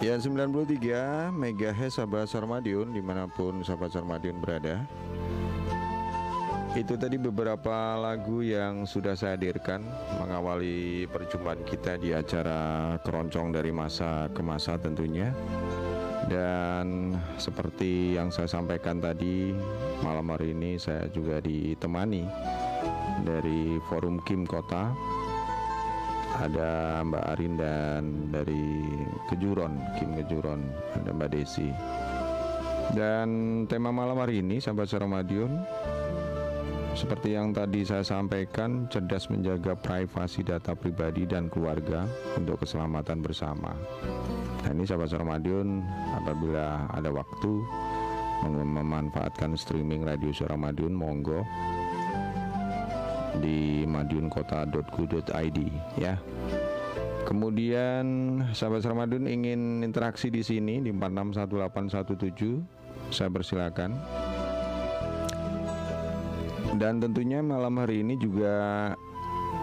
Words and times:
Ya 0.00 0.16
93 0.16 1.28
MHz 1.28 2.00
sahabat 2.00 2.24
Sarmadion 2.24 2.88
di 2.88 3.04
mana 3.04 3.28
pun 3.28 3.60
sahabat 3.60 3.92
Sarmadion 3.92 4.40
berada. 4.40 4.88
Itu 6.72 6.96
tadi 6.96 7.20
beberapa 7.20 8.00
lagu 8.00 8.40
yang 8.40 8.88
sudah 8.88 9.18
saya 9.18 9.34
hadirkan 9.34 9.84
Mengawali 10.22 11.04
perjumpaan 11.10 11.66
kita 11.66 11.98
di 11.98 12.14
acara 12.14 12.94
keroncong 13.02 13.52
dari 13.52 13.68
masa 13.74 14.32
ke 14.32 14.40
masa 14.40 14.80
tentunya. 14.80 15.36
Dan 16.32 17.12
seperti 17.36 18.16
yang 18.16 18.32
saya 18.32 18.48
sampaikan 18.48 19.04
tadi 19.04 19.52
Malam 20.00 20.32
hari 20.32 20.56
ini 20.56 20.80
saya 20.80 21.12
juga 21.12 21.44
ditemani 21.44 22.24
Dari 23.20 23.76
Forum 23.90 24.16
Kim 24.24 24.48
Kota 24.48 24.96
ada 26.40 27.04
Mbak 27.04 27.24
Arin 27.36 27.54
dan 27.60 28.02
dari 28.32 28.64
Kejuron, 29.28 29.76
Kim 30.00 30.16
Kejuron, 30.16 30.60
ada 30.96 31.12
Mbak 31.12 31.30
Desi. 31.36 31.68
Dan 32.96 33.28
tema 33.70 33.92
malam 33.92 34.18
hari 34.18 34.42
ini 34.42 34.58
sahabat 34.58 34.90
Saramadion 34.90 35.52
seperti 36.90 37.38
yang 37.38 37.54
tadi 37.54 37.86
saya 37.86 38.02
sampaikan, 38.02 38.90
cerdas 38.90 39.30
menjaga 39.30 39.78
privasi 39.78 40.42
data 40.42 40.74
pribadi 40.74 41.22
dan 41.22 41.46
keluarga 41.46 42.02
untuk 42.34 42.66
keselamatan 42.66 43.22
bersama. 43.22 43.70
Nah 44.66 44.70
ini 44.74 44.82
sahabat 44.82 45.14
Saramadion, 45.14 45.86
apabila 46.18 46.90
ada 46.90 47.14
waktu 47.14 47.52
memanfaatkan 48.48 49.54
streaming 49.54 50.02
radio 50.02 50.32
Suara 50.32 50.56
monggo 50.56 51.44
di 53.38 53.86
madiunkota.go.id 53.86 55.58
ya. 56.00 56.18
Kemudian 57.28 58.06
sahabat 58.50 58.82
Ramadan 58.82 59.30
ingin 59.30 59.86
interaksi 59.86 60.34
di 60.34 60.42
sini 60.42 60.82
di 60.82 60.90
461817 60.90 63.14
saya 63.14 63.30
persilakan. 63.30 63.94
Dan 66.80 67.02
tentunya 67.02 67.42
malam 67.42 67.78
hari 67.78 68.02
ini 68.02 68.16
juga 68.18 68.94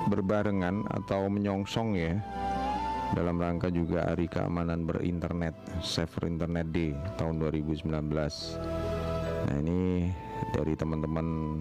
berbarengan 0.08 0.88
atau 0.92 1.28
menyongsong 1.28 1.96
ya 1.96 2.20
dalam 3.16 3.40
rangka 3.40 3.72
juga 3.72 4.12
Hari 4.12 4.28
Keamanan 4.28 4.84
Berinternet 4.84 5.56
Safer 5.80 6.28
Internet 6.28 6.68
Day 6.76 6.92
tahun 7.16 7.40
2019. 7.40 7.88
Nah 9.48 9.58
ini 9.64 10.12
dari 10.52 10.76
teman-teman 10.76 11.60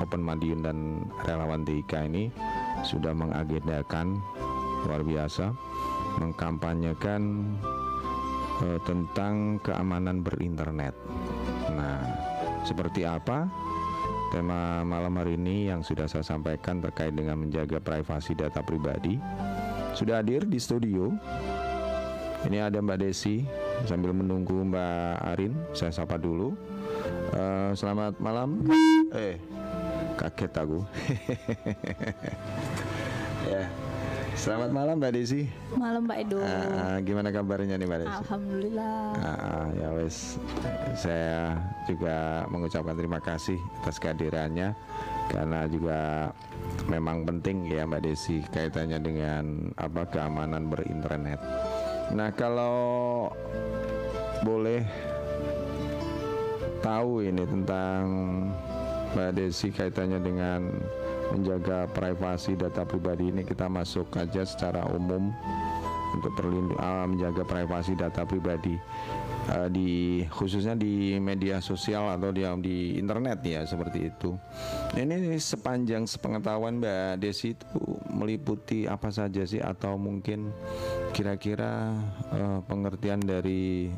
Open 0.00 0.24
Madiun 0.24 0.64
dan 0.64 1.04
relawan 1.28 1.62
TIK 1.62 2.08
ini 2.08 2.32
sudah 2.82 3.12
mengagendakan 3.12 4.16
luar 4.88 5.04
biasa 5.04 5.52
mengkampanyekan 6.18 7.22
uh, 8.64 8.78
tentang 8.84 9.60
keamanan 9.62 10.24
berinternet. 10.24 10.96
Nah, 11.70 12.00
seperti 12.66 13.06
apa 13.06 13.46
tema 14.30 14.86
malam 14.86 15.18
hari 15.18 15.34
ini 15.34 15.68
yang 15.70 15.82
sudah 15.82 16.06
saya 16.06 16.22
sampaikan 16.22 16.78
terkait 16.78 17.14
dengan 17.14 17.38
menjaga 17.38 17.78
privasi 17.78 18.34
data 18.34 18.64
pribadi? 18.64 19.20
Sudah 19.94 20.22
hadir 20.22 20.46
di 20.46 20.58
studio. 20.58 21.12
Ini 22.40 22.72
ada 22.72 22.80
Mbak 22.80 23.04
Desi 23.04 23.44
sambil 23.84 24.16
menunggu 24.16 24.64
Mbak 24.64 25.12
Arin, 25.36 25.52
saya 25.76 25.92
sapa 25.92 26.16
dulu. 26.16 26.56
Uh, 27.36 27.76
selamat 27.76 28.16
malam. 28.16 28.64
Eh, 29.12 29.36
kaget 30.20 30.52
aku 30.52 30.84
ya 33.52 33.64
Selamat 34.40 34.72
malam 34.72 34.96
Mbak 35.02 35.12
Desi. 35.20 35.44
Malam 35.76 36.08
Mbak 36.08 36.18
Edo. 36.24 36.40
Uh, 36.40 36.96
gimana 37.04 37.28
kabarnya 37.28 37.76
nih 37.76 37.84
Mbak 37.84 37.98
Desi? 38.00 38.16
Alhamdulillah. 38.24 38.96
Uh, 39.20 39.66
ya 39.76 39.88
wes, 39.92 40.16
saya 40.96 41.60
juga 41.84 42.48
mengucapkan 42.48 42.96
terima 42.96 43.20
kasih 43.20 43.60
atas 43.84 44.00
kehadirannya 44.00 44.72
karena 45.28 45.68
juga 45.68 46.32
memang 46.88 47.28
penting 47.28 47.68
ya 47.68 47.84
Mbak 47.84 48.00
Desi 48.00 48.40
kaitannya 48.48 48.96
dengan 49.04 49.76
apa 49.76 50.08
keamanan 50.08 50.72
berinternet. 50.72 51.36
Nah 52.16 52.32
kalau 52.32 53.28
boleh 54.40 54.80
tahu 56.80 57.28
ini 57.28 57.44
tentang 57.44 58.04
Mbak 59.10 59.30
Desi 59.34 59.74
kaitannya 59.74 60.22
dengan 60.22 60.70
menjaga 61.34 61.86
privasi 61.90 62.58
data 62.58 62.82
pribadi 62.82 63.30
ini 63.30 63.42
kita 63.46 63.70
masuk 63.70 64.10
aja 64.18 64.42
secara 64.42 64.86
umum 64.90 65.30
untuk 66.10 66.34
perlindungan 66.34 66.82
uh, 66.82 67.06
menjaga 67.06 67.42
privasi 67.46 67.94
data 67.94 68.26
pribadi. 68.26 68.74
Uh, 69.50 69.66
di 69.72 70.22
khususnya 70.30 70.76
di 70.76 71.16
media 71.18 71.58
sosial 71.58 72.06
atau 72.12 72.30
di, 72.30 72.44
di 72.62 72.76
internet 72.98 73.40
ya 73.42 73.62
seperti 73.66 74.10
itu. 74.10 74.36
Ini 74.94 75.38
sepanjang 75.38 76.06
sepengetahuan 76.06 76.78
Mbak 76.78 77.22
Desi 77.22 77.54
itu 77.54 77.66
meliputi 78.10 78.86
apa 78.90 79.10
saja 79.10 79.42
sih? 79.46 79.62
Atau 79.62 79.98
mungkin 79.98 80.50
kira-kira 81.14 81.94
uh, 82.34 82.58
pengertian 82.66 83.22
dari 83.22 83.90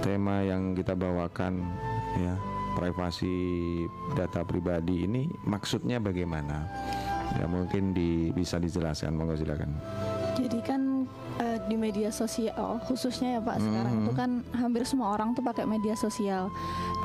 tema 0.00 0.40
yang 0.40 0.72
kita 0.72 0.96
bawakan 0.96 1.60
ya 2.16 2.59
privasi 2.80 3.36
data 4.16 4.40
pribadi 4.40 5.04
ini 5.04 5.28
maksudnya 5.44 6.00
bagaimana? 6.00 6.64
Ya 7.38 7.46
mungkin 7.46 7.94
di, 7.94 8.34
bisa 8.34 8.58
dijelaskan, 8.58 9.14
monggo 9.14 9.38
silakan. 9.38 9.78
Jadi 10.34 10.58
kan 10.66 11.06
uh, 11.38 11.58
di 11.68 11.76
media 11.78 12.10
sosial 12.10 12.80
khususnya 12.88 13.38
ya 13.38 13.40
Pak 13.44 13.60
hmm. 13.60 13.64
sekarang 13.68 13.94
itu 14.02 14.12
kan 14.16 14.30
hampir 14.56 14.82
semua 14.88 15.14
orang 15.14 15.36
tuh 15.36 15.44
pakai 15.44 15.68
media 15.68 15.94
sosial 15.94 16.50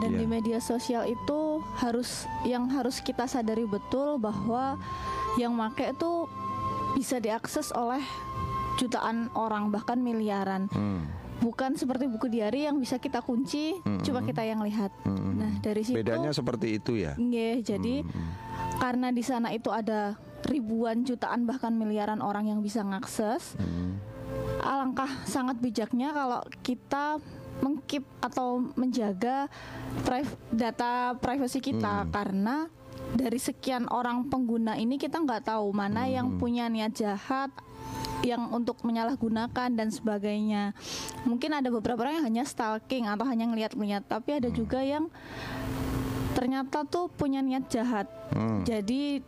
dan 0.02 0.16
yeah. 0.16 0.19
di 0.24 0.25
media 0.25 0.58
sosial 0.63 1.06
itu 1.06 1.62
harus 1.78 2.25
yang 2.47 2.66
harus 2.72 3.03
kita 3.06 3.30
sadari 3.30 3.69
betul 3.69 4.18
bahwa 4.18 4.80
yang 5.38 5.53
make 5.53 5.84
itu 5.84 6.25
bisa 6.97 7.22
diakses 7.22 7.69
oleh 7.75 8.02
jutaan 8.81 9.30
orang 9.38 9.69
bahkan 9.69 10.02
miliaran. 10.02 10.72
Hmm 10.74 11.25
bukan 11.44 11.75
seperti 11.75 12.07
buku 12.07 12.31
diary 12.31 12.68
yang 12.68 12.79
bisa 12.79 13.00
kita 13.00 13.19
kunci, 13.23 13.75
mm 13.75 13.84
-hmm. 13.84 14.03
cuma 14.03 14.19
kita 14.23 14.44
yang 14.44 14.63
lihat. 14.63 14.91
Mm 15.03 15.16
-hmm. 15.16 15.34
Nah 15.35 15.51
dari 15.59 15.81
situ 15.84 15.97
bedanya 16.00 16.31
seperti 16.31 16.79
itu 16.79 16.96
ya. 16.96 17.13
Iya, 17.16 17.75
jadi 17.75 18.03
mm 18.03 18.07
-hmm. 18.07 18.29
karena 18.79 19.07
di 19.12 19.23
sana 19.23 19.51
itu 19.51 19.72
ada 19.72 20.16
ribuan 20.45 21.03
jutaan 21.03 21.50
bahkan 21.50 21.74
miliaran 21.75 22.22
orang 22.24 22.47
yang 22.47 22.59
bisa 22.63 22.85
mengakses. 22.85 23.56
Mm 23.59 23.66
-hmm. 23.66 23.91
Alangkah 24.66 25.12
sangat 25.24 25.62
bijaknya 25.62 26.12
kalau 26.12 26.41
kita 26.66 27.22
mengkip 27.63 28.03
atau 28.19 28.59
menjaga 28.75 29.47
priv 30.03 30.28
data 30.51 31.16
privasi 31.16 31.63
kita 31.63 32.03
hmm. 32.03 32.12
karena 32.12 32.68
dari 33.16 33.40
sekian 33.40 33.88
orang 33.91 34.28
pengguna 34.28 34.75
ini 34.75 35.00
kita 35.00 35.22
nggak 35.24 35.47
tahu 35.47 35.72
mana 35.72 36.03
hmm. 36.07 36.12
yang 36.12 36.28
punya 36.35 36.68
niat 36.68 36.91
jahat 36.95 37.51
yang 38.25 38.50
untuk 38.50 38.81
menyalahgunakan 38.81 39.69
dan 39.69 39.88
sebagainya. 39.94 40.74
Mungkin 41.30 41.53
ada 41.53 41.69
beberapa 41.69 42.02
orang 42.02 42.22
yang 42.22 42.28
hanya 42.28 42.44
stalking 42.50 43.06
atau 43.06 43.24
hanya 43.30 43.46
ngeliat-ngeliat, 43.46 44.09
tapi 44.09 44.41
ada 44.41 44.50
hmm. 44.50 44.58
juga 44.58 44.81
yang 44.81 45.08
ternyata 46.34 46.84
tuh 46.90 47.08
punya 47.13 47.46
niat 47.46 47.69
jahat. 47.69 48.09
Hmm. 48.34 48.66
Jadi 48.66 49.22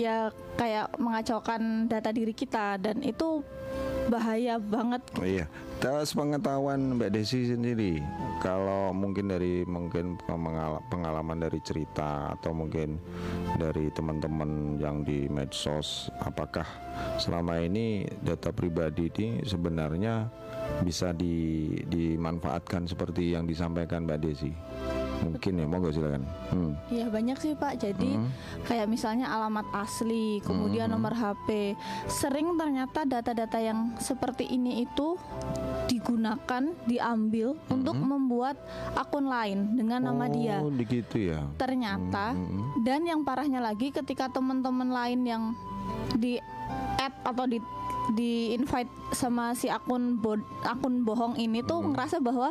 ya 0.00 0.32
kayak 0.56 0.96
mengacaukan 0.96 1.86
data 1.86 2.10
diri 2.10 2.32
kita 2.32 2.80
dan 2.80 3.04
itu 3.04 3.44
bahaya 4.10 4.58
banget. 4.58 5.02
Oh, 5.18 5.26
iya. 5.26 5.46
Terus 5.82 6.14
pengetahuan 6.14 6.94
Mbak 6.94 7.10
Desi 7.10 7.50
sendiri, 7.50 7.98
kalau 8.38 8.94
mungkin 8.94 9.34
dari 9.34 9.66
mungkin 9.66 10.14
pengalaman 10.86 11.42
dari 11.42 11.58
cerita 11.58 12.30
atau 12.38 12.54
mungkin 12.54 13.02
dari 13.58 13.90
teman-teman 13.90 14.78
yang 14.78 15.02
di 15.02 15.26
medsos, 15.26 16.06
apakah 16.22 16.66
selama 17.18 17.58
ini 17.58 18.06
data 18.22 18.54
pribadi 18.54 19.10
ini 19.10 19.42
sebenarnya 19.42 20.30
bisa 20.86 21.10
di, 21.10 21.66
dimanfaatkan 21.90 22.86
seperti 22.86 23.34
yang 23.34 23.50
disampaikan 23.50 24.06
Mbak 24.06 24.20
Desi? 24.22 24.54
Mungkin 25.22 25.52
ya, 25.62 25.66
monggo 25.66 25.90
silakan. 25.94 26.22
Hmm. 26.50 26.72
Ya 26.90 27.06
banyak 27.06 27.38
sih 27.38 27.52
Pak. 27.54 27.78
Jadi 27.78 28.18
hmm. 28.18 28.66
kayak 28.66 28.86
misalnya 28.90 29.30
alamat 29.30 29.66
asli, 29.74 30.42
kemudian 30.42 30.90
hmm. 30.90 30.94
nomor 30.98 31.14
HP. 31.14 31.78
Sering 32.10 32.58
ternyata 32.58 33.06
data-data 33.06 33.58
yang 33.62 33.94
seperti 34.02 34.50
ini 34.50 34.82
itu 34.82 35.14
digunakan, 35.86 36.62
diambil 36.86 37.54
hmm. 37.54 37.74
untuk 37.74 37.96
membuat 37.96 38.58
akun 38.98 39.30
lain 39.30 39.78
dengan 39.78 40.10
nama 40.10 40.26
oh, 40.26 40.32
dia. 40.34 40.56
Oh, 40.58 40.72
begitu 40.72 41.30
ya. 41.32 41.46
Ternyata 41.56 42.34
hmm. 42.34 42.82
dan 42.82 43.06
yang 43.06 43.22
parahnya 43.22 43.62
lagi 43.62 43.94
ketika 43.94 44.26
teman-teman 44.30 44.90
lain 44.90 45.20
yang 45.22 45.42
di 46.18 46.38
add 46.98 47.14
atau 47.22 47.46
di 47.46 47.58
di 48.18 48.50
invite 48.58 48.90
sama 49.14 49.54
si 49.54 49.70
akun 49.70 50.18
bo 50.18 50.34
akun 50.66 51.06
bohong 51.06 51.38
ini 51.38 51.62
tuh 51.62 51.78
hmm. 51.78 51.94
ngerasa 51.94 52.18
bahwa 52.18 52.50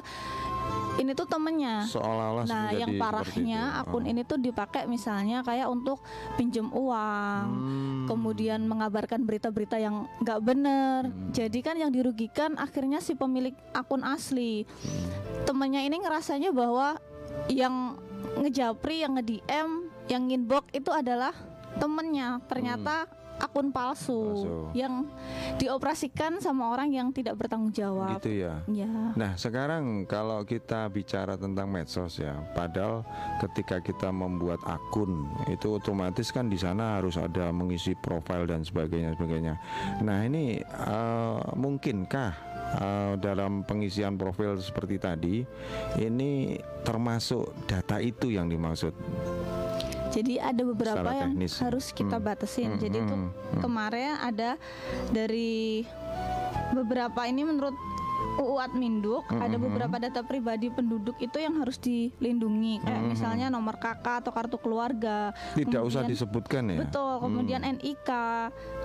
ini 0.99 1.17
tuh 1.17 1.25
temennya. 1.25 1.87
Seolah-olah 1.87 2.45
Nah, 2.45 2.69
yang 2.75 2.99
parahnya 2.99 3.61
itu. 3.73 3.79
akun 3.81 4.03
Oh. 4.05 4.11
ini 4.11 4.21
tuh 4.21 4.37
dipakai 4.37 4.85
misalnya 4.85 5.41
kayak 5.41 5.65
untuk 5.65 6.03
pinjem 6.35 6.69
uang, 6.69 7.43
Hmm. 7.47 8.05
kemudian 8.05 8.61
mengabarkan 8.67 9.23
berita-berita 9.23 9.79
yang 9.79 10.05
nggak 10.19 10.39
bener. 10.43 11.09
Hmm. 11.09 11.31
Jadi 11.31 11.59
kan 11.63 11.75
yang 11.75 11.89
dirugikan 11.89 12.53
akhirnya 12.55 12.99
si 12.99 13.15
pemilik 13.15 13.55
akun 13.71 14.03
asli. 14.03 14.67
Hmm. 14.67 15.47
Temennya 15.47 15.81
ini 15.81 15.97
ngerasanya 15.97 16.51
bahwa 16.51 16.99
yang 17.47 17.97
ngejapri, 18.37 19.01
yang 19.01 19.17
nge-DM, 19.17 19.69
yang 20.05 20.23
inbox 20.29 20.69
itu 20.71 20.91
adalah 20.91 21.33
temennya. 21.79 22.43
Ternyata 22.45 23.07
akun 23.41 23.73
palsu. 23.73 24.21
Palsu. 24.21 24.57
yang 24.77 25.09
dioperasikan 25.57 26.37
sama 26.39 26.71
orang 26.71 26.93
yang 26.93 27.07
tidak 27.09 27.37
bertanggung 27.37 27.73
jawab. 27.73 28.21
gitu 28.21 28.45
ya. 28.45 28.61
Ya. 28.69 28.89
Nah 29.17 29.33
sekarang 29.35 30.05
kalau 30.05 30.45
kita 30.45 30.87
bicara 30.93 31.35
tentang 31.35 31.67
medsos 31.67 32.21
ya, 32.21 32.37
padahal 32.53 33.01
ketika 33.41 33.81
kita 33.81 34.13
membuat 34.13 34.61
akun 34.69 35.25
itu 35.49 35.75
otomatis 35.75 36.29
kan 36.29 36.47
di 36.47 36.57
sana 36.59 37.01
harus 37.01 37.17
ada 37.17 37.49
mengisi 37.49 37.97
profil 37.97 38.45
dan 38.45 38.61
sebagainya 38.61 39.17
sebagainya. 39.17 39.53
Nah 40.05 40.21
ini 40.25 40.61
eh, 40.61 41.39
mungkinkah 41.57 42.31
eh, 42.77 43.13
dalam 43.17 43.65
pengisian 43.65 44.15
profil 44.15 44.61
seperti 44.61 44.95
tadi 45.01 45.35
ini 45.97 46.57
termasuk 46.85 47.65
data 47.65 47.97
itu 47.97 48.33
yang 48.33 48.47
dimaksud? 48.47 48.93
Jadi 50.11 50.35
ada 50.37 50.61
beberapa 50.61 51.01
Secara 51.01 51.17
yang 51.17 51.31
teknis. 51.33 51.53
harus 51.57 51.85
kita 51.89 52.17
Hmm. 52.17 52.25
batasin. 52.25 52.69
Hmm, 52.69 52.79
Jadi 52.79 52.97
itu 52.99 53.15
hmm, 53.15 53.29
hmm. 53.31 53.61
kemarin 53.61 54.11
ada 54.17 54.49
dari 55.09 55.87
beberapa 56.71 57.21
ini 57.23 57.41
menurut 57.41 57.75
UU 58.37 58.55
Adminduk 58.57 59.23
Hmm, 59.27 59.41
ada 59.41 59.55
beberapa 59.55 59.95
data 59.97 60.21
pribadi 60.21 60.67
penduduk 60.67 61.17
itu 61.17 61.35
yang 61.35 61.57
harus 61.57 61.75
dilindungi 61.77 62.79
kayak 62.79 63.01
Hmm, 63.01 63.09
misalnya 63.09 63.47
nomor 63.47 63.75
KK 63.75 64.21
atau 64.21 64.31
kartu 64.31 64.55
keluarga. 64.55 65.31
Tidak 65.53 65.81
usah 65.81 66.03
kemudian- 66.03 66.09
disebutkan 66.09 66.63
ya. 66.67 66.79
Betul, 66.83 67.13
kemudian 67.19 67.61
Hmm. 67.61 67.75
NIK, 67.75 68.09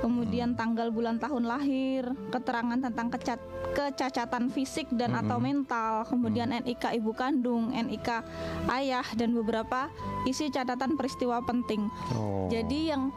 kemudian 0.01 0.49
tanggal 0.55 0.89
bulan 0.89 1.17
tahun 1.17 1.45
lahir, 1.45 2.03
keterangan 2.31 2.79
tentang 2.81 3.09
kecat 3.09 3.41
kecacatan 3.73 4.49
fisik 4.49 4.89
dan 4.91 5.13
Hmm, 5.13 5.21
atau 5.21 5.39
mental, 5.39 5.93
kemudian 6.07 6.49
NIK 6.49 6.97
ibu 6.97 7.13
kandung, 7.13 7.69
NIK 7.69 8.25
ayah 8.71 9.05
dan 9.13 9.31
beberapa 9.33 9.93
isi 10.25 10.49
catatan 10.49 10.97
peristiwa 10.97 11.43
penting. 11.43 11.87
Oh. 12.11 12.49
Jadi 12.49 12.89
yang 12.89 13.13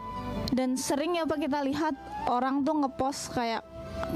dan 0.52 0.76
sering 0.76 1.16
ya 1.16 1.24
Pak 1.24 1.40
kita 1.40 1.64
lihat 1.64 1.96
orang 2.28 2.62
tuh 2.62 2.76
ngepost 2.76 3.34
kayak 3.34 3.64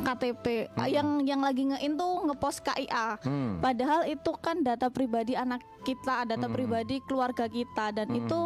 KTP 0.03 0.69
yang 0.89 1.21
yang 1.23 1.41
lagi 1.43 1.69
ngein 1.69 1.93
tuh 1.95 2.25
ngepost 2.27 2.65
KIA. 2.65 3.19
Hmm. 3.21 3.61
Padahal 3.61 4.07
itu 4.09 4.31
kan 4.41 4.61
data 4.65 4.89
pribadi 4.89 5.37
anak 5.37 5.61
kita, 5.83 6.25
data 6.27 6.47
Hmm. 6.47 6.55
pribadi 6.55 6.99
keluarga 7.05 7.45
kita 7.45 7.93
dan 7.93 8.07
Hmm. 8.09 8.19
itu 8.23 8.41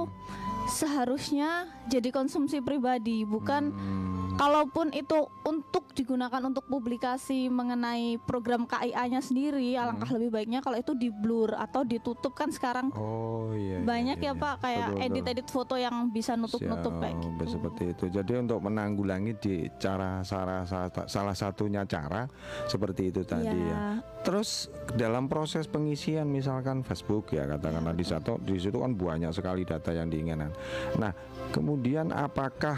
seharusnya 0.68 1.72
jadi 1.88 2.10
konsumsi 2.10 2.60
pribadi, 2.60 3.24
bukan 3.24 3.72
Hmm. 3.72 4.36
kalaupun 4.36 4.92
itu 4.92 5.18
untuk 5.42 5.90
digunakan 5.92 6.38
untuk 6.40 6.68
publikasi 6.68 7.50
mengenai 7.50 8.22
program 8.22 8.64
KIA-nya 8.64 9.18
sendiri, 9.18 9.74
alangkah 9.74 10.14
lebih 10.14 10.30
baiknya 10.32 10.60
kalau 10.60 10.78
itu 10.78 10.94
di 10.94 11.10
blur 11.10 11.52
atau 11.52 11.82
ditutup 11.82 12.32
kan 12.32 12.48
sekarang 12.48 12.94
Oh 12.94 13.50
iya. 13.52 13.82
iya, 13.82 13.82
banyak 13.82 14.18
iya, 14.18 14.30
ya 14.30 14.34
iya. 14.36 14.40
Pak 14.40 14.56
kayak 14.60 14.78
Betul, 14.78 14.94
betul. 14.94 15.06
edit-edit 15.10 15.48
foto 15.50 15.76
yang 15.76 15.96
bisa 16.08 16.32
nutup-nutup 16.36 16.94
kayak 17.00 17.16
gitu. 17.18 17.44
seperti 17.50 17.84
itu. 17.90 18.06
Jadi 18.12 18.32
untuk 18.38 18.60
menanggulangi 18.62 19.34
di 19.36 19.56
cara 19.78 20.22
salah, 20.22 20.62
salah 21.08 21.34
satunya 21.34 21.82
cara 21.84 22.30
seperti 22.68 23.10
itu 23.10 23.22
tadi 23.24 23.50
Iya. 23.50 23.74
ya. 23.74 23.80
Terus 24.22 24.68
dalam 24.94 25.26
proses 25.26 25.66
pengisian 25.66 26.28
misalkan 26.28 26.84
Facebook 26.84 27.32
ya 27.32 27.48
katakanlah 27.48 27.96
di 27.96 28.04
satu 28.04 28.38
di 28.38 28.60
situ 28.60 28.78
kan 28.78 28.94
banyak 28.94 29.32
sekali 29.32 29.64
data 29.64 29.90
yang 29.90 30.08
diinginkan. 30.08 30.52
Nah, 31.00 31.10
kemudian 31.50 32.12
apakah 32.12 32.76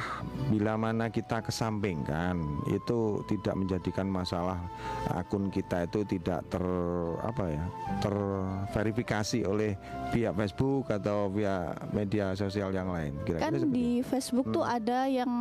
bila 0.48 0.76
mana 0.76 1.10
kita 1.10 1.42
kesampingkan 1.42 2.38
itu 2.70 3.22
tidak 3.26 3.56
menjadikan 3.56 4.06
masalah 4.06 4.62
akun 5.10 5.50
kita 5.50 5.84
itu 5.84 6.06
tidak 6.06 6.46
ter 6.48 6.64
apa 7.22 7.44
ya 7.50 7.64
terverifikasi 8.00 9.40
oleh 9.44 9.74
pihak 10.10 10.34
Facebook 10.36 10.90
atau 10.90 11.30
pihak 11.30 11.92
media 11.92 12.34
sosial 12.34 12.70
yang 12.70 12.90
lain 12.90 13.14
kira-kira 13.24 13.46
kan 13.46 13.54
seperti 13.56 13.74
di 13.74 13.88
Facebook 14.02 14.48
tuh 14.50 14.62
Hmm. 14.62 14.76
ada 14.76 15.00
yang 15.06 15.32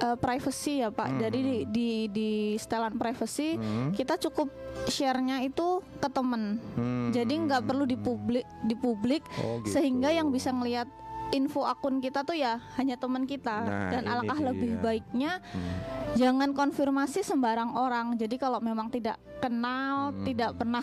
uh, 0.00 0.16
privacy 0.16 0.80
ya 0.80 0.88
Pak. 0.88 1.18
Jadi 1.18 1.38
di 1.42 1.56
di, 1.68 1.88
di 2.08 2.30
setelan 2.54 2.94
privacy 2.94 3.58
Hmm. 3.58 3.90
kita 3.92 4.16
cukup 4.18 4.48
share-nya 4.86 5.42
itu 5.42 5.82
ke 5.98 6.08
temen. 6.08 6.56
Hmm. 6.72 7.10
Jadi 7.10 7.34
nggak 7.42 7.62
perlu 7.64 7.84
dipublik 7.84 8.46
dipublik 8.64 9.22
Oh, 9.38 9.60
gitu. 9.60 9.76
sehingga 9.76 10.08
yang 10.08 10.30
bisa 10.30 10.48
ngelihat 10.48 10.88
info 11.30 11.62
akun 11.62 11.98
kita 11.98 12.22
tuh 12.22 12.34
ya 12.34 12.56
hanya 12.74 12.94
teman 12.94 13.24
kita 13.24 13.56
Nah, 13.60 13.90
dan 13.90 14.02
alangkah 14.04 14.36
dia. 14.36 14.48
lebih 14.48 14.72
baiknya 14.78 15.32
Hmm. 15.44 16.14
jangan 16.14 16.50
konfirmasi 16.50 17.20
sembarang 17.20 17.72
orang. 17.72 18.14
Jadi 18.14 18.36
kalau 18.36 18.58
memang 18.58 18.88
tidak 18.88 19.16
kenal, 19.38 20.10
Hmm. 20.10 20.24
tidak 20.24 20.54
pernah 20.54 20.82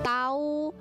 tahu, 0.00 0.72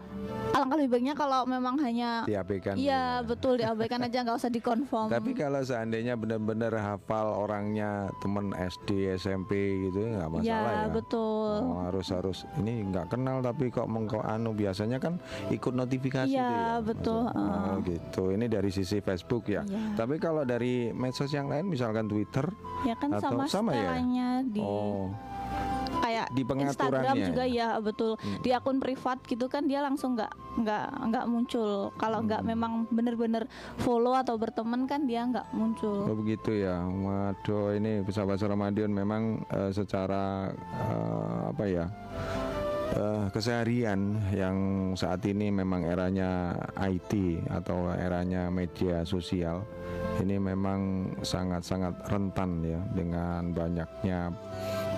alangkah 0.50 0.78
lebih 0.78 0.92
baiknya 0.92 1.14
kalau 1.14 1.46
memang 1.46 1.78
hanya 1.80 2.26
diabaikan 2.26 2.74
Iya 2.76 3.22
gitu. 3.22 3.30
betul 3.30 3.54
diabaikan 3.62 4.00
aja 4.02 4.18
nggak 4.26 4.38
usah 4.38 4.52
dikonfirm. 4.52 5.10
Tapi 5.10 5.32
kalau 5.34 5.62
seandainya 5.62 6.14
benar-benar 6.14 6.74
hafal 6.76 7.32
orangnya 7.36 8.10
temen 8.20 8.52
SD 8.54 9.16
SMP 9.16 9.52
gitu 9.88 10.06
ya 10.06 10.10
nggak 10.20 10.32
masalah 10.32 10.74
ya, 10.74 10.82
ya. 10.82 10.88
betul. 10.90 11.52
Oh, 11.62 11.80
harus 11.86 12.08
harus 12.10 12.38
ini 12.58 12.84
nggak 12.90 13.14
kenal 13.14 13.40
tapi 13.40 13.70
kok 13.70 13.86
mengko 13.86 14.20
anu 14.22 14.54
biasanya 14.54 14.98
kan 14.98 15.22
ikut 15.50 15.74
notifikasi 15.74 16.30
Iya, 16.30 16.80
ya. 16.80 16.86
betul. 16.86 17.30
Oh, 17.30 17.34
heeh. 17.34 17.76
gitu. 17.86 18.24
Ini 18.34 18.46
dari 18.50 18.70
sisi 18.74 19.00
Facebook 19.00 19.50
ya. 19.50 19.62
Iya. 19.66 19.96
Tapi 19.96 20.18
kalau 20.18 20.44
dari 20.44 20.90
medsos 20.92 21.30
yang 21.30 21.50
lain 21.50 21.70
misalkan 21.70 22.10
Twitter 22.10 22.46
Ya 22.88 22.96
kan 22.96 23.12
Atau 23.12 23.44
sama, 23.44 23.44
sama 23.48 23.72
ya? 23.76 24.00
di 24.40 24.62
oh 24.64 25.12
kayak 26.00 26.28
di 26.34 26.44
Instagram 26.44 27.16
juga 27.22 27.44
ya? 27.46 27.78
betul. 27.80 28.18
Hmm. 28.18 28.42
Di 28.42 28.50
akun 28.56 28.78
privat 28.82 29.22
gitu 29.28 29.46
kan 29.46 29.70
dia 29.70 29.84
langsung 29.84 30.18
nggak 30.18 30.32
nggak 30.64 30.88
nggak 31.12 31.26
muncul. 31.30 31.94
Kalau 31.96 32.20
nggak 32.26 32.42
Hmm. 32.42 32.50
memang 32.50 32.72
bener-bener 32.90 33.44
follow 33.82 34.16
atau 34.18 34.36
berteman 34.40 34.90
kan 34.90 35.06
dia 35.06 35.28
nggak 35.28 35.54
muncul. 35.54 36.10
Oh 36.10 36.18
begitu 36.18 36.66
ya, 36.66 36.82
waduh 36.84 37.76
ini 37.78 38.02
sahabat 38.10 38.42
Ramadan 38.42 38.90
memang 38.90 39.46
eh, 39.54 39.72
secara 39.72 40.50
eh, 40.56 41.42
apa 41.54 41.64
ya 41.70 41.86
eh, 42.98 43.26
keseharian 43.30 44.18
yang 44.34 44.58
saat 44.98 45.22
ini 45.30 45.54
memang 45.54 45.86
eranya 45.86 46.58
IT 46.80 47.46
atau 47.54 47.94
eranya 47.94 48.50
media 48.50 49.06
sosial 49.06 49.62
ini 50.20 50.36
memang 50.36 51.14
sangat-sangat 51.24 51.96
rentan 52.12 52.60
ya 52.66 52.80
dengan 52.92 53.56
banyaknya 53.56 54.36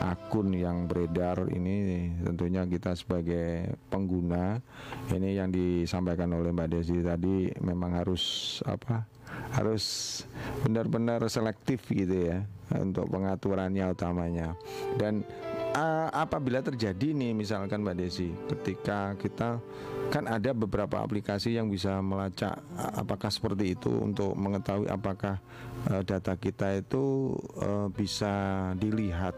akun 0.01 0.49
yang 0.57 0.89
beredar 0.89 1.45
ini 1.53 2.09
tentunya 2.25 2.65
kita 2.65 2.97
sebagai 2.97 3.77
pengguna 3.93 4.57
ini 5.13 5.37
yang 5.37 5.53
disampaikan 5.53 6.33
oleh 6.33 6.49
Mbak 6.49 6.69
Desi 6.73 6.97
tadi 7.05 7.53
memang 7.61 7.93
harus 8.01 8.57
apa 8.65 9.05
harus 9.51 9.83
benar-benar 10.63 11.23
selektif 11.27 11.87
gitu 11.91 12.31
ya 12.31 12.43
untuk 12.79 13.11
pengaturannya 13.11 13.83
utamanya. 13.91 14.55
Dan 14.95 15.27
uh, 15.75 16.07
apabila 16.11 16.63
terjadi 16.63 17.11
nih 17.11 17.35
misalkan 17.35 17.83
Mbak 17.83 17.97
Desi 17.99 18.31
ketika 18.47 19.15
kita 19.19 19.59
kan 20.11 20.27
ada 20.27 20.51
beberapa 20.51 20.99
aplikasi 20.99 21.55
yang 21.55 21.71
bisa 21.71 22.03
melacak 22.03 22.59
apakah 22.99 23.31
seperti 23.31 23.79
itu 23.79 23.91
untuk 23.91 24.35
mengetahui 24.35 24.87
apakah 24.91 25.39
uh, 25.87 26.03
data 26.03 26.35
kita 26.35 26.79
itu 26.83 27.35
uh, 27.59 27.87
bisa 27.91 28.31
dilihat 28.75 29.35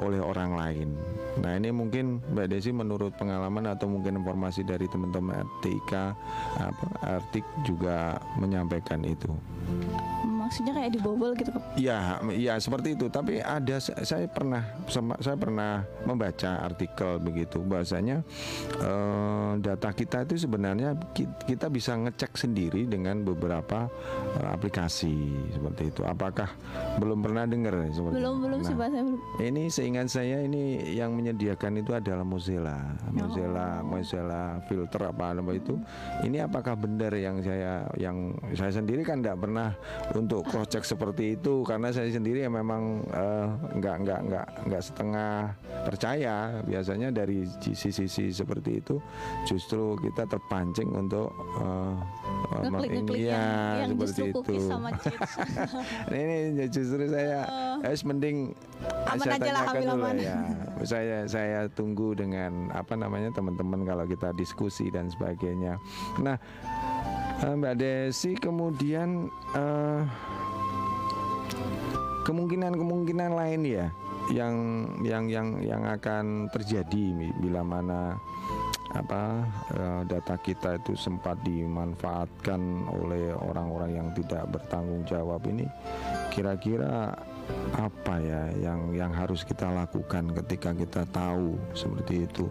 oleh 0.00 0.22
orang 0.22 0.56
lain. 0.56 0.88
Nah 1.40 1.56
ini 1.56 1.68
mungkin 1.72 2.20
Mbak 2.32 2.46
Desi 2.48 2.72
menurut 2.72 3.12
pengalaman 3.16 3.68
atau 3.68 3.88
mungkin 3.88 4.20
informasi 4.20 4.64
dari 4.64 4.88
teman-teman 4.88 5.44
TIK 5.60 5.92
apa 6.60 6.86
Artik 7.04 7.44
juga 7.64 8.16
menyampaikan 8.40 9.04
itu. 9.04 9.32
Maksudnya 10.52 10.76
kayak 10.76 10.92
dibobol 10.92 11.32
gitu. 11.32 11.48
Pak. 11.48 11.62
Ya, 11.74 11.98
ya 12.28 12.60
seperti 12.60 12.92
itu. 12.92 13.08
Tapi 13.08 13.40
ada 13.40 13.80
saya 13.80 14.28
pernah 14.28 14.60
saya 15.16 15.32
pernah 15.32 15.80
membaca 16.04 16.60
artikel 16.60 17.16
begitu 17.16 17.64
bahasanya 17.64 18.20
eh, 18.76 19.50
data 19.58 19.88
kita 19.90 20.24
itu 20.24 20.36
sebenarnya 20.38 20.92
ki- 21.10 21.48
kita 21.48 21.66
bisa 21.66 21.96
ngecek 21.96 22.36
sendiri 22.36 22.84
dengan 22.84 23.22
beberapa 23.22 23.88
eh, 24.36 24.44
aplikasi 24.46 25.16
seperti 25.50 25.88
itu. 25.88 26.04
Apakah 26.04 26.52
belum 26.98 27.24
pernah 27.24 27.48
dengar 27.48 27.72
seperti 27.88 28.20
Belum 28.20 28.36
itu? 28.36 28.44
belum 28.44 28.60
sih 28.60 28.70
Nah, 28.72 28.78
Pak 28.78 28.88
saya 28.88 29.02
belum. 29.02 29.20
ini 29.40 29.62
seingat 29.68 30.06
saya 30.08 30.36
ini 30.42 30.62
yang 30.92 31.12
menyediakan 31.12 31.80
itu 31.80 31.92
adalah 31.92 32.24
Mozilla, 32.24 32.92
Mozilla, 33.08 33.80
Oh. 33.80 33.88
Mozilla 33.88 34.42
filter 34.68 35.00
apa 35.06 35.32
apa 35.32 35.52
itu. 35.54 35.80
Ini 36.20 36.44
apakah 36.44 36.76
benar 36.76 37.14
yang 37.14 37.40
saya 37.40 37.88
yang 37.96 38.36
saya 38.52 38.68
sendiri 38.70 39.00
kan 39.00 39.24
tidak 39.24 39.40
pernah 39.40 39.72
untuk 40.12 40.41
untuk 40.42 40.82
seperti 40.82 41.38
itu 41.38 41.62
karena 41.62 41.94
saya 41.94 42.10
sendiri 42.10 42.44
ya 42.44 42.50
memang 42.50 43.06
eh, 43.10 43.48
nggak 43.78 43.96
nggak 44.06 44.20
nggak 44.28 44.46
nggak 44.68 44.82
setengah 44.82 45.54
percaya 45.86 46.62
biasanya 46.66 47.08
dari 47.14 47.46
sisi-sisi 47.60 48.34
seperti 48.34 48.82
itu 48.82 48.96
justru 49.46 49.96
kita 50.02 50.26
terpancing 50.26 50.90
untuk 50.90 51.30
eh, 51.62 51.94
Ngeklik-ngeklik 52.52 53.32
ya, 53.32 53.32
yang, 53.80 53.96
yang 53.96 54.06
seperti 54.06 54.28
itu. 54.28 54.68
sama 54.68 54.88
ini 56.12 56.68
justru 56.68 57.08
saya 57.08 57.40
es 57.86 58.04
mending 58.04 58.52
aman 59.08 59.24
saya 59.24 59.38
aja 59.40 59.50
lah, 59.50 59.64
dulu 59.72 59.92
aman. 59.98 60.16
ya. 60.20 60.36
Saya 60.82 61.18
saya 61.26 61.60
tunggu 61.72 62.12
dengan 62.12 62.70
apa 62.74 62.94
namanya 62.94 63.32
teman-teman 63.32 63.86
kalau 63.88 64.04
kita 64.04 64.34
diskusi 64.36 64.92
dan 64.92 65.08
sebagainya. 65.08 65.78
Nah, 66.20 66.36
Mbak 67.42 67.74
Desi 67.74 68.38
kemudian 68.38 69.26
eh, 69.58 70.02
kemungkinan-kemungkinan 72.22 73.34
lain 73.34 73.62
ya 73.66 73.86
yang 74.30 74.54
yang 75.02 75.26
yang 75.26 75.58
yang 75.58 75.82
akan 75.82 76.46
terjadi 76.54 77.34
bila 77.42 77.66
mana 77.66 78.14
apa 78.94 79.42
eh, 79.74 80.02
data 80.06 80.38
kita 80.38 80.78
itu 80.78 80.94
sempat 80.94 81.34
dimanfaatkan 81.42 82.86
oleh 82.94 83.34
orang-orang 83.34 83.90
yang 83.90 84.08
tidak 84.14 84.46
bertanggung 84.46 85.02
jawab 85.10 85.42
ini. 85.50 85.66
Kira-kira 86.30 87.10
apa 87.74 88.22
ya 88.22 88.54
yang 88.54 88.94
yang 88.94 89.10
harus 89.10 89.42
kita 89.42 89.66
lakukan 89.66 90.30
ketika 90.30 90.70
kita 90.70 91.02
tahu 91.10 91.58
seperti 91.74 92.30
itu 92.30 92.46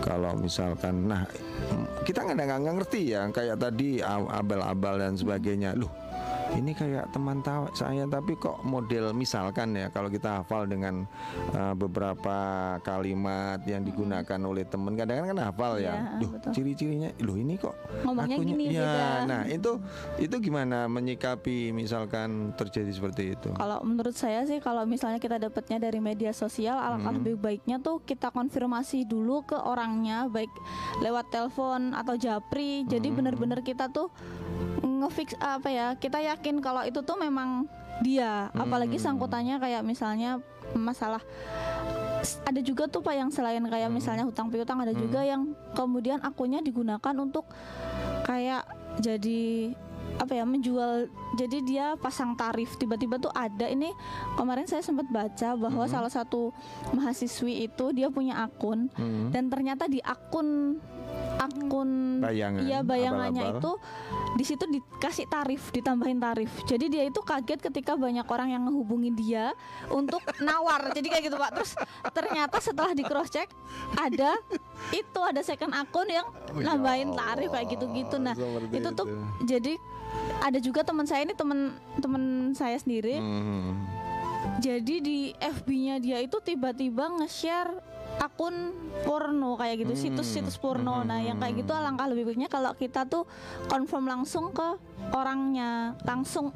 kalau 0.00 0.32
misalkan 0.38 1.04
nah 1.10 1.28
kita 2.02 2.24
nggak 2.24 2.36
nggak 2.48 2.74
ngerti 2.80 3.14
ya 3.14 3.28
kayak 3.28 3.60
tadi 3.60 4.00
abal-abal 4.02 4.98
dan 4.98 5.14
sebagainya. 5.14 5.76
Loh 5.76 6.11
ini 6.52 6.72
kayak 6.72 7.08
teman 7.10 7.40
tahu 7.40 7.72
saya 7.72 8.04
tapi 8.06 8.36
kok 8.36 8.60
model 8.62 9.10
misalkan 9.12 9.72
ya 9.72 9.88
kalau 9.88 10.06
kita 10.06 10.38
hafal 10.38 10.64
dengan 10.64 11.08
uh, 11.50 11.72
beberapa 11.72 12.36
kalimat 12.80 13.56
yang 13.64 13.80
digunakan 13.80 14.36
oleh 14.38 14.62
teman 14.62 14.92
kadang-kadang 14.92 15.32
kan 15.32 15.40
hafal 15.42 15.72
ya 15.76 15.94
Iya, 16.14 16.28
betul. 16.28 16.50
ciri-cirinya 16.52 17.10
loh 17.18 17.34
ini 17.34 17.56
kok 17.56 17.72
Ngomongnya 18.02 18.36
akunya- 18.36 18.52
gini, 18.54 18.64
ya 18.70 18.84
beda. 18.84 19.08
nah 19.24 19.42
itu 19.46 19.70
itu 20.18 20.36
gimana 20.40 20.78
menyikapi 20.86 21.72
misalkan 21.72 22.52
terjadi 22.52 22.90
seperti 22.90 23.22
itu 23.32 23.48
Kalau 23.52 23.80
menurut 23.82 24.12
saya 24.12 24.44
sih 24.44 24.58
kalau 24.58 24.84
misalnya 24.84 25.18
kita 25.18 25.40
dapatnya 25.40 25.80
dari 25.80 25.98
media 25.98 26.30
sosial 26.30 26.76
alangkah 26.76 27.10
Hmm. 27.10 27.20
lebih 27.22 27.36
baiknya 27.38 27.76
tuh 27.78 28.00
kita 28.00 28.28
konfirmasi 28.28 29.04
dulu 29.04 29.42
ke 29.42 29.56
orangnya 29.56 30.28
baik 30.28 30.52
lewat 30.98 31.28
telepon 31.28 31.92
atau 31.92 32.14
japri. 32.14 32.84
Jadi 32.84 33.08
Hmm. 33.08 33.16
benar-benar 33.18 33.60
kita 33.60 33.88
tuh 33.88 34.08
ngefix 35.02 35.34
apa 35.36 35.68
ya? 35.68 35.86
Kita 35.94 36.18
yakin 36.18 36.62
kalau 36.62 36.82
itu 36.82 37.02
tuh 37.02 37.18
memang 37.18 37.66
dia. 38.00 38.48
Apalagi 38.52 38.96
Hmm. 38.96 39.04
sangkutannya 39.10 39.58
kayak 39.58 39.82
misalnya 39.82 40.38
masalah 40.72 41.20
ada 42.46 42.60
juga 42.62 42.86
tuh 42.86 43.02
Pak 43.02 43.14
yang 43.14 43.30
selain 43.30 43.60
kayak 43.60 43.90
Hmm. 43.90 43.98
misalnya 43.98 44.24
hutang 44.24 44.48
piutang 44.48 44.78
ada 44.78 44.94
juga 44.94 45.20
yang 45.20 45.42
kemudian 45.74 46.22
akunnya 46.22 46.62
digunakan 46.62 47.14
untuk 47.18 47.44
kayak 48.22 48.62
jadi 48.96 49.74
apa 50.12 50.36
ya 50.36 50.44
menjual 50.44 51.08
jadi 51.34 51.58
dia 51.64 51.86
pasang 51.96 52.36
tarif 52.36 52.76
tiba-tiba 52.76 53.16
tuh 53.16 53.32
ada 53.32 53.64
ini 53.64 53.88
kemarin 54.36 54.68
saya 54.68 54.84
sempat 54.84 55.08
baca 55.08 55.56
bahwa 55.56 55.82
Hmm. 55.82 55.90
salah 55.90 56.12
satu 56.12 56.52
mahasiswi 56.92 57.64
itu 57.64 57.90
dia 57.90 58.06
punya 58.06 58.38
akun 58.38 58.92
Hmm. 58.92 59.32
dan 59.32 59.48
ternyata 59.48 59.88
di 59.88 59.98
akun 59.98 60.78
akun 61.44 61.90
Bayangan, 62.18 62.62
iya 62.62 62.78
bayangannya 62.80 63.42
abal-abal. 63.50 63.60
itu 63.60 63.72
di 64.32 64.44
situ 64.44 64.64
dikasih 64.66 65.26
tarif 65.26 65.68
ditambahin 65.70 66.18
tarif 66.18 66.50
jadi 66.64 66.84
dia 66.86 67.02
itu 67.02 67.18
kaget 67.18 67.60
ketika 67.60 67.94
banyak 67.94 68.24
orang 68.24 68.48
yang 68.48 68.62
ngehubungi 68.64 69.10
dia 69.12 69.52
untuk 69.88 70.22
nawar 70.46 70.90
jadi 70.90 71.06
kayak 71.08 71.24
gitu 71.26 71.36
pak 71.36 71.50
terus 71.52 71.72
ternyata 72.10 72.56
setelah 72.58 72.92
di 72.92 73.02
cross 73.02 73.28
check 73.28 73.50
ada 73.94 74.38
itu 74.90 75.20
ada 75.20 75.40
second 75.40 75.72
akun 75.72 76.06
yang 76.06 76.26
ya 76.52 76.72
nambahin 76.72 77.12
tarif 77.12 77.48
kayak 77.48 77.68
gitu-gitu 77.70 78.16
nah 78.16 78.32
seperti 78.32 78.74
itu 78.74 78.88
tuh 78.92 79.06
itu. 79.06 79.16
jadi 79.44 79.72
ada 80.40 80.58
juga 80.58 80.80
teman 80.82 81.04
saya 81.04 81.22
ini 81.22 81.32
teman 81.32 81.72
teman 81.98 82.22
saya 82.52 82.76
sendiri 82.76 83.16
Hmm. 83.16 83.78
jadi 84.58 84.96
di 84.98 85.18
FB-nya 85.32 85.96
dia 85.96 86.18
itu 86.18 86.36
tiba-tiba 86.36 87.08
nge-share 87.14 87.72
akun 88.20 88.74
porno 89.06 89.56
kayak 89.56 89.86
gitu 89.86 89.94
situs-situs 89.96 90.58
porno. 90.60 91.00
Nah 91.06 91.22
yang 91.22 91.40
kayak 91.40 91.64
gitu 91.64 91.72
alangkah 91.72 92.08
lebih 92.10 92.32
baiknya 92.32 92.48
kalau 92.52 92.76
kita 92.76 93.08
tuh 93.08 93.24
confirm 93.70 94.08
langsung 94.08 94.52
ke 94.52 94.76
orangnya 95.14 95.96
langsung. 96.04 96.52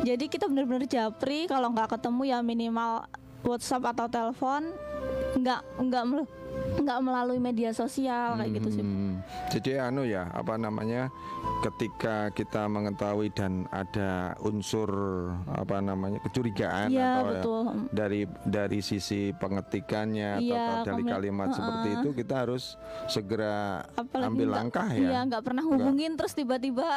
Jadi 0.00 0.32
kita 0.32 0.48
benar-benar 0.48 0.88
japri 0.88 1.44
kalau 1.44 1.70
nggak 1.76 2.00
ketemu 2.00 2.22
ya 2.32 2.38
minimal 2.40 3.04
WhatsApp 3.44 3.92
atau 3.96 4.06
telepon 4.08 4.72
nggak 5.32 5.60
nggak 5.80 6.04
nggak 6.80 6.98
melalui 7.00 7.38
media 7.38 7.70
sosial 7.70 8.34
kayak 8.34 8.50
gitu 8.52 8.68
sih 8.72 8.82
Hmm. 8.82 9.22
Jadi 9.48 9.76
anu 9.76 10.02
ya, 10.02 10.26
apa 10.28 10.56
namanya? 10.56 11.08
Ketika 11.60 12.30
kita 12.30 12.66
mengetahui 12.66 13.30
dan 13.30 13.68
ada 13.68 14.32
unsur 14.40 14.88
apa 15.46 15.78
namanya 15.78 16.18
kecurigaan 16.20 16.88
Iya 16.88 17.04
atau 17.04 17.20
ya, 17.20 17.30
betul 17.32 17.62
dari 17.90 18.20
dari 18.42 18.80
sisi 18.80 19.30
pengetikannya 19.32 20.40
Iya, 20.40 20.56
atau 20.80 20.86
dari 20.86 21.02
komen- 21.02 21.12
kalimat 21.12 21.48
seperti 21.50 21.88
Heeh. 21.88 21.98
itu 21.98 22.08
kita 22.14 22.34
harus 22.38 22.64
segera 23.06 23.84
apalagi 23.92 24.26
ambil 24.26 24.46
nggak- 24.46 24.56
langkah 24.58 24.88
iya 24.90 25.10
ya. 25.12 25.20
nggak 25.22 25.42
pernah 25.42 25.64
hubungin 25.64 26.10
terus 26.14 26.32
tiba-tiba 26.32 26.88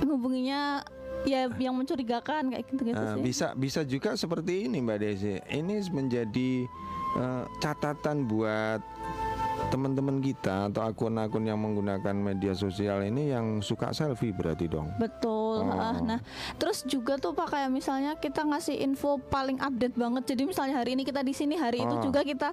hubunginya 0.00 0.82
ya 1.22 1.46
yang 1.52 1.74
mencurigakan 1.74 2.50
kayak 2.50 2.64
gitu 2.68 2.82
gitu 2.84 2.96
Eh, 2.96 3.06
sih 3.08 3.22
bisa 3.24 3.46
bisa 3.52 3.80
juga 3.82 4.14
seperti 4.14 4.66
ini 4.66 4.78
Mbak 4.80 4.98
Desi. 5.00 5.34
Ini 5.42 5.74
menjadi 5.90 6.66
eh, 7.16 7.44
catatan 7.58 8.24
buat 8.24 8.80
teman-teman 9.66 10.20
kita 10.20 10.70
atau 10.70 10.84
akun-akun 10.84 11.42
yang 11.42 11.58
menggunakan 11.58 12.14
media 12.14 12.52
sosial 12.52 13.02
ini 13.02 13.32
yang 13.32 13.58
suka 13.58 13.90
selfie 13.90 14.30
berarti 14.30 14.68
dong. 14.68 14.92
betul 14.96 15.34
Oh. 15.58 15.72
ah. 15.72 15.96
nah 15.98 16.20
terus 16.54 16.84
juga 16.84 17.16
tuh 17.16 17.32
pak 17.32 17.50
kayak 17.50 17.72
misalnya 17.72 18.14
kita 18.14 18.44
ngasih 18.44 18.78
info 18.78 19.16
paling 19.18 19.58
update 19.58 19.96
banget 19.96 20.22
jadi 20.28 20.42
misalnya 20.44 20.76
hari 20.76 20.94
ini 20.94 21.02
kita 21.02 21.24
di 21.24 21.32
sini 21.32 21.56
hari 21.56 21.80
itu 21.80 21.90
Oh. 21.90 22.04
juga 22.04 22.20
kita 22.22 22.52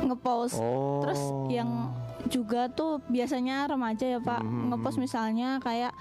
ngepost 0.00 0.56
Oh. 0.56 1.02
terus 1.02 1.20
yang 1.50 1.92
juga 2.26 2.66
tuh 2.68 3.02
biasanya 3.04 3.66
remaja 3.66 4.06
ya 4.06 4.18
pak 4.18 4.40
Hmm. 4.40 4.70
ngepost 4.70 4.96
misalnya 4.96 5.58
kayak 5.58 5.92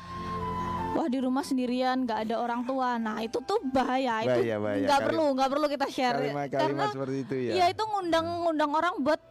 Wah 0.95 1.07
di 1.11 1.19
rumah 1.19 1.43
sendirian 1.43 2.07
nggak 2.07 2.19
ada 2.25 2.35
orang 2.39 2.63
tua. 2.63 2.95
Nah 2.95 3.19
itu 3.19 3.43
tuh 3.43 3.59
bahaya. 3.67 4.23
itu 4.23 4.39
Bahaya, 4.47 4.87
nggak 4.87 4.99
perlu 5.11 5.25
nggak 5.35 5.49
perlu 5.51 5.65
kita 5.67 5.87
share. 5.91 6.17
Kalimat-kalimat 6.31 6.63
Karena 6.63 6.85
seperti 6.95 7.17
itu 7.27 7.35
ya. 7.35 7.51
Iya 7.59 7.65
itu 7.75 7.83
ngundang-ngundang 7.83 8.71
orang 8.71 8.95
buat 9.03 9.21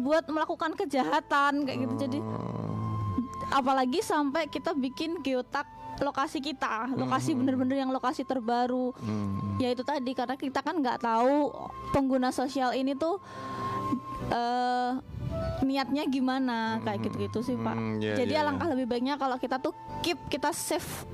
buat 0.00 0.24
melakukan 0.28 0.72
kejahatan 0.72 1.68
kayak 1.68 1.78
gitu. 1.84 1.94
Jadi 2.08 2.18
Oh. 2.24 3.54
apalagi 3.54 4.02
sampai 4.02 4.50
kita 4.50 4.74
bikin 4.74 5.22
geotak 5.22 5.68
lokasi 6.02 6.44
kita, 6.44 6.92
lokasi 6.92 7.32
bener-bener 7.32 7.80
yang 7.80 7.92
lokasi 7.94 8.26
terbaru. 8.26 8.92
Hmm. 9.00 9.56
Ya 9.56 9.72
itu 9.72 9.80
tadi 9.80 10.12
karena 10.12 10.36
kita 10.36 10.60
kan 10.60 10.80
nggak 10.80 11.00
tahu 11.00 11.52
pengguna 11.94 12.28
sosial 12.34 12.76
ini 12.76 12.92
tuh 12.92 13.16
eh 14.28 14.90
niatnya 15.64 16.04
gimana 16.06 16.80
kayak 16.84 17.10
gitu-gitu 17.10 17.40
sih 17.42 17.56
pak. 17.56 17.74
Hmm, 17.74 17.98
iya, 17.98 18.14
Jadi 18.18 18.34
iya, 18.36 18.44
alangkah 18.44 18.68
lebih 18.70 18.86
baiknya 18.86 19.16
kalau 19.16 19.40
kita 19.40 19.56
tuh 19.58 19.72
keep 20.04 20.18
kita 20.28 20.52
save 20.52 21.06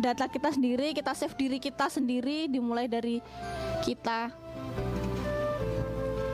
data 0.00 0.26
kita 0.26 0.54
sendiri, 0.54 0.96
kita 0.96 1.12
save 1.12 1.36
diri 1.36 1.58
kita 1.60 1.86
sendiri, 1.92 2.48
dimulai 2.48 2.88
dari 2.88 3.20
kita. 3.84 4.32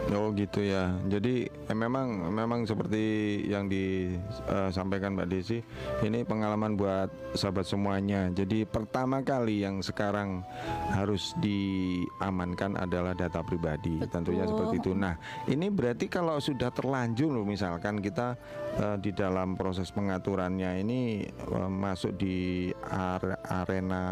Oh 0.06 0.30
gitu 0.30 0.62
ya. 0.62 0.94
Jadi 1.10 1.50
eh, 1.50 1.74
memang 1.76 2.30
memang 2.30 2.62
seperti 2.62 3.02
yang 3.50 3.66
disampaikan 3.66 5.18
Mbak 5.18 5.26
Desi, 5.26 5.58
ini 6.06 6.22
pengalaman 6.22 6.78
buat 6.78 7.10
sahabat 7.34 7.66
semuanya. 7.66 8.30
Jadi 8.30 8.62
pertama 8.62 9.18
kali 9.20 9.66
yang 9.66 9.82
sekarang 9.82 10.46
harus 10.94 11.34
diamankan 11.42 12.78
adalah 12.78 13.18
data 13.18 13.42
pribadi. 13.42 13.98
Betul. 13.98 14.12
Tentunya 14.14 14.44
seperti 14.46 14.74
itu. 14.78 14.94
Nah, 14.94 15.18
ini 15.50 15.66
berarti 15.68 16.06
kalau 16.06 16.38
sudah 16.38 16.70
terlanjur 16.70 17.34
loh 17.34 17.42
misalkan 17.42 17.98
kita 17.98 18.38
eh, 18.78 18.96
di 19.02 19.10
dalam 19.10 19.58
proses 19.58 19.90
pengaturannya 19.90 20.86
ini 20.86 21.26
eh, 21.26 21.70
masuk 21.70 22.14
di 22.14 22.70
are- 22.86 23.42
arena 23.42 24.04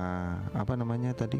apa 0.50 0.74
namanya 0.74 1.14
tadi? 1.14 1.38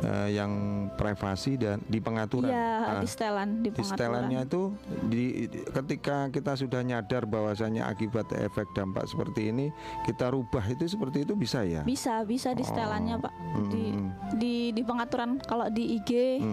Eh, 0.00 0.28
yang 0.32 0.50
privasi 0.96 1.60
dan 1.60 1.76
di 1.84 2.00
pengaturan. 2.00 2.48
Iya, 2.48 2.70
Ah, 2.82 2.98
di 2.98 3.06
setelan, 3.06 3.62
di 3.62 3.70
di 3.82 3.88
setelannya 3.88 4.40
itu 4.40 4.62
di, 5.04 5.24
di- 5.44 5.66
ketika 5.66 6.16
kita 6.28 6.54
sudah 6.54 6.80
nyadar 6.80 7.22
bahwasanya 7.24 7.84
akibat 7.84 8.30
efek 8.32 8.70
dampak 8.72 9.04
seperti 9.04 9.50
ini 9.50 9.74
kita 10.02 10.30
rubah 10.30 10.62
itu 10.64 10.86
seperti 10.86 11.22
itu 11.22 11.34
bisa 11.34 11.60
ya 11.60 11.82
Bisa, 11.82 12.22
bisa 12.22 12.50
di 12.52 12.62
setelannya, 12.62 13.18
Pak. 13.18 13.32
Di 13.68 13.82
Hmm. 13.92 14.08
di 14.32 14.54
di 14.70 14.80
pengaturan 14.80 15.36
kalau 15.42 15.66
di 15.66 15.96
IG 15.96 16.10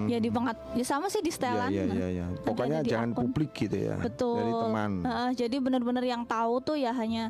ya 0.08 0.18
di 0.18 0.28
pengat 0.28 0.58
ya 0.74 0.84
sama 0.84 1.08
sih 1.08 1.20
di 1.20 1.30
setelan. 1.30 1.70
Nah, 1.70 1.86
iya 1.88 2.08
ya. 2.12 2.26
pokoknya 2.42 2.82
jangan 2.82 3.12
akun. 3.12 3.22
publik 3.24 3.52
gitu 3.54 3.78
ya 3.80 3.96
Betul. 3.96 4.36
dari 4.36 4.52
teman 4.52 4.92
Heeh, 5.02 5.30
jadi 5.38 5.56
benar-benar 5.58 6.04
yang 6.04 6.24
tahu 6.26 6.60
tuh 6.60 6.76
ya 6.76 6.92
hanya 6.92 7.30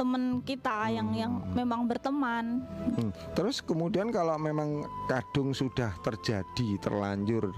teman 0.00 0.40
kita 0.40 0.88
yang 0.88 1.12
yang 1.12 1.32
memang 1.52 1.84
berteman. 1.84 2.64
Hmm. 2.96 3.12
Terus 3.36 3.60
kemudian 3.60 4.08
kalau 4.08 4.32
memang 4.40 4.88
kadung 5.04 5.52
sudah 5.52 5.92
terjadi 6.00 6.80
terlanjur 6.80 7.52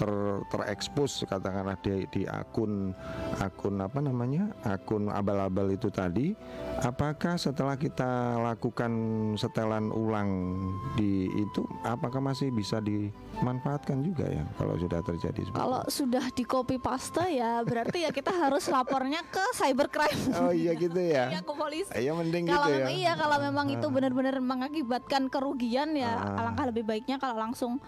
ter 0.00 0.12
terekspos 0.48 1.28
katakanlah 1.28 1.76
di, 1.84 2.08
di 2.08 2.22
akun 2.24 2.96
akun 3.44 3.76
apa 3.84 4.00
namanya 4.00 4.56
akun 4.64 5.12
abal-abal 5.12 5.68
itu 5.68 5.92
tadi, 5.92 6.32
apakah 6.80 7.36
setelah 7.36 7.76
kita 7.76 8.40
lakukan 8.40 8.92
setelan 9.36 9.92
ulang 9.92 10.58
di 10.96 11.28
itu, 11.36 11.60
apakah 11.84 12.24
masih 12.24 12.48
bisa 12.48 12.80
dimanfaatkan 12.80 14.00
juga 14.00 14.32
ya 14.32 14.44
kalau 14.56 14.80
sudah 14.80 15.00
terjadi? 15.04 15.40
Kalau 15.52 15.84
itu? 15.84 16.02
sudah 16.02 16.24
di 16.32 16.44
copy 16.48 16.76
paste 16.80 17.24
ya 17.28 17.60
berarti 17.60 18.08
ya 18.08 18.10
kita 18.10 18.32
harus 18.32 18.64
lapornya 18.72 19.20
ke 19.28 19.44
cybercrime. 19.54 20.22
oh 20.40 20.52
iya 20.56 20.72
gitu 20.72 20.98
ya. 20.98 21.28
Iya 21.28 21.40
polisi. 21.62 21.90
Iya 21.94 22.12
mending 22.12 22.44
Kalau 22.44 22.66
gitu 22.66 22.68
ya. 22.68 22.76
memang 22.80 22.92
iya 22.92 23.12
kalau 23.14 23.36
memang 23.38 23.66
itu 23.70 23.86
benar-benar 23.86 24.36
mengakibatkan 24.38 25.22
kerugian 25.28 25.94
ya 25.94 26.10
Ah. 26.12 26.42
alangkah 26.42 26.66
lebih 26.66 26.82
baiknya 26.82 27.16
kalau 27.16 27.38
langsung 27.38 27.78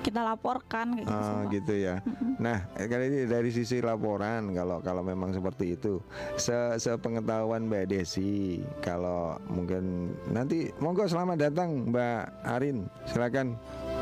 kita 0.00 0.20
laporkan 0.20 0.94
kayak 0.94 1.06
gitu. 1.06 1.32
Pak. 1.34 1.44
gitu 1.50 1.74
ya. 1.74 1.94
Nah, 2.36 2.68
eh, 2.74 2.86
kali 2.86 3.04
ini 3.06 3.18
dari 3.24 3.50
sisi 3.50 3.78
laporan 3.78 4.52
kalau 4.52 4.78
kalau 4.78 5.02
memang 5.02 5.32
seperti 5.32 5.74
itu, 5.74 5.98
se 6.36 6.54
sepengetahuan 6.78 7.64
Mbak 7.64 7.84
Desi, 7.88 8.60
kalau 8.78 9.34
mungkin 9.46 9.84
nanti 10.28 10.70
monggo 10.78 11.04
selamat 11.04 11.50
datang 11.50 11.88
Mbak 11.88 12.20
Arin, 12.46 12.84
silakan 13.04 13.56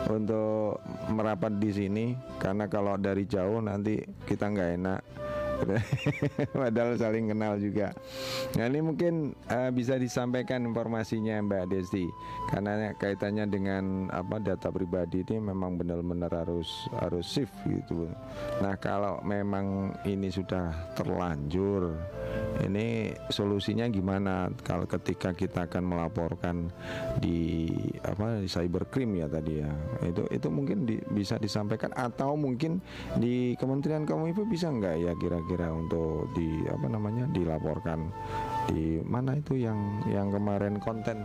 untuk 0.05 0.83
merapat 1.09 1.57
di 1.57 1.71
sini 1.71 2.07
karena 2.37 2.67
kalau 2.67 2.97
dari 2.97 3.23
jauh 3.25 3.59
nanti 3.59 3.97
kita 4.25 4.51
nggak 4.51 4.71
enak. 4.77 5.01
Padahal 6.63 6.99
saling 6.99 7.31
kenal 7.33 7.57
juga. 7.59 7.95
Nah 8.59 8.65
ini 8.69 8.81
mungkin 8.83 9.33
eh, 9.49 9.71
bisa 9.71 9.97
disampaikan 9.97 10.65
informasinya 10.67 11.39
Mbak 11.43 11.65
Desi 11.73 12.07
karena 12.51 12.93
kaitannya 12.97 13.47
dengan 13.49 14.09
apa 14.13 14.43
data 14.43 14.69
pribadi 14.69 15.23
ini 15.23 15.39
memang 15.39 15.79
benar-benar 15.79 16.33
harus 16.33 16.69
harus 16.99 17.25
shift 17.25 17.55
gitu. 17.65 18.11
Nah 18.61 18.75
kalau 18.77 19.23
memang 19.23 19.95
ini 20.05 20.29
sudah 20.29 20.95
terlanjur, 20.99 21.95
ini 22.67 23.15
solusinya 23.31 23.87
gimana? 23.89 24.51
Kalau 24.67 24.85
ketika 24.89 25.33
kita 25.33 25.71
akan 25.71 25.85
melaporkan 25.85 26.57
di 27.21 27.71
apa 28.03 28.43
di 28.43 28.49
cybercrime 28.49 29.23
ya 29.23 29.27
tadi 29.31 29.63
ya, 29.63 29.71
itu 30.05 30.23
itu 30.33 30.49
mungkin 30.51 30.85
di- 30.89 31.05
bisa 31.13 31.39
disampaikan 31.39 31.93
atau 31.95 32.35
mungkin 32.35 32.83
di 33.17 33.55
Kementerian 33.57 34.05
Kominfo 34.09 34.45
bisa 34.49 34.69
nggak 34.69 34.97
ya 34.99 35.13
kira-kira 35.17 35.52
untuk 35.69 36.33
di 36.33 36.65
apa 36.71 36.87
namanya 36.89 37.29
dilaporkan. 37.29 38.09
Di 38.73 39.03
mana 39.05 39.37
itu 39.37 39.61
yang 39.61 40.01
yang 40.09 40.33
kemarin 40.33 40.81
konten? 40.81 41.21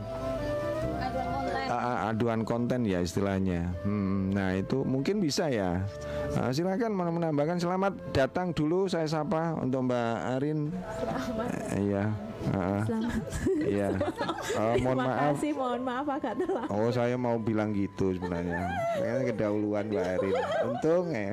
Aduan 0.98 1.37
a- 1.78 2.02
aduan 2.08 2.42
konten 2.42 2.82
ya 2.82 3.00
istilahnya. 3.00 3.72
Hmm, 3.82 4.30
nah 4.30 4.52
itu 4.52 4.82
mungkin 4.82 5.18
bisa 5.18 5.48
ya. 5.48 5.86
Ah, 6.34 6.50
silakan 6.50 6.92
mau 6.92 7.08
menambahkan 7.08 7.58
selamat 7.58 7.94
datang 8.12 8.52
dulu 8.52 8.86
saya 8.86 9.06
sapa 9.06 9.56
untuk 9.56 9.86
Mbak 9.86 10.12
Arin. 10.34 10.60
Eh, 11.72 11.82
Iya. 11.88 12.04
ah, 12.50 12.82
ah. 12.82 12.84
Iya. 13.60 13.88
Oh, 14.58 14.74
mohon 14.80 14.98
Terima 14.98 15.06
maaf. 15.06 15.36
kasih, 15.36 15.52
mohon 15.54 15.82
maaf 15.84 16.08
agak 16.10 16.34
telat. 16.36 16.68
Oh 16.68 16.90
saya 16.90 17.14
mau 17.14 17.38
bilang 17.38 17.70
gitu 17.72 18.10
sebenarnya. 18.12 18.66
Kayaknya 18.96 19.24
kedahuluan 19.28 19.86
Mbak 19.88 20.06
Arin. 20.10 20.34
Untung 20.66 21.06
ya. 21.10 21.32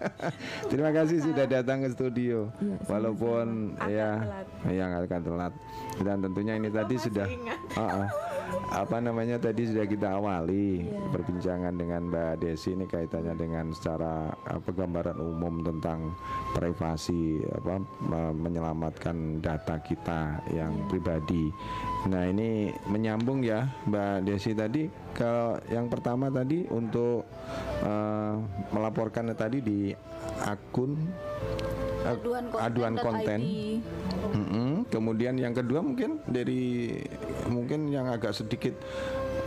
Terima 0.70 0.90
kasih 0.90 1.18
sudah 1.22 1.44
datang 1.44 1.82
ke 1.82 1.88
studio. 1.90 2.48
Sama-sama. 2.54 2.86
Walaupun 2.88 3.46
ya 3.86 4.10
telat. 4.16 4.46
yang 4.70 4.90
akan 4.96 5.20
telat. 5.22 5.52
Dan 5.98 6.16
tentunya 6.20 6.54
ini 6.54 6.68
tadi 6.68 6.94
sudah 6.96 7.26
ingat. 7.26 7.58
Ah, 7.74 7.82
ah. 7.82 8.08
apa 8.72 8.96
namanya 8.98 9.36
tadi 9.36 9.65
sudah 9.66 9.84
kita 9.84 10.08
awali 10.14 10.82
Iya. 10.82 11.00
perbincangan 11.10 11.74
dengan 11.74 12.08
Mbak 12.08 12.32
Desi 12.38 12.72
ini 12.72 12.84
kaitannya 12.84 13.34
dengan 13.34 13.70
secara 13.70 14.30
apa 14.42 14.70
gambaran 14.70 15.16
umum 15.16 15.62
tentang 15.62 16.14
privasi 16.52 17.42
apa 17.46 17.78
me- 18.02 18.36
menyelamatkan 18.36 19.40
data 19.40 19.78
kita 19.78 20.40
yang 20.50 20.72
Iya. 20.72 20.86
pribadi. 20.88 21.44
Nah, 22.06 22.22
ini 22.24 22.70
menyambung 22.86 23.42
ya 23.42 23.66
Mbak 23.84 24.24
Desi 24.24 24.52
tadi 24.52 24.86
ke 25.12 25.32
yang 25.68 25.86
pertama 25.86 26.28
tadi 26.28 26.66
untuk 26.68 27.26
eh, 27.82 28.34
melaporkan 28.70 29.30
tadi 29.32 29.58
di 29.60 29.90
akun 30.42 30.94
eh, 32.06 32.14
Aduan 32.14 32.46
konten. 32.46 32.62
aduan 32.62 32.94
konten. 32.96 33.40
Kemudian 34.86 35.34
yang 35.34 35.50
kedua 35.50 35.82
mungkin 35.82 36.22
dari 36.24 36.94
mungkin 37.50 37.90
yang 37.90 38.06
agak 38.06 38.30
sedikit 38.32 38.78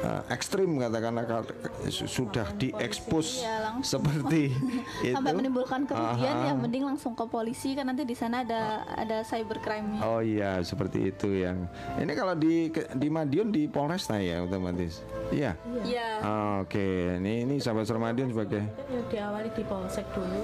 uh, 0.04 0.22
ekstrim 0.32 0.80
katakanlah 0.80 1.46
sudah 1.90 2.48
diekspos 2.56 3.44
langsung. 3.44 4.02
seperti 4.04 4.54
itu. 5.08 5.16
Sampai 5.16 5.34
menimbulkan 5.36 5.86
kerugian 5.88 6.36
Aha. 6.36 6.48
ya 6.50 6.54
mending 6.56 6.84
langsung 6.86 7.14
ke 7.16 7.26
polisi 7.28 7.74
kan 7.76 7.88
nanti 7.90 8.04
di 8.08 8.16
sana 8.16 8.44
ada 8.44 8.84
ada 8.96 9.22
cybercrime-nya. 9.26 10.00
Oh 10.04 10.22
iya 10.24 10.60
seperti 10.64 11.12
itu 11.12 11.44
yang 11.44 11.68
ini 12.00 12.12
kalau 12.16 12.36
di 12.36 12.72
di 12.74 13.08
Madiun 13.08 13.52
di 13.52 13.68
Polresta 13.68 14.20
ya 14.20 14.44
otomatis. 14.44 15.04
Iya. 15.30 15.54
Iya. 15.86 16.10
Ah, 16.24 16.56
Oke, 16.66 17.18
ini 17.20 17.48
ini 17.48 17.56
sahabat 17.62 17.88
Madiun 17.90 18.32
sebagai 18.32 18.64
ya 18.90 19.02
diawali 19.10 19.50
di 19.52 19.64
polsek 19.66 20.06
dulu. 20.16 20.40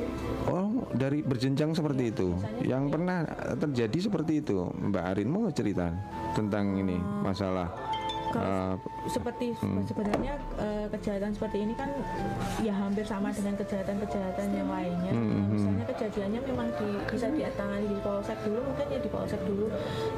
Oh 0.52 0.70
dari 0.92 1.22
berjenjang 1.24 1.72
seperti 1.76 2.12
itu. 2.12 2.36
Yang 2.64 2.84
pernah 2.92 3.24
terjadi 3.60 3.98
seperti 4.10 4.44
itu, 4.44 4.68
Mbak 4.74 5.04
Arin 5.16 5.30
mau 5.30 5.48
cerita 5.52 5.92
tentang 6.36 6.76
ini 6.80 6.98
masalah. 7.24 7.95
Kalau 8.36 8.76
uh, 8.76 8.76
seperti 9.08 9.56
Hmm. 9.56 9.80
sebenarnya 9.88 10.36
eh, 10.60 10.86
kejahatan 10.92 11.32
seperti 11.32 11.64
ini 11.64 11.74
kan 11.74 11.88
ya 12.60 12.76
hampir 12.76 13.08
sama 13.08 13.32
dengan 13.32 13.56
kejahatan-kejahatan 13.56 14.48
yang 14.52 14.68
lainnya. 14.68 15.14
Hmm, 15.16 15.24
Nah, 15.26 15.40
hmm. 15.40 15.52
misalnya 15.56 15.86
kejadiannya 15.88 16.40
memang 16.44 16.68
di, 16.76 16.90
bisa 17.08 17.28
ditangani 17.32 17.88
di 17.88 18.00
polsek 18.04 18.38
dulu, 18.44 18.60
mungkin 18.66 18.86
ya 18.92 19.00
di 19.00 19.10
polsek 19.10 19.42
dulu. 19.48 19.68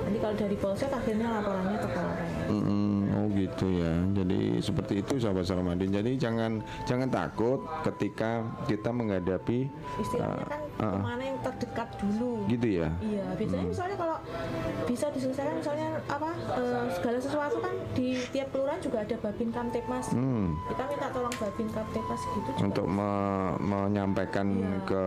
Nanti 0.01 0.17
kalau 0.17 0.35
dari 0.35 0.57
polsek 0.57 0.89
akhirnya 0.89 1.27
laporannya 1.29 1.77
ke 1.77 1.89
Polres. 1.93 2.33
Mm-mm, 2.47 2.86
oh 3.17 3.25
gitu 3.33 3.65
ya. 3.73 3.93
Jadi 4.13 4.39
seperti 4.59 4.93
itu 5.01 5.13
sahabat 5.17 5.43
Sarmadin. 5.43 5.89
Jadi 5.89 6.11
jangan 6.15 6.51
jangan 6.85 7.09
takut 7.09 7.59
ketika 7.83 8.29
kita 8.65 8.89
menghadapi 8.89 9.65
Istilahnya 9.97 10.45
kan 10.45 10.61
ah, 10.77 10.83
ah. 10.83 10.91
ke 10.91 10.99
mana 10.99 11.23
yang 11.23 11.39
terdekat 11.41 11.89
dulu. 11.97 12.45
gitu 12.47 12.67
ya. 12.77 12.89
Iya, 12.99 13.23
biasanya 13.33 13.65
misalnya 13.65 13.97
kalau 13.97 14.17
bisa 14.85 15.05
diselesaikan 15.09 15.55
misalnya 15.57 15.89
apa 16.05 16.29
eh, 16.53 16.85
segala 16.93 17.17
sesuatu 17.17 17.57
kan 17.57 17.73
di 17.91 18.07
tiap 18.29 18.47
kelurahan 18.51 18.79
juga 18.79 18.97
ada 19.01 19.15
babin 19.19 19.49
kamtipmas. 19.49 20.05
Hmm, 20.11 20.53
Kita 20.67 20.83
minta 20.85 21.07
tolong 21.09 21.35
babin 21.35 21.67
kamtipmas 21.67 22.21
gitu 22.29 22.49
juga 22.51 22.61
untuk 22.63 22.85
me- 22.87 23.55
menyampaikan 23.59 24.47
Iya, 24.47 24.79
ke 24.83 25.03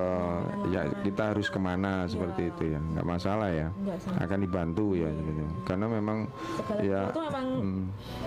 ya 0.66 0.81
ke 0.81 0.88
mana-mana. 0.88 1.03
kita 1.03 1.23
harus 1.27 1.46
ke 1.49 1.59
mana 1.59 1.92
seperti 2.05 2.42
itu 2.49 2.62
ya. 2.68 2.81
nggak 2.81 3.07
masalah 3.07 3.49
ya. 3.49 3.68
Nggak 3.77 3.99
salah. 4.01 4.18
Akan 4.20 4.38
dibantu 4.40 4.87
ya 4.92 5.09
gitu. 5.09 5.42
Karena 5.62 5.87
memang 5.87 6.18
segala 6.57 6.81
ya 6.81 7.01
sesuatu 7.05 7.20
memang 7.23 7.46
hmm, 7.61 7.83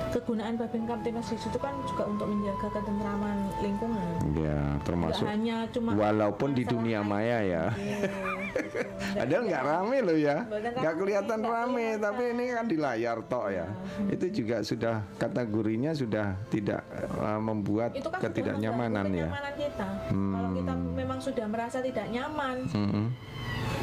kegunaan 0.10 0.54
babin 0.56 0.84
kamtipmas 0.84 1.28
di 1.28 1.38
situ 1.38 1.58
kan 1.58 1.74
juga 1.84 2.04
untuk 2.06 2.26
menjaga 2.26 2.68
ketentraman 2.72 3.38
lingkungan. 3.60 4.08
ya 4.36 4.60
termasuk 4.82 5.26
hanya 5.26 5.66
cuma 5.70 5.94
walaupun 5.94 6.52
di 6.52 6.64
dunia 6.64 7.00
air. 7.00 7.08
maya 7.08 7.38
ya. 7.40 7.64
Iya, 7.74 7.98
gitu. 8.04 8.08
Nggak- 8.54 9.26
Padahal 9.26 9.44
nggak 9.44 9.64
rame 9.64 9.98
loh 10.02 10.18
ya, 10.18 10.38
nggak 10.46 10.96
kelihatan 10.96 11.38
nggak 11.40 11.54
rame, 11.56 11.74
kelihatan. 11.76 12.02
tapi 12.02 12.24
ini 12.30 12.44
kan 12.50 12.66
di 12.66 12.78
layar 12.78 13.18
tok 13.24 13.46
ya. 13.50 13.68
Itu 14.08 14.26
juga 14.32 14.58
sudah 14.62 14.96
kategorinya 15.18 15.92
sudah 15.94 16.28
tidak 16.48 16.82
eh, 16.94 17.40
membuat 17.40 17.94
itu 17.94 18.10
kan 18.10 18.20
ketidaknyamanan 18.20 19.10
ya. 19.10 19.30
kita. 19.54 19.88
Hmm. 20.10 20.34
Kalau 20.34 20.50
kita 20.54 20.74
memang 20.94 21.20
sudah 21.20 21.46
merasa 21.46 21.78
tidak 21.80 22.06
nyaman, 22.10 22.58
Mm-mm. 22.70 23.06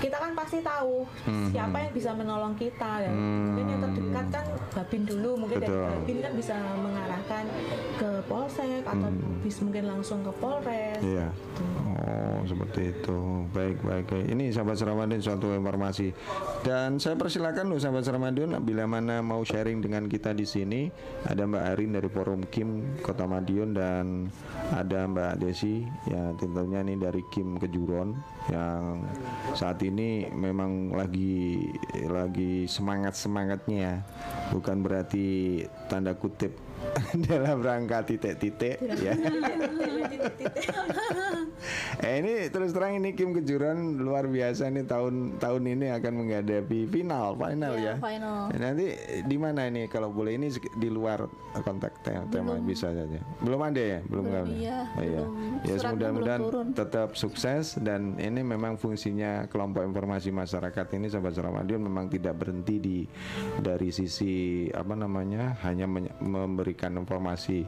Kita 0.00 0.16
kan 0.16 0.32
pasti 0.32 0.58
tahu 0.64 1.04
siapa 1.52 1.76
yang 1.76 1.92
bisa 1.92 2.10
menolong 2.16 2.54
kita 2.56 3.04
ya. 3.04 3.12
Hmm. 3.12 3.52
Mungkin 3.52 3.66
yang 3.68 3.80
terdekat 3.84 4.26
kan 4.32 4.44
babin 4.72 5.02
dulu, 5.04 5.30
mungkin 5.46 5.56
Betul. 5.60 5.76
dari 5.76 5.92
babin 5.92 6.18
kan 6.24 6.32
bisa 6.34 6.56
mengarahkan 6.80 7.44
ke 8.00 8.10
polsek 8.24 8.82
atau 8.88 9.08
bis 9.44 9.56
mungkin 9.60 9.84
langsung 9.86 10.24
ke 10.24 10.32
polres. 10.40 11.00
Iya. 11.04 11.28
Oh 12.00 12.40
seperti 12.48 12.96
itu. 12.96 13.18
Baik 13.52 13.78
baik. 13.84 14.06
baik. 14.08 14.26
Ini 14.32 14.54
sahabat 14.54 14.80
Seramadun 14.80 15.20
suatu 15.20 15.52
informasi. 15.52 16.08
Dan 16.64 16.96
saya 16.96 17.16
persilakan 17.20 17.68
loh 17.68 17.80
sahabat 17.80 18.04
Seramadun 18.06 18.56
bila 18.64 18.88
mana 18.88 19.20
mau 19.20 19.44
sharing 19.44 19.84
dengan 19.84 20.08
kita 20.08 20.32
di 20.32 20.48
sini 20.48 20.88
ada 21.26 21.44
Mbak 21.44 21.64
Arin 21.76 21.90
dari 21.92 22.08
Forum 22.08 22.40
Kim 22.48 22.96
Kota 23.04 23.28
Madiun 23.28 23.76
dan 23.76 24.30
ada 24.72 25.04
Mbak 25.10 25.42
Desi 25.42 25.84
ya 26.06 26.32
tentunya 26.38 26.80
ini 26.86 26.94
dari 26.96 27.20
Kim 27.28 27.58
Kejuron 27.58 28.14
yang 28.48 29.04
saat 29.52 29.82
ini 29.82 29.89
memang 30.30 30.94
lagi 30.94 31.58
lagi 32.06 32.70
semangat 32.70 33.18
semangatnya 33.18 34.06
bukan 34.54 34.86
berarti 34.86 35.62
tanda 35.90 36.14
kutip 36.14 36.69
dalam 37.28 37.58
rangka 37.60 38.02
titik-titik 38.04 38.76
ya. 38.98 39.14
Eh 42.00 42.24
ini 42.24 42.48
terus 42.48 42.72
terang 42.72 42.96
ini 42.96 43.12
Kim 43.12 43.36
Kejuran 43.36 44.00
luar 44.00 44.24
biasa 44.24 44.72
nih 44.72 44.88
tahun 44.88 45.36
tahun 45.36 45.62
ini 45.68 45.92
akan 45.92 46.12
menghadapi 46.16 46.88
final 46.88 47.36
final 47.36 47.76
Iya, 47.76 47.84
ya. 47.84 47.94
final. 48.00 48.48
Nanti 48.50 48.86
di 49.22 49.36
mana 49.36 49.68
ini 49.68 49.84
kalau 49.86 50.08
boleh 50.08 50.40
ini 50.40 50.48
di 50.74 50.88
luar 50.88 51.28
konteks 51.52 52.00
tema, 52.00 52.24
tema 52.32 52.56
bisa 52.58 52.88
saja. 52.88 53.20
Belum 53.38 53.60
ada 53.60 53.76
ya, 53.76 54.00
belum 54.02 54.24
Belum, 54.24 54.40
ada. 54.40 54.50
iya, 54.50 54.78
Oh, 54.88 55.04
iya. 55.04 55.20
belum. 55.20 55.36
Ya 55.60 55.74
mudah-mudahan 55.92 56.40
belum 56.40 56.66
tetap 56.72 57.08
sukses 57.14 57.76
dan 57.76 58.16
ini 58.16 58.40
memang 58.40 58.80
fungsinya 58.80 59.44
kelompok 59.46 59.84
informasi 59.84 60.32
masyarakat 60.32 60.86
ini 60.96 61.12
sahabat 61.12 61.36
Ramadion 61.36 61.84
memang 61.84 62.08
tidak 62.08 62.40
berhenti 62.40 62.80
di 62.80 62.96
dari 63.60 63.92
sisi 63.92 64.32
apa 64.70 64.96
namanya 64.96 65.60
hanya 65.60 65.84
menye- 65.84 66.16
memberikan 66.70 67.02
informasi 67.02 67.66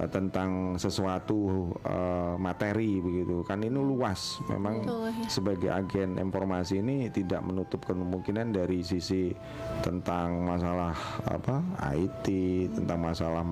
eh, 0.00 0.08
tentang 0.08 0.80
sesuatu 0.80 1.68
eh, 1.84 2.34
materi 2.40 2.96
begitu. 3.04 3.44
Kan 3.44 3.60
ini 3.60 3.76
luas. 3.76 4.40
Memang 4.48 4.80
Betul, 4.80 5.12
ya. 5.12 5.28
sebagai 5.28 5.70
agen 5.70 6.16
informasi 6.16 6.80
ini 6.80 7.12
tidak 7.12 7.44
menutup 7.44 7.84
kemungkinan 7.84 8.56
dari 8.56 8.80
sisi 8.80 9.28
tentang 9.84 10.48
masalah 10.48 10.96
apa 11.28 11.60
IT 11.92 12.26
tentang 12.72 12.98
masalah 13.04 13.44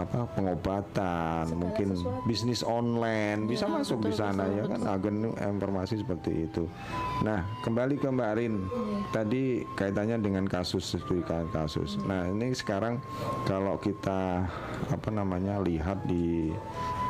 apa 0.00 0.24
pengobatan 0.32 1.52
mungkin 1.52 1.92
bisnis 2.24 2.64
online. 2.64 3.44
Bisa 3.44 3.68
Ya, 3.68 3.78
masuk 3.78 4.02
di 4.02 4.10
betul, 4.10 4.20
sana 4.20 4.44
betul, 4.48 4.58
ya 4.58 4.62
kan? 4.68 4.80
agen 4.96 5.16
informasi 5.32 5.94
seperti 6.02 6.32
itu. 6.50 6.64
Nah 7.22 7.44
kembali 7.62 7.94
ke 8.00 8.08
Mbak 8.08 8.32
Rin. 8.40 8.54
Tadi 9.12 9.62
kaitannya 9.76 10.18
dengan 10.18 10.44
kasus 10.48 10.82
studi 10.96 11.22
kasus. 11.52 11.98
Nah 12.06 12.26
ini 12.28 12.50
sekarang 12.54 12.98
kalau 13.46 13.78
kita 13.78 14.21
apa 14.90 15.08
namanya 15.08 15.62
lihat 15.62 16.04
di 16.04 16.52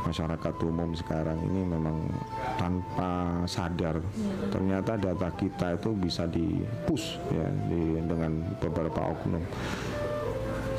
masyarakat 0.02 0.54
umum 0.66 0.90
sekarang 0.98 1.38
ini 1.46 1.62
memang 1.62 2.10
tanpa 2.58 3.42
sadar. 3.46 4.02
Ternyata 4.50 4.98
data 4.98 5.28
kita 5.32 5.78
itu 5.78 5.90
bisa 5.94 6.26
di 6.26 6.62
push 6.86 7.18
ya 7.30 7.46
di, 7.70 8.02
dengan 8.02 8.42
beberapa 8.58 9.14
oknum. 9.14 9.42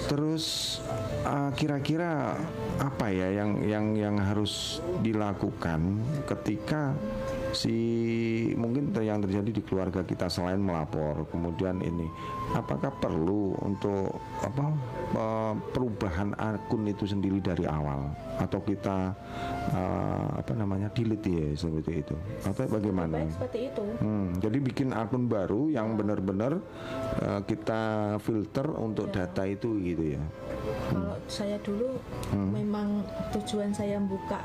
Terus 0.04 0.78
uh, 1.24 1.50
kira-kira 1.56 2.36
apa 2.76 3.08
ya 3.08 3.32
yang 3.32 3.64
yang 3.64 3.86
yang 3.96 4.16
harus 4.20 4.84
dilakukan 5.00 6.04
ketika 6.28 6.92
si 7.54 7.78
mungkin 8.58 8.92
yang 9.00 9.22
terjadi 9.22 9.50
di 9.50 9.62
keluarga 9.62 10.02
kita 10.02 10.28
selain 10.28 10.60
melapor 10.60 11.26
kemudian 11.30 11.80
ini 11.86 12.10
apakah 12.54 12.94
perlu 12.98 13.58
untuk 13.62 14.20
apa 14.42 14.66
uh, 15.18 15.54
perubahan 15.74 16.34
akun 16.38 16.86
itu 16.90 17.08
sendiri 17.10 17.40
dari 17.40 17.66
awal 17.66 18.14
atau 18.38 18.60
kita 18.62 19.14
uh, 19.74 20.28
apa 20.38 20.52
namanya 20.58 20.90
delete 20.94 21.30
ya 21.30 21.48
seperti 21.54 22.02
itu 22.02 22.16
atau 22.46 22.66
bagaimana? 22.70 23.22
Baik 23.24 23.34
seperti 23.38 23.60
itu. 23.70 23.84
Hmm, 24.02 24.28
jadi 24.42 24.58
bikin 24.60 24.90
akun 24.94 25.30
baru 25.30 25.70
yang 25.70 25.96
benar-benar 25.96 26.58
uh, 27.22 27.42
kita 27.46 28.16
filter 28.22 28.68
untuk 28.78 29.14
data 29.14 29.46
itu 29.46 29.78
gitu 29.82 30.18
ya. 30.18 30.24
Kalau 30.90 31.16
saya 31.30 31.58
dulu 31.62 31.98
memang 32.34 33.06
tujuan 33.34 33.74
saya 33.74 33.98
buka 34.02 34.42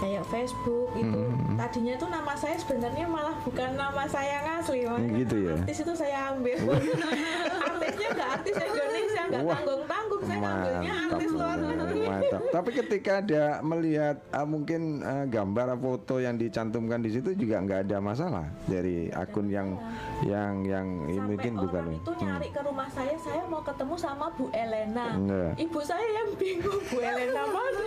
kayak 0.00 0.24
Facebook 0.32 0.88
itu 0.96 1.22
tadinya 1.60 1.94
tuh 2.00 2.08
nama 2.08 2.32
saya 2.32 2.56
sebenarnya 2.56 3.04
malah 3.04 3.36
bukan 3.44 3.76
nama 3.76 4.04
saya 4.08 4.40
yang 4.40 4.46
asli 4.64 4.80
makanya 4.88 5.18
gitu 5.20 5.36
ya? 5.44 5.54
artis 5.60 5.78
itu 5.84 5.92
saya 5.92 6.16
ambil. 6.32 6.56
Artisnya 7.80 8.08
nggak 8.16 8.30
artis 8.40 8.54
Indonesia 8.56 9.22
nggak 9.28 9.44
tanggung 9.44 9.82
tanggung 9.84 10.22
saya 10.24 10.38
Mantap, 10.40 10.82
artis 10.84 11.28
luar 11.32 11.56
negeri. 11.60 12.00
mantap. 12.08 12.40
Tapi 12.50 12.70
ketika 12.72 13.12
ada 13.20 13.44
melihat 13.60 14.16
uh, 14.32 14.46
mungkin 14.48 14.80
uh, 15.04 15.24
gambar 15.28 15.68
foto 15.76 16.16
yang 16.20 16.36
dicantumkan 16.40 17.00
di 17.04 17.10
situ 17.12 17.36
juga 17.36 17.60
nggak 17.60 17.80
ada 17.88 17.98
masalah 18.00 18.46
dari 18.64 19.12
akun 19.12 19.52
yang 19.52 19.76
yang 20.24 20.64
yang 20.64 20.86
ini 21.08 21.20
mungkin 21.36 21.52
bukan. 21.60 21.84
orang 21.84 21.96
itu 22.00 22.10
nyari 22.24 22.48
ke 22.52 22.60
rumah 22.64 22.88
saya 22.92 23.14
saya 23.20 23.42
mau 23.48 23.60
ketemu 23.60 23.94
sama 24.00 24.26
Bu 24.32 24.48
Elena. 24.52 25.06
Iya. 25.20 25.48
ibu 25.60 25.80
saya 25.84 26.04
yang 26.04 26.28
bingung 26.40 26.80
Bu 26.88 26.98
Elena 27.00 27.42
mana 27.48 27.80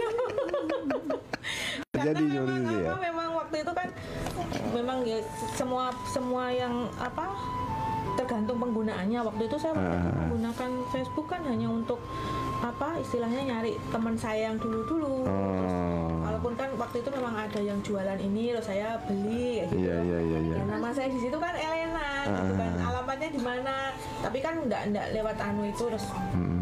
Jadi 2.05 2.23
karena 2.25 2.41
memang 2.41 2.59
seperti 2.59 2.75
itu 2.75 2.83
ya. 2.83 2.95
memang 3.01 3.29
waktu 3.33 3.55
itu 3.57 3.71
kan 3.71 3.87
memang 4.71 4.97
ya 5.03 5.17
semua 5.51 5.83
semua 6.05 6.43
yang 6.47 6.73
apa 6.97 7.25
tergantung 8.13 8.57
penggunaannya 8.59 9.19
waktu 9.23 9.43
itu 9.43 9.55
saya 9.55 9.73
waktu 9.73 9.89
itu 9.89 10.05
Ah. 10.05 10.13
menggunakan 10.21 10.71
Facebook 10.87 11.27
kan 11.27 11.41
hanya 11.43 11.67
untuk 11.67 11.97
apa 12.61 12.95
istilahnya 12.97 13.41
nyari 13.43 13.71
teman 13.89 14.15
saya 14.15 14.47
yang 14.47 14.57
dulu 14.57 14.79
dulu 14.85 15.15
Oh. 15.25 16.21
walaupun 16.21 16.53
kan 16.53 16.69
waktu 16.77 17.01
itu 17.01 17.09
memang 17.11 17.33
ada 17.35 17.59
yang 17.59 17.79
jualan 17.81 18.15
ini 18.17 18.53
terus 18.53 18.63
saya 18.63 19.01
beli 19.03 19.59
kayak 19.59 19.67
gitu 19.67 19.75
Iya 19.81 19.95
iya 19.99 20.19
iya 20.21 20.39
iya. 20.41 20.55
Ya, 20.55 20.63
nama 20.63 20.87
saya 20.89 21.09
di 21.09 21.19
situ 21.19 21.37
kan 21.37 21.53
Elena 21.53 22.07
gitu 22.29 22.53
kan 22.53 22.71
Ah. 22.77 22.87
alamatnya 22.87 23.29
di 23.29 23.41
mana 23.41 23.75
tapi 24.21 24.37
kan 24.39 24.53
nggak 24.61 24.81
nggak 24.89 25.07
lewat 25.11 25.37
anu 25.41 25.61
itu 25.65 25.83
terus 25.83 26.05
Hmm. 26.31 26.52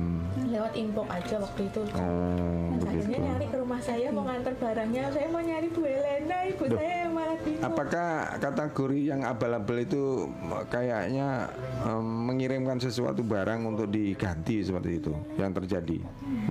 Lewat 0.51 0.73
inbox 0.75 1.07
aja 1.07 1.35
waktu 1.39 1.61
itu. 1.71 1.81
Oh, 1.95 2.75
akhirnya 2.83 3.17
nyari 3.23 3.45
ke 3.47 3.57
rumah 3.57 3.79
saya 3.79 4.07
mau 4.11 4.23
nganter 4.27 4.53
barangnya 4.59 5.03
saya 5.15 5.27
mau 5.31 5.41
nyari 5.41 5.67
Bu 5.71 5.81
Elena 5.87 6.37
ibu 6.45 6.63
saya 6.67 6.93
yang 7.07 7.13
malah 7.15 7.37
bingung. 7.41 7.63
Apakah 7.63 8.09
kategori 8.37 8.99
yang 8.99 9.21
abal-abal 9.23 9.77
itu 9.79 10.27
kayaknya 10.67 11.47
em, 11.87 12.05
mengirimkan 12.27 12.77
sesuatu 12.77 13.23
barang 13.23 13.63
untuk 13.63 13.87
diganti 13.87 14.59
seperti 14.61 14.99
itu 14.99 15.13
yang 15.39 15.55
terjadi, 15.55 15.97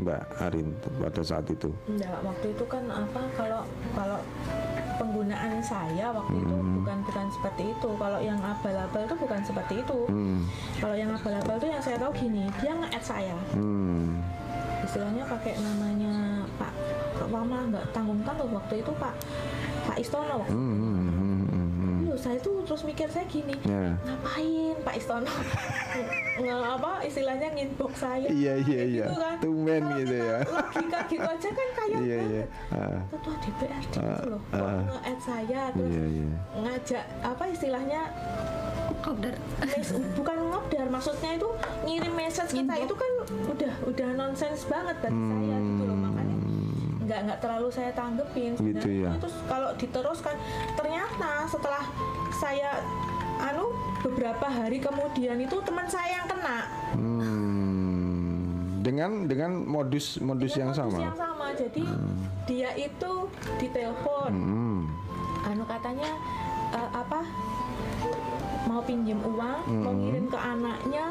Mbak 0.00 0.22
Arin 0.40 0.68
pada 0.98 1.22
saat 1.22 1.46
itu? 1.52 1.68
Enggak, 1.86 2.16
waktu 2.24 2.46
itu 2.56 2.64
kan 2.64 2.84
apa 2.88 3.20
kalau 3.36 3.62
kalau 3.92 4.18
penggunaan 5.00 5.56
saya 5.64 6.12
waktu 6.12 6.36
itu 6.36 6.56
bukan 6.76 6.98
bukan 7.08 7.26
seperti 7.32 7.72
itu. 7.72 7.90
Kalau 7.96 8.20
yang 8.20 8.36
abal-abal 8.44 9.02
itu 9.08 9.16
bukan 9.16 9.40
seperti 9.40 9.74
itu. 9.80 10.00
Hmm. 10.12 10.44
Kalau 10.76 10.92
yang 10.92 11.08
abal-abal 11.16 11.56
itu 11.56 11.66
yang 11.72 11.80
saya 11.80 11.96
tahu 11.96 12.12
gini, 12.12 12.44
dia 12.60 12.76
nge-add 12.76 13.04
saya. 13.04 13.36
Hmm. 13.56 14.20
Istilahnya 14.84 15.24
pakai 15.24 15.56
namanya 15.56 16.44
Pak 16.60 16.72
Wama 17.32 17.72
nggak 17.72 17.84
tanggung-tanggung 17.96 18.52
waktu 18.52 18.84
itu 18.84 18.92
Pak 19.00 19.14
Pak 19.88 19.96
Istono. 19.96 20.44
Hmm, 20.44 21.19
saya 22.20 22.38
tuh 22.38 22.60
terus 22.62 22.82
mikir 22.82 23.06
saya 23.06 23.24
gini, 23.26 23.56
Ya. 23.62 23.96
ngapain 23.98 24.76
Pak 24.78 24.94
Istono 24.94 25.32
nge 26.40 26.52
apa 26.54 26.90
istilahnya 27.02 27.48
nginbox 27.50 27.92
saya 27.98 28.24
Iya 28.24 28.54
iya 28.62 28.82
iya. 28.86 29.04
gitu 29.04 29.16
kan. 29.18 29.36
Tumben 29.38 29.82
Kalau 29.82 29.98
gitu 29.98 30.16
ya. 30.16 30.38
logika 30.42 30.98
gitu 31.06 31.26
aja 31.26 31.48
kan 31.50 31.68
kayak 31.74 32.00
Iya 32.00 32.18
iya. 32.22 32.44
Ah, 32.70 32.98
ketua 33.10 33.34
DPRD 33.38 33.92
Ah, 33.94 34.04
gitu 34.14 34.28
loh 34.30 34.40
kok 34.46 34.56
ah. 34.58 34.80
nge-add 34.86 35.20
saya 35.20 35.62
terus 35.70 35.90
Iya 35.90 36.04
iya. 36.06 36.28
ngajak 36.58 37.04
apa 37.22 37.44
istilahnya 37.46 38.00
mes- 39.62 39.96
bukan 40.12 40.36
ngobdar 40.46 40.86
maksudnya 40.88 41.30
itu 41.34 41.48
ngirim 41.82 42.14
message 42.14 42.52
kita 42.54 42.74
itu 42.78 42.94
kan 42.94 43.12
udah 43.46 43.72
udah 43.82 44.08
nonsens 44.14 44.64
banget 44.66 44.96
bagi 44.98 45.16
saya 45.22 45.56
gitu 45.58 45.82
loh 45.82 45.96
nggak 47.10 47.20
nggak 47.26 47.40
terlalu 47.40 47.68
saya 47.68 47.90
tanggepin 47.90 48.54
Hmm. 48.54 48.70
Gitu 48.70 48.88
ya. 49.02 49.10
terus 49.18 49.34
kalau 49.44 49.74
diteruskan 49.74 50.38
ternyata 50.72 51.30
setelah 51.44 51.82
saya 52.32 52.78
anu 53.42 53.74
beberapa 54.00 54.46
hari 54.46 54.78
kemudian 54.78 55.34
itu 55.36 55.58
teman 55.60 55.84
saya 55.84 56.14
yang 56.14 56.26
kena 56.28 56.58
Hmm. 56.94 58.38
Dengan 58.80 59.26
dengan 59.26 59.50
modus 59.60 60.16
modus 60.20 60.54
yang 60.54 60.70
Dengan 60.70 60.86
modus 60.86 60.94
sama. 60.94 61.04
yang 61.04 61.18
sama 61.18 61.46
jadi 61.52 61.84
dia 62.46 62.70
itu 62.78 63.12
ditelepon 63.58 64.30
Hmm. 64.30 64.80
anu 65.44 65.66
katanya 65.66 66.10
eh, 66.70 66.90
apa 66.92 67.20
mau 68.62 68.80
pinjem 68.80 69.18
uang 69.18 69.60
mau 69.66 69.92
ngirim 69.92 70.26
ke 70.26 70.38
anaknya 70.38 71.04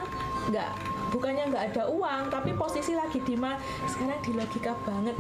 nggak 0.50 0.72
bukannya 1.10 1.44
nggak 1.50 1.64
ada 1.74 1.84
uang 1.90 2.30
tapi 2.30 2.54
posisi 2.54 2.94
lagi 2.94 3.18
di 3.26 3.34
mana 3.34 3.58
sekarang 3.90 4.22
di 4.22 4.32
logika 4.38 4.74
banget. 4.86 5.16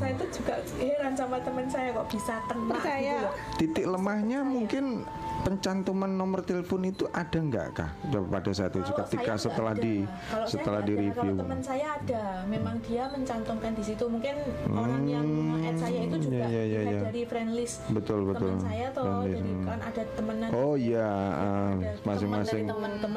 Saya 0.00 0.12
tuh 0.16 0.28
juga 0.32 0.54
heran 0.80 1.12
sama 1.12 1.36
teman 1.44 1.68
saya 1.68 1.92
kok 1.92 2.08
bisa 2.08 2.40
kena 2.48 2.76
gitu 2.80 3.16
loh. 3.24 3.32
Titik 3.60 3.86
lemahnya 3.88 4.40
mungkin 4.44 5.04
pencantuman 5.46 6.10
nomor 6.10 6.42
telepon 6.42 6.82
itu 6.86 7.06
ada 7.14 7.38
nggak 7.38 7.66
kah 7.74 7.90
pada 8.28 8.50
saat 8.54 8.72
itu 8.74 8.84
Kalau 8.84 8.98
ketika 9.06 9.32
setelah 9.38 9.72
ada. 9.74 9.82
di 9.82 9.94
Kalau 10.04 10.46
setelah 10.46 10.80
di 10.82 10.94
review 10.98 11.34
Kalau 11.34 11.42
teman 11.46 11.60
saya 11.62 11.86
ada, 11.98 12.22
memang 12.46 12.76
dia 12.84 13.04
mencantumkan 13.10 13.72
di 13.74 13.82
situ. 13.84 14.04
Mungkin 14.08 14.34
orang 14.74 15.02
yang 15.06 15.26
nge-add 15.26 15.78
saya 15.78 16.00
itu 16.04 16.16
juga 16.28 16.44
iya, 16.48 16.62
lihat 16.66 16.86
iya. 16.90 17.00
dari 17.08 17.22
friend 17.24 17.50
list 17.54 17.76
betul 17.88 18.28
betul 18.28 18.58
teman 18.58 18.66
saya 18.66 18.86
toh. 18.92 19.24
Jadi 19.24 19.50
hmm. 19.52 19.64
kan 19.66 19.78
ada 19.80 20.02
temenan. 20.14 20.48
oh 20.52 20.74
iya 20.74 21.08
ah, 21.34 21.72
masing-masing 22.04 22.64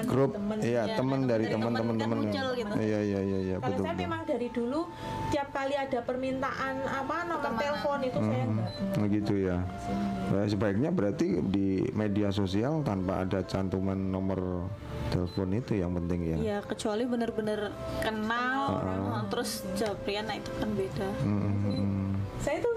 grup 0.05 0.31
teman 0.35 0.55
iya 0.61 0.81
ya, 0.85 0.95
teman 0.97 1.19
dari 1.25 1.29
dari 1.29 1.45
dari 1.47 1.55
teman 1.57 1.71
teman-teman 1.73 2.17
teman 2.29 2.55
gitu. 2.57 2.73
iya 2.79 2.99
iya 3.01 3.19
iya 3.21 3.39
iya 3.39 3.55
Kalau 3.57 3.69
betul 3.73 3.85
saya 3.85 3.97
memang 3.97 4.21
dari 4.27 4.47
dulu 4.51 4.81
tiap 5.33 5.49
kali 5.51 5.75
ada 5.75 5.99
permintaan 6.03 6.75
apa 6.85 7.15
nomor 7.27 7.51
telepon 7.57 7.99
itu 8.05 8.19
saya 8.19 8.43
enggak. 8.45 8.71
Oh, 8.99 9.05
gitu 9.07 9.33
ya 9.37 9.57
Nah, 10.31 10.47
sebaiknya 10.47 10.89
berarti 10.95 11.43
di 11.43 11.83
media 11.91 12.10
sosial 12.35 12.83
tanpa 12.83 13.23
ada 13.23 13.39
cantuman 13.47 13.95
nomor 13.95 14.67
telepon 15.11 15.49
itu 15.55 15.79
yang 15.79 15.91
penting 15.95 16.19
ya 16.23 16.37
Ya 16.39 16.57
kecuali 16.63 17.03
bener-bener 17.07 17.71
kenal, 17.99 18.79
nah, 18.83 19.23
terus 19.27 19.63
Japrian 19.75 20.27
nah 20.27 20.35
itu 20.39 20.51
kan 20.55 20.69
beda. 20.71 21.09
Hmm, 21.23 21.53
hmm. 21.67 22.00
Saya 22.41 22.57
tuh 22.59 22.75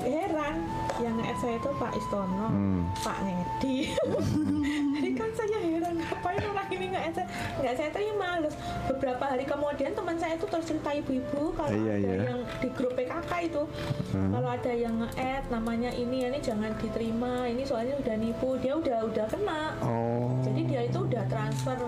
heran 0.00 0.54
yang 0.98 1.14
nge 1.14 1.30
saya 1.38 1.54
itu 1.56 1.70
Pak 1.72 1.92
Istono, 1.94 2.46
Hmm. 2.48 2.82
Pak 2.98 3.18
Ngedi. 3.22 3.94
Jadi 4.98 5.10
kan 5.14 5.30
saya 5.32 5.58
heran 5.60 5.94
ngapain 5.96 6.42
orang 6.42 6.68
ini 6.68 6.86
nggak 6.90 7.04
saya 7.14 7.26
nggak 7.56 7.74
saya 7.74 7.88
tuh 7.88 8.02
ya 8.02 8.14
males. 8.14 8.54
Beberapa 8.86 9.24
hari 9.26 9.44
kemudian 9.44 9.92
teman 9.92 10.16
saya 10.16 10.34
itu 10.34 10.46
terus 10.46 10.66
cerita 10.66 10.90
ibu-ibu 10.90 11.54
kalau 11.54 11.70
Iya, 11.70 11.94
ada 11.94 12.10
iya. 12.10 12.22
yang 12.26 12.40
di 12.58 12.68
grup 12.70 12.92
PKK 12.94 13.30
itu 13.44 13.62
kalau 14.10 14.48
ada 14.48 14.72
yang 14.74 14.94
nge-add 14.98 15.44
namanya 15.48 15.90
ini 15.92 16.26
ini 16.26 16.38
jangan 16.40 16.72
diterima 16.76 17.46
ini 17.46 17.62
soalnya 17.62 17.94
udah 17.96 18.16
nipu 18.16 18.58
dia 18.58 18.74
udah 18.74 18.98
udah 19.04 19.26
kena. 19.28 19.62
oh 19.80 20.34
Jadi 20.40 20.60
dia 20.66 20.80
itu 20.82 20.98
udah 21.00 21.24
transfer 21.26 21.78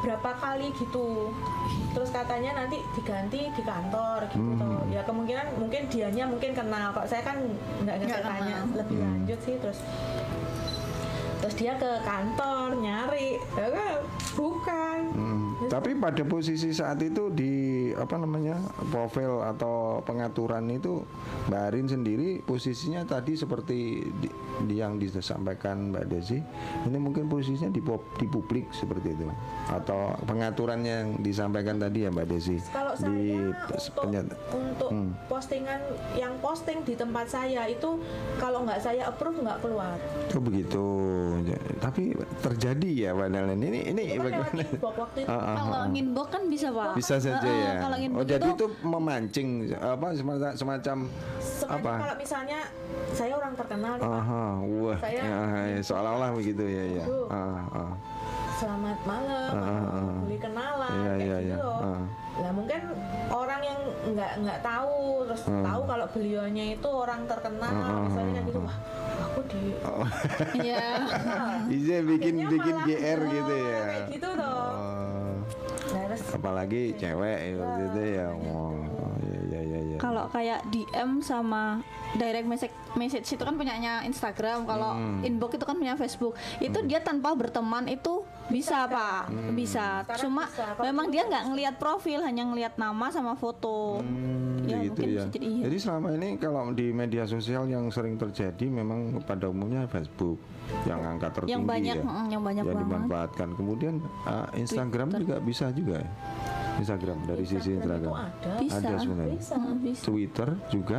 berapa 0.00 0.30
kali 0.34 0.72
gitu. 0.74 1.30
Terus 1.92 2.10
katanya 2.10 2.58
nanti 2.58 2.76
diganti 2.92 3.48
di 3.48 3.62
kantor 3.62 4.24
gitu 4.26 4.42
Hmm. 4.64 4.90
Ya 4.90 5.00
kemungkinan 5.02 5.56
mungkin 5.56 5.86
dianya 5.86 6.24
mungkin 6.24 6.43
kenal. 6.52 6.92
Kok 6.92 7.06
saya 7.08 7.22
kan 7.24 7.40
nggak 7.80 7.96
nggak 7.96 8.08
Nggak 8.12 8.22
tanya 8.28 8.56
lebih 8.76 8.96
Hmm. 9.00 9.08
lanjut 9.08 9.38
sih 9.40 9.54
terus 9.56 9.78
terus 11.44 11.60
dia 11.60 11.76
ke 11.76 12.00
kantor 12.08 12.72
nyari. 12.80 13.36
Ya 13.52 13.68
kan? 13.68 14.00
Bukan. 14.32 14.98
Hmm, 15.12 15.68
Tapi 15.68 15.92
pada 15.92 16.24
posisi 16.24 16.72
saat 16.72 17.04
itu 17.04 17.28
di 17.28 17.52
apa 17.92 18.16
namanya 18.16 18.56
profil 18.88 19.44
atau 19.44 20.00
pengaturan 20.02 20.72
itu 20.72 21.04
Mbak 21.46 21.62
Arin 21.70 21.86
sendiri 21.86 22.40
posisinya 22.42 23.04
tadi 23.04 23.36
seperti 23.36 24.08
di, 24.18 24.28
di 24.64 24.74
yang 24.80 24.96
disampaikan 24.96 25.92
Mbak 25.92 26.04
Desi 26.10 26.40
ini 26.88 26.98
mungkin 26.98 27.28
posisinya 27.28 27.70
di, 27.70 27.84
di 28.18 28.26
publik 28.26 28.72
seperti 28.72 29.14
itu 29.14 29.28
atau 29.70 30.16
pengaturan 30.24 30.80
yang 30.82 31.20
disampaikan 31.20 31.78
tadi 31.78 32.08
ya 32.08 32.10
Mbak 32.10 32.26
Desi? 32.26 32.56
Kalau 32.72 32.96
saya 32.96 33.12
di 33.12 33.36
untuk 34.08 34.38
untuk 34.50 34.90
Hmm. 34.94 35.16
postingan 35.26 35.80
yang 36.14 36.34
posting 36.38 36.84
di 36.86 36.94
tempat 36.94 37.26
saya 37.26 37.66
itu 37.66 37.98
kalau 38.36 38.62
nggak 38.62 38.80
saya 38.82 39.10
approve 39.10 39.42
nggak 39.42 39.58
keluar. 39.62 39.96
Oh 40.34 40.42
begitu. 40.42 40.84
Ja- 41.42 41.76
Tapi 41.80 42.02
terjadi 42.38 42.90
ya 42.92 43.10
Pak 43.12 43.28
Dalen. 43.28 43.58
Ini 43.58 43.80
ini 43.90 44.02
kan 44.06 44.18
bagaimana? 44.22 44.62
inbox 44.64 44.94
waktu 44.94 45.18
itu 45.20 45.28
Ah, 45.28 45.34
ah, 45.34 45.54
Kalau 45.56 45.74
ah. 45.74 45.84
nginbox 45.88 46.26
kan 46.30 46.42
bisa 46.46 46.68
pak. 46.70 46.90
Bisa 46.94 47.14
saja 47.18 47.50
ya. 47.50 47.72
Kalau 47.82 47.96
Oh 48.14 48.24
jadi 48.24 48.46
itu 48.46 48.54
itu 48.54 48.66
memancing 48.80 49.48
apa 49.74 50.06
semacam 50.12 50.50
semacam 50.54 50.96
apa? 51.64 51.92
kalau 51.98 52.16
misalnya 52.16 52.60
saya 53.10 53.32
orang 53.34 53.54
terkenal. 53.54 53.94
Aha, 53.96 54.44
wah, 54.60 54.98
Saya- 54.98 55.22
ya, 55.22 55.38
ya, 55.68 55.80
seolah-olah 55.80 56.30
begitu 56.34 56.62
ya 56.62 56.84
ya. 56.94 57.04
Selamat 58.54 58.98
malam, 59.02 59.50
ah, 59.50 59.66
ah. 59.66 60.14
boleh 60.22 60.38
kenalan, 60.38 60.94
Iya, 60.94 61.10
kayak 61.10 61.18
iya, 61.20 61.36
gitu 61.42 61.58
iya. 61.58 61.90
loh. 62.38 62.52
Mungkin 62.54 62.80
orang 63.28 63.53
yang 63.64 63.80
nggak 64.06 64.32
nggak 64.38 64.60
tahu 64.60 65.24
terus 65.24 65.42
Ah. 65.44 65.64
tahu 65.64 65.80
kalau 65.84 66.06
beliaunya 66.06 66.64
itu 66.72 66.84
orang 66.86 67.24
terkenal, 67.24 67.72
Ah, 67.72 67.84
ah, 67.86 68.00
misalnya 68.02 68.32
kayak 68.34 68.46
gitu, 68.46 68.58
ah. 68.58 68.64
wah 68.64 68.76
aku 69.24 69.40
di 69.48 69.62
Iya. 70.62 70.86
Iya 71.80 71.98
bikin 72.02 72.34
Akhirnya 72.36 72.50
bikin 72.50 72.74
GR 72.84 73.18
oh, 73.18 73.30
gitu 73.30 73.54
ya. 73.54 73.80
Kayak 73.82 74.04
gitu. 74.10 74.28
Oh, 74.36 75.32
Nah, 75.84 76.02
terus 76.08 76.22
apalagi 76.32 76.82
cewek 76.96 77.38
seperti 77.52 77.82
itu 77.86 78.00
ya. 78.16 78.26
Oh, 78.32 78.72
iya 79.20 79.38
iya 79.44 79.60
iya 79.62 79.80
iya. 79.84 79.96
Kalau 79.96 80.26
kayak 80.26 80.66
DM 80.66 81.20
sama 81.20 81.78
direct 82.14 82.46
message 82.46 82.74
message 82.94 83.28
itu 83.28 83.42
kan 83.42 83.54
punyanya 83.54 84.02
Instagram, 84.02 84.64
kalau 84.64 84.92
Hmm. 84.92 85.22
inbox 85.22 85.54
itu 85.54 85.62
kan 85.62 85.76
punya 85.76 85.94
Facebook. 85.94 86.34
Itu 86.58 86.82
dia 86.82 86.98
tanpa 86.98 87.30
berteman 87.32 87.86
itu 87.86 88.24
bisa, 88.46 88.84
Pak. 88.84 89.22
Hmm. 89.28 89.52
Bisa. 89.52 90.02
Sekarang 90.02 90.22
Cuma 90.22 90.42
bisa. 90.44 90.64
Kalau 90.72 90.84
memang 90.84 91.06
dia 91.08 91.22
nggak 91.24 91.44
ngelihat 91.48 91.74
profil, 91.76 92.20
hanya 92.20 92.44
ngelihat 92.44 92.74
nama 92.76 93.06
sama 93.08 93.32
foto. 93.34 94.00
Hmm, 94.00 94.42
Ya, 94.64 94.80
gitu 94.80 94.96
mungkin 94.96 95.08
ya. 95.12 95.24
jadi 95.28 95.44
iya. 95.46 95.62
Jadi 95.68 95.76
selama 95.76 96.08
ini 96.16 96.28
kalau 96.40 96.72
di 96.72 96.88
media 96.88 97.28
sosial 97.28 97.68
yang 97.68 97.92
sering 97.92 98.16
terjadi 98.16 98.64
memang 98.64 99.20
pada 99.20 99.52
umumnya 99.52 99.84
Facebook 99.84 100.40
yang 100.88 101.04
angka 101.04 101.36
tertinggi 101.36 101.52
Yang 101.52 101.64
banyak, 101.68 101.96
ya. 102.00 102.04
mm, 102.08 102.26
yang 102.32 102.42
banyak 102.42 102.64
banget. 102.64 102.80
dimanfaatkan. 102.80 103.48
Kemudian 103.54 103.94
uh, 104.24 104.48
Instagram 104.56 105.12
juga 105.14 105.36
bisa 105.38 105.68
juga 105.68 106.00
ya. 106.00 106.10
Instagram 106.74 107.18
dari 107.22 107.44
sisi 107.44 107.76
Instagram 107.76 107.76
itu 107.76 108.08
Instagram. 108.08 108.14
ada. 108.16 108.52
Bisa. 108.56 108.76
Ada 108.80 108.94
sebenarnya. 108.98 109.36
Bisa. 109.36 109.56
Bisa. 109.78 110.02
Twitter 110.02 110.48
juga. 110.68 110.98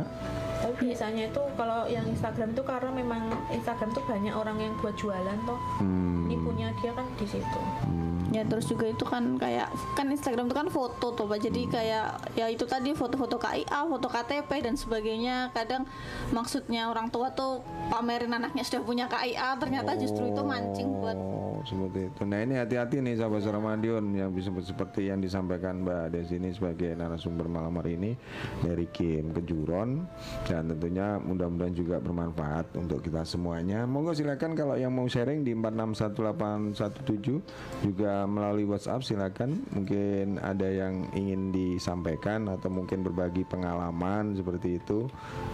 Tapi 0.62 0.90
biasanya 0.90 1.28
itu 1.28 1.42
kalau 1.58 1.84
yang 1.86 2.06
Instagram 2.08 2.56
itu 2.56 2.62
karena 2.64 2.90
memang 2.90 3.22
Instagram 3.52 3.90
tuh 3.92 4.04
banyak 4.08 4.34
orang 4.34 4.56
yang 4.60 4.72
buat 4.80 4.94
jualan 4.96 5.38
toh. 5.44 5.60
Hmm, 5.80 6.26
Nipunya 6.26 6.72
dia 6.80 6.92
kan 6.96 7.06
di 7.20 7.26
situ. 7.28 7.60
hmm. 7.84 8.05
Ya 8.36 8.44
terus 8.44 8.68
juga 8.68 8.92
itu 8.92 9.04
kan 9.08 9.40
kayak 9.40 9.72
kan 9.96 10.12
Instagram 10.12 10.52
itu 10.52 10.56
kan 10.56 10.68
foto 10.68 11.16
tuh 11.16 11.24
Pak. 11.24 11.40
Jadi 11.40 11.72
kayak 11.72 12.36
ya 12.36 12.52
itu 12.52 12.68
tadi 12.68 12.92
foto-foto 12.92 13.40
KIA, 13.40 13.88
foto 13.88 14.12
KTP 14.12 14.50
dan 14.60 14.76
sebagainya. 14.76 15.56
Kadang 15.56 15.88
maksudnya 16.36 16.92
orang 16.92 17.08
tua 17.08 17.32
tuh 17.32 17.64
pamerin 17.88 18.36
anaknya 18.36 18.60
sudah 18.60 18.84
punya 18.84 19.08
KIA, 19.08 19.56
ternyata 19.56 19.96
justru 19.96 20.28
itu 20.28 20.42
mancing 20.44 21.00
buat 21.00 21.16
Oh, 21.56 21.64
seperti 21.64 22.12
itu. 22.12 22.28
Nah, 22.28 22.44
ini 22.44 22.60
hati-hati 22.60 23.00
nih 23.00 23.16
sahabat 23.16 23.48
Ramadion 23.48 24.04
yang 24.12 24.28
bisa 24.28 24.52
seperti 24.60 25.08
yang 25.08 25.24
disampaikan 25.24 25.88
Mbak 25.88 26.12
Desi 26.12 26.36
ini 26.36 26.52
sebagai 26.52 26.92
narasumber 26.92 27.48
malam 27.48 27.72
hari 27.80 27.96
ini 27.96 28.12
dari 28.60 28.84
Kim 28.92 29.32
Kejuron 29.32 30.04
dan 30.44 30.68
tentunya 30.68 31.16
mudah-mudahan 31.16 31.72
juga 31.72 31.96
bermanfaat 31.96 32.76
untuk 32.76 33.00
kita 33.00 33.24
semuanya. 33.24 33.88
Monggo 33.88 34.12
silakan 34.12 34.52
kalau 34.52 34.76
yang 34.76 34.92
mau 34.92 35.08
sharing 35.08 35.48
di 35.48 35.56
461817 35.56 37.88
juga 37.88 38.25
melalui 38.26 38.66
WhatsApp 38.66 39.02
silakan. 39.02 39.62
Mungkin 39.72 40.42
ada 40.42 40.66
yang 40.66 41.08
ingin 41.14 41.50
disampaikan 41.50 42.50
atau 42.50 42.68
mungkin 42.68 43.00
berbagi 43.00 43.46
pengalaman 43.46 44.34
seperti 44.34 44.76
itu. 44.76 45.06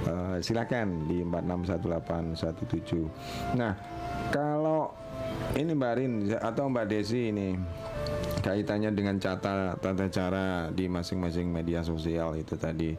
Eh, 0.08 0.40
silakan 0.40 1.06
di 1.06 1.22
461817. 1.22 3.06
Nah, 3.54 3.76
kalau 4.32 4.90
ini 5.54 5.72
Mbak 5.76 5.92
Rin 5.96 6.12
atau 6.32 6.64
Mbak 6.68 6.86
Desi 6.88 7.28
ini 7.28 7.52
kaitannya 8.42 8.90
dengan 8.90 9.22
tata 9.22 9.78
tata 9.78 10.10
cara 10.10 10.66
di 10.74 10.90
masing-masing 10.90 11.46
media 11.46 11.78
sosial 11.78 12.34
itu 12.34 12.58
tadi 12.58 12.90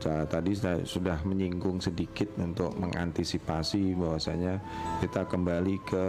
Cara- 0.00 0.24
tadi 0.24 0.56
sudah 0.88 1.20
menyinggung 1.28 1.76
sedikit 1.76 2.32
untuk 2.40 2.72
mengantisipasi 2.72 3.92
bahwasanya 3.92 4.56
kita 5.04 5.28
kembali 5.28 5.76
ke 5.84 6.04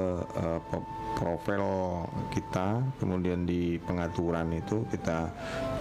po- 0.71 0.87
profil 1.17 1.63
kita 2.29 2.83
kemudian 3.01 3.47
di 3.47 3.79
pengaturan 3.81 4.53
itu 4.53 4.85
kita 4.93 5.31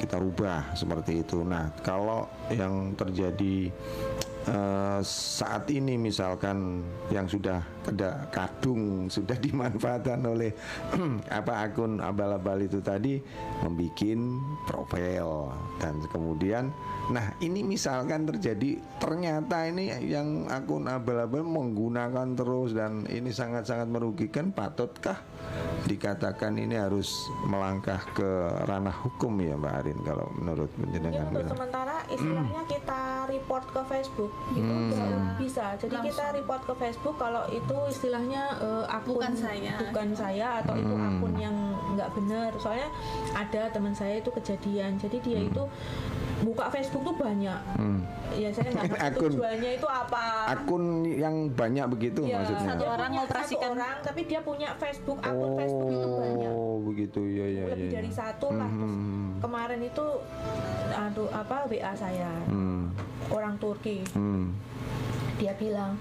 kita 0.00 0.16
rubah 0.16 0.72
seperti 0.72 1.26
itu. 1.26 1.44
Nah 1.44 1.72
kalau 1.84 2.28
yang 2.52 2.96
terjadi 2.96 3.68
Eh, 4.48 5.00
saat 5.04 5.68
ini 5.68 6.00
misalkan 6.00 6.80
yang 7.12 7.28
sudah 7.28 7.60
ada 7.88 8.28
kadung 8.28 9.08
sudah 9.08 9.36
dimanfaatkan 9.46 10.20
oleh 10.22 10.52
apa 11.38 11.64
akun 11.64 11.98
abal-abal 11.98 12.60
itu 12.60 12.78
tadi 12.78 13.16
membuat 13.64 13.86
profil 14.68 15.48
dan 15.80 15.96
kemudian 16.12 16.68
nah 17.08 17.32
ini 17.40 17.64
misalkan 17.64 18.28
terjadi 18.28 18.76
ternyata 19.00 19.64
ini 19.64 19.88
yang 20.04 20.44
akun 20.46 20.84
abal-abal 20.84 21.40
menggunakan 21.40 22.36
terus 22.36 22.76
dan 22.76 23.08
ini 23.08 23.32
sangat-sangat 23.32 23.88
merugikan 23.88 24.52
patutkah 24.52 25.16
dikatakan 25.88 26.60
ini 26.60 26.76
harus 26.76 27.08
melangkah 27.48 28.02
ke 28.12 28.28
ranah 28.68 28.92
hukum 28.92 29.40
ya 29.40 29.56
Mbak 29.56 29.74
Arin 29.80 29.98
kalau 30.04 30.26
menurut 30.36 30.68
Ya 30.68 30.84
penjenengan 30.84 31.24
untuk 31.26 31.40
gitu. 31.40 31.52
sementara 31.56 31.96
istilahnya 32.12 32.62
kita 32.68 33.00
report 33.24 33.64
ke 33.72 33.80
Facebook 33.88 34.32
itu 34.52 34.68
Hmm. 34.68 34.90
bisa. 34.90 35.04
bisa. 35.40 35.64
Jadi 35.80 35.96
kita 36.04 36.24
report 36.36 36.62
ke 36.66 36.74
Facebook 36.76 37.16
kalau 37.16 37.42
itu 37.48 37.77
istilahnya 37.86 38.42
eh, 38.56 38.84
akun 38.88 39.14
Bukan 39.14 39.32
saya. 39.32 39.74
bukan 39.80 40.08
saya 40.12 40.46
atau 40.58 40.74
itu 40.74 40.90
Hmm. 40.90 41.08
akun 41.14 41.34
yang 41.36 41.56
nggak 41.90 42.10
benar. 42.12 42.50
Soalnya 42.56 42.88
ada 43.32 43.62
teman 43.68 43.92
saya 43.92 44.18
itu 44.18 44.30
kejadian. 44.32 44.96
Jadi 44.96 45.16
dia 45.20 45.40
itu 45.42 45.62
buka 46.38 46.66
Facebook 46.68 47.02
tuh 47.04 47.16
banyak. 47.16 47.60
Hmm. 47.74 48.02
Ya 48.30 48.48
saya 48.48 48.68
nggak 48.68 48.84
ngerti 48.88 49.06
Akun. 49.08 49.30
tujuannya 49.32 49.70
itu 49.74 49.88
apa. 49.88 50.24
akun 50.48 50.84
yang 51.06 51.34
banyak 51.50 51.86
begitu 51.88 52.20
Ya, 52.22 52.38
maksudnya. 52.38 52.68
Satu 52.68 52.84
orang 52.86 53.10
mengoperasikan. 53.12 53.58
satu 53.58 53.74
orang, 53.74 53.96
tapi 54.00 54.20
dia 54.24 54.40
punya 54.40 54.68
Facebook 54.74 55.18
akun 55.20 55.50
Facebook 55.54 55.88
itu 55.90 56.08
banyak. 56.10 56.52
Oh, 56.52 56.76
begitu 56.82 57.20
ya 57.26 57.46
ya 57.48 57.62
Lebih 57.68 57.84
ya. 57.84 57.92
dari 57.94 58.10
satu 58.10 58.46
lah. 58.50 58.68
Terus 58.68 58.86
Hmm, 58.88 59.28
kemarin 59.40 59.80
itu 59.80 60.06
aduh 60.90 61.28
apa 61.30 61.66
WA 61.66 61.92
saya 61.92 62.30
hmm, 62.44 62.90
orang 63.28 63.54
Turki 63.56 64.02
hmm, 64.08 64.50
dia 65.38 65.54
bilang 65.54 65.94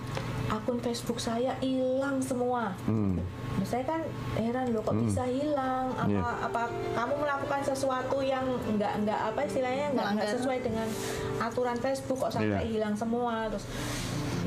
akun 0.47 0.79
Facebook 0.79 1.19
saya 1.19 1.53
hilang 1.59 2.17
semua 2.17 2.73
hmm. 2.87 3.19
saya 3.61 3.83
kan 3.83 4.01
heran 4.33 4.71
loh 4.71 4.81
kok 4.81 4.95
bisa 4.95 5.27
hilang 5.27 5.91
apa 5.93 6.07
Iya. 6.07 6.23
apa 6.41 6.61
kamu 6.95 7.13
melakukan 7.19 7.61
sesuatu 7.63 8.17
yang 8.19 8.45
nggak 8.71 9.03
nggak 9.03 9.19
apa 9.27 9.39
istilahnya 9.43 9.85
nggak 9.93 10.29
sesuai 10.31 10.57
dengan 10.61 10.87
aturan 11.37 11.77
Facebook 11.77 12.17
kok 12.17 12.31
sampai 12.31 12.63
Iya. 12.63 12.71
hilang 12.71 12.95
semua 12.95 13.45
terus 13.47 13.67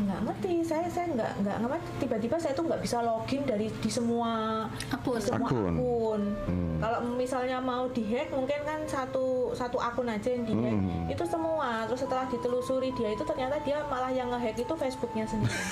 nggak 0.01 0.21
ngerti 0.25 0.53
saya 0.65 0.89
saya 0.89 1.07
nggak 1.13 1.33
nggak 1.39 1.57
ngerti 1.61 1.91
tiba-tiba 2.01 2.35
saya 2.35 2.51
tuh 2.51 2.65
nggak 2.65 2.81
bisa 2.81 2.99
login 2.99 3.45
dari 3.45 3.69
di 3.71 3.91
semua 3.91 4.65
Akun. 4.89 5.21
semua 5.21 5.47
Akun. 5.47 5.71
akun, 5.71 6.23
Hmm. 6.49 6.79
kalau 6.81 6.99
misalnya 7.15 7.61
mau 7.61 7.85
dihack 7.87 8.33
mungkin 8.33 8.59
kan 8.65 8.81
satu 8.87 9.53
satu 9.53 9.77
akun 9.77 10.09
aja 10.09 10.33
yang 10.33 10.43
dihack 10.43 10.73
Hmm. 10.73 11.05
itu 11.07 11.23
semua 11.23 11.85
terus 11.85 12.01
setelah 12.01 12.25
ditelusuri 12.27 12.91
dia 12.91 13.13
itu 13.13 13.23
ternyata 13.23 13.61
dia 13.61 13.85
malah 13.87 14.09
yang 14.09 14.30
ngehack 14.31 14.57
itu 14.57 14.75
Facebooknya 14.75 15.25
sendiri 15.25 15.59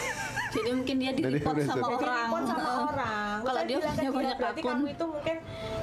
Jadi 0.49 0.73
mungkin 0.73 0.97
dia 0.97 1.13
di 1.13 1.21
Jadi 1.21 1.35
report 1.35 1.61
sama 1.61 1.77
jadi 1.77 1.93
orang. 2.01 2.25
report 2.25 2.45
sama 2.49 2.71
orang 2.89 3.37
Kalau 3.45 3.63
dia 3.63 3.77
punya 3.79 4.11
banyak 4.11 4.37
berarti 4.39 4.61
akun. 4.61 4.71
kamu 4.73 4.85
itu 4.89 5.05
mungkin 5.07 5.37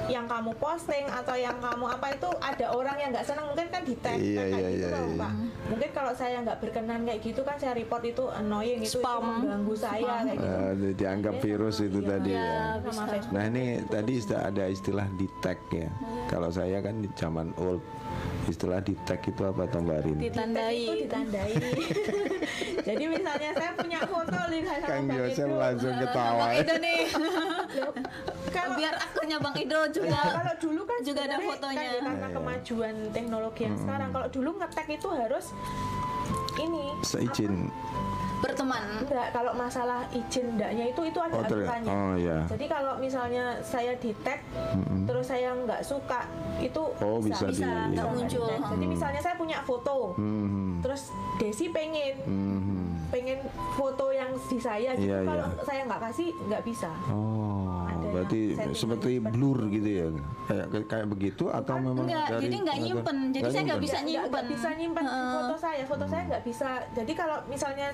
yang 0.06 0.26
kamu 0.26 0.52
posting 0.56 1.04
atau 1.08 1.34
yang 1.36 1.56
kamu 1.56 1.84
apa 1.88 2.06
itu 2.12 2.28
ada 2.36 2.66
orang 2.70 2.96
yang 2.96 3.10
nggak 3.10 3.22
senang 3.24 3.46
mungkin 3.46 3.66
kan 3.68 3.82
di 3.82 3.94
tag 3.96 4.18
Iya, 4.18 4.34
kan 4.36 4.46
kayak 4.48 4.58
iya, 4.60 4.70
gitu 4.72 4.86
iya, 4.86 4.90
loh 4.92 5.06
iya. 5.06 5.18
Pak. 5.18 5.32
mungkin 5.66 5.90
kalau 5.92 6.12
saya 6.12 6.36
nggak 6.42 6.58
berkenan 6.58 7.00
kayak 7.04 7.20
gitu 7.22 7.40
kan 7.42 7.56
saya 7.56 7.72
report 7.72 8.02
itu 8.04 8.24
annoying 8.28 8.80
itu, 8.80 8.90
itu 8.92 8.98
Spam. 8.98 9.22
mengganggu 9.22 9.74
saya 9.76 10.02
Spam. 10.02 10.24
kayak 10.24 10.36
gitu 10.36 10.50
Eh, 10.82 10.94
dianggap 10.96 11.34
Iya, 11.36 11.42
virus 11.42 11.74
sama- 11.76 11.86
itu 11.86 11.98
iya, 11.98 12.08
tadi 12.08 12.32
iya, 12.32 12.42
ya. 12.42 12.90
sama 12.90 13.14
Nah 13.28 13.42
ini 13.44 13.62
itu 13.76 13.86
tadi 13.88 14.12
istilah, 14.16 14.42
ada 14.44 14.64
istilah 14.66 15.06
di 15.12 15.26
tag 15.38 15.58
ya. 15.70 15.88
Kalau 16.26 16.50
saya 16.50 16.78
kan 16.80 16.94
di 16.98 17.08
zaman 17.12 17.54
old 17.56 17.82
istilah 18.46 18.78
di 18.78 18.94
tag 19.02 19.20
itu 19.20 19.42
apa 19.42 19.62
toh 19.66 19.80
Mbak 19.80 19.98
Rin? 20.00 20.16
Di 20.16 20.30
tag 20.30 20.48
itu 20.48 20.56
Ditandai. 20.56 20.80
ditandai 21.02 21.52
jadi 22.88 23.04
misalnya 23.06 23.50
saya 23.52 23.72
punya 23.74 24.00
foto 24.02 24.40
lihat 24.48 24.78
sama 24.78 24.88
Kang 24.88 25.04
Bang 25.04 25.18
Yosef 25.18 25.44
Edo. 25.44 25.56
langsung 25.56 25.94
ketawa. 25.96 26.38
Bang 26.38 26.54
Ido 26.56 26.74
nih. 26.78 27.00
Kalau 28.48 28.70
Biar 28.74 28.94
akunnya 28.96 29.38
Bang 29.38 29.56
Ido 29.56 29.80
juga. 29.90 30.08
Ya, 30.12 30.22
kalau 30.32 30.54
dulu 30.56 30.80
kan 30.82 30.98
Juga 31.00 31.20
ada 31.20 31.36
sebenarnya 31.36 31.48
fotonya. 31.48 31.76
kan 31.80 31.86
ya, 31.86 32.00
karena 32.00 32.26
Iya. 32.26 32.36
kemajuan 32.36 32.94
teknologi 33.10 33.60
yang 33.62 33.76
sekarang 33.76 34.08
kalau 34.10 34.28
dulu 34.28 34.50
ngetek 34.56 34.86
itu 34.92 35.08
harus 35.08 35.46
ini 36.56 36.84
Seizin. 37.02 37.54
Berteman. 38.36 38.82
enggak 39.00 39.28
kalau 39.30 39.52
masalah 39.52 40.04
izin 40.10 40.52
enggaknya 40.52 40.84
itu 40.86 41.00
itu 41.02 41.18
ada 41.18 41.34
Oh, 41.34 41.42
ter- 41.42 41.64
aturannya 41.64 41.88
oh, 41.88 42.14
ya. 42.14 42.38
jadi 42.46 42.64
kalau 42.66 42.92
misalnya 42.96 43.44
saya 43.60 43.92
di 43.94 44.12
tag 44.18 44.40
terus 45.04 45.24
saya 45.24 45.54
nggak 45.54 45.80
suka 45.80 46.28
itu 46.58 46.82
Oh, 46.98 47.18
bisa 47.18 47.46
Bisa, 47.46 47.64
nggak 47.86 47.96
iya. 47.96 48.04
muncul. 48.06 48.44
di-tag. 48.46 48.70
jadi 48.72 48.84
misalnya 48.86 49.20
saya 49.20 49.36
punya 49.36 49.58
foto 49.60 50.12
Hmm. 50.14 50.80
terus 50.80 51.08
Desi 51.36 51.68
pengen 51.68 52.16
Hmm. 52.22 52.95
Pengen 53.16 53.40
foto 53.72 54.12
yang 54.12 54.28
di 54.36 54.58
saya 54.58 54.92
gitu 54.92 55.08
Iya, 55.08 55.24
kalau 55.24 55.46
iya. 55.48 55.64
saya 55.64 55.80
nggak 55.84 56.00
kasih 56.02 56.28
nggak 56.44 56.62
bisa 56.62 56.90
Oh, 57.08 57.80
Ada 57.86 58.06
berarti 58.12 58.40
seperti 58.72 59.10
blur 59.18 59.58
gitu 59.68 59.88
ya? 59.88 60.06
Kayak 60.46 60.86
kayak 60.86 61.06
begitu 61.08 61.44
atau 61.48 61.74
memang 61.76 62.04
Enggak, 62.04 62.26
dari 62.28 62.42
jadi 62.44 62.56
nggak 62.60 62.78
nyimpen. 62.78 63.18
Jadi 63.30 63.48
saya 63.48 63.62
nggak 63.64 63.80
bisa 63.80 63.96
Nggak- 63.96 64.04
nggak- 64.04 64.22
nyimpen. 64.22 64.44
bisa 64.48 64.68
nyimpen 64.74 65.04
Heeh. 65.06 65.32
foto 65.34 65.54
saya 65.56 65.82
foto 65.84 66.04
saya 66.06 66.22
nggak 66.26 66.42
bisa 66.44 66.68
jadi 66.92 67.12
kalau 67.14 67.36
misalnya 67.46 67.86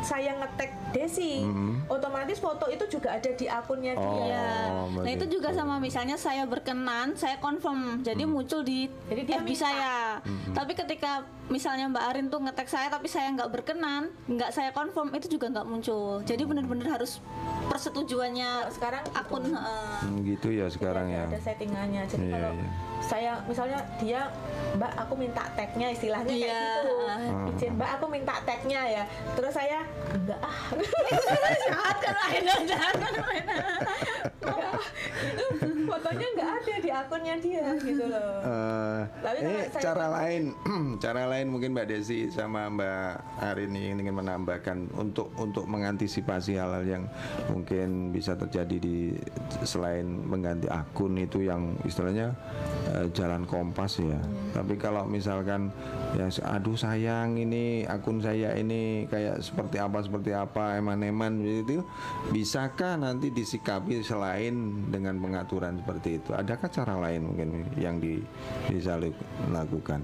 saya 0.00 0.30
ngetek 0.34 0.70
Desi 0.88 1.44
otomatis 1.86 2.38
foto 2.38 2.64
itu 2.66 2.84
juga 2.88 3.12
ada 3.12 3.30
di 3.30 3.46
akunnya 3.46 3.92
Oh. 3.94 4.02
dia 4.18 4.24
Ya. 4.26 4.48
Nah 4.96 5.10
itu 5.12 5.26
juga 5.28 5.50
sama 5.50 5.76
misalnya 5.78 6.16
saya 6.16 6.44
berkenan, 6.44 7.12
saya 7.14 7.36
confirm, 7.36 8.00
jadi 8.00 8.24
muncul 8.24 8.62
di 8.62 8.88
Jadi 9.06 9.22
dia 9.22 9.36
FB 9.36 9.46
minta. 9.46 9.60
saya. 9.62 9.94
Tapi 10.50 10.72
ketika 10.72 11.20
misalnya 11.46 11.86
Mbak 11.86 12.04
Arin 12.06 12.26
tuh 12.26 12.40
ngetek 12.40 12.66
saya, 12.66 12.88
tapi 12.88 13.06
saya 13.06 13.30
nggak 13.30 13.50
berkenan, 13.50 14.08
nggak 14.26 14.45
saya 14.50 14.70
confirm, 14.70 15.10
itu 15.14 15.26
juga 15.28 15.48
nggak 15.48 15.66
muncul. 15.66 16.20
Jadi 16.22 16.42
benar-benar 16.42 17.00
harus 17.00 17.18
persetujuannya 17.66 18.70
sekarang 18.70 19.02
gitu. 19.04 19.18
akun. 19.18 19.44
Hmm, 19.52 20.22
gitu 20.22 20.48
ya 20.50 20.66
sekarang 20.68 21.06
Jadi 21.08 21.16
ya. 21.16 21.24
ada, 21.24 21.30
ada 21.32 21.40
settingannya 21.42 22.02
jadi 22.06 22.24
Iya, 22.24 22.32
kalau 22.32 22.52
iya. 22.54 22.68
Saya 23.00 23.38
misalnya 23.44 23.78
dia 23.96 24.28
Mbak 24.76 24.92
aku 24.98 25.14
minta 25.16 25.42
tagnya 25.52 25.88
istilahnya 25.88 26.28
kayak 26.28 26.44
Iya. 26.44 26.60
gitu. 26.76 26.92
Ah. 27.02 27.48
izin 27.48 27.70
Mbak 27.74 27.90
aku 27.96 28.06
minta 28.06 28.34
tagnya 28.42 28.80
ya. 28.82 29.04
Terus 29.32 29.52
saya 29.52 29.78
enggak 30.10 30.40
ah. 30.40 30.58
Jahat 31.66 31.96
kan 31.98 32.14
Aina, 32.26 32.54
jahat 32.62 32.94
kan 32.94 33.12
itu 35.16 35.44
fotonya 35.86 36.26
nggak 36.34 36.50
ada 36.56 36.74
di 36.78 36.90
akunnya 36.90 37.34
dia 37.36 37.66
gitu 37.78 38.04
loh. 38.04 38.38
Eh, 38.42 39.00
Tapi 39.18 39.36
ini 39.38 39.48
kalau 39.48 39.70
saya- 39.70 39.84
cara 39.84 40.06
lain, 40.12 40.42
cara 41.04 41.22
lain 41.26 41.46
mungkin 41.48 41.70
Mbak 41.72 41.86
Desi 41.88 42.18
sama 42.28 42.68
Mbak 42.68 43.06
Arin 43.42 43.70
ini 43.72 43.96
ingin 43.96 44.14
menambahkan 44.14 44.78
untuk 44.94 45.32
untuk 45.36 45.64
mengantisipasi 45.66 46.54
hal-hal 46.54 46.84
yang 46.84 47.04
mungkin 47.48 48.10
bisa 48.10 48.34
terjadi 48.34 48.76
di 48.76 49.14
selain 49.62 50.06
mengganti 50.06 50.68
akun 50.68 51.16
itu 51.16 51.42
yang 51.42 51.74
istilahnya 51.82 52.34
eh, 52.94 53.06
jalan 53.12 53.42
kompas 53.44 53.98
ya. 53.98 54.18
Tapi 54.54 54.78
kalau 54.78 55.04
misalkan 55.06 55.70
ya 56.14 56.30
aduh 56.46 56.78
sayang 56.78 57.36
ini 57.36 57.84
akun 57.84 58.22
saya 58.22 58.54
ini 58.56 59.04
kayak 59.10 59.42
seperti 59.42 59.76
apa 59.82 59.98
seperti 60.00 60.30
apa 60.32 60.78
eman-eman 60.80 61.42
itu 61.44 61.82
bisakah 62.30 62.96
nanti 62.96 63.30
disikapi 63.30 64.00
selain 64.00 64.86
dengan 64.90 65.18
pengaturan 65.18 65.82
seperti 65.82 66.22
itu? 66.22 66.30
Adakah 66.32 66.68
cara 66.70 66.94
lain 66.96 67.32
mungkin 67.32 67.48
yang 67.76 67.98
di, 67.98 68.22
bisa 68.70 68.96
lakukan 69.50 70.00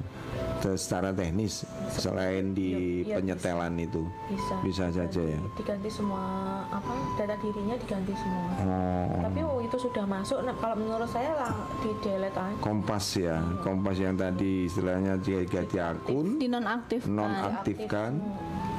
secara 0.63 1.11
teknis 1.11 1.67
selain 1.91 2.55
di 2.55 3.03
iya, 3.03 3.19
penyetelan 3.19 3.75
itu? 3.79 4.07
bisa 4.31 4.55
Bisa 4.63 4.85
saja 4.95 5.23
ya. 5.23 5.41
diganti 5.59 5.91
semua 5.91 6.23
apa 6.71 6.95
data 7.19 7.35
dirinya 7.43 7.75
diganti 7.77 8.15
semua 8.15 8.49
Oh, 8.63 9.21
tapi 9.23 9.41
oh, 9.43 9.59
itu 9.65 9.77
sudah 9.77 10.05
masuk 10.07 10.45
nah, 10.45 10.55
kalau 10.61 10.77
menurut 10.79 11.09
saya 11.09 11.33
lah 11.35 11.53
di 11.83 11.91
delete 12.05 12.37
aja 12.37 12.57
kompas 12.73 13.21
ya, 13.21 13.37
kompas 13.61 14.01
yang 14.01 14.17
tadi 14.17 14.65
istilahnya 14.65 15.21
dia 15.21 15.45
ganti 15.45 15.77
akun, 15.77 16.41
Di 16.41 16.49
nonaktif. 16.49 17.05
nonaktifkan 17.05 18.17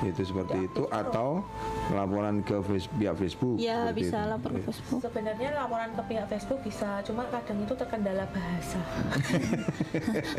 itu 0.06 0.22
seperti 0.26 0.58
itu 0.66 0.84
atau 0.88 1.42
laporan 1.90 2.40
ke 2.40 2.56
face, 2.62 2.88
pihak 2.92 3.16
Facebook. 3.16 3.56
Ya 3.56 3.88
bisa 3.90 4.18
itu. 4.18 4.30
lapor 4.30 4.50
ke 4.52 4.62
Facebook. 4.64 5.00
sebenarnya 5.02 5.50
laporan 5.54 5.90
ke 5.92 6.04
pihak 6.04 6.26
Facebook 6.28 6.60
bisa 6.62 7.00
cuma 7.02 7.24
kadang 7.28 7.60
itu 7.60 7.74
terkendala 7.74 8.26
bahasa 8.30 8.82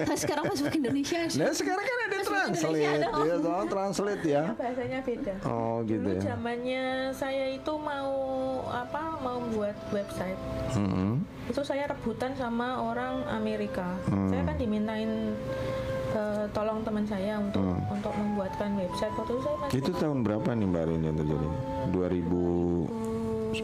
Nah, 0.05 0.17
sekarang 0.17 0.45
Facebook 0.47 0.75
Indonesia. 0.75 1.21
Nah 1.35 1.51
sekarang 1.51 1.85
kan 1.85 1.99
ada 2.03 2.19
translate, 2.21 2.77
ya 2.77 2.93
toh, 3.05 3.63
translate 3.67 4.25
ya. 4.25 4.43
bahasanya 4.53 4.99
beda 5.01 5.35
Oh 5.45 5.81
gitu 5.83 6.01
dulu 6.01 6.11
ya. 6.13 6.21
zamannya 6.27 6.85
saya 7.11 7.47
itu 7.51 7.73
mau 7.75 8.13
apa 8.67 9.03
mau 9.19 9.39
buat 9.49 9.75
website 9.91 10.39
Mm-mm. 10.75 11.23
itu 11.47 11.61
saya 11.61 11.87
rebutan 11.87 12.35
sama 12.35 12.83
orang 12.83 13.23
Amerika 13.31 13.87
Hmm. 14.05 14.29
saya 14.29 14.43
kan 14.45 14.57
dimintain 14.57 15.33
eh, 16.15 16.47
tolong 16.51 16.81
teman 16.81 17.03
saya 17.03 17.37
untuk 17.37 17.61
untuk 17.85 18.13
membuatkan 18.13 18.71
website 18.75 19.13
waktu 19.13 19.33
itu 19.33 19.43
saya 19.43 19.57
masih 19.57 19.71
Hmm. 19.71 19.81
Itu 19.81 19.91
tahun 19.93 20.19
berapa 20.23 20.49
nih 20.51 20.67
Mbak 20.67 20.85
Rin 20.85 21.03
yang 21.03 21.17
terjadi? 21.17 21.49
2010? 21.91 23.59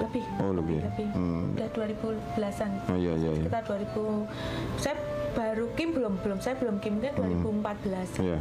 lebih 0.00 0.24
Oh 0.38 0.50
lebih. 0.50 0.80
lebih 0.82 1.08
Hmm. 1.12 1.52
udah 1.52 1.68
2010-an 1.70 2.70
Oh 2.86 2.96
iya 2.96 3.12
iya 3.14 3.30
iya. 3.30 3.44
sekitar 3.44 3.62
2000 3.62 4.24
saya 4.76 4.96
baru 5.30 5.66
kim 5.70 5.92
belum 5.92 6.14
belum 6.18 6.38
saya 6.40 6.56
belum 6.56 6.80
kim 6.80 6.98
kan 6.98 7.12
2014 7.14 8.16
Iya. 8.18 8.38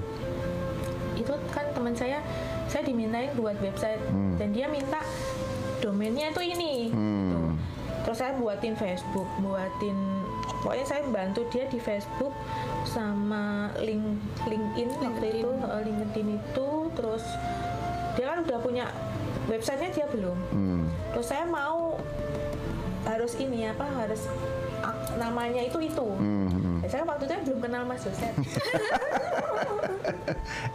itu 1.14 1.34
kan 1.52 1.66
teman 1.70 1.94
saya 1.94 2.24
saya 2.66 2.82
dimintain 2.82 3.36
buat 3.36 3.60
website 3.60 4.00
Hmm. 4.08 4.40
dan 4.40 4.50
dia 4.50 4.66
minta 4.66 5.04
domainnya 5.80 6.28
itu 6.30 6.42
ini 6.46 6.88
gitu. 6.88 6.96
Hmm. 6.96 7.60
terus 8.02 8.18
saya 8.18 8.34
buatin 8.34 8.74
Facebook 8.74 9.28
buatin 9.38 9.98
pokoknya 10.60 10.86
saya 10.86 11.02
bantu 11.06 11.42
dia 11.48 11.66
di 11.66 11.78
Facebook 11.78 12.34
sama 12.84 13.44
link 13.78 14.04
LinkedIn 14.44 14.90
waktu 14.98 15.28
itu 15.36 15.50
eh, 15.52 15.82
LinkedIn 15.84 16.28
itu 16.36 16.70
terus 16.92 17.24
dia 18.14 18.26
kan 18.28 18.42
udah 18.42 18.60
punya 18.60 18.86
websitenya 19.46 19.90
dia 19.92 20.08
belum 20.08 20.38
Hmm. 20.50 20.84
terus 21.12 21.28
saya 21.28 21.44
mau 21.44 21.96
harus 23.02 23.34
ini 23.36 23.66
apa 23.66 23.86
harus 23.96 24.28
namanya 25.16 25.62
itu 25.62 25.80
itu 25.82 26.08
Hmm, 26.14 26.48
hmm. 26.48 26.78
Ya, 26.80 26.88
saya 26.90 27.04
waktu 27.04 27.24
itu 27.26 27.36
belum 27.46 27.60
kenal 27.62 27.84
Mas 27.84 28.02
Joseph 28.02 28.36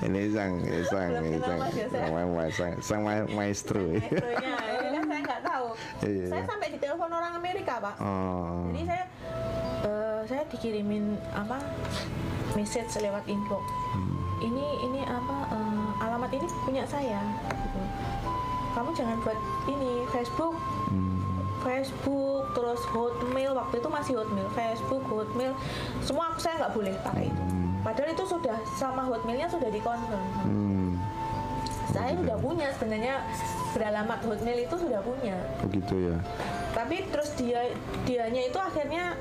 Ini 0.00 0.20
sang 0.30 0.52
sang 0.84 1.08
Belum 1.10 1.40
sang 1.40 1.58
Yosef. 1.64 1.88
sang, 1.92 2.50
sang, 2.50 2.72
sang 2.78 3.00
ma- 3.02 3.30
maestro. 3.30 3.80
Maestronya, 3.80 4.52
kan 4.92 5.02
saya 5.02 5.20
nggak 5.22 5.42
tahu. 5.42 5.66
Iya, 6.02 6.24
Saya 6.28 6.42
iya. 6.42 6.46
sampai 6.46 6.68
ditelepon 6.70 7.10
orang 7.10 7.32
Amerika, 7.34 7.74
Pak. 7.80 7.94
Oh. 7.98 8.68
Jadi 8.68 8.82
saya 8.84 9.02
eh, 9.02 9.08
saya 10.24 10.42
dikirimin 10.48 11.14
apa 11.30 11.60
message 12.52 12.90
lewat 12.98 13.24
inbox. 13.26 13.64
Hmm. 13.92 14.14
Ini 14.40 14.66
ini 14.82 15.00
apa 15.02 15.36
eh, 15.50 15.88
alamat 16.02 16.30
ini 16.30 16.46
punya 16.62 16.84
saya. 16.84 17.20
gitu. 17.48 17.80
Kamu 18.72 18.90
jangan 18.92 19.16
buat 19.20 19.38
ini 19.66 20.02
Facebook 20.08 20.56
Hmm. 20.84 21.16
Facebook 21.62 22.52
terus 22.52 22.82
Hotmail 22.86 23.56
waktu 23.56 23.80
itu 23.80 23.88
masih 23.88 24.12
Hotmail 24.14 24.44
Facebook 24.52 25.00
Hotmail 25.02 25.56
semua 25.98 26.28
aku 26.28 26.38
saya 26.38 26.60
nggak 26.60 26.74
boleh 26.76 26.92
pakai 27.00 27.24
itu 27.24 27.42
padahal 27.80 28.12
itu 28.12 28.24
sudah 28.28 28.56
sama 28.74 29.08
Hotmailnya 29.08 29.48
sudah 29.48 29.72
dikonfirm 29.72 30.24
Hmm. 30.44 31.00
saya 31.88 32.12
sudah 32.12 32.36
punya 32.36 32.68
sebenarnya 32.76 33.24
beralamat 33.72 34.18
Hotmail 34.20 34.60
itu 34.60 34.76
sudah 34.76 35.00
punya 35.00 35.40
begitu 35.64 36.12
ya 36.12 36.16
tapi 36.76 37.08
terus 37.08 37.32
dia 37.32 37.64
dianya 38.04 38.44
itu 38.44 38.58
akhirnya 38.60 39.16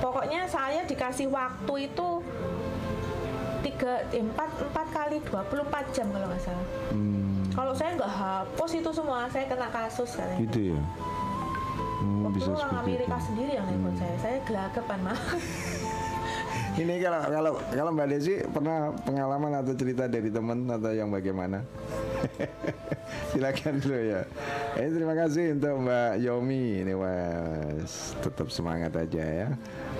pokoknya 0.00 0.48
saya 0.48 0.82
dikasih 0.88 1.28
waktu 1.28 1.92
itu 1.92 2.08
tiga 3.60 4.00
eh, 4.10 4.24
empat 4.24 4.48
empat 4.72 4.86
kali 4.88 5.16
24 5.28 5.94
jam 5.94 6.06
kalau 6.08 6.26
nggak 6.26 6.42
salah. 6.42 6.66
Hmm, 6.90 7.44
kalau 7.52 7.72
saya 7.76 7.90
nggak 8.00 8.12
hapus 8.12 8.70
itu 8.80 8.90
semua 8.90 9.28
saya 9.28 9.44
kena 9.46 9.68
kasus 9.68 10.10
katanya. 10.16 10.40
Gitu 10.40 10.60
ya? 10.74 10.80
Hmm, 12.00 12.24
waktu 12.24 12.40
bisa 12.40 12.50
orang 12.56 12.74
Amerika 12.80 13.16
itu. 13.20 13.26
sendiri 13.28 13.52
yang 13.60 13.66
nelpon 13.68 13.94
saya. 14.00 14.14
Saya 14.18 14.36
gelagapan 14.48 14.98
mah 15.04 15.20
Ini 16.80 16.96
kalau 16.96 17.20
kalau 17.28 17.52
kalau 17.76 17.90
Mbak 17.92 18.08
Desi 18.08 18.40
pernah 18.48 18.88
pengalaman 19.04 19.52
atau 19.60 19.76
cerita 19.76 20.08
dari 20.08 20.32
teman 20.32 20.64
atau 20.64 20.96
yang 20.96 21.12
bagaimana? 21.12 21.60
Silakan 23.36 23.84
dulu 23.84 24.00
ya. 24.00 24.24
Eh, 24.80 24.88
terima 24.88 25.12
kasih 25.12 25.60
untuk 25.60 25.76
Mbak 25.84 26.24
Yomi 26.24 26.80
ini 26.80 26.96
was 26.96 28.16
tetap 28.24 28.48
semangat 28.48 28.96
aja 28.96 29.20
ya. 29.20 29.48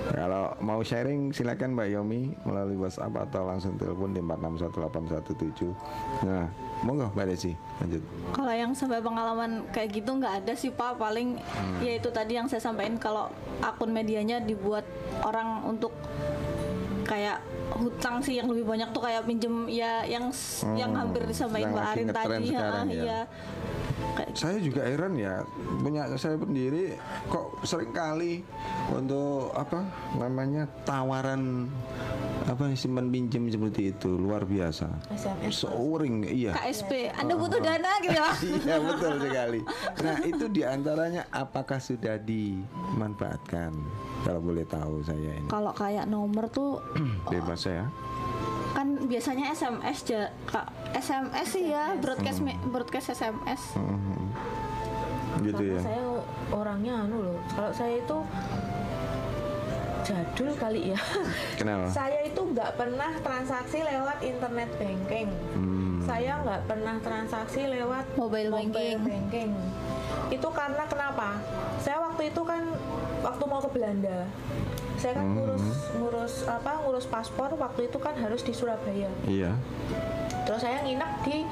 Kalau 0.09 0.57
mau 0.57 0.81
sharing 0.81 1.29
silakan 1.29 1.77
Mbak 1.77 1.89
Yomi 1.93 2.33
melalui 2.49 2.81
WhatsApp 2.81 3.29
atau 3.29 3.45
langsung 3.45 3.77
telepon 3.77 4.17
di 4.17 4.21
461817. 4.25 6.25
Nah, 6.25 6.49
monggo 6.81 7.13
Mbak 7.13 7.25
Desi 7.29 7.53
lanjut. 7.77 8.01
Kalau 8.33 8.53
yang 8.57 8.73
sampai 8.73 9.05
pengalaman 9.05 9.69
kayak 9.69 10.01
gitu 10.01 10.17
nggak 10.17 10.33
ada 10.41 10.53
sih 10.57 10.73
Pak. 10.73 10.97
Paling 10.97 11.37
ya 11.85 12.01
itu 12.01 12.09
tadi 12.09 12.41
yang 12.41 12.49
saya 12.49 12.63
sampaikan 12.63 12.97
kalau 12.97 13.29
akun 13.61 13.93
medianya 13.93 14.41
dibuat 14.41 14.87
orang 15.21 15.61
untuk 15.69 15.93
kayak 17.11 17.43
hutang 17.73 18.15
sih 18.17 18.39
yang 18.39 18.47
lebih 18.47 18.63
banyak 18.63 18.87
tuh 18.89 19.03
kayak 19.03 19.21
pinjem 19.21 19.67
ya 19.67 20.07
yang 20.07 20.31
s- 20.31 20.63
yang 20.71 20.95
Hmm, 20.95 21.03
hampir 21.03 21.27
disampaikan 21.27 21.67
yang 21.67 21.75
Mbak 21.75 21.91
Arin 21.91 22.07
tadi 22.09 22.45
sekarang 22.47 22.85
ya. 22.87 22.95
iya. 22.95 23.19
Kayak 24.11 24.31
Saya 24.33 24.57
juga 24.57 24.81
heran 24.81 25.13
ya 25.15 25.43
punya 25.77 26.07
saya 26.15 26.35
sendiri 26.35 26.95
kok 27.27 27.45
sering 27.61 27.91
kali 27.91 28.41
untuk 28.89 29.51
apa 29.51 29.83
namanya 30.15 30.65
tawaran 30.81 31.67
apa 32.43 32.73
simpan 32.73 33.07
pinjam 33.07 33.45
seperti 33.45 33.91
itu 33.91 34.09
luar 34.09 34.43
biasa. 34.43 34.87
SMS 35.11 35.61
Seuring 35.61 36.25
iya. 36.25 36.51
KSP, 36.53 37.13
Anda 37.13 37.35
butuh 37.35 37.59
dana 37.59 37.91
gitu 37.99 38.11
ya. 38.13 38.29
Iya 38.61 38.77
betul 38.81 39.13
sekali. 39.21 39.59
Nah 39.99 40.15
itu 40.21 40.45
di 40.49 40.61
antaranya 40.63 41.27
apakah 41.29 41.77
sudah 41.77 42.17
dimanfaatkan? 42.17 43.71
Kalau 44.21 44.39
boleh 44.39 44.63
tahu 44.63 45.01
saya 45.01 45.33
ini 45.33 45.47
Kalau 45.47 45.71
kayak 45.71 46.05
nomor 46.05 46.45
tuh 46.47 46.77
bebas 47.27 47.61
ya. 47.63 47.85
kan 48.71 48.87
biasanya 49.03 49.51
SMS 49.51 49.99
ja, 50.05 50.31
Kak. 50.45 50.63
SMS 50.93 51.47
sih 51.49 51.67
ya, 51.67 51.91
broadcast 51.97 52.39
me- 52.39 52.55
broadcast 52.63 53.11
SMS. 53.11 53.75
Mhm. 53.75 54.19
Gitu 55.41 55.57
karena 55.59 55.75
ya. 55.75 55.81
saya 55.81 56.03
orangnya 56.49 56.93
anu 57.01 57.17
loh 57.21 57.39
kalau 57.49 57.71
saya 57.71 57.97
itu 57.97 58.17
jadul 60.01 60.51
kali 60.53 60.91
ya 60.91 60.99
Kenapa? 61.59 61.87
saya 61.87 62.19
itu 62.21 62.41
nggak 62.43 62.71
pernah 62.73 63.11
transaksi 63.17 63.79
lewat 63.81 64.17
internet 64.21 64.69
banking 64.75 65.29
Hmm. 65.51 66.01
saya 66.03 66.41
nggak 66.41 66.61
pernah 66.65 66.95
transaksi 66.97 67.61
lewat 67.63 68.05
Mobile 68.15 68.49
banking. 68.49 68.97
banking. 68.99 69.51
itu 70.29 70.47
karena 70.49 70.83
kenapa 70.85 71.37
saya 71.77 72.01
waktu 72.01 72.27
itu 72.27 72.41
kan 72.41 72.63
waktu 73.21 73.43
mau 73.45 73.61
ke 73.61 73.69
Belanda. 73.73 74.27
Saya 74.97 75.17
kan 75.17 75.33
ngurus 75.33 75.65
ngurus 75.97 76.33
apa 76.45 76.85
ngurus 76.85 77.05
paspor 77.09 77.53
waktu 77.57 77.89
itu 77.89 77.97
kan 77.97 78.13
harus 78.17 78.41
di 78.45 78.53
Surabaya. 78.53 79.09
Iya. 79.25 79.53
terus 80.41 80.65
saya 80.65 80.81
nginep 80.81 81.11
di 81.25 81.45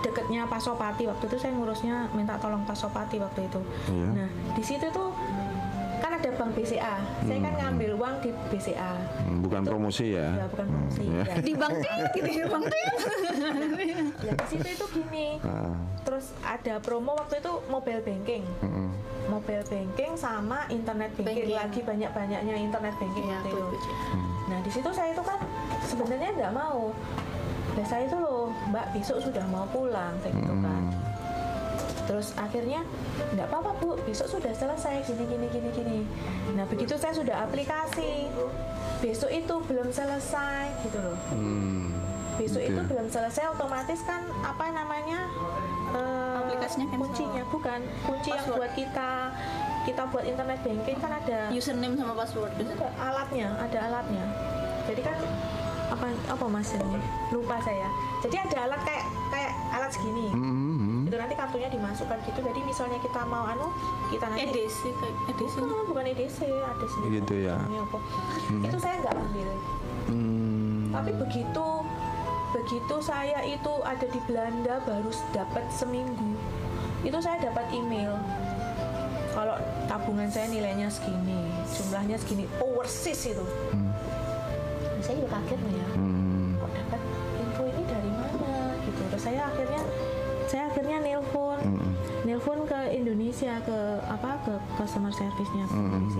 deketnya 0.00 0.48
Pasopati. 0.48 1.04
Waktu 1.04 1.24
itu 1.28 1.36
saya 1.36 1.52
ngurusnya 1.56 2.08
minta 2.16 2.40
tolong 2.40 2.64
Pasopati 2.64 3.20
waktu 3.20 3.48
itu. 3.48 3.60
Iya. 3.92 4.08
nah 4.12 4.28
di 4.56 4.62
situ 4.64 4.86
tuh 4.92 5.12
kan 5.96 6.10
ada 6.12 6.30
bank 6.30 6.50
BCA 6.52 6.96
saya 7.20 7.38
kan 7.40 7.54
ngambil 7.56 7.90
uang 7.94 8.14
di 8.18 8.30
BCA 8.48 8.92
Hmm, 9.18 9.40
Bukan 9.40 9.62
promosi 9.62 10.12
ya. 10.12 10.28
ya 10.34 10.46
bukan 10.46 10.66
promosi 10.66 11.02
ya. 11.04 11.22
ya. 11.24 11.34
Di 11.38 11.52
bank 11.52 11.74
tit, 11.78 12.00
gitu 12.12 12.30
di 12.32 12.44
bank 12.44 12.64
tit. 12.66 12.92
Ya, 14.20 14.32
di 14.36 14.46
situ 14.48 14.68
itu 14.68 14.86
gini 14.92 15.26
Ah, 15.40 15.74
terus 16.02 16.34
ada 16.40 16.74
promo 16.78 17.14
waktu 17.14 17.38
itu 17.38 17.52
mobile 17.66 18.00
banking 18.00 18.44
mm-mm. 18.58 18.88
mobile 19.26 19.64
banking 19.64 20.12
sama 20.14 20.66
internet 20.68 21.10
banking, 21.14 21.46
Banking. 21.46 21.56
lagi 21.56 21.80
banyak 21.82 22.10
banyaknya 22.10 22.54
internet 22.56 22.94
banking 22.96 23.26
waktu 23.26 23.48
aku 23.48 23.48
itu 23.48 23.76
ikut. 23.76 23.80
nah 24.46 24.58
di 24.60 24.70
situ 24.70 24.88
saya 24.90 25.10
itu 25.10 25.22
kan 25.22 25.38
sebenarnya 25.82 26.30
nggak 26.32 26.52
mau 26.52 26.90
nah 27.72 27.84
saya 27.84 28.02
itu 28.04 28.16
loh 28.16 28.48
mbak 28.66 28.86
besok 28.90 29.18
sudah 29.20 29.44
mau 29.46 29.66
pulang 29.68 30.14
kayak 30.20 30.34
gitu 30.36 30.54
kan 30.56 30.82
Mm. 30.86 31.15
Terus 32.06 32.32
akhirnya 32.34 32.80
nggak 33.28 33.46
apa-apa 33.46 33.70
bu 33.76 33.98
besok 34.02 34.30
sudah 34.30 34.50
selesai 34.50 35.02
gini 35.04 35.24
gini 35.24 35.46
gini 35.48 35.68
gini 35.70 35.98
nah 36.52 36.64
begitu 36.64 36.94
saya 36.94 37.12
sudah 37.12 37.42
aplikasi 37.42 38.30
besok 38.98 39.28
itu 39.28 39.54
belum 39.62 39.90
selesai 39.90 40.70
gitu 40.82 40.98
loh 40.98 41.18
Hmm, 41.28 41.90
besok 42.36 42.62
gitu 42.62 42.70
itu 42.70 42.80
ya. 42.80 42.86
belum 42.86 43.06
selesai 43.06 43.44
otomatis 43.50 44.00
kan 44.02 44.22
apa 44.40 44.64
namanya 44.68 45.26
eh, 45.92 46.38
Aplikasinya 46.40 46.86
cancel. 46.86 47.00
kuncinya 47.02 47.42
bukan 47.46 47.80
kunci 48.02 48.28
yang 48.28 48.38
Password. 48.40 48.56
buat 48.56 48.72
kita 48.72 49.10
kita 49.84 50.02
buat 50.08 50.24
internet 50.24 50.58
banking 50.62 50.98
kan 50.98 51.12
ada 51.12 51.38
Username 51.48 51.94
sama 51.94 52.14
password. 52.14 52.50
ada 52.56 52.88
alatnya 52.96 53.48
ada 53.56 53.78
alatnya 53.84 54.24
jadi 54.84 55.00
kan 55.04 55.18
apa 55.86 56.06
apa 56.26 56.44
mas 56.44 56.70
ini 56.72 56.98
lupa 57.30 57.58
saya 57.60 57.86
jadi 58.18 58.42
ada 58.42 58.66
alat 58.66 58.80
kayak 58.82 59.04
kayak 59.28 59.52
alat 59.70 59.86
segini 59.88 60.26
Mhm. 61.06 61.08
itu 61.08 61.16
nanti 61.16 61.34
kartunya 61.34 61.70
dimasukkan 61.70 62.18
gitu 62.20 62.40
jadi 62.42 62.60
misalnya 62.60 62.98
kita 62.98 63.20
mau 63.24 63.46
anu 63.46 63.70
kita 64.10 64.26
nanti 64.26 64.42
EDC 64.44 64.78
EDC. 65.28 65.54
bukan, 65.56 65.86
bukan 65.86 66.04
EDC 66.08 66.38
ada 66.50 66.86
sendiri 66.88 67.12
Gitu 67.16 67.34
ya. 67.46 67.56
apa. 67.62 67.98
itu 68.60 68.76
saya 68.76 68.94
nggak 69.00 69.14
ambil 69.16 69.48
Hmm. 70.06 70.90
tapi 70.92 71.10
begitu 71.14 71.66
begitu 72.52 72.94
saya 73.00 73.38
itu 73.42 73.72
ada 73.82 74.02
di 74.04 74.20
Belanda 74.24 74.74
baru 74.82 75.10
dapat 75.30 75.62
seminggu 75.68 76.34
itu 77.02 77.18
saya 77.20 77.38
dapat 77.40 77.70
email 77.70 78.18
kalau 79.30 79.54
tabungan 79.86 80.26
saya 80.26 80.46
nilainya 80.48 80.86
segini 80.88 81.38
jumlahnya 81.68 82.16
segini 82.16 82.44
overseas 82.58 83.22
itu 83.28 83.44
Hmm. 83.70 83.94
saya 84.98 85.14
juga 85.16 85.38
kaget 85.38 85.58
loh 85.60 85.72
ya 85.72 85.88
Hmm. 85.92 86.15
Indonesia 93.06 93.54
ke 93.62 93.78
apa 94.10 94.34
ke 94.42 94.54
customer 94.74 95.14
service-nya 95.14 95.62
Terus, 95.70 96.18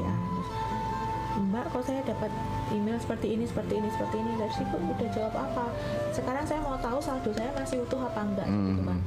Mbak 1.36 1.64
kok 1.68 1.82
saya 1.84 2.00
dapat 2.06 2.30
email 2.72 2.96
seperti 2.96 3.36
ini 3.36 3.44
seperti 3.44 3.76
ini 3.76 3.88
seperti 3.92 4.16
ini? 4.22 4.32
Dari 4.40 4.54
situ 4.56 4.76
udah 4.78 5.08
jawab 5.12 5.34
apa? 5.34 5.66
Sekarang 6.14 6.44
saya 6.46 6.60
mau 6.64 6.78
tahu 6.78 6.98
saldo 7.02 7.28
saya 7.34 7.50
masih 7.52 7.84
utuh 7.84 8.00
apa 8.00 8.20
enggak 8.24 8.48
gitu 8.48 8.82
kan 8.86 8.98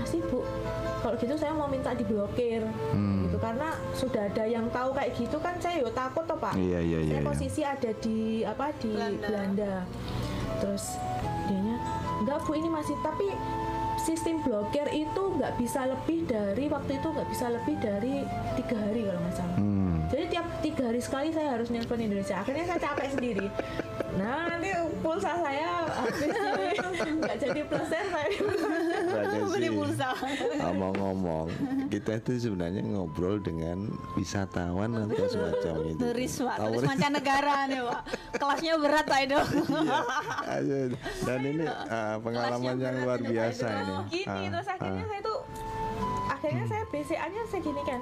masih 0.00 0.20
bu. 0.32 0.40
Kalau 1.00 1.14
gitu 1.16 1.34
saya 1.36 1.52
mau 1.52 1.68
minta 1.68 1.92
diblokir 1.92 2.64
Hmm. 2.90 3.28
gitu. 3.28 3.36
Karena 3.38 3.76
sudah 3.94 4.26
ada 4.32 4.44
yang 4.48 4.66
tahu 4.72 4.90
kayak 4.96 5.12
gitu 5.14 5.36
kan 5.38 5.54
saya 5.60 5.84
yo 5.84 5.92
takut 5.92 6.24
toh 6.26 6.40
pak. 6.40 6.56
Iya 6.56 6.80
iya 6.80 6.98
iya. 7.04 7.12
saya 7.14 7.22
iya. 7.22 7.28
posisi 7.28 7.60
ada 7.62 7.90
di 8.00 8.42
apa 8.42 8.66
di 8.80 8.90
Belanda. 8.90 9.28
Belanda, 9.28 9.74
terus 10.58 10.98
dianya 11.46 11.76
enggak 12.24 12.38
bu 12.42 12.52
ini 12.58 12.68
masih 12.72 12.96
tapi 13.04 13.30
sistem 14.00 14.40
blokir 14.40 14.88
itu 14.90 15.22
nggak 15.36 15.60
bisa 15.60 15.84
lebih 15.86 16.24
dari 16.24 16.64
waktu 16.72 16.96
itu 16.96 17.08
nggak 17.12 17.28
bisa 17.28 17.46
lebih 17.52 17.76
dari 17.78 18.24
tiga 18.56 18.76
hari 18.80 19.00
kalau 19.06 19.20
nggak 19.20 19.36
salah. 19.36 19.58
Hmm. 19.60 19.96
jadi 20.10 20.24
tiap 20.26 20.46
tiga 20.64 20.82
hari 20.90 21.00
sekali 21.04 21.28
saya 21.30 21.48
harus 21.54 21.68
nelpon 21.68 22.00
Indonesia. 22.00 22.40
Akhirnya 22.40 22.64
saya 22.66 22.80
capek 22.80 23.08
sendiri 23.12 23.46
nah 24.20 24.44
nanti 24.52 24.70
pulsa 25.00 25.32
saya 25.40 25.88
habis 25.88 26.36
nggak 27.00 27.36
jadi 27.40 27.60
plus 27.64 27.88
saya 27.88 28.04
Beli 29.50 29.68
pulsa. 29.74 30.14
Ngomong-ngomong, 30.62 31.46
kita 31.90 32.22
itu 32.22 32.48
sebenarnya 32.48 32.80
ngobrol 32.86 33.42
dengan 33.42 33.90
wisatawan 34.14 34.94
atau 34.94 35.26
semacam 35.26 35.74
itu. 35.90 36.00
Turis 36.00 36.34
pak, 36.40 36.56
turis 36.62 36.86
mancanegara 36.86 37.56
nih 37.66 37.80
pak. 37.84 38.00
Kelasnya 38.38 38.74
berat 38.78 39.04
pak 39.04 39.20
itu. 39.26 39.40
Ayo, 40.48 40.78
Dan 41.26 41.40
ini 41.44 41.66
ah, 41.66 42.16
pengalaman 42.22 42.76
yang 42.78 42.96
luar 43.04 43.20
biasa 43.20 43.66
ini. 43.68 43.94
gini 44.08 44.26
Ah, 44.30 44.48
terus 44.48 44.68
akhirnya 44.70 45.04
ah. 45.04 45.08
saya 45.10 45.20
tuh 45.20 45.38
akhirnya 46.30 46.64
saya 46.64 46.86
BCA-nya 46.88 47.42
saya 47.50 47.60
gini 47.60 47.82
kan 47.82 47.98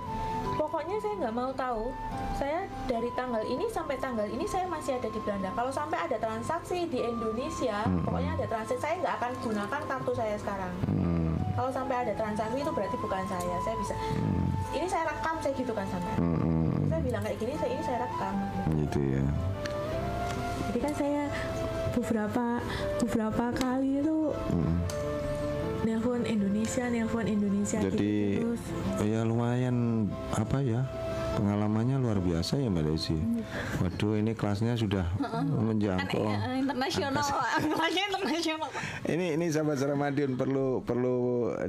pokoknya 0.55 1.01
saya 1.01 1.15
nggak 1.17 1.35
mau 1.35 1.51
tahu 1.55 1.89
saya 2.37 2.69
dari 2.85 3.09
tanggal 3.17 3.41
ini 3.43 3.65
sampai 3.73 3.97
tanggal 3.97 4.29
ini 4.29 4.45
saya 4.45 4.69
masih 4.69 5.01
ada 5.01 5.09
di 5.09 5.19
Belanda. 5.23 5.49
Kalau 5.55 5.73
sampai 5.73 5.99
ada 6.05 6.17
transaksi 6.19 6.85
di 6.87 7.01
Indonesia 7.01 7.83
Hmm. 7.83 8.05
pokoknya 8.05 8.31
ada 8.37 8.47
transaksi 8.47 8.83
saya 8.83 8.95
nggak 9.01 9.15
akan 9.17 9.33
gunakan 9.43 9.81
kartu 9.89 10.13
saya 10.13 10.35
sekarang. 10.37 10.73
Hmm, 10.87 11.35
kalau 11.57 11.71
sampai 11.73 11.97
ada 12.05 12.13
transaksi 12.15 12.59
itu 12.59 12.71
berarti 12.71 12.97
bukan 13.01 13.23
saya 13.27 13.57
saya 13.65 13.77
bisa. 13.81 13.95
Ini 14.69 14.87
saya 14.87 15.05
rekam 15.09 15.35
saya 15.41 15.55
gitu 15.57 15.73
kan 15.73 15.87
sampai. 15.89 16.15
Hmm, 16.21 16.37
hmm, 16.37 16.87
saya 16.93 17.01
bilang 17.01 17.23
kayak 17.25 17.39
gini 17.41 17.53
saya 17.57 17.71
ini 17.73 17.83
saya 17.83 17.99
rekam. 18.05 18.35
Gitu 18.77 18.99
ya. 19.17 19.25
jadi 20.69 20.79
kan 20.85 20.93
saya 20.95 21.23
beberapa 21.97 22.47
beberapa 23.01 23.45
kali 23.57 24.05
itu 24.05 24.19
Hmm, 24.53 24.77
nelpon 25.89 26.21
Indonesia 26.29 26.85
nelpon 26.93 27.25
Indonesia 27.25 27.81
jadi 27.81 27.97
gitu 27.97 28.53
terus. 28.53 28.63
ya 29.09 29.25
lumayan 29.25 30.05
apa 30.37 30.61
ya 30.61 30.85
pengalamannya 31.39 32.03
luar 32.03 32.19
biasa 32.19 32.59
ya 32.59 32.67
Mbak 32.67 32.85
Desi. 32.91 33.15
Waduh 33.79 34.19
ini 34.19 34.35
kelasnya 34.35 34.75
sudah 34.75 35.07
menjangkau. 35.47 36.27
Eh, 36.27 36.67
internasional 36.67 37.23
kelasnya 37.55 38.05
internasional 38.11 38.71
Ini 39.07 39.39
ini 39.39 39.47
sahabat 39.47 39.79
Ramadan 39.87 40.35
perlu 40.35 40.83
perlu 40.83 41.17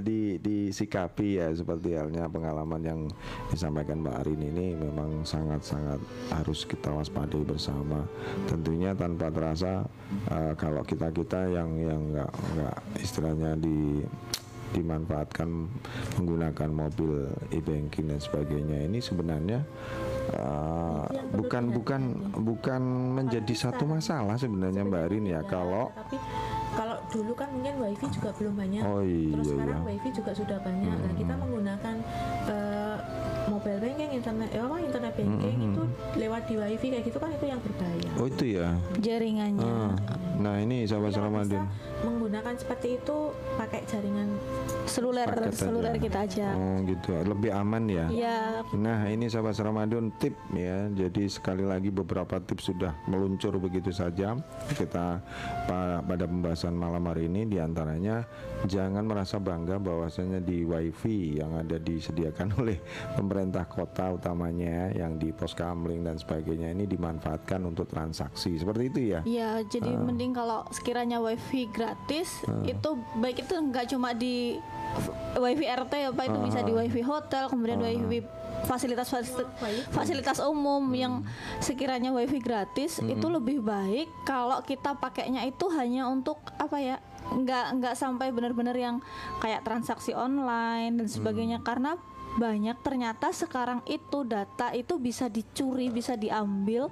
di 0.02 0.42
disikapi 0.42 1.38
ya 1.38 1.54
seperti 1.54 1.94
halnya 1.94 2.26
pengalaman 2.26 2.82
yang 2.82 3.00
disampaikan 3.54 4.02
Mbak 4.02 4.16
Arin 4.26 4.42
ini 4.42 4.74
memang 4.74 5.22
sangat-sangat 5.22 6.02
harus 6.34 6.66
kita 6.66 6.90
waspadai 6.90 7.46
bersama. 7.46 8.02
Tentunya 8.50 8.98
tanpa 8.98 9.30
terasa 9.30 9.86
eh, 10.34 10.54
kalau 10.58 10.82
kita 10.82 11.14
kita 11.14 11.46
yang 11.46 11.70
yang 11.78 12.02
nggak 12.10 12.32
nggak 12.34 12.78
istilahnya 13.06 13.54
di 13.54 14.02
dimanfaatkan 14.74 15.50
menggunakan 16.20 16.70
mobil 16.70 17.28
e-banking 17.54 18.10
dan 18.10 18.20
sebagainya. 18.22 18.86
Ini 18.86 19.00
sebenarnya 19.02 19.60
uh, 20.36 21.06
bukan 21.34 21.74
bukan 21.74 22.02
bukan 22.38 22.82
menjadi 23.18 23.54
satu 23.70 23.86
masalah 23.90 24.38
sebenarnya 24.38 24.86
Mbak 24.86 25.04
Arin 25.10 25.26
ya. 25.26 25.42
Kalau 25.46 25.90
tapi 25.96 26.18
kalau 26.78 26.96
dulu 27.10 27.34
kan 27.34 27.50
mungkin 27.50 27.76
wifi 27.82 28.08
juga 28.14 28.30
belum 28.38 28.54
banyak. 28.56 28.84
Oh, 28.86 29.02
iya, 29.02 29.34
terus 29.34 29.48
sekarang 29.52 29.82
iya. 29.84 29.88
wifi 29.90 30.10
juga 30.14 30.32
sudah 30.38 30.58
banyak. 30.62 30.98
Nah 31.02 31.14
kita 31.18 31.34
menggunakan 31.36 31.96
eh, 32.46 32.98
mobile 33.50 33.80
banking 33.82 34.12
internet 34.14 34.50
eh, 34.54 34.62
apa 34.62 34.78
internet 34.78 35.14
banking 35.18 35.58
itu 35.74 35.84
lewat 36.22 36.42
di 36.46 36.56
wifi 36.56 36.88
kayak 36.94 37.04
gitu 37.10 37.18
kan 37.18 37.30
itu 37.34 37.46
yang 37.50 37.60
berbahaya. 37.60 38.12
Oh 38.22 38.28
itu 38.30 38.46
ya? 38.46 38.70
Jaringannya. 39.02 39.66
Ah, 39.66 39.94
nah 40.40 40.56
ini 40.56 40.88
sahabat 40.88 41.14
Ramadan 41.14 41.68
menggunakan 42.00 42.56
seperti 42.56 42.96
itu 42.96 43.18
pakai 43.60 43.84
jaringan 43.84 44.40
seluler 44.88 45.28
Paket 45.28 45.52
aja. 45.52 45.60
seluler 45.60 45.96
kita 46.00 46.20
aja. 46.26 46.48
Oh 46.56 46.76
gitu. 46.84 47.12
Lebih 47.14 47.52
aman 47.52 47.84
ya? 47.86 48.06
Ya 48.10 48.40
Nah 48.72 49.06
ini 49.06 49.28
sahabat 49.28 49.60
Ramadan 49.60 50.10
tip 50.18 50.34
ya. 50.52 50.90
Jadi 50.90 51.28
sekali 51.28 51.62
lagi 51.62 51.92
beberapa 51.92 52.40
tips 52.40 52.72
sudah 52.72 52.96
meluncur 53.06 53.60
begitu 53.60 53.92
saja. 53.92 54.34
Kita 54.72 55.22
pa- 55.68 56.02
pada 56.02 56.26
pembahasan 56.26 56.74
malam 56.74 57.04
hari 57.06 57.28
ini 57.28 57.46
di 57.46 57.58
antaranya 57.60 58.24
Jangan 58.66 59.06
merasa 59.06 59.38
bangga 59.38 59.78
bahwasanya 59.78 60.40
di 60.40 60.64
wifi 60.64 61.38
yang 61.38 61.56
ada 61.56 61.78
disediakan 61.78 62.56
oleh 62.60 62.80
pemerintah 63.14 63.68
kota 63.68 64.16
utamanya 64.16 64.92
Yang 64.92 65.14
di 65.20 65.30
pos 65.32 65.54
kamling 65.54 66.02
dan 66.02 66.16
sebagainya 66.16 66.72
ini 66.72 66.88
dimanfaatkan 66.88 67.62
untuk 67.62 67.86
transaksi. 67.86 68.56
Seperti 68.56 68.84
itu 68.88 69.00
ya? 69.14 69.20
Ya, 69.24 69.50
jadi 69.62 69.92
mending 69.94 70.29
kalau 70.32 70.66
sekiranya 70.70 71.20
wifi 71.20 71.70
gratis 71.70 72.44
itu 72.64 72.90
baik 73.20 73.46
itu 73.48 73.54
nggak 73.56 73.86
cuma 73.92 74.14
di 74.16 74.58
wifi 75.38 75.66
RT 75.70 75.94
ya 75.94 76.10
Pak 76.10 76.26
itu 76.34 76.40
bisa 76.42 76.60
di 76.66 76.74
wifi 76.74 77.02
hotel, 77.06 77.46
kemudian 77.48 77.80
wifi 77.80 78.26
fasilitas 78.66 79.08
fasilitas, 79.08 79.48
fasilitas 79.94 80.38
umum 80.44 80.84
yang 80.92 81.24
sekiranya 81.64 82.12
wifi 82.12 82.44
gratis 82.44 83.00
itu 83.00 83.28
lebih 83.32 83.64
baik 83.64 84.10
kalau 84.28 84.60
kita 84.66 84.98
pakainya 85.00 85.48
itu 85.48 85.72
hanya 85.72 86.12
untuk 86.12 86.42
apa 86.60 86.78
ya 86.82 86.98
nggak 87.30 87.66
nggak 87.80 87.96
sampai 87.96 88.34
benar-benar 88.34 88.74
yang 88.74 88.98
kayak 89.40 89.62
transaksi 89.62 90.18
online 90.18 90.98
dan 90.98 91.08
sebagainya. 91.08 91.62
Karena 91.62 91.96
banyak 92.30 92.78
ternyata 92.86 93.34
sekarang 93.34 93.82
itu 93.90 94.22
data 94.22 94.70
itu 94.78 95.02
bisa 95.02 95.26
dicuri 95.28 95.90
bisa 95.90 96.14
diambil 96.14 96.88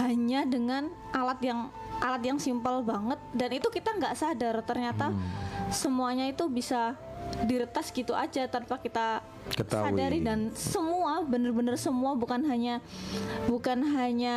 hanya 0.00 0.48
dengan 0.48 0.88
alat 1.12 1.38
yang 1.44 1.68
alat 1.98 2.22
yang 2.22 2.38
simpel 2.38 2.82
banget 2.86 3.18
dan 3.34 3.50
itu 3.50 3.68
kita 3.70 3.94
nggak 3.98 4.14
sadar 4.14 4.56
ternyata 4.62 5.10
semuanya 5.70 6.26
itu 6.30 6.46
bisa 6.46 6.94
diretas 7.44 7.92
gitu 7.92 8.16
aja 8.16 8.48
tanpa 8.48 8.80
kita 8.80 9.20
Ketahui. 9.52 9.96
sadari 9.96 10.20
dan 10.20 10.52
semua 10.52 11.24
bener-bener 11.24 11.74
semua 11.80 12.12
bukan 12.14 12.44
hanya 12.46 12.84
bukan 13.48 13.80
hanya 13.96 14.36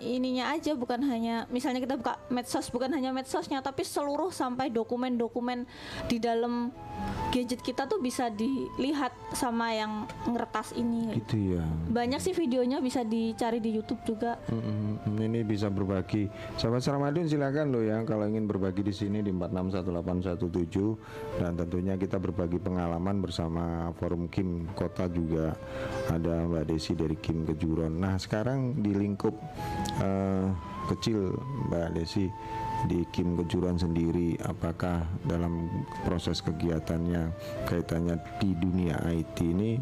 ininya 0.00 0.54
aja 0.54 0.72
bukan 0.74 1.02
hanya 1.04 1.44
misalnya 1.50 1.82
kita 1.82 1.98
buka 1.98 2.14
medsos 2.30 2.70
bukan 2.70 2.90
hanya 2.94 3.10
medsosnya 3.10 3.60
tapi 3.60 3.82
seluruh 3.82 4.30
sampai 4.30 4.70
dokumen-dokumen 4.70 5.66
di 6.06 6.22
dalam 6.22 6.70
gadget 7.34 7.58
kita 7.66 7.90
tuh 7.90 7.98
bisa 7.98 8.30
dilihat 8.30 9.10
sama 9.34 9.74
yang 9.74 10.06
ngeretas 10.30 10.70
ini. 10.78 11.18
Gitu 11.18 11.58
ya. 11.58 11.66
Banyak 11.90 12.22
sih 12.22 12.30
videonya 12.30 12.78
bisa 12.78 13.02
dicari 13.02 13.58
di 13.58 13.74
YouTube 13.74 13.98
juga. 14.06 14.38
Mm-mm, 14.46 15.18
ini 15.18 15.42
bisa 15.42 15.66
berbagi. 15.66 16.30
Sahabat 16.54 16.86
Ramadan 16.86 17.26
silakan 17.26 17.74
loh 17.74 17.82
ya 17.82 17.98
kalau 18.06 18.30
ingin 18.30 18.46
berbagi 18.46 18.86
di 18.86 18.94
sini 18.94 19.18
di 19.18 19.34
461817 19.34 21.42
dan 21.42 21.58
tentunya 21.58 21.98
kita 21.98 22.22
berbagi 22.22 22.62
pengalaman 22.62 23.18
bersama 23.18 23.90
Forum 23.98 24.30
Kim 24.30 24.43
Kota 24.72 25.08
juga 25.10 25.54
ada 26.08 26.44
Mbak 26.44 26.64
Desi 26.68 26.92
dari 26.96 27.16
Kim 27.18 27.44
Kejuron. 27.44 27.96
Nah, 27.96 28.16
sekarang 28.16 28.80
di 28.80 28.92
lingkup 28.92 29.34
eh, 30.00 30.46
kecil 30.92 31.32
Mbak 31.70 31.88
Desi 31.96 32.26
di 32.84 33.00
Kim 33.08 33.32
Kejuran 33.40 33.80
sendiri 33.80 34.36
apakah 34.44 35.08
dalam 35.24 35.68
proses 36.04 36.44
kegiatannya 36.44 37.32
kaitannya 37.64 38.20
di 38.36 38.52
dunia 38.52 39.00
IT 39.08 39.40
ini 39.40 39.80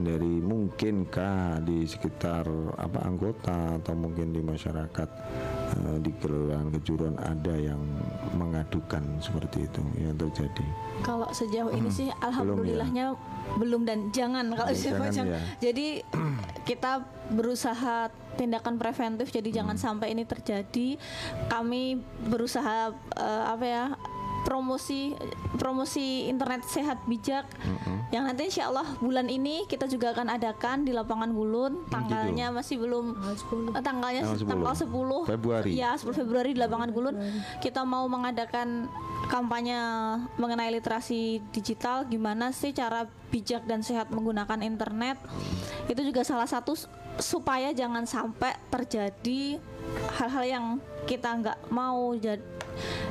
dari 0.00 0.40
mungkinkah 0.40 1.60
di 1.60 1.84
sekitar 1.84 2.48
apa 2.80 3.04
anggota 3.04 3.76
atau 3.76 3.92
mungkin 3.92 4.32
di 4.32 4.40
masyarakat 4.40 5.08
eh, 5.70 5.98
di 5.98 6.10
Kelurahan 6.14 6.68
Kejuran 6.70 7.14
ada 7.16 7.54
yang 7.54 7.80
mengadukan 8.32 9.00
seperti 9.18 9.64
itu 9.64 9.80
yang 9.96 10.14
terjadi 10.14 10.64
Kalau 11.00 11.28
sejauh 11.30 11.70
ini 11.70 11.88
sih 11.88 12.08
alhamdulillahnya 12.14 13.14
belum 13.56 13.82
dan 13.82 14.10
jangan 14.10 14.50
kalau 14.50 14.68
Ya, 14.68 14.76
siapa 14.76 15.08
jangan 15.08 15.12
jangan. 15.14 15.32
ya. 15.32 15.40
Jadi 15.60 15.86
kita 16.64 16.92
berusaha 17.30 17.96
tindakan 18.34 18.76
preventif 18.76 19.28
jadi 19.28 19.50
jangan 19.52 19.74
Hmm. 19.74 19.84
sampai 19.96 20.12
ini 20.12 20.22
terjadi. 20.22 21.00
Kami 21.46 21.96
berusaha 22.24 22.90
eh, 23.16 23.42
apa 23.46 23.64
ya? 23.64 23.84
Promosi 24.46 25.14
promosi 25.58 26.30
internet 26.30 26.64
sehat 26.66 27.02
bijak. 27.06 27.44
Yang 28.08 28.24
nanti 28.24 28.42
insya 28.48 28.64
Allah 28.72 28.86
bulan 29.02 29.28
ini 29.28 29.68
kita 29.68 29.84
juga 29.84 30.16
akan 30.16 30.34
adakan 30.38 30.86
di 30.86 30.92
lapangan 30.94 31.30
Gulun. 31.34 31.84
Tanggalnya 31.90 32.48
masih 32.54 32.80
belum 32.80 33.18
tanggal 33.18 33.36
10 33.36 33.76
eh, 33.78 33.82
tanggalnya 33.84 34.22
Tanggal 34.24 34.38
10. 34.40 34.48
tanggal 34.48 34.74
10 34.74 35.30
Februari. 35.30 35.70
ya 35.76 35.90
10 35.98 36.12
Februari 36.14 36.50
di 36.56 36.60
lapangan 36.60 36.90
Gulun. 36.94 37.14
Kita 37.60 37.82
mau 37.84 38.06
mengadakan 38.08 38.88
kampanye 39.28 39.78
mengenai 40.40 40.72
literasi 40.72 41.42
digital. 41.52 42.08
Gimana 42.08 42.50
sih 42.54 42.72
cara 42.72 43.06
bijak 43.28 43.68
dan 43.68 43.84
sehat 43.84 44.08
menggunakan 44.08 44.64
internet? 44.64 45.20
Itu 45.90 46.00
juga 46.00 46.24
salah 46.24 46.48
satu 46.48 46.74
supaya 47.18 47.74
jangan 47.74 48.06
sampai 48.06 48.54
terjadi 48.70 49.58
hal-hal 50.16 50.44
yang 50.46 50.66
kita 51.04 51.28
nggak 51.28 51.58
mau. 51.68 52.14
Jadi 52.16 52.57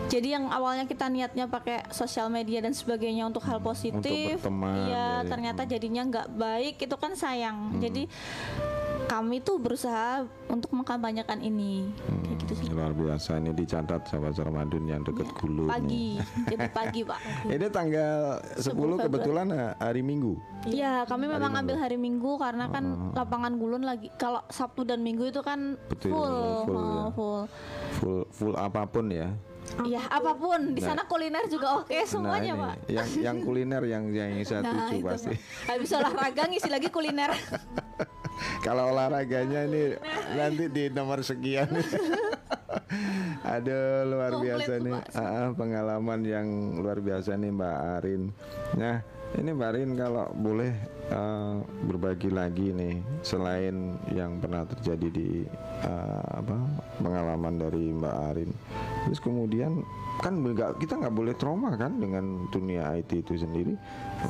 jadi 0.07 0.39
yang 0.39 0.49
awalnya 0.49 0.87
kita 0.87 1.11
niatnya 1.11 1.45
pakai 1.51 1.87
sosial 1.91 2.31
media 2.31 2.63
dan 2.63 2.71
sebagainya 2.71 3.27
untuk 3.27 3.43
hal 3.43 3.59
positif 3.59 4.39
berteman, 4.39 4.87
ya 4.87 5.07
ya. 5.21 5.27
ternyata 5.27 5.61
jadinya 5.67 6.01
nggak 6.07 6.27
baik 6.35 6.75
itu 6.79 6.95
kan 6.95 7.13
sayang. 7.13 7.77
Jadi 7.77 8.07
kami 9.07 9.39
tuh 9.39 9.55
berusaha 9.55 10.27
untuk 10.51 10.75
mengkampanyekan 10.75 11.39
ini. 11.39 11.95
Kayak 12.27 12.37
gitu 12.43 12.53
sih. 12.59 12.65
luar 12.75 12.91
biasa. 12.91 13.39
Ini 13.39 13.55
dicatat 13.55 14.11
sahabat 14.11 14.35
Ramadan 14.35 14.83
yang 14.83 15.01
dekat 15.07 15.31
Gulu 15.39 15.71
pagi. 15.71 16.19
Jadi 16.51 16.67
pagi 16.75 17.01
pak. 17.07 17.19
Ini 17.47 17.67
tanggal 17.71 18.43
10 18.59 18.67
Februari. 18.67 19.03
kebetulan 19.07 19.47
eh, 19.55 19.71
hari 19.79 20.03
Minggu? 20.03 20.35
Iya, 20.67 21.07
kami 21.07 21.31
memang 21.31 21.55
ambil 21.55 21.79
hari 21.79 21.95
Minggu 21.95 22.35
karena 22.35 22.67
kan 22.67 23.15
lapangan 23.15 23.55
Gulun 23.55 23.87
lagi. 23.87 24.11
Kalau 24.19 24.43
Sabtu 24.51 24.83
dan 24.83 24.99
Minggu 24.99 25.31
itu 25.31 25.39
kan 25.39 25.79
Betul, 25.87 26.11
full, 26.11 26.35
full, 26.67 26.75
oh, 26.75 26.83
ya. 26.83 27.05
full. 27.15 27.41
full 27.97 28.21
full 28.35 28.53
apa 28.59 28.83
pun 28.85 29.07
ya 29.09 29.31
Iya, 29.83 30.01
apa 30.09 30.31
pun 30.33 30.73
di 30.73 30.81
sana 30.81 31.03
kuliner 31.05 31.45
juga 31.45 31.83
oke 31.83 31.93
semuanya, 32.07 32.53
nah, 32.55 32.61
Pak. 32.73 32.75
yang 32.89 33.07
yang 33.19 33.37
kuliner 33.43 33.83
yang 33.83 34.03
yang 34.09 34.31
saya 34.47 34.63
Nah, 34.63 34.89
tuju 34.89 34.95
itu, 34.97 35.05
pasti. 35.05 35.33
Habis 35.67 35.89
olahraga 35.93 36.43
ngisi 36.47 36.69
lagi 36.71 36.89
kuliner. 36.89 37.31
Kalau 38.65 38.93
olahraganya 38.93 39.65
ini 39.65 39.97
nanti 40.37 40.69
di 40.69 40.83
nomor 40.93 41.25
sekian. 41.25 41.67
Aduh 43.57 44.05
luar 44.05 44.31
Komplit 44.37 44.53
biasa 44.59 44.71
nih 44.77 44.91
Pak. 44.93 45.05
Ah, 45.15 45.21
ah, 45.21 45.47
pengalaman 45.55 46.19
yang 46.21 46.47
luar 46.77 46.99
biasa 47.01 47.33
nih 47.33 47.49
Mbak 47.49 47.75
Arin. 47.97 48.21
Nah 48.77 48.97
ini 49.35 49.49
Mbak 49.51 49.69
Arin 49.75 49.91
kalau 49.99 50.31
boleh 50.39 50.71
eh, 51.11 51.55
berbagi 51.83 52.31
lagi 52.31 52.71
nih 52.71 53.03
selain 53.19 53.99
yang 54.15 54.39
pernah 54.39 54.63
terjadi 54.63 55.07
di 55.11 55.43
eh, 55.83 56.29
apa 56.31 56.55
pengalaman 57.03 57.59
dari 57.59 57.91
Mbak 57.91 58.15
Arin. 58.31 58.51
Terus 59.07 59.19
kemudian 59.19 59.83
kan 60.17 60.33
nggak 60.41 60.81
kita 60.81 60.97
nggak 60.97 61.13
boleh 61.13 61.35
trauma 61.37 61.77
kan 61.77 61.99
dengan 61.99 62.47
dunia 62.49 62.95
IT 62.97 63.27
itu 63.27 63.35
sendiri. 63.35 63.75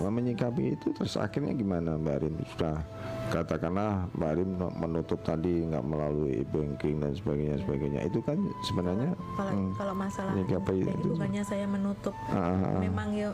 Menyikapi 0.01 0.75
itu 0.75 0.91
terus 0.97 1.15
akhirnya 1.15 1.53
gimana 1.53 1.95
Mbak 1.95 2.15
Arin? 2.17 2.33
Sudah 2.57 2.81
katakanlah 3.29 4.09
Mbak 4.17 4.29
Arin 4.33 4.51
menutup 4.81 5.19
tadi 5.21 5.61
nggak 5.61 5.85
melalui 5.85 6.41
banking 6.49 7.05
dan 7.05 7.13
sebagainya 7.13 7.61
sebagainya. 7.61 8.01
Itu 8.09 8.19
kan 8.25 8.41
sebenarnya 8.65 9.13
kalau 9.37 9.53
hmm, 9.53 9.69
kalau 9.77 9.93
masalah 9.93 10.33
menyikapi 10.33 10.89
itu 10.89 11.07
bukannya 11.13 11.43
saya 11.45 11.65
menutup. 11.69 12.17
Ah. 12.33 12.81
memang 12.81 13.13
ya 13.15 13.29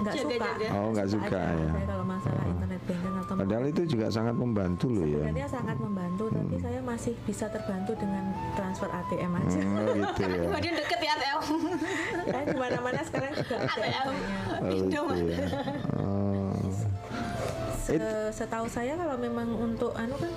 nggak 0.00 0.14
suka 0.16 0.32
Jaga-jaga. 0.34 0.66
Oh, 0.72 0.88
nggak 0.90 1.08
suka, 1.08 1.40
ya. 1.52 1.68
saya 1.70 1.86
kalau 1.86 2.04
masalah 2.04 2.42
internet 2.46 2.80
banking 2.82 3.14
atau 3.14 3.34
Padahal 3.36 3.64
itu 3.66 3.82
juga 3.86 4.06
sangat 4.08 4.34
membantu 4.34 4.86
loh 4.88 5.04
ya. 5.04 5.20
sebenarnya 5.20 5.48
sangat 5.48 5.76
membantu 5.76 6.24
tapi 6.30 6.54
saya 6.56 6.80
masih 6.82 7.14
bisa 7.22 7.44
terbantu 7.46 7.92
dengan 7.94 8.24
transfer 8.52 8.88
ATM 8.88 9.32
aja 9.34 9.58
Hmm, 9.60 9.96
gitu 10.00 10.20
ya. 10.22 10.36
Kemudian 10.42 10.74
deket 10.74 11.00
ya 11.00 11.12
ATM. 11.12 11.40
kan 12.26 12.44
di 12.44 12.58
mana 12.58 12.78
mana 12.78 13.00
sekarang 13.02 13.32
juga 13.34 13.56
ATM 13.62 13.86
ATM. 13.86 14.08
Oh, 14.58 14.70
gitu 14.72 15.00
ya. 15.22 15.38
Oh. 16.00 16.52
Se- 17.78 18.00
setahu 18.32 18.66
saya 18.66 18.94
kalau 18.94 19.16
memang 19.16 19.48
untuk 19.52 19.92
anu 19.94 20.14
kan 20.14 20.32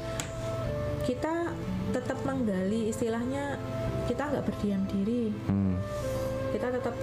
kita 1.04 1.52
tetap 1.90 2.18
menggali 2.24 2.88
istilahnya 2.88 3.60
kita 4.04 4.24
nggak 4.26 4.44
berdiam 4.44 4.82
diri 4.88 5.30
Hmm. 5.46 5.76
kita 6.50 6.72
tetap 6.72 6.96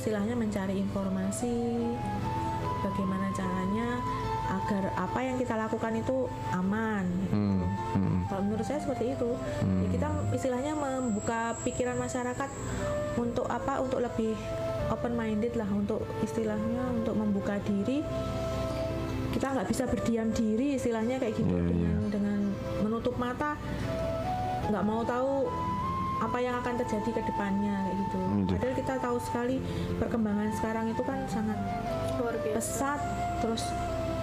istilahnya 0.00 0.32
mencari 0.32 0.80
informasi 0.80 1.76
bagaimana 2.80 3.28
caranya 3.36 4.00
agar 4.48 4.96
apa 4.96 5.20
yang 5.20 5.36
kita 5.36 5.60
lakukan 5.60 5.92
itu 6.00 6.24
aman 6.56 7.04
gitu. 7.04 7.36
Hmm. 7.36 7.60
Hmm. 7.92 8.18
kalau 8.24 8.42
menurut 8.48 8.64
saya 8.64 8.80
seperti 8.80 9.12
itu 9.12 9.30
Ya, 9.60 9.86
kita 9.92 10.08
istilahnya 10.32 10.72
membuka 10.72 11.52
pikiran 11.68 12.00
masyarakat 12.00 12.48
untuk 13.20 13.44
apa 13.52 13.76
untuk 13.84 14.00
lebih 14.00 14.32
open 14.88 15.12
minded 15.12 15.52
lah 15.52 15.68
untuk 15.68 16.00
istilahnya 16.24 16.96
untuk 16.96 17.20
membuka 17.20 17.60
diri 17.60 18.00
kita 19.36 19.52
nggak 19.52 19.68
bisa 19.68 19.84
berdiam 19.84 20.32
diri 20.32 20.80
istilahnya 20.80 21.20
kayak 21.20 21.36
gitu 21.36 21.52
Iya, 21.52 21.68
dengan 21.68 22.00
dengan 22.08 22.40
menutup 22.80 23.20
mata 23.20 23.54
nggak 24.72 24.84
mau 24.86 25.04
tahu 25.04 25.44
apa 26.20 26.36
yang 26.36 26.54
akan 26.54 26.74
terjadi 26.76 27.10
ke 27.10 27.22
depannya 27.24 27.74
kayak 27.80 27.96
gitu. 27.98 28.18
Gitu. 28.38 28.52
Padahal 28.54 28.74
kita 28.76 28.94
tahu 28.98 29.16
sekali 29.18 29.56
perkembangan 29.96 30.48
sekarang 30.52 30.84
itu 30.86 31.02
kan 31.02 31.18
sangat 31.26 31.58
Luar 32.14 32.36
biasa. 32.36 32.54
pesat 32.54 33.00
terus 33.40 33.64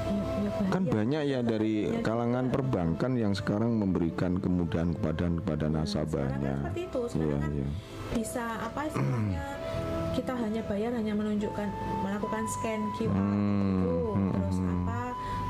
ya, 0.07 0.21
ya. 0.39 0.51
Kan 0.69 0.83
banyak 0.85 1.21
ya 1.25 1.39
dari 1.41 1.73
kalangan 1.99 2.45
perbankan 2.47 3.11
yang 3.13 3.33
sekarang 3.33 3.75
memberikan 3.75 4.37
kemudahan 4.37 4.93
kepada 4.93 5.25
kepada 5.27 5.65
Sekarang 5.65 5.73
nasabahnya. 5.75 6.53
kan 6.53 6.63
seperti 6.63 6.81
itu. 6.83 7.01
Sekarang 7.07 7.27
Iya, 7.27 7.37
kan 7.37 7.51
iya. 7.51 7.67
bisa 8.13 8.43
apa 8.61 8.79
istilahnya 8.85 9.41
kita 10.17 10.33
hanya 10.33 10.61
bayar 10.63 10.91
hanya 10.91 11.13
menunjukkan 11.13 11.67
melakukan 11.99 12.43
scan 12.47 12.81
QR 12.95 13.11
Hmm, 13.11 13.73
gitu. 13.75 13.95
hmm, 14.07 14.29
terus 14.31 14.57
hmm. 14.57 14.69
apa 14.79 14.99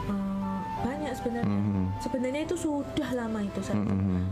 eh, 0.07 0.59
banyak 0.79 1.11
sebenarnya 1.13 1.47
Hmm. 1.49 1.85
sebenarnya 1.99 2.41
itu 2.43 2.55
sudah 2.57 3.09
lama 3.13 3.39
itu 3.41 3.59
saya 3.61 3.77
Hmm. 3.77 4.23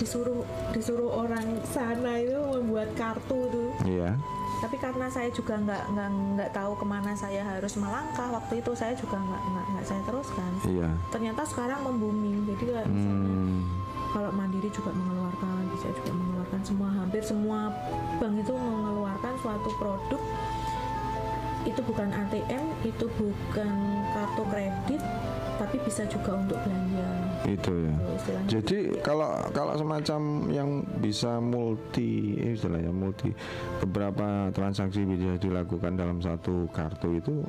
Disuruh 0.00 0.40
disuruh 0.72 1.12
orang 1.14 1.44
sana 1.62 2.16
itu 2.16 2.32
membuat 2.50 2.88
kartu 2.94 3.36
tuh 3.46 3.68
Iya. 3.84 4.16
tapi 4.58 4.76
karena 4.76 5.06
saya 5.06 5.28
juga 5.28 5.56
nggak 5.56 5.82
nggak 5.90 6.08
nggak 6.34 6.50
tahu 6.50 6.72
ke 6.74 6.84
mana 6.84 7.12
saya 7.12 7.40
harus 7.42 7.76
melangkah 7.76 8.28
waktu 8.30 8.58
itu 8.58 8.72
saya 8.72 8.92
juga 8.92 9.16
nggak 9.16 9.42
nggak 9.46 9.64
nggak 9.70 9.84
saya 9.84 10.00
teruskan 10.02 10.52
Iya. 10.64 10.88
ternyata 11.10 11.42
sekarang 11.44 11.80
membumi 11.82 12.32
jadi 12.46 12.62
kayak 12.66 12.86
misalnya 12.88 13.28
Hmm. 13.30 13.60
kalau 14.10 14.30
mandiri 14.32 14.68
juga 14.68 14.90
mengeluarkan 14.90 15.68
bisa 15.70 15.86
juga 15.92 16.10
mengeluarkan 16.10 16.60
semua 16.62 16.88
hampir 16.90 17.22
semua 17.22 17.58
bank 18.16 18.34
itu 18.36 18.52
mengeluarkan 18.52 19.32
suatu 19.38 19.68
produk 19.76 20.22
itu 21.62 21.80
bukan 21.82 22.08
ATM 22.08 22.64
itu 22.82 23.04
bukan 23.14 23.72
kartu 24.10 24.42
kredit 24.48 25.02
tapi 25.60 25.76
bisa 25.84 26.08
juga 26.08 26.40
untuk 26.40 26.56
belanja. 26.64 27.06
Itu 27.44 27.72
ya. 27.84 27.94
Istilahnya. 28.16 28.48
Jadi 28.48 28.78
kalau 29.04 29.28
kalau 29.52 29.74
semacam 29.76 30.20
yang 30.48 30.70
bisa 31.04 31.36
multi 31.36 32.40
eh, 32.40 32.56
istilahnya 32.56 32.88
multi 32.88 33.28
beberapa 33.84 34.48
transaksi 34.56 35.04
bisa 35.04 35.36
dilakukan 35.36 36.00
dalam 36.00 36.24
satu 36.24 36.64
kartu 36.72 37.20
itu 37.20 37.44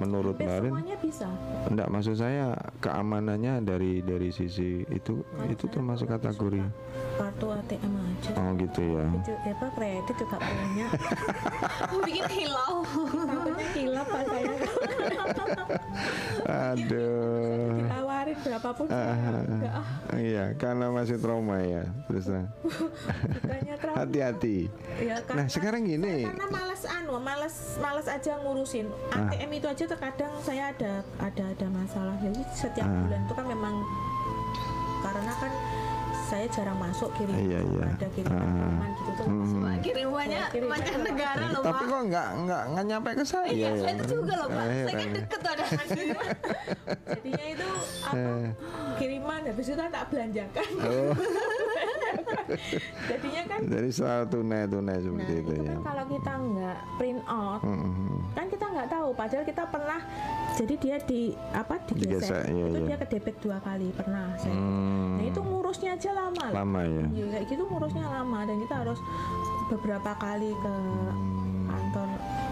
menurut 0.00 0.40
hampir 0.40 0.48
Mbak 0.48 0.56
Arin? 0.56 0.72
semuanya 0.72 0.96
bisa. 1.04 1.28
Enggak 1.68 1.88
maksud 1.92 2.16
saya 2.16 2.56
keamanannya 2.80 3.60
dari 3.60 4.00
dari 4.00 4.32
sisi 4.32 4.80
itu 4.88 5.20
itu 5.52 5.64
termasuk 5.68 6.08
kategori 6.08 6.64
kartu 7.20 7.46
ATM 7.52 7.92
aja 7.94 8.30
oh 8.34 8.50
gitu 8.56 8.80
ya. 8.82 9.04
Itu, 9.12 9.32
eh, 9.38 9.52
apa 9.52 9.66
kredit 9.76 10.14
juga 10.16 10.36
punya 10.36 10.86
Bikin 12.06 12.24
hilau. 12.30 12.74
hilap 13.76 14.06
pak 14.06 14.22
saya 14.24 14.52
Aduh. 16.42 17.76
ditawarin 17.78 18.36
berapapun 18.40 18.84
ah 18.88 19.84
Iya, 20.12 20.56
karena 20.56 20.88
masih 20.88 21.16
trauma 21.16 21.60
ya. 21.60 21.84
Terus 22.08 22.26
hati-hati. 23.94 24.66
ya 24.98 25.16
Nah, 25.30 25.46
sekarang 25.46 25.84
gini. 25.84 26.24
karena 26.24 26.46
males 26.48 26.82
anu 26.84 27.14
males 27.18 27.54
males 27.78 28.06
aja 28.06 28.40
ngurusin 28.40 28.88
Ah. 29.10 29.28
ATM 29.28 29.50
itu 29.52 29.66
aja 29.66 29.84
terkadang 29.86 30.32
saya 30.40 30.70
ada 30.70 30.92
ada 31.18 31.44
ada 31.46 31.66
masalah 31.68 32.14
jadi 32.18 32.40
setiap 32.50 32.86
Ah. 32.86 33.00
bulan 33.04 33.20
itu 33.20 33.34
kan 33.34 33.46
memang 33.46 33.74
karena 35.00 35.32
kan 35.34 35.52
saya 36.30 36.46
jarang 36.48 36.78
masuk 36.78 37.10
kirim 37.12 37.34
Iya, 37.34 37.58
iya. 37.60 37.84
ada 37.90 38.06
kiriman 38.08 38.38
Ah. 38.38 38.46
kiriman 38.46 38.90
gitu 38.94 39.10
tuh 39.12 39.26
Hmm. 39.26 39.78
Kirimannya 39.80 40.38
Ya, 40.38 40.46
kiriman. 40.48 40.70
mancanegara 40.76 41.44
loh 41.50 41.62
Tapi 41.62 41.82
kok 41.84 42.02
nggak 42.06 42.28
nggak 42.40 42.62
nggak 42.70 42.84
nyampe 42.86 43.10
ke 43.12 43.24
saya 43.24 43.48
Iya, 43.48 43.66
ya? 43.66 43.70
saya 43.76 43.92
itu 43.92 44.04
juga 44.08 44.32
loh 44.36 44.48
Pak. 44.48 44.62
Eh, 44.62 44.70
Saya 44.80 44.94
kan 44.94 45.00
eh. 45.00 45.12
deket 45.12 45.38
tuh 45.38 45.50
ada. 45.50 45.64
jadinya 47.10 47.44
itu 47.48 47.68
apa 48.00 48.16
Eh. 48.16 48.48
kiriman 48.96 49.40
habis 49.42 49.64
itu 49.64 49.76
kan 49.76 49.90
tak 49.90 50.04
belanjakan 50.08 50.68
Oh, 50.80 51.12
jadinya 53.06 53.42
kan 53.46 53.58
jadi 53.64 53.88
selalu 53.90 54.24
tunai 54.28 54.62
tunai 54.64 54.88
nah 54.90 54.98
seperti 54.98 55.32
itu 55.32 55.50
itu 55.50 55.52
ya. 55.56 55.68
kan 55.68 55.78
kalau 55.82 56.04
kita 56.08 56.32
nggak 56.36 56.78
print 56.96 57.22
out 57.26 57.60
Mm-mm. 57.62 58.18
kan 58.32 58.44
kita 58.46 58.64
nggak 58.66 58.88
tahu 58.88 59.08
padahal 59.12 59.44
kita 59.44 59.64
pernah 59.66 60.00
jadi 60.52 60.74
dia 60.76 60.96
di 61.00 61.20
apa 61.52 61.74
digesek 61.86 62.10
Digesek, 62.20 62.42
iya, 62.48 62.64
itu 62.66 62.76
iya. 62.76 62.86
dia 62.86 62.96
kedebet 62.98 63.36
dua 63.40 63.58
kali 63.60 63.88
pernah 63.92 64.26
saya 64.36 64.52
Hmm. 64.52 65.16
nah 65.16 65.24
itu 65.24 65.40
ngurusnya 65.70 65.94
aja 65.94 66.10
lama 66.10 66.46
lama 66.50 66.80
ya. 66.82 67.06
Ya, 67.14 67.24
kayak 67.30 67.46
gitu 67.46 67.62
ngurusnya 67.70 68.02
lama 68.02 68.42
dan 68.42 68.58
kita 68.58 68.74
harus 68.82 68.98
beberapa 69.70 70.10
kali 70.18 70.50
ke 70.50 70.74
kantor 71.72 72.08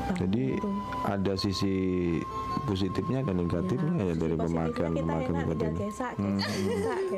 Hmm. 0.08 0.24
Jadi 0.24 0.56
itu. 0.56 0.70
ada 1.04 1.32
sisi 1.36 1.74
positifnya 2.64 3.20
dan 3.20 3.36
negatifnya 3.38 3.92
ya, 4.02 4.04
sisi 4.08 4.16
dari 4.18 4.36
pemakaian 4.40 4.72
kita 4.90 5.04
pemakaian 5.04 5.36
Hmm. 5.68 5.76
gesak. 5.76 6.12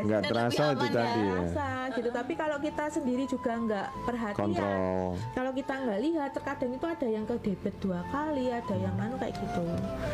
Nggak 0.00 0.20
Dan 0.20 0.22
terasa 0.26 0.64
itu 0.66 0.86
tadi 0.90 1.22
ya. 1.22 1.38
ya. 1.46 1.78
Gitu 1.90 2.08
tapi 2.08 2.32
kalau 2.34 2.58
kita 2.58 2.84
sendiri 2.88 3.24
juga 3.24 3.52
nggak 3.52 3.86
perhatian 4.04 4.38
Kontrol. 4.50 5.14
kalau 5.32 5.50
kita 5.50 5.74
nggak 5.76 6.00
lihat 6.00 6.30
terkadang 6.32 6.70
itu 6.72 6.86
ada 6.88 7.06
yang 7.08 7.24
ke 7.24 7.34
debit 7.40 7.74
dua 7.78 8.00
kali 8.06 8.46
ada 8.48 8.74
yang 8.74 8.94
anu 8.96 9.14
kayak 9.16 9.34
gitu 9.36 9.62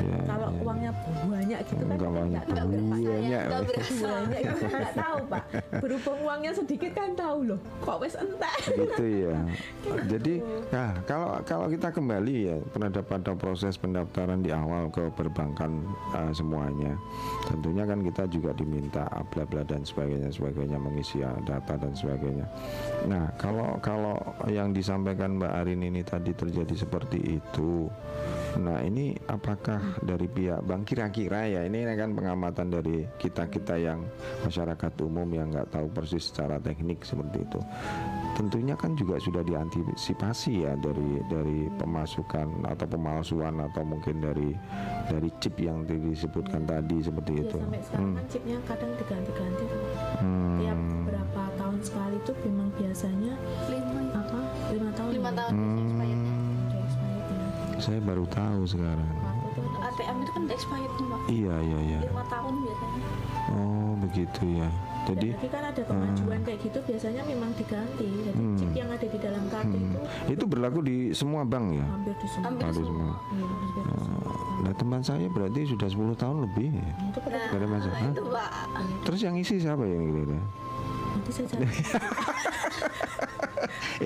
Ya, 0.02 0.18
kalau 0.26 0.48
ya. 0.50 0.60
uangnya 0.62 0.90
banyak 1.22 1.58
gitu 1.62 1.74
kan 1.78 1.84
Enggak 1.86 1.96
kita 1.96 2.08
banyak. 2.14 2.42
nggak 2.44 2.64
ya. 2.66 2.72
Banyak. 2.76 3.42
Nggak 3.42 3.60
banyak 3.60 4.44
kan 4.44 4.70
nggak 4.70 4.94
tahu 4.94 5.18
pak 5.26 5.44
berhubung 5.78 6.18
uangnya 6.22 6.52
sedikit 6.52 6.90
kan 6.92 7.08
tahu 7.14 7.38
loh 7.46 7.60
kok 7.78 7.96
wes 7.98 8.14
entek 8.14 8.56
gitu 8.70 9.04
ya. 9.22 9.36
Jadi 10.12 10.34
nah 10.68 10.90
kalau 11.02 11.28
kalau 11.42 11.66
kita 11.76 11.92
kembali 11.92 12.36
ya 12.48 12.56
terhadap 12.72 13.04
pada 13.04 13.36
proses 13.36 13.76
pendaftaran 13.76 14.40
di 14.40 14.48
awal 14.48 14.88
ke 14.88 15.12
perbankan 15.12 15.84
uh, 16.16 16.32
semuanya, 16.32 16.96
tentunya 17.52 17.84
kan 17.84 18.00
kita 18.00 18.24
juga 18.32 18.56
diminta 18.56 19.04
bla 19.28 19.44
bla 19.44 19.60
dan 19.60 19.84
sebagainya 19.84 20.32
sebagainya 20.32 20.80
mengisi 20.80 21.20
uh, 21.20 21.36
data 21.44 21.76
dan 21.76 21.92
sebagainya. 21.92 22.48
Nah 23.04 23.28
kalau 23.36 23.76
kalau 23.84 24.16
yang 24.48 24.72
disampaikan 24.72 25.36
Mbak 25.36 25.52
Arin 25.52 25.84
ini 25.84 26.00
tadi 26.00 26.32
terjadi 26.32 26.72
seperti 26.72 27.36
itu. 27.36 27.92
Nah 28.56 28.80
ini 28.82 29.12
apakah 29.28 30.00
dari 30.00 30.26
pihak 30.26 30.64
bank 30.64 30.88
kira-kira 30.88 31.44
ya 31.48 31.60
ini 31.68 31.84
kan 31.96 32.16
pengamatan 32.16 32.72
dari 32.72 33.04
kita 33.20 33.48
kita 33.52 33.76
yang 33.76 34.04
masyarakat 34.44 34.92
umum 35.04 35.28
yang 35.32 35.52
nggak 35.52 35.68
tahu 35.72 35.86
persis 35.92 36.32
secara 36.32 36.56
teknik 36.60 37.04
seperti 37.04 37.44
itu. 37.44 37.60
Tentunya 38.36 38.76
kan 38.76 38.92
juga 38.92 39.16
sudah 39.16 39.40
diantisipasi 39.40 40.68
ya 40.68 40.72
dari 40.76 41.24
dari 41.32 41.72
pemasukan 41.80 42.68
atau 42.68 42.86
pemalsuan 42.88 43.64
atau 43.64 43.80
mungkin 43.80 44.20
dari 44.20 44.52
dari 45.08 45.28
chip 45.40 45.56
yang 45.56 45.88
disebutkan 45.88 46.68
tadi 46.68 47.00
seperti 47.00 47.32
ya 47.32 47.44
itu. 47.48 47.56
sampai 47.56 47.80
sekarang 47.80 48.12
kan 48.12 48.24
chipnya 48.28 48.58
kadang 48.68 48.92
diganti-ganti 49.00 49.64
tuh. 49.64 49.82
Hmm. 50.20 50.58
tiap 50.60 50.78
berapa 51.08 51.42
tahun 51.56 51.78
sekali 51.80 52.16
tuh 52.28 52.36
memang 52.44 52.68
biasanya 52.76 53.32
Lima, 53.72 54.00
apa 54.16 54.40
lima 54.72 54.90
tahun 54.92 55.10
lima 55.16 55.30
tahun 55.32 55.52
biasanya 55.56 55.95
Saya 57.76 58.00
baru 58.00 58.24
tahu 58.26 58.64
sekarang. 58.64 59.08
ATM 59.78 60.16
itu 60.18 60.30
kan 60.30 60.42
expirednya 60.48 61.06
Pak. 61.06 61.20
Iya 61.26 61.54
iya 61.62 61.78
iya. 61.86 61.98
Lima 62.02 62.24
tahun 62.26 62.54
biasanya. 62.58 63.00
Oh 63.48 63.92
begitu 63.98 64.42
ya. 64.54 64.68
Jadi 65.06 65.28
Jadi 65.30 65.46
kan 65.46 65.62
ada 65.62 65.78
kemajuan 65.80 66.40
kayak 66.42 66.58
gitu 66.60 66.78
biasanya 66.82 67.22
memang 67.22 67.54
diganti. 67.54 68.08
Jadi 68.08 68.34
Hmm. 68.34 68.56
chip 68.56 68.72
yang 68.74 68.90
ada 68.90 69.06
di 69.06 69.18
dalam 69.18 69.44
kartu 69.46 69.76
itu 69.76 69.98
itu 70.26 70.44
berlaku 70.44 70.80
di 70.82 70.96
semua 71.12 71.42
bank 71.44 71.66
ya. 71.72 71.86
hampir 71.86 72.14
di 72.16 72.26
semua. 72.26 72.46
Hampir 72.50 72.66
semua. 72.74 72.82
semua. 72.82 73.14
Iya, 73.30 73.44
hampir 73.46 73.82
di 73.86 74.00
semua. 74.02 74.32
Nah 74.56 74.72
teman 74.74 75.00
saya 75.00 75.26
berarti 75.28 75.60
sudah 75.64 75.86
10 75.86 76.16
tahun 76.16 76.36
lebih. 76.42 76.68
ya. 76.72 76.82
Nah, 76.82 77.06
itu 77.06 77.18
pada 77.20 77.36
Nah, 77.36 77.44
Nggak 77.46 77.56
ada 77.56 77.68
masalah. 77.68 77.96
Hah? 77.96 78.10
itu 78.10 78.24
Pak. 78.26 78.50
Terus 79.06 79.20
yang 79.22 79.34
isi 79.36 79.54
siapa 79.56 79.82
ya 79.84 79.96
kira-kira? 79.96 80.40
Nanti 81.26 81.42
saya 81.42 81.46
cari. 81.50 81.66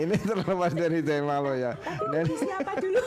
ini 0.00 0.16
terlepas 0.16 0.72
dari 0.72 1.04
tema 1.04 1.36
lo 1.44 1.52
ya. 1.52 1.76
Dan 2.08 2.24
siapa 2.32 2.80
dulu 2.80 2.96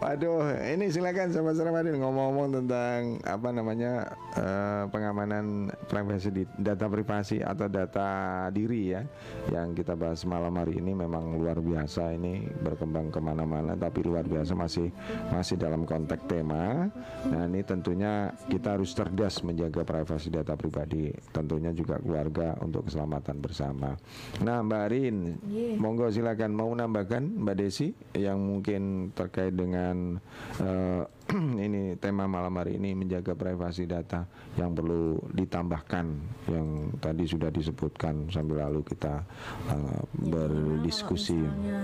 Waduh, 0.00 0.56
ini 0.64 0.88
silakan 0.88 1.28
Sobat 1.28 1.60
Ramadhan 1.60 2.00
ngomong-ngomong 2.00 2.56
tentang 2.56 3.20
apa 3.20 3.52
namanya 3.52 4.08
eh, 4.32 4.88
pengamanan 4.88 5.68
privasi 5.92 6.32
di 6.32 6.48
data 6.56 6.88
privasi 6.88 7.44
atau 7.44 7.68
data 7.68 8.48
diri 8.48 8.96
ya, 8.96 9.04
yang 9.52 9.76
kita 9.76 9.92
bahas 10.00 10.24
malam 10.24 10.56
hari 10.56 10.80
ini 10.80 10.96
memang 10.96 11.36
luar 11.36 11.60
biasa 11.60 12.16
ini 12.16 12.48
berkembang 12.64 13.12
ke 13.12 13.20
mana-mana, 13.20 13.76
tapi 13.76 14.00
luar 14.00 14.24
biasa 14.24 14.56
masih 14.56 14.88
masih 15.36 15.60
dalam 15.60 15.84
konteks 15.84 16.24
tema. 16.24 16.88
Nah 17.28 17.44
ini 17.44 17.60
tentunya 17.60 18.32
kita 18.48 18.80
harus 18.80 18.96
cerdas 18.96 19.44
menjaga 19.44 19.84
privasi 19.84 20.32
data 20.32 20.56
pribadi, 20.56 21.12
tentunya 21.28 21.76
juga 21.76 22.00
keluarga 22.00 22.56
untuk 22.64 22.88
keselamatan 22.88 23.36
bersama. 23.36 24.00
Nah 24.40 24.64
Mbak 24.64 24.80
Arin, 24.80 25.16
Iya. 25.44 25.76
monggo 25.76 26.08
silakan 26.08 26.56
mau 26.56 26.72
menambahkan 26.72 27.20
Mbak 27.36 27.56
Desi 27.60 27.92
yang 28.16 28.40
mungkin 28.40 29.12
terkait 29.12 29.52
dengan 29.52 29.89
eh, 29.92 31.06
ini 31.66 31.94
tema 31.96 32.26
malam 32.26 32.50
hari 32.58 32.76
ini 32.76 32.94
menjaga 32.94 33.38
privasi 33.38 33.86
data 33.86 34.26
yang 34.58 34.74
perlu 34.74 35.14
ditambahkan 35.30 36.06
yang 36.50 36.68
tadi 36.98 37.24
sudah 37.26 37.50
disebutkan 37.50 38.26
sambil 38.28 38.66
lalu 38.66 38.82
kita 38.82 39.22
eh, 39.70 40.00
berdiskusi. 40.26 41.38
Kalau 41.38 41.54
misalnya, 41.54 41.80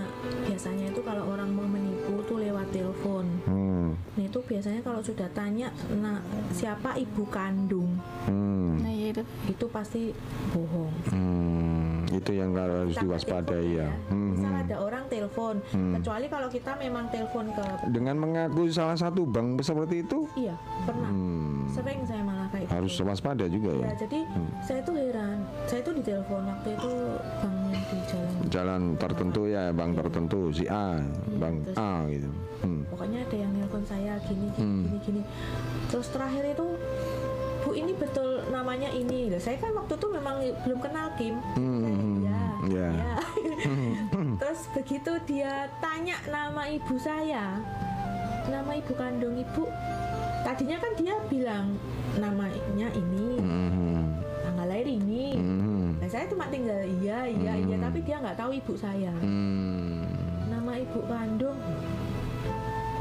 biasanya 0.46 0.86
itu 0.90 1.00
kalau 1.02 1.24
orang 1.30 1.50
mau 1.54 1.66
menipu 1.66 2.14
tuh 2.26 2.38
lewat 2.42 2.66
telepon. 2.74 3.24
Hmm, 3.46 3.88
Nah 4.16 4.24
itu 4.24 4.38
biasanya 4.42 4.80
kalau 4.82 5.00
sudah 5.00 5.28
tanya, 5.30 5.68
nah 6.00 6.18
siapa 6.50 6.96
ibu 6.98 7.22
kandung, 7.28 8.00
hmm, 8.26 8.82
Nah, 8.82 8.92
ya 8.92 9.06
itu. 9.14 9.22
itu 9.46 9.66
pasti 9.70 10.02
bohong. 10.50 10.92
hmm, 11.12 12.10
itu 12.10 12.30
yang 12.34 12.50
harus 12.56 12.92
Kita 12.96 13.02
diwaspadai 13.04 13.46
telepon 13.62 13.78
ya. 13.78 13.88
Hmm, 14.10 14.28
Misal 14.34 14.52
hmm. 14.52 14.62
ada 14.66 14.76
orang 14.80 15.04
telepon, 15.06 15.54
kecuali 15.70 16.26
kalau 16.26 16.48
kita 16.50 16.72
memang 16.80 17.04
telepon 17.12 17.44
ke, 17.52 17.64
Dengan 17.92 18.16
mengaku 18.18 18.66
salah 18.72 18.96
satu 18.96 19.22
bank 19.36 19.60
seperti 19.60 19.96
itu 20.00 20.18
iya 20.32 20.56
pernah, 20.82 21.12
hmm, 21.12 21.68
sering 21.68 22.00
saya 22.02 22.22
malah 22.22 22.48
kayak 22.48 22.66
harus 22.66 22.88
gitu. 22.90 23.04
waspada 23.04 23.44
juga 23.46 23.70
Ya, 23.70 23.84
ya. 23.84 23.94
jadi 24.00 24.20
saya 24.60 24.80
tuh 24.80 24.94
heran, 24.96 25.36
saya 25.64 25.80
tuh 25.82 25.92
ditelepon 25.94 26.42
waktu 26.46 26.68
itu 26.72 26.92
bank 27.36 27.56
yang 27.68 27.84
di 27.84 27.98
jalan 28.02 28.32
Jalan 28.48 28.82
tertentu 28.96 29.42
ya, 29.44 29.64
bank 29.70 29.92
tertentu 29.94 30.40
si 30.50 30.64
A, 30.66 30.96
bank 31.36 31.56
terus- 31.62 31.76
A 31.76 31.92
gitu. 32.08 32.30
Hmm. 32.56 32.82
pokoknya 32.88 33.20
ada 33.20 33.36
yang 33.36 33.52
nelpon 33.52 33.84
saya 33.84 34.16
gini 34.22 34.48
gini 34.48 34.64
Hmm. 34.64 34.82
gini 34.82 34.98
gini 35.02 35.22
terus 35.86 36.08
terakhir 36.08 36.48
itu 36.48 36.66
bu 37.60 37.74
ini 37.74 37.92
betul 37.92 38.24
namanya 38.48 38.88
ini 38.88 39.28
Lah, 39.28 39.36
saya 39.36 39.58
kan 39.58 39.74
waktu 39.74 39.92
itu 39.92 40.06
memang 40.08 40.34
belum 40.62 40.78
kenal 40.78 41.10
Kim 41.14 41.34
Hmm, 41.52 41.82
Saya, 41.82 41.92
hmm, 41.92 42.16
ya, 42.22 42.40
ya. 42.64 42.88
ya. 42.94 43.14
terus 44.36 44.60
begitu 44.70 45.12
dia 45.24 45.52
tanya 45.76 46.14
nama 46.26 46.64
ibu 46.64 46.94
saya 46.96 47.58
nama 48.46 48.72
ibu 48.78 48.92
kandung 48.94 49.34
ibu. 49.36 49.64
Tadinya 50.46 50.78
kan 50.78 50.92
dia 50.94 51.14
bilang 51.26 51.74
namanya 52.16 52.88
ini 52.94 53.42
Hmm, 53.42 54.22
tanggal 54.46 54.66
lahir 54.70 54.86
ini. 54.86 55.34
Hmm, 55.34 55.98
nah 55.98 56.08
saya 56.08 56.24
cuma 56.30 56.46
tinggal 56.46 56.86
iya 57.02 57.26
iya 57.26 57.52
iya 57.58 57.76
tapi 57.82 57.98
dia 58.06 58.22
nggak 58.22 58.38
tahu 58.38 58.54
ibu 58.54 58.72
saya. 58.78 59.10
Hmm. 59.20 60.06
nama 60.46 60.78
ibu 60.78 61.00
kandung. 61.10 61.58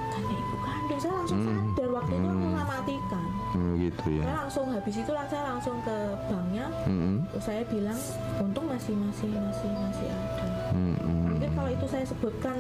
Tanya 0.10 0.36
ibu 0.36 0.58
kandung? 0.66 1.00
Saya 1.00 1.14
langsung 1.22 1.42
sadar 1.46 1.90
waktu 1.94 2.14
itu 2.18 2.26
langsung 2.26 2.52
saya 2.54 2.66
matikan. 2.66 3.28
Hmm, 3.56 3.74
gitu 3.80 4.06
ya. 4.20 4.24
saya 4.26 4.36
langsung 4.44 4.66
habis 4.74 4.96
itu 5.00 5.12
saya 5.14 5.44
langsung 5.46 5.78
ke 5.86 5.98
banknya. 6.28 6.66
Hmm, 6.90 7.16
terus 7.30 7.46
saya 7.46 7.62
bilang 7.70 8.00
untung 8.42 8.66
masih 8.66 8.94
masih 8.98 9.30
masih 9.30 9.70
masih 9.70 10.08
ada. 10.10 10.46
Hmm, 10.74 10.98
hmm. 10.98 11.24
mungkin 11.30 11.50
kalau 11.54 11.70
itu 11.70 11.86
saya 11.86 12.06
sebutkan 12.10 12.58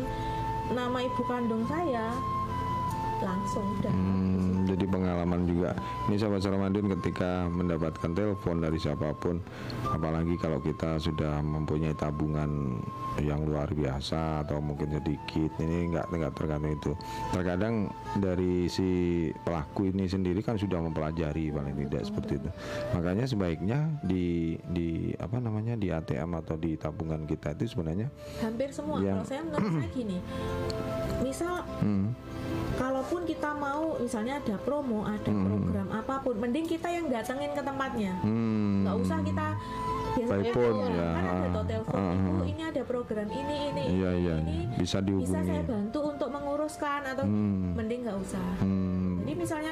nama 0.71 0.97
ibu 1.01 1.21
kandung 1.25 1.65
saya 1.69 2.13
langsung 3.25 3.65
udah. 3.81 3.89
Hmm, 3.91 4.54
jadi 4.65 4.85
pengalaman 4.89 5.45
juga. 5.45 5.77
Ini 6.09 6.15
sahabat 6.17 6.43
Ramadan 6.45 6.85
ketika 6.99 7.45
mendapatkan 7.47 8.11
telepon 8.11 8.61
dari 8.61 8.77
siapa 8.81 9.13
pun, 9.15 9.39
apalagi 9.87 10.35
kalau 10.41 10.59
kita 10.59 10.97
sudah 10.97 11.39
mempunyai 11.39 11.93
tabungan 11.93 12.81
yang 13.23 13.47
luar 13.47 13.71
biasa 13.71 14.43
atau 14.43 14.59
mungkin 14.59 14.91
sedikit, 14.99 15.55
ini 15.63 15.93
nggak 15.95 16.11
nggak 16.11 16.33
tergantung 16.35 16.73
itu. 16.75 16.91
Terkadang 17.31 17.87
dari 18.19 18.67
si 18.67 18.89
pelaku 19.47 19.87
ini 19.95 20.03
sendiri 20.09 20.43
kan 20.43 20.59
sudah 20.59 20.83
mempelajari 20.83 21.47
paling 21.53 21.75
tidak 21.87 22.03
seperti 22.03 22.43
itu. 22.43 22.49
Makanya 22.91 23.25
sebaiknya 23.25 23.79
di 24.03 24.59
di 24.67 25.15
apa 25.15 25.39
namanya 25.39 25.79
di 25.79 25.87
ATM 25.93 26.35
atau 26.43 26.59
di 26.59 26.75
tabungan 26.75 27.23
kita 27.23 27.55
itu 27.55 27.71
sebenarnya, 27.71 28.11
hampir 28.43 28.69
semua 28.75 28.99
Yang- 28.99 29.15
kalau 29.15 29.25
saya 29.25 29.41
menurut 29.47 29.71
saya 29.79 29.89
gini 29.95 30.17
misal 31.23 31.63
hmm, 31.79 32.07
kalaupun 32.75 33.21
kita 33.23 33.55
mau 33.55 33.95
misalnya 33.97 34.37
ada 34.43 34.54
promo 34.57 35.03
ada 35.03 35.25
Hmm. 35.25 35.45
program 35.45 35.87
apa 35.89 36.15
pun 36.19 36.35
mending 36.37 36.65
kita 36.65 36.87
yang 36.87 37.05
datengin 37.05 37.51
ke 37.51 37.61
tempatnya 37.61 38.13
hmm, 38.19 38.83
nggak 38.83 38.95
usah 38.97 39.19
kita 39.21 39.47
biasanya 40.15 40.51
phone, 40.51 40.79
kan 40.79 40.91
ya. 40.93 41.09
ada 41.27 41.47
tuh 41.51 41.63
telepon 41.65 41.99
ah. 41.99 42.43
ini 42.45 42.61
ada 42.63 42.81
program 42.83 43.27
ini 43.27 43.55
ini 43.67 43.83
Iya, 43.91 44.09
ini, 44.09 44.21
iya, 44.21 44.35
ini 44.37 44.53
iya. 44.55 44.67
Bisa 44.73 44.79
bisa 44.79 44.97
dihubungi. 45.01 45.35
saya 45.43 45.61
bantu 45.61 45.99
untuk 46.05 46.29
menguruskan 46.29 46.99
atau 47.05 47.23
Hmm. 47.23 47.75
mending 47.75 48.01
nggak 48.01 48.17
usah 48.17 48.47
hmm, 48.57 49.11
jadi 49.21 49.33
misalnya 49.35 49.71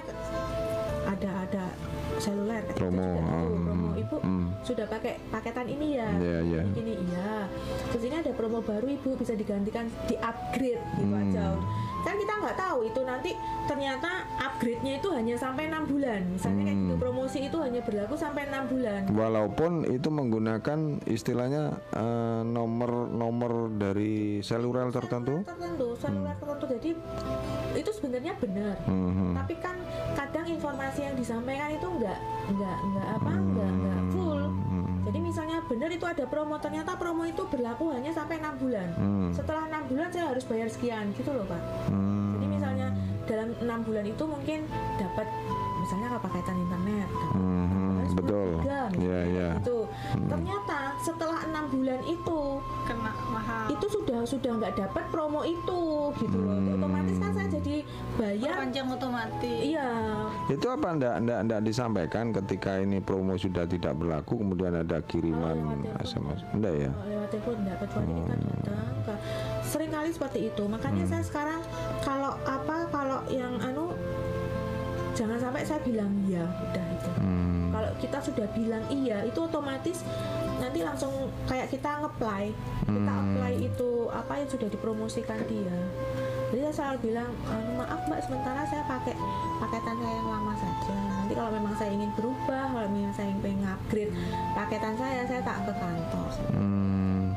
ada 1.03 1.31
ada 1.41 1.63
seluler 2.15 2.61
kita 2.63 2.77
Promo, 2.77 3.03
juga 3.03 3.21
tahu, 3.21 3.47
ah, 3.49 3.59
promo 3.61 3.89
ibu 3.95 4.17
hmm. 4.19 4.45
sudah 4.61 4.85
pakai 4.85 5.13
paketan 5.27 5.67
ini 5.67 5.87
ya 5.93 6.09
Iya, 6.13 6.37
iya. 6.41 6.61
Ini 6.65 6.93
iya 7.01 7.33
terus 7.89 8.03
ini 8.03 8.15
ada 8.17 8.31
promo 8.31 8.59
baru 8.59 8.87
ibu 8.87 9.09
bisa 9.13 9.33
digantikan 9.33 9.87
di 10.03 10.15
upgrade 10.17 10.83
gitu 10.93 11.03
Hmm. 11.05 11.21
aja 11.23 11.45
kan 12.03 12.15
kita 12.15 12.33
nggak 12.35 12.57
tahu 12.57 12.79
itu 12.83 13.01
nanti 13.01 13.31
ternyata 13.63 14.11
upgrade-nya 14.37 14.93
itu 14.97 15.07
hanya 15.09 15.35
sampai 15.35 15.63
enam 15.65 15.83
bulan 15.83 16.21
misalnya 16.27 16.61
kayak 16.61 16.75
Hmm. 16.75 16.83
gitu 16.83 16.95
promosi 16.99 17.39
itu 17.41 17.57
hanya 17.57 17.79
berlaku 17.79 18.15
sampai 18.15 18.41
enam 18.45 18.63
bulan 18.67 19.01
Walaupun 19.09 19.71
itu 19.87 20.09
menggunakan 20.09 20.79
istilahnya 21.05 21.63
eh, 21.89 22.41
nomor 22.43 22.91
nomor 23.07 23.51
dari 23.71 24.13
seluler 24.39 24.89
tertentu. 24.89 25.41
tertentu 25.43 25.95
seluler 25.95 26.35
tertentu 26.35 26.65
jadi 26.69 26.89
itu 27.73 27.89
sebenarnya 27.89 28.33
benar 28.35 28.75
Mhm. 28.83 29.31
tapi 29.33 29.55
kan 29.57 29.75
kadang 30.13 30.45
informasi 30.45 30.99
yang 31.03 31.15
disampaikan 31.15 31.71
itu 31.71 31.87
nggak 31.87 32.19
nggak 32.51 32.77
nggak 32.85 33.07
apa 33.13 33.31
nggak 33.31 33.69
nggak 33.73 33.95
Hmm. 33.95 34.11
Jadi 35.13 35.21
misalnya 35.21 35.61
benar 35.63 35.93
itu 35.93 36.01
ada 36.03 36.25
promo 36.25 36.57
ternyata 36.57 36.97
promo 36.97 37.21
itu 37.21 37.45
berlaku 37.45 37.93
hanya 37.93 38.09
sampai 38.09 38.41
enam 38.41 38.57
bulan 38.57 38.89
Hmm. 38.97 39.29
setelah 39.29 39.69
enam 39.69 39.85
bulan 39.85 40.09
saya 40.09 40.33
harus 40.33 40.41
bayar 40.43 40.65
sekian 40.65 41.13
gitu 41.13 41.29
loh 41.29 41.45
pak 41.45 41.61
Hmm. 41.87 42.33
jadi 42.33 42.45
misalnya 42.49 42.87
dalam 43.23 43.53
enam 43.55 43.79
bulan 43.85 44.03
itu 44.03 44.23
mungkin 44.25 44.65
dapat 44.97 45.27
misalnya 45.79 46.17
paketan 46.17 46.57
internet 46.57 47.07
dapat 47.07 47.37
Mhm, 47.37 47.62
10 48.05 48.15
betul. 48.15 48.49
Iya, 48.59 48.81
misalnya 48.89 48.99
iya. 49.23 49.23
kayak 49.23 49.57
gitu 49.59 49.77
ternyata 50.23 50.79
setelah 50.97 51.39
enam 51.43 51.65
bulan 51.67 52.01
itu 52.03 52.41
Kena 52.83 53.11
mahal. 53.27 53.65
itu 53.69 53.85
sudah 53.89 54.19
sudah 54.23 54.51
nggak 54.55 54.73
dapat 54.77 55.03
promo 55.09 55.41
itu 55.41 55.81
gitu 56.17 56.37
loh 56.37 56.51
Hmm. 56.53 56.75
otomatis 56.75 57.15
kan 57.17 57.31
saya 57.31 57.47
jadi 57.49 57.75
bayar 58.15 58.53
panjang 58.59 58.87
otomatis. 58.87 59.59
iya 59.63 59.89
Itu 60.47 60.67
apa 60.67 60.87
ndak 60.93 61.15
ndak 61.21 61.39
ndak 61.43 61.59
disampaikan 61.61 62.25
ketika 62.33 62.77
ini 62.77 62.99
promo 62.99 63.35
sudah 63.35 63.63
tidak 63.65 63.93
berlaku 63.93 64.37
kemudian 64.37 64.75
ada 64.75 64.99
kiriman 65.01 65.57
Oh. 65.83 66.01
SMS. 66.01 66.43
Enggak 66.51 66.73
ya? 66.77 66.89
Kalau 66.89 67.07
lewat 67.09 67.27
telepon 67.29 67.55
enggak 67.57 67.77
kecuali 67.79 68.05
kita 68.05 68.33
Hmm. 68.33 68.49
datang 68.53 69.19
sering 69.63 69.89
kali 69.89 70.09
seperti 70.09 70.39
itu 70.47 70.63
makanya 70.65 71.03
saya 71.03 71.23
sekarang 71.23 71.59
kalau 72.01 72.37
apa 72.43 72.75
kalau 72.87 73.19
yang 73.27 73.57
anu 73.59 73.89
jangan 75.13 75.37
sampai 75.37 75.61
saya 75.61 75.81
bilang 75.81 76.09
iya 76.23 76.45
udah 76.45 76.85
itu 76.91 77.09
Hmm. 77.15 77.42
Kalau 77.73 77.89
kita 77.97 78.21
sudah 78.21 78.45
bilang 78.53 78.85
iya 78.87 79.25
itu 79.25 79.39
otomatis 79.39 80.05
nanti 80.55 80.79
langsung 80.79 81.09
kayak 81.43 81.67
kita 81.67 81.89
ngeplay 81.99 82.53
kita 82.83 83.09
Hmm. 83.09 83.33
apply 83.33 83.53
itu 83.57 83.89
apa 84.07 84.33
yang 84.37 84.49
sudah 84.49 84.67
dipromosikan 84.67 85.39
dia. 85.45 85.77
Jadi 86.53 86.69
saya 86.69 86.75
selalu 86.75 86.97
bilang 87.03 87.31
"Anu, 87.43 87.71
maaf 87.75 88.05
mbak 88.05 88.21
sementara 88.21 88.61
saya 88.63 88.85
pakai 88.85 89.17
paketan 89.57 89.95
saya 89.97 90.13
yang 90.13 90.29
lama 90.29 90.53
saja. 90.53 90.93
Nanti 91.17 91.33
kalau 91.33 91.49
memang 91.49 91.73
saya 91.73 91.91
ingin 91.91 92.11
berubah 92.13 92.63
kalau 92.69 92.87
memang 92.87 93.09
saya 93.11 93.33
ingin 93.33 93.65
upgrade 93.65 94.13
paketan 94.53 94.93
saya 94.93 95.25
saya 95.25 95.41
tak 95.41 95.65
ke 95.65 95.73
kantor. 95.73 96.29
Hmm, 96.53 97.33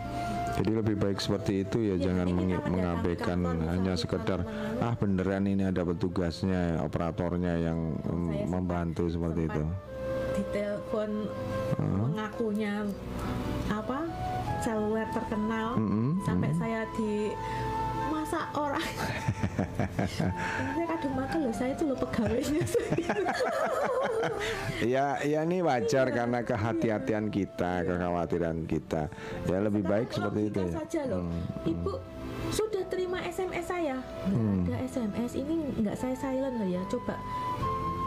jadi 0.52 0.72
lebih 0.74 0.96
baik 0.98 1.16
seperti 1.16 1.64
itu 1.64 1.78
ya, 1.80 1.96
Ya, 1.96 2.12
jangan 2.12 2.28
mengabaikan 2.66 3.38
hanya 3.64 3.96
sekedar 3.96 4.44
ah 4.78 4.92
beneran 4.92 5.48
ini 5.48 5.64
ada 5.64 5.80
petugasnya, 5.80 6.82
operatornya 6.82 7.56
yang 7.62 7.78
Saya 7.96 8.04
sempat- 8.04 8.50
membantu 8.52 9.04
seperti 9.08 9.48
itu. 9.48 9.64
Ditelepon 10.36 11.10
mengakunya 11.80 12.84
apa 13.66 14.06
seluler 14.60 15.08
terkenal 15.10 15.74
Mm-mm, 15.74 16.22
sampai 16.22 16.50
saya 16.54 16.84
di 16.92 17.32
mas 18.06 18.26
masa 18.26 18.42
orang. 18.54 18.82
Saya 20.46 20.86
kadang 20.88 21.14
makan 21.14 21.38
loh 21.46 21.54
saya 21.54 21.70
itu 21.72 21.84
loh 21.86 21.96
pegawainya. 21.96 22.62
Ya, 24.82 25.16
ya 25.22 25.42
ini 25.42 25.62
wajar 25.62 26.10
karena 26.10 26.42
kehati-hatian 26.42 27.30
kita, 27.30 27.82
kekhawatiran 27.82 28.66
kita. 28.66 29.06
Ya 29.46 29.58
lebih 29.60 29.82
baik 29.82 30.10
seperti 30.10 30.50
itu 30.50 30.60
ya. 30.60 30.72
saja 30.76 31.00
loh. 31.06 31.22
Ibu 31.62 31.92
sudah 32.50 32.82
terima 32.86 33.22
SMS 33.22 33.64
saya. 33.64 33.96
Nggak 34.26 34.34
Hmm. 34.34 34.64
ada 34.66 34.76
SMS 34.82 35.32
ini 35.34 35.54
nggak 35.78 35.96
saya 35.96 36.14
silent 36.14 36.56
loh 36.56 36.68
ya. 36.68 36.82
Coba 36.86 37.14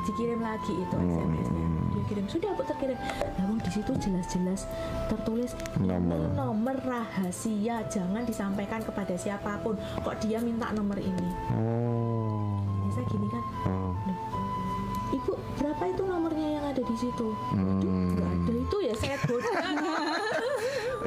dikirim 0.09 0.39
lagi 0.39 0.73
itu 0.73 0.95
Hmm. 0.95 1.05
SMS-nya 1.07 1.65
dia 1.89 2.03
kirim 2.05 2.25
sudah 2.25 2.49
bu 2.51 2.63
terkirim 2.63 2.97
namun 3.35 3.57
di 3.59 3.71
situ 3.71 3.91
jelas-jelas 3.95 4.61
tertulis 5.05 5.51
Nomor. 5.75 6.19
nomor 6.31 6.75
rahasia 6.79 7.85
jangan 7.87 8.23
disampaikan 8.23 8.81
kepada 8.81 9.13
siapa 9.15 9.57
pun 9.59 9.73
kok 9.99 10.17
dia 10.19 10.37
minta 10.39 10.69
nomor 10.71 10.97
ini 10.97 11.29
Oh. 11.53 12.57
saya 12.89 13.05
gini 13.05 13.27
kan 13.27 13.43
Oh. 13.63 13.93
"Loh, 13.99 14.17
ibu 15.11 15.31
berapa 15.55 15.83
itu 15.87 16.01
nomornya 16.03 16.47
yang 16.51 16.65
ada 16.67 16.81
di 16.81 16.95
situ 16.95 17.27
Waduh, 17.51 17.93
nggak 18.11 18.27
ada 18.27 18.51
itu 18.55 18.77
ya 18.79 18.93
saya 18.95 19.17
goda 19.21 19.61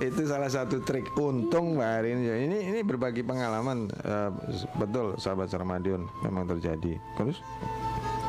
Itu 0.02 0.24
salah 0.24 0.48
satu 0.48 0.80
trik 0.80 1.14
untung 1.14 1.76
Mbak 1.76 1.90
Arin. 1.94 2.18
Ya, 2.18 2.34
Ini 2.34 2.58
ini 2.64 2.80
berbagi 2.80 3.22
pengalaman 3.22 3.86
eh, 3.92 4.30
betul 4.74 5.14
sahabat 5.14 5.46
Sarmadion 5.46 6.08
memang 6.18 6.48
terjadi. 6.48 6.96
Terus 7.14 7.38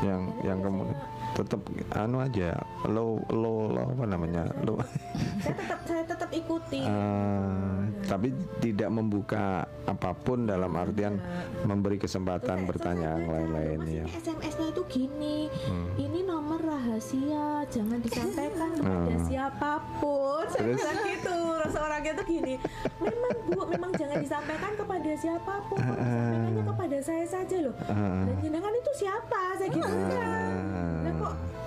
yang 0.02 0.34
yang 0.42 0.60
kemudian 0.64 0.98
tetap 1.34 1.62
anu 1.94 2.18
aja 2.20 2.54
lo 2.86 3.04
lo 3.28 3.68
lo 3.68 3.82
apa 3.90 4.06
namanya 4.06 4.46
lo 4.62 4.78
saya 5.44 5.54
tetap 5.56 5.80
saya 5.84 6.04
tetap 6.06 6.30
ikuti 6.30 6.82
Eh, 6.84 7.74
tapi 8.04 8.30
tidak 8.60 8.90
membuka 8.90 9.64
apa 9.84 10.12
pun 10.14 10.44
dalam 10.44 10.70
artian 10.74 11.18
memberi 11.64 11.96
kesempatan 11.96 12.66
bertanya 12.66 13.16
yang 13.16 13.30
lain-lain 13.30 13.80
ya. 13.86 14.06
SMS-nya 14.10 14.68
itu 14.70 14.84
gini, 14.88 15.48
Hmm. 15.64 15.88
ini 15.98 16.20
nomor 16.22 16.60
rahasia, 16.60 17.64
jangan 17.68 18.00
disampaikan 18.00 18.76
kepada 18.76 19.16
siapa 19.24 19.72
pun. 19.98 20.44
Saya 20.46 20.62
Terus? 20.66 20.78
bilang 20.78 21.00
gitu, 21.06 21.36
rasa 21.58 21.78
orangnya 21.80 22.12
tuh 22.14 22.26
gini. 22.28 22.54
Memang 23.00 23.32
bu, 23.48 23.60
memang 23.68 23.92
jangan 23.94 24.18
disampaikan 24.20 24.72
kepada 24.76 25.12
siapa 25.16 25.54
pun, 25.66 25.78
Ah, 25.80 25.96
disampaikannya 25.96 26.64
kepada 26.66 26.98
saya 27.00 27.26
saja 27.26 27.58
loh. 27.62 27.76
Dan 28.24 28.36
jenengan 28.40 28.74
itu 28.74 28.92
siapa? 28.98 29.42
Saya 29.56 29.70
gitu 29.70 29.88
kan. 30.12 30.52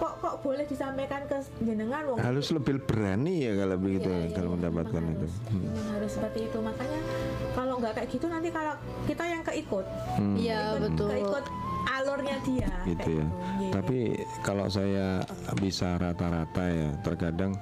Kok 0.06 0.22
kok 0.22 0.34
boleh 0.38 0.62
disampaikan 0.62 1.26
ke 1.26 1.34
jenengan 1.58 2.06
wong 2.06 2.14
Harus 2.16 2.46
lebih 2.48 2.78
berani 2.78 3.42
ya 3.42 3.58
kalau 3.58 3.74
begitu 3.76 4.06
Iya, 4.06 4.22
iya, 4.22 4.30
kalau 4.32 4.48
iya, 4.48 4.56
mendapatkan 4.56 5.02
memang 5.02 5.12
itu. 5.12 5.26
harus, 5.26 5.34
memang 5.50 5.86
harus 5.90 6.10
seperti 6.12 6.38
itu 6.46 6.58
makanya 6.62 7.00
kalau 7.52 7.74
nggak 7.76 7.92
kayak 7.92 8.08
gitu 8.08 8.26
nanti 8.28 8.48
kalau 8.48 8.74
kita 9.02 9.24
yang 9.26 9.42
keikut 9.42 9.82
Iya 10.36 10.60
ikut- 10.62 10.82
betul. 10.86 11.08
keikut 11.10 11.44
alurnya 11.86 12.36
dia 12.42 12.70
gitu 12.86 13.22
ya. 13.22 13.26
Iya. 13.58 13.70
Tapi 13.72 13.98
kalau 14.42 14.66
saya 14.70 15.22
bisa 15.58 15.98
rata-rata 15.98 16.64
ya, 16.66 16.90
terkadang 17.02 17.54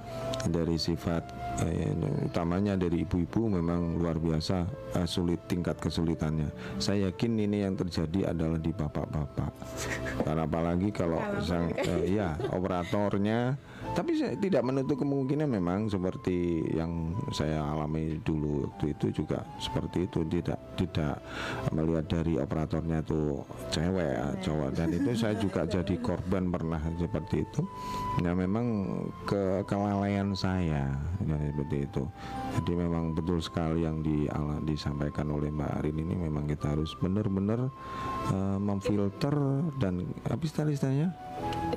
dari 0.49 0.77
sifat 0.77 1.25
eh, 1.65 1.93
utamanya 2.25 2.77
dari 2.77 3.05
ibu-ibu 3.05 3.49
memang 3.49 4.01
luar 4.01 4.21
biasa 4.21 4.69
eh, 5.01 5.09
sulit 5.09 5.41
tingkat 5.49 5.77
kesulitannya. 5.81 6.49
Saya 6.81 7.13
yakin 7.13 7.33
ini 7.41 7.65
yang 7.65 7.77
terjadi 7.77 8.35
adalah 8.37 8.61
di 8.61 8.73
bapak-bapak. 8.73 9.53
Karena 10.27 10.45
apalagi 10.45 10.89
kalau 10.93 11.21
sang 11.41 11.73
eh, 11.77 12.17
ya 12.17 12.37
operatornya 12.53 13.57
tapi 13.95 14.19
saya 14.19 14.35
tidak 14.35 14.67
menutup 14.67 14.99
kemungkinan 14.99 15.47
memang 15.47 15.87
seperti 15.87 16.67
yang 16.75 17.15
saya 17.31 17.63
alami 17.63 18.19
dulu 18.27 18.67
waktu 18.67 18.91
itu 18.91 19.23
juga 19.23 19.47
seperti 19.63 20.11
itu. 20.11 20.27
Tidak 20.27 20.61
tidak 20.75 21.23
melihat 21.71 22.07
dari 22.11 22.35
operatornya 22.35 23.07
tuh 23.07 23.47
cewek 23.71 24.11
ya, 24.19 24.27
cowok. 24.43 24.71
Dan 24.75 24.99
itu 24.99 25.11
saya 25.15 25.39
juga 25.39 25.63
jadi 25.79 25.95
korban 26.03 26.51
pernah 26.51 26.83
seperti 26.99 27.47
itu. 27.47 27.63
Ya 28.27 28.35
memang 28.35 28.67
ke 29.31 29.63
kelalaian 29.71 30.35
saya 30.35 30.91
ya, 31.23 31.39
seperti 31.55 31.87
itu. 31.87 32.03
Jadi 32.59 32.73
memang 32.75 33.15
betul 33.15 33.39
sekali 33.39 33.87
yang 33.87 34.03
di, 34.03 34.27
disampaikan 34.67 35.31
oleh 35.31 35.55
Mbak 35.55 35.71
Arin 35.79 36.03
ini 36.03 36.15
memang 36.19 36.51
kita 36.51 36.75
harus 36.75 36.91
benar-benar 36.99 37.71
eh, 38.35 38.59
memfilter 38.59 39.35
dan 39.79 40.03
apa 40.27 40.43
istilah 40.43 40.75
istilahnya 40.75 41.15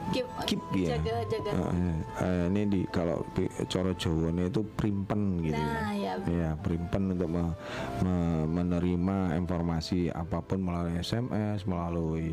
Keep, 0.08 0.28
keep 0.48 0.62
ya 0.74 0.96
jaga 0.96 1.20
jaga. 1.28 1.52
Eh, 1.68 1.96
eh, 2.22 2.44
ini 2.48 2.62
di 2.66 2.82
kalau 2.88 3.28
coro 3.68 3.92
Jawane 3.94 4.48
itu 4.48 4.64
primpen 4.74 5.44
gitu 5.44 5.60
Nah, 5.60 5.92
ya. 5.92 6.16
ya. 6.18 6.32
Ya, 6.48 6.52
primpen 6.56 7.12
untuk 7.12 7.28
me- 7.28 7.56
me- 8.00 8.48
menerima 8.48 9.18
informasi 9.36 10.08
apa 10.10 10.40
pun 10.40 10.62
melalui 10.62 10.96
SMS, 10.98 11.68
melalui 11.68 12.32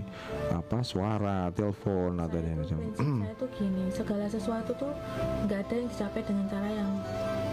apa 0.49 0.80
suara, 0.80 1.51
telepon 1.51 2.14
atau 2.16 2.39
yang 2.39 2.62
macam. 2.62 2.78
saya 2.95 3.35
tuh 3.35 3.49
gini 3.53 3.85
segala 3.91 4.24
sesuatu 4.26 4.70
tuh 4.72 4.93
nggak 5.45 5.59
ada 5.61 5.74
yang 5.74 5.89
dicapai 5.89 6.20
dengan 6.22 6.45
cara 6.47 6.68
yang 6.70 6.91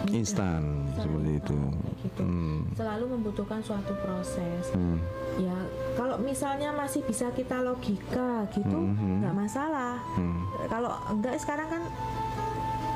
instan 0.08 0.62
seperti 0.92 1.32
itu. 1.36 1.58
gitu. 2.02 2.20
Hmm. 2.20 2.66
selalu 2.74 3.04
membutuhkan 3.08 3.60
suatu 3.60 3.94
proses 3.96 4.74
Hmm. 4.74 4.98
ya 5.36 5.54
kalau 5.94 6.18
misalnya 6.18 6.68
masih 6.72 7.00
bisa 7.00 7.30
kita 7.30 7.62
logika 7.62 8.42
gitu 8.50 8.74
Mhm. 8.74 9.22
nggak 9.22 9.36
masalah 9.36 9.71
Hmm. 9.72 10.44
kalau 10.68 10.92
enggak 11.08 11.36
sekarang 11.40 11.68
kan 11.68 11.82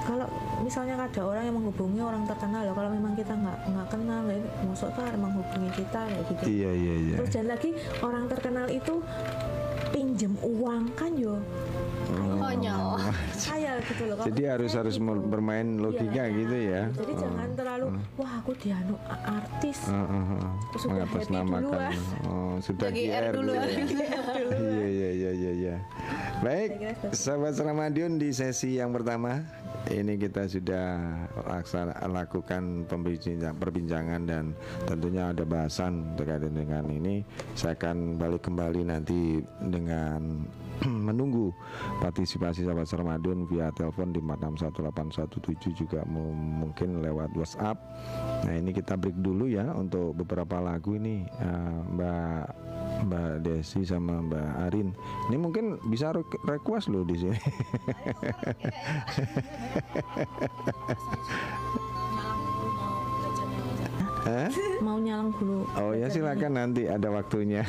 kalau 0.06 0.26
misalnya 0.62 0.94
ada 1.02 1.22
orang 1.26 1.44
yang 1.50 1.56
menghubungi 1.58 1.98
orang 1.98 2.22
terkenal 2.30 2.62
ya 2.62 2.70
kalau 2.70 2.90
memang 2.94 3.18
kita 3.18 3.34
nggak 3.34 3.58
nggak 3.74 3.88
kenal 3.90 4.22
ya 4.30 4.38
masuk 4.62 4.88
tuh 4.94 5.02
ada 5.02 5.18
menghubungi 5.18 5.70
kita 5.74 6.00
kayak 6.06 6.24
gitu 6.30 6.42
Iya 6.46 6.70
iya 6.70 6.94
iya. 6.94 7.16
terus 7.18 7.30
dan 7.34 7.46
lagi 7.50 7.70
orang 8.06 8.24
terkenal 8.30 8.66
itu 8.70 8.94
pinjem 9.90 10.32
uang 10.46 10.94
kan 10.94 11.10
yo 11.18 11.42
Oh 12.06 12.52
nyawa. 12.54 13.10
saya 13.34 13.78
gitu 13.82 14.02
loh 14.08 14.22
Jadi 14.22 14.42
harus 14.46 14.72
harus 14.72 14.96
gitu. 14.96 15.26
bermain 15.26 15.66
logika 15.78 16.26
Iya. 16.26 16.36
gitu 16.38 16.56
ya. 16.56 16.82
jadi 16.94 17.12
jangan 17.18 17.48
terlalu 17.58 17.86
wah 18.14 18.32
aku 18.38 18.52
dianu 18.56 18.94
artis 19.10 19.78
Ah, 19.90 20.06
ah, 20.06 20.24
ah. 20.38 20.50
Sudah 20.76 21.04
happy 21.04 21.18
duluan. 21.26 21.92
oh, 22.26 22.54
sudah 22.62 22.88
GR 22.94 23.22
R 23.22 23.34
dulu. 23.34 23.52
ya. 23.52 23.66
Iya 23.66 24.86
iya 24.86 25.10
iya 25.10 25.30
iya 25.32 25.52
iya. 25.52 25.76
Baik, 26.36 26.70
sahabat 27.10 27.56
Ramadion 27.56 28.20
di 28.20 28.28
sesi 28.30 28.76
yang 28.76 28.92
pertama 28.92 29.40
ini 29.86 30.18
kita 30.18 30.50
sudah 30.50 30.98
laksana, 31.46 31.94
lakukan 32.10 32.84
perbincangan 33.56 34.20
dan 34.26 34.44
tentunya 34.84 35.30
ada 35.30 35.46
bahasan 35.46 36.02
terkait 36.18 36.42
dengan 36.42 36.84
ini. 36.90 37.22
Saya 37.54 37.78
akan 37.78 38.18
balik 38.18 38.42
kembali 38.44 38.82
nanti 38.82 39.40
dengan 39.62 40.42
menunggu 41.08 41.52
partisipasi 42.00 42.64
sahabat 42.64 42.86
Sarmadun 42.88 43.46
via 43.48 43.72
telepon 43.72 44.12
di 44.12 44.20
461817 44.20 45.80
juga 45.86 46.00
mu- 46.04 46.34
mungkin 46.34 47.00
lewat 47.00 47.32
WhatsApp. 47.36 47.76
Nah 48.44 48.54
ini 48.54 48.72
kita 48.74 48.96
break 48.96 49.16
dulu 49.20 49.48
ya 49.48 49.72
untuk 49.72 50.12
beberapa 50.16 50.60
lagu 50.60 50.96
ini 50.96 51.24
eh, 51.26 51.78
Mbak 51.96 52.44
Mbak 53.08 53.32
Desi 53.44 53.84
sama 53.84 54.20
Mbak 54.24 54.48
Arin. 54.68 54.88
Ini 55.28 55.36
mungkin 55.36 55.76
bisa 55.88 56.12
re- 56.16 56.42
request 56.48 56.88
loh 56.88 57.04
di 57.04 57.16
sini. 57.20 57.40
Hah? 64.26 64.50
mau 64.82 64.98
nyalang 64.98 65.30
dulu 65.38 65.62
Oh 65.78 65.94
ya 65.94 66.10
silakan 66.10 66.58
nanti 66.58 66.90
ada 66.90 67.06
waktunya. 67.14 67.62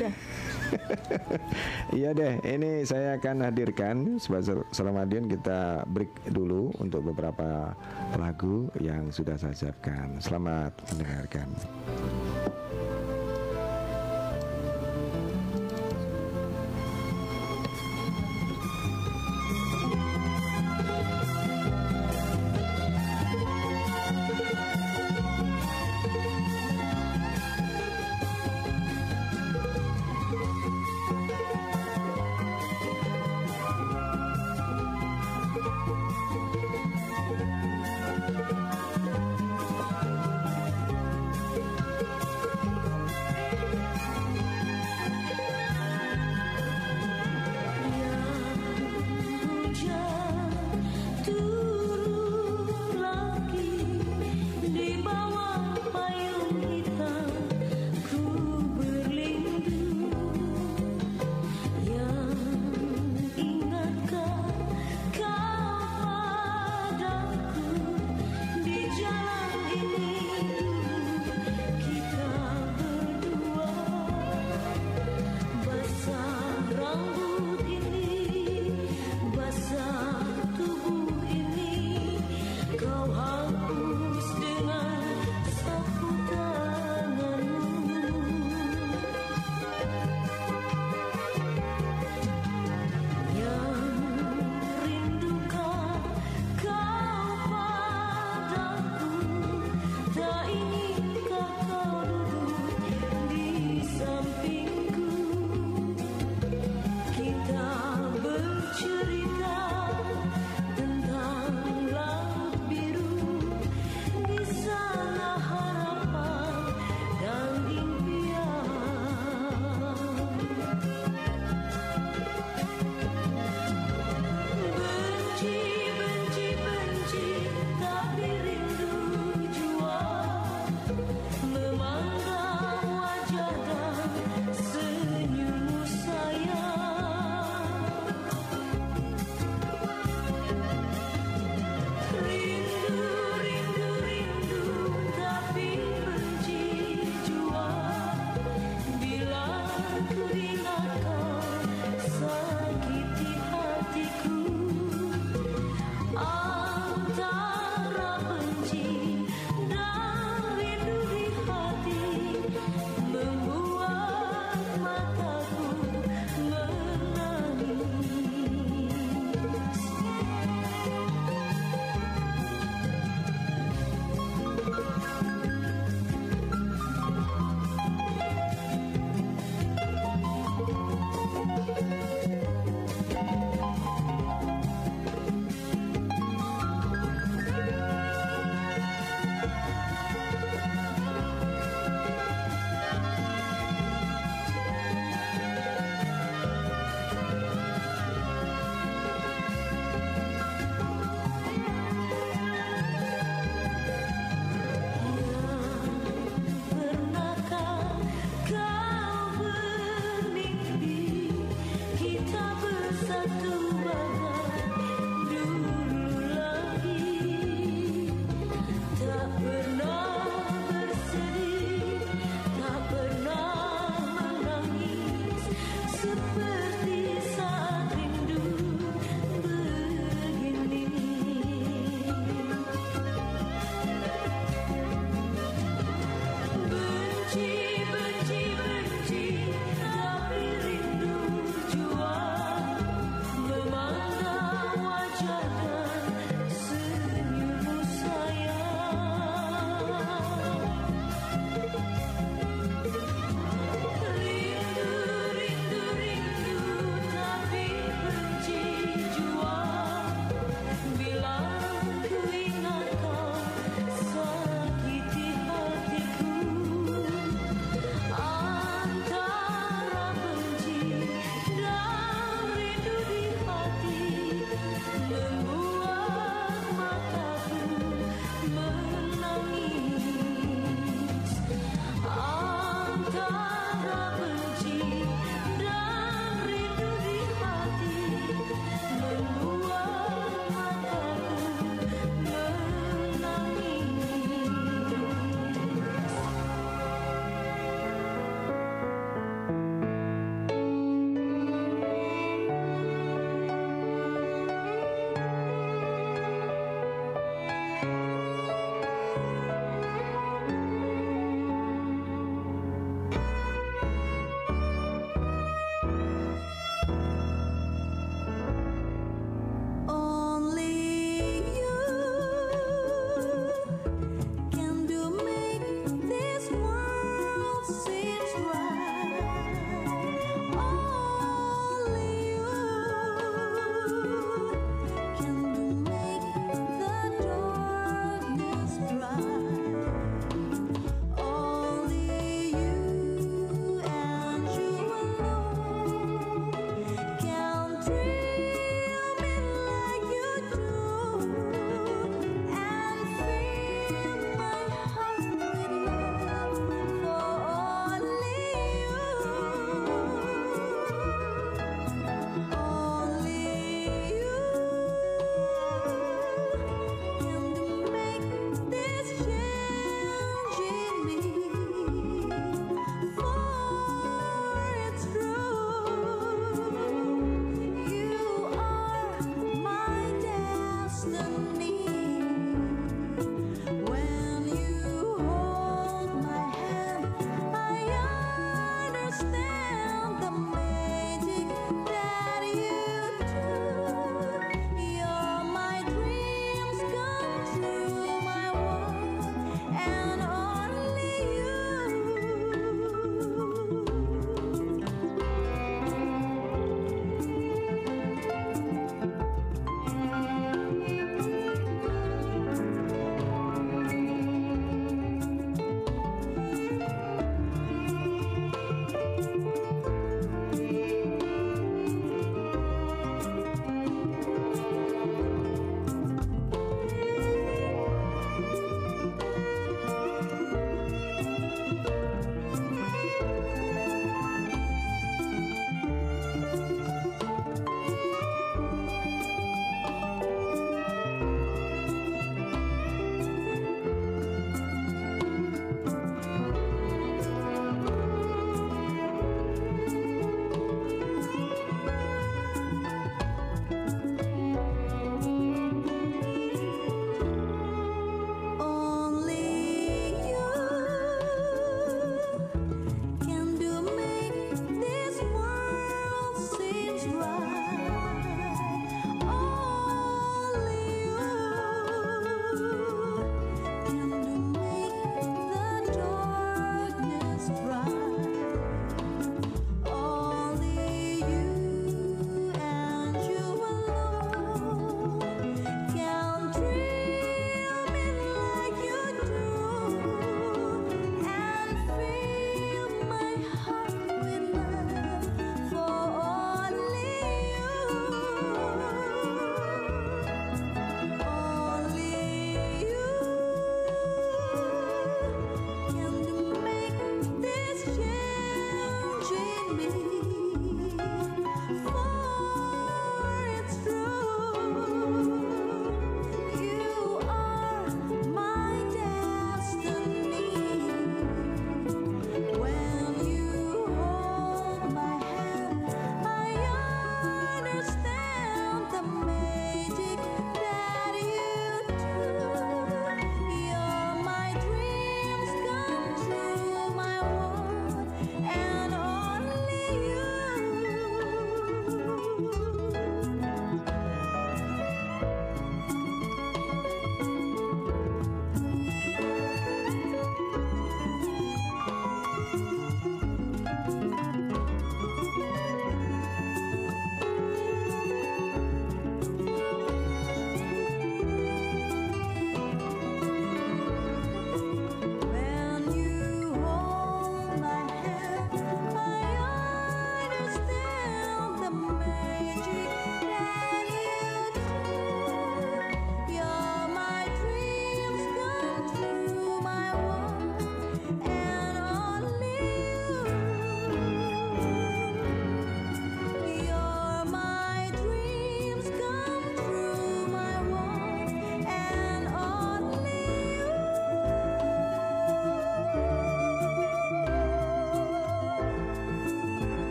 iya 1.96 2.10
deh, 2.12 2.42
ini 2.44 2.82
saya 2.82 3.16
akan 3.16 3.46
hadirkan 3.46 4.18
sebagai 4.18 4.66
Selamadion 4.74 5.30
kita 5.30 5.86
break 5.86 6.10
dulu 6.34 6.74
untuk 6.82 7.06
beberapa 7.14 7.72
lagu 8.18 8.68
yang 8.82 9.08
sudah 9.14 9.38
saya 9.38 9.54
siapkan. 9.54 10.18
Selamat 10.18 10.74
mendengarkan. 10.92 11.48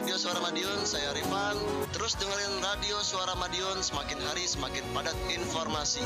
Radio 0.00 0.16
Suara 0.16 0.40
Madiun, 0.40 0.80
saya 0.88 1.12
Rifan. 1.12 1.60
Terus 1.92 2.16
dengerin 2.16 2.64
Radio 2.64 3.04
Suara 3.04 3.36
Madiun, 3.36 3.84
semakin 3.84 4.16
hari 4.32 4.48
semakin 4.48 4.80
padat 4.96 5.12
informasi. 5.28 6.00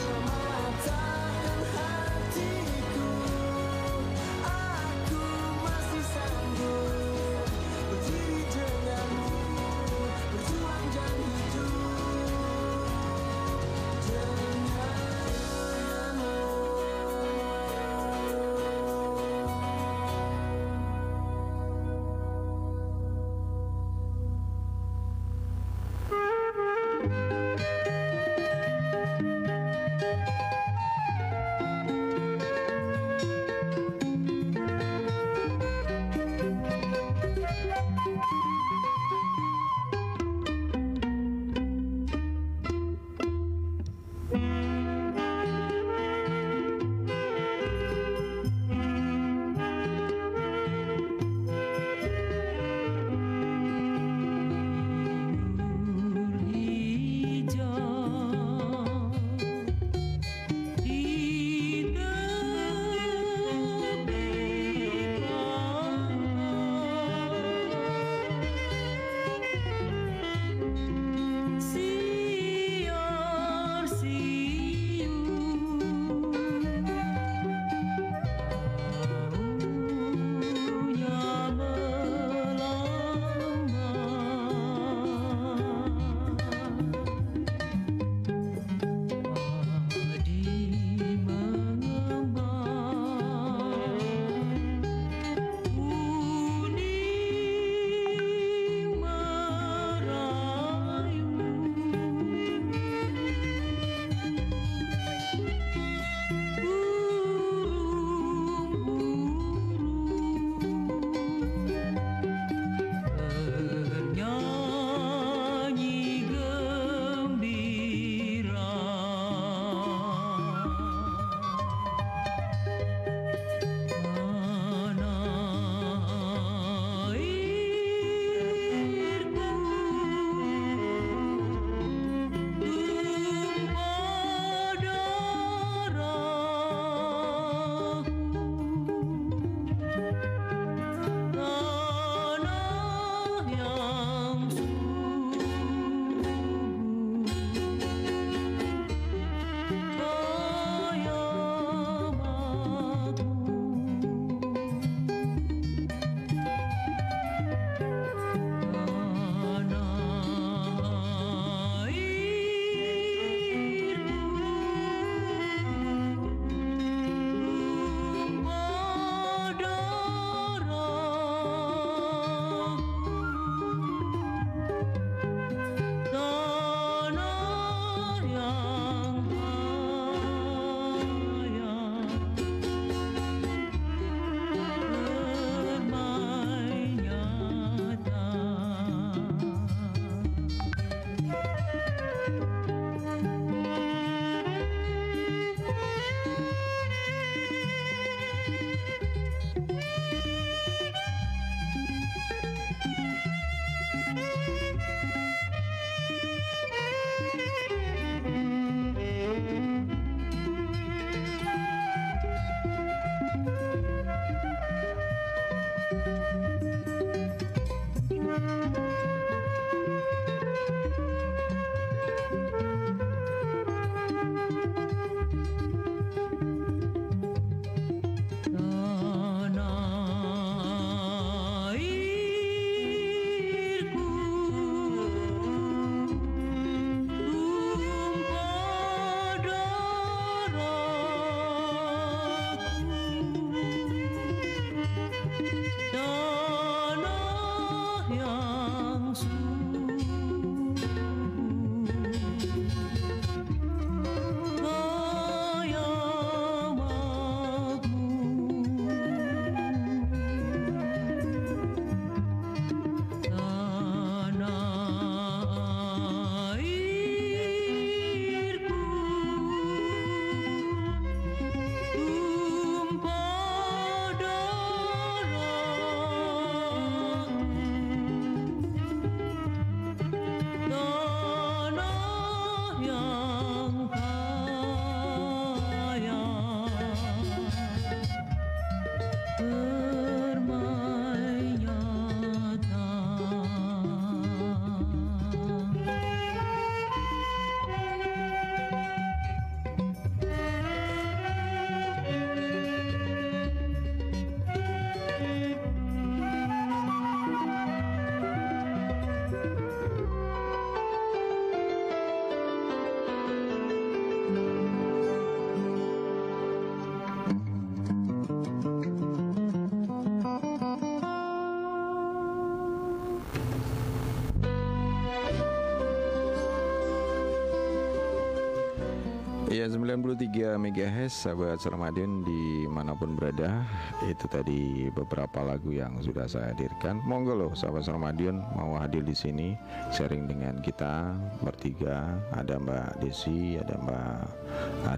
93 329.94 330.58
MHz 330.58 331.30
sahabat 331.30 331.62
Sermadion 331.62 332.26
di 332.26 332.66
mana 332.66 332.98
pun 332.98 333.14
berada. 333.14 333.62
Itu 334.02 334.26
tadi 334.26 334.90
beberapa 334.90 335.46
lagu 335.46 335.70
yang 335.70 336.02
sudah 336.02 336.26
saya 336.26 336.50
hadirkan. 336.50 336.98
Monggo 337.06 337.38
loh 337.38 337.54
sahabat 337.54 337.86
Sermadion 337.86 338.42
mau 338.58 338.74
hadir 338.74 339.06
di 339.06 339.14
sini 339.14 339.54
Sharing 339.94 340.26
dengan 340.26 340.58
kita 340.58 341.14
bertiga. 341.46 342.10
Ada 342.34 342.58
Mbak 342.58 343.06
Desi, 343.06 343.54
ada 343.54 343.78
Mbak 343.78 344.18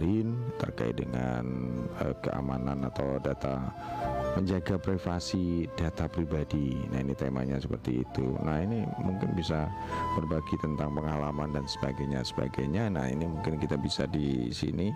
Arin 0.01 0.33
Terkait 0.57 0.97
dengan 0.97 1.45
eh, 2.01 2.17
keamanan 2.25 2.89
atau 2.89 3.21
data 3.21 3.69
menjaga 4.37 4.77
privasi 4.77 5.65
data 5.81 6.05
pribadi. 6.05 6.77
Nah 6.93 7.01
ini 7.01 7.17
temanya 7.17 7.57
seperti 7.57 8.05
itu. 8.05 8.37
Nah 8.45 8.61
ini 8.61 8.85
mungkin 9.01 9.33
bisa 9.33 9.65
berbagi 10.13 10.61
tentang 10.61 10.93
pengalaman 10.93 11.57
dan 11.57 11.65
sebagainya 11.65 12.21
sebagainya. 12.21 12.93
Nah 12.93 13.09
ini 13.09 13.25
mungkin 13.25 13.57
kita 13.57 13.81
bisa 13.81 14.05
di 14.05 14.53
sini 14.53 14.93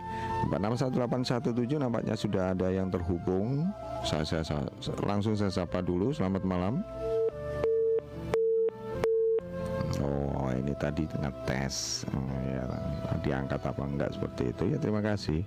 461817 0.52 1.80
nampaknya 1.80 2.14
sudah 2.14 2.52
ada 2.52 2.68
yang 2.68 2.92
terhubung. 2.92 3.64
Saya, 4.04 4.28
saya, 4.28 4.44
saya 4.44 4.64
langsung 5.00 5.32
saya 5.32 5.48
sapa 5.48 5.80
dulu. 5.80 6.12
Selamat 6.12 6.44
malam. 6.44 6.84
Oh 10.04 10.48
ini 10.52 10.76
tadi 10.76 11.08
ngetes 11.08 12.06
oh, 12.12 12.40
ya, 12.44 12.64
diangkat 13.24 13.60
apa 13.64 13.82
enggak 13.84 14.10
seperti 14.14 14.52
itu 14.52 14.64
ya 14.72 14.78
terima 14.80 15.00
kasih 15.04 15.44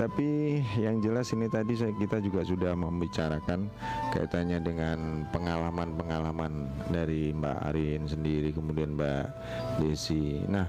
tapi 0.00 0.64
yang 0.80 1.04
jelas 1.04 1.28
ini 1.36 1.44
tadi 1.52 1.76
saya 1.76 1.92
kita 1.92 2.24
juga 2.24 2.40
sudah 2.40 2.72
membicarakan 2.72 3.68
kaitannya 4.16 4.56
dengan 4.64 5.28
pengalaman-pengalaman 5.28 6.72
dari 6.88 7.36
Mbak 7.36 7.58
Arin 7.68 8.08
sendiri 8.08 8.48
kemudian 8.56 8.96
Mbak 8.96 9.24
Desi. 9.84 10.40
Nah, 10.48 10.64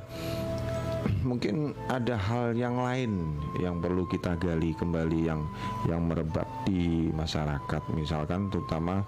mungkin 1.30 1.72
ada 1.88 2.20
hal 2.20 2.60
yang 2.60 2.76
lain 2.76 3.40
yang 3.64 3.80
perlu 3.80 4.04
kita 4.12 4.36
gali 4.36 4.76
kembali 4.76 5.20
yang 5.24 5.48
yang 5.88 6.12
merebak 6.12 6.48
di 6.68 7.08
masyarakat 7.16 7.82
misalkan 7.96 8.52
terutama 8.52 9.00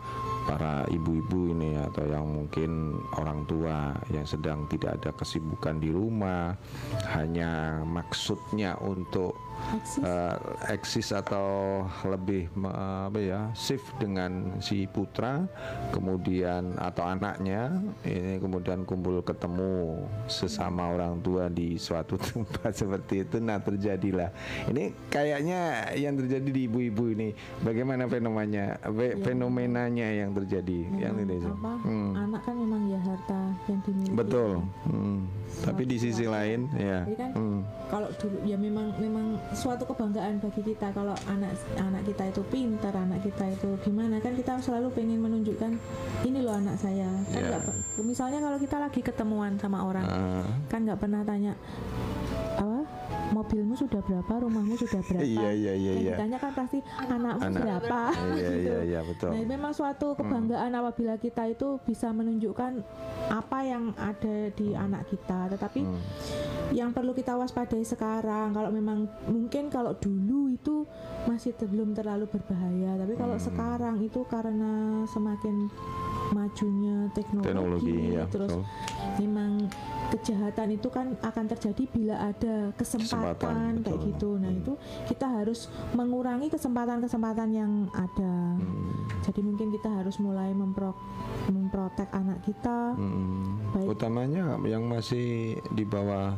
para 0.48 0.88
ibu-ibu 0.92 1.52
ini 1.52 1.80
atau 1.80 2.04
yang 2.08 2.26
mungkin 2.28 2.96
orang 3.20 3.44
tua 3.48 3.96
yang 4.12 4.24
sedang 4.24 4.68
tidak 4.72 5.04
ada 5.04 5.12
kesibukan 5.16 5.80
di 5.80 5.92
rumah 5.92 6.56
hanya 7.12 7.84
maksudnya 7.84 8.76
untuk 8.84 9.36
Eksis. 9.74 10.02
eh, 10.02 10.36
eksis 10.70 11.08
atau 11.12 11.48
lebih 12.04 12.46
me- 12.54 12.74
apa 13.04 13.18
ya 13.18 13.42
shift 13.54 13.90
dengan 13.98 14.32
si 14.60 14.86
putra 14.86 15.46
kemudian 15.90 16.76
atau 16.76 17.04
anaknya 17.04 17.74
ini 18.04 18.38
kemudian 18.38 18.84
kumpul 18.84 19.22
ketemu 19.22 19.98
sesama 20.26 20.90
orang 20.90 21.18
tua 21.20 21.48
di 21.48 21.76
suatu 21.76 22.18
tempat 22.24 22.72
seperti 22.72 23.24
itu 23.24 23.38
nah 23.38 23.58
terjadilah 23.58 24.30
ini 24.68 24.92
kayaknya 25.08 25.62
yang 25.94 26.16
terjadi 26.16 26.50
di 26.50 26.62
ibu-ibu 26.66 27.06
ini 27.10 27.30
bagaimana 27.60 28.06
fenomenanya 28.06 28.66
fe- 28.86 29.18
fenomenanya 29.18 30.08
yang 30.16 30.32
terjadi 30.34 30.80
yang 30.98 31.14
Memang 31.14 31.30
ini 31.30 31.38
apa 31.44 31.72
Hmm. 31.84 32.12
anak 32.16 32.42
kan 32.42 32.56
memang 32.56 32.82
ya 32.86 33.00
harta 33.00 33.40
yang 33.66 33.80
dimiliki 33.82 34.14
betul. 34.14 34.52
Hmm. 34.86 35.28
Tapi 35.62 35.84
di 35.84 35.96
sisi 35.96 36.26
lain 36.26 36.66
ya. 36.74 37.04
Jadi 37.04 37.16
kan? 37.16 37.32
Hmm. 37.34 37.60
kalau 37.86 38.10
dulu 38.16 38.42
ya 38.42 38.58
memang 38.58 38.90
memang 38.98 39.26
suatu 39.52 39.86
kebanggaan 39.86 40.40
bagi 40.40 40.66
kita 40.66 40.90
kalau 40.90 41.14
anak 41.26 41.54
anak 41.76 42.02
kita 42.04 42.24
itu 42.28 42.42
pintar 42.44 42.90
anak 42.92 43.22
kita 43.22 43.46
itu 43.48 43.70
gimana. 43.82 44.18
Kan 44.18 44.34
kita 44.34 44.58
selalu 44.60 44.90
pengen 44.92 45.20
menunjukkan 45.20 45.72
ini 46.24 46.40
loh 46.40 46.56
anak 46.56 46.76
saya. 46.76 47.06
Kan 47.28 47.42
nggak 47.44 47.62
pe- 47.64 47.78
misalnya 48.02 48.40
kalau 48.40 48.58
kita 48.58 48.78
lagi 48.78 49.00
ketemuan 49.00 49.54
sama 49.56 49.84
orang 49.84 50.04
Ah. 50.04 50.42
kan 50.68 50.82
nggak 50.82 50.98
pernah 50.98 51.22
tanya 51.22 51.54
apa 52.54 52.80
mobilmu 53.32 53.74
sudah 53.74 54.02
berapa 54.02 54.34
rumahmu 54.40 54.76
sudah 54.76 55.00
berapa 55.02 55.24
Iya, 55.24 55.50
iya, 55.50 55.74
iya, 55.74 55.92
yang 55.94 55.98
iya. 55.98 56.14
ditanya 56.14 56.38
kan 56.38 56.52
pasti 56.54 56.80
anakmu 57.00 57.42
Anak. 57.42 57.62
berapa 57.62 58.02
iya 58.34 58.50
gitu. 58.52 58.60
iya 58.60 58.78
iya 58.84 59.00
betul 59.02 59.30
Nah, 59.30 59.44
memang 59.46 59.72
suatu 59.72 60.08
kebanggaan 60.14 60.72
apabila 60.72 61.16
kita 61.16 61.44
itu 61.48 61.68
bisa 61.82 62.10
menunjukkan 62.10 62.84
apa 63.30 63.60
yang 63.62 63.84
ada 63.96 64.36
di 64.52 64.74
anak 64.74 65.08
kita. 65.08 65.48
Tetapi 65.50 65.82
Hmm. 65.84 66.02
yang 66.72 66.90
perlu 66.90 67.12
kita 67.12 67.34
waspadai 67.34 67.82
sekarang, 67.82 68.50
kalau 68.50 68.70
memang 68.70 69.06
mungkin 69.26 69.68
kalau 69.68 69.94
dulu 69.94 70.50
itu 70.50 70.84
masih 71.24 71.54
belum 71.56 71.94
terlalu 71.94 72.26
berbahaya, 72.26 72.98
tapi 72.98 73.14
kalau 73.14 73.36
Hmm. 73.36 73.46
sekarang 73.46 73.96
itu 74.00 74.26
karena 74.26 74.74
semakin 75.06 75.70
majunya 76.34 77.08
teknologi, 77.14 77.48
teknologi 77.48 77.98
ya 78.12 78.26
terus 78.28 78.52
betul. 78.52 78.66
memang 79.22 79.52
kejahatan 80.10 80.68
itu 80.74 80.88
kan 80.94 81.18
akan 81.22 81.46
terjadi 81.50 81.84
bila 81.90 82.16
ada 82.20 82.70
kesempatan, 82.78 83.34
Kesempatan, 83.34 83.72
kayak 83.82 83.98
betul. 83.98 84.10
gitu. 84.14 84.30
Nah, 84.38 84.50
Hmm. 84.50 84.60
itu 84.62 84.74
kita 85.10 85.26
harus 85.26 85.60
mengurangi 85.94 86.48
kesempatan-kesempatan 86.50 87.50
yang 87.50 87.72
ada. 87.90 88.36
Hmm. 88.54 88.94
Jadi 89.26 89.40
mungkin 89.42 89.74
kita 89.74 89.90
harus 89.90 90.22
mulai 90.22 90.54
mempro 90.54 90.94
memprotek 91.50 92.14
anak 92.14 92.46
kita. 92.46 92.94
Hmm. 92.94 93.58
Baik. 93.74 93.90
Utamanya 93.90 94.54
yang 94.64 94.86
masih 94.86 95.58
di 95.74 95.84
bawah 95.84 96.38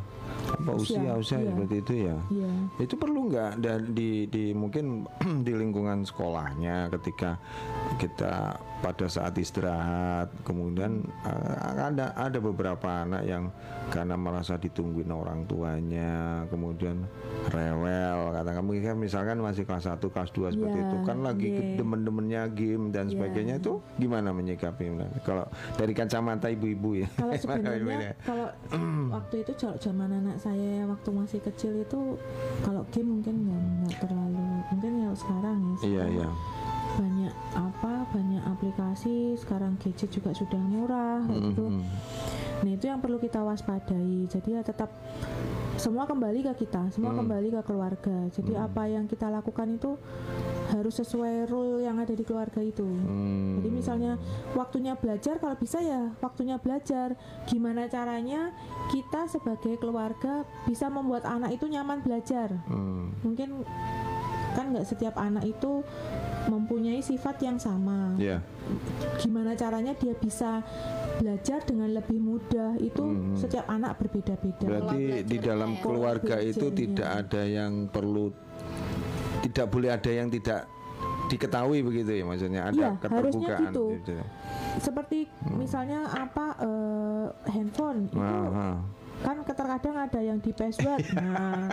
apa 0.56 0.72
usia 0.78 0.98
Usia, 1.02 1.12
usia 1.18 1.38
iya. 1.42 1.50
seperti 1.52 1.76
itu 1.82 1.94
ya. 2.08 2.18
Iya. 2.32 2.52
Itu 2.80 2.96
perlu 2.96 3.20
nggak 3.30 3.52
dan 3.60 3.80
di 3.92 4.26
di 4.30 4.54
mungkin 4.56 5.06
di 5.46 5.52
lingkungan 5.54 6.06
sekolahnya 6.06 6.90
ketika 6.94 7.38
kita 7.98 8.58
pada 8.84 9.06
saat 9.08 9.34
istirahat 9.40 10.30
kemudian 10.44 11.06
eh, 11.26 11.58
ada 11.80 12.12
ada 12.14 12.40
beberapa 12.40 13.08
anak 13.08 13.24
yang 13.26 13.50
karena 13.86 14.16
merasa 14.16 14.56
ditungguin 14.56 15.08
orang 15.08 15.46
tuanya 15.46 16.14
kemudian 16.48 17.06
rewel 17.50 18.34
kata 18.34 18.52
kamu 18.52 18.70
kan 18.82 18.98
misalkan 18.98 19.38
masih 19.38 19.64
kelas 19.64 19.86
1 19.86 20.02
kelas 20.02 20.30
2 20.32 20.52
seperti 20.52 20.74
Iya, 20.76 20.86
itu 20.86 20.98
kan 21.02 21.18
lagi 21.22 21.48
iya. 21.48 21.78
demen-demennya 21.78 22.42
game 22.50 22.90
dan 22.90 23.06
Iya. 23.06 23.14
sebagainya 23.14 23.56
itu 23.60 23.78
gimana 23.96 24.30
menyikapi 24.32 24.84
kalau 25.22 25.46
dari 25.76 25.94
kacamata 25.94 26.50
ibu-ibu 26.50 26.98
ya 26.98 27.08
Kalau 27.14 27.34
sebenarnya 27.42 27.80
gimana? 27.80 28.10
kalau 28.22 28.48
waktu 29.16 29.36
itu 29.42 29.52
kalau 29.56 29.76
zaman 29.78 30.10
anak 30.12 30.38
saya 30.38 30.86
waktu 30.86 31.10
masih 31.12 31.40
kecil 31.42 31.74
itu 31.78 32.00
kalau 32.62 32.82
game 32.90 33.10
mungkin 33.12 33.36
nggak 33.86 34.02
terlalu 34.02 34.42
mungkin 34.68 34.92
ya 35.00 35.10
sekarang 35.14 35.58
ya 35.62 35.70
iya 35.70 35.78
sekarang 35.78 36.10
iya 36.12 36.30
banyak 36.96 37.34
apa 37.54 38.08
banyak 38.10 38.44
aplikasi 38.48 39.36
sekarang 39.36 39.76
gadget 39.78 40.10
juga 40.10 40.32
sudah 40.32 40.60
murah 40.60 41.20
kayak 41.28 41.42
gitu. 41.52 41.66
Mhm. 41.68 41.84
Nah 42.64 42.72
itu 42.72 42.86
yang 42.88 43.00
perlu 43.04 43.20
kita 43.20 43.44
waspadai. 43.44 44.26
Jadi 44.26 44.50
ya 44.56 44.64
tetap 44.64 44.88
semua 45.76 46.08
kembali 46.08 46.40
ke 46.42 46.66
kita, 46.66 46.88
semua 46.90 47.12
Hmm. 47.12 47.28
kembali 47.28 47.52
ke 47.52 47.62
keluarga. 47.68 48.18
Jadi 48.32 48.56
apa 48.56 48.88
yang 48.88 49.06
kita 49.06 49.28
lakukan 49.28 49.76
itu 49.76 50.00
harus 50.72 50.96
sesuai 50.96 51.52
rule 51.52 51.84
yang 51.84 52.00
ada 52.00 52.16
di 52.16 52.24
keluarga 52.24 52.64
itu. 52.64 52.88
Hmm. 52.88 53.60
Jadi 53.60 53.70
misalnya 53.70 54.16
waktunya 54.56 54.96
belajar 54.96 55.36
kalau 55.38 55.60
bisa 55.60 55.84
ya 55.84 56.16
waktunya 56.24 56.56
belajar. 56.58 57.20
Gimana 57.46 57.92
caranya 57.92 58.56
kita 58.88 59.28
sebagai 59.28 59.76
keluarga 59.76 60.48
bisa 60.64 60.88
membuat 60.88 61.28
anak 61.28 61.54
itu 61.54 61.68
nyaman 61.68 62.00
belajar. 62.02 62.56
Hmm. 62.72 63.12
Mungkin 63.22 63.68
kan 64.56 64.72
nggak 64.72 64.86
setiap 64.86 65.16
anak 65.16 65.44
itu 65.46 65.84
mempunyai 66.46 67.00
sifat 67.00 67.36
yang 67.42 67.58
sama 67.58 68.16
ya 68.16 68.40
gimana 69.18 69.54
caranya 69.54 69.92
dia 69.94 70.14
bisa 70.14 70.64
belajar 71.16 71.62
dengan 71.62 71.92
lebih 71.92 72.18
mudah 72.18 72.76
itu 72.78 73.02
Hmm. 73.02 73.36
setiap 73.36 73.68
anak 73.68 73.96
berbeda-beda 73.98 74.64
Berarti 74.64 75.24
di 75.24 75.38
dalam 75.38 75.74
ya. 75.74 75.80
keluarga 75.80 76.36
itu 76.40 76.66
belajarnya. 76.66 76.80
tidak 76.80 77.10
ada 77.18 77.42
yang 77.44 77.74
perlu 77.88 78.32
tidak 79.42 79.68
boleh 79.68 79.90
ada 79.90 80.10
yang 80.10 80.28
tidak 80.28 80.66
diketahui 81.26 81.82
begitu 81.82 82.12
ya 82.12 82.24
maksudnya 82.24 82.62
ada 82.64 82.76
Iya, 82.76 82.90
harusnya 83.02 83.02
keterbukaan 83.58 83.72
gitu. 83.74 83.86
seperti 84.78 85.20
misalnya 85.52 86.00
apa 86.08 86.46
eh, 86.60 87.26
handphone 87.48 88.06
itu 88.06 88.16
Hmm. 88.16 88.46
Ah. 88.48 88.78
Kan 89.22 89.38
terkadang 89.42 89.96
ada 89.98 90.20
yang 90.20 90.38
di 90.38 90.52
password 90.52 91.02
nah 91.16 91.70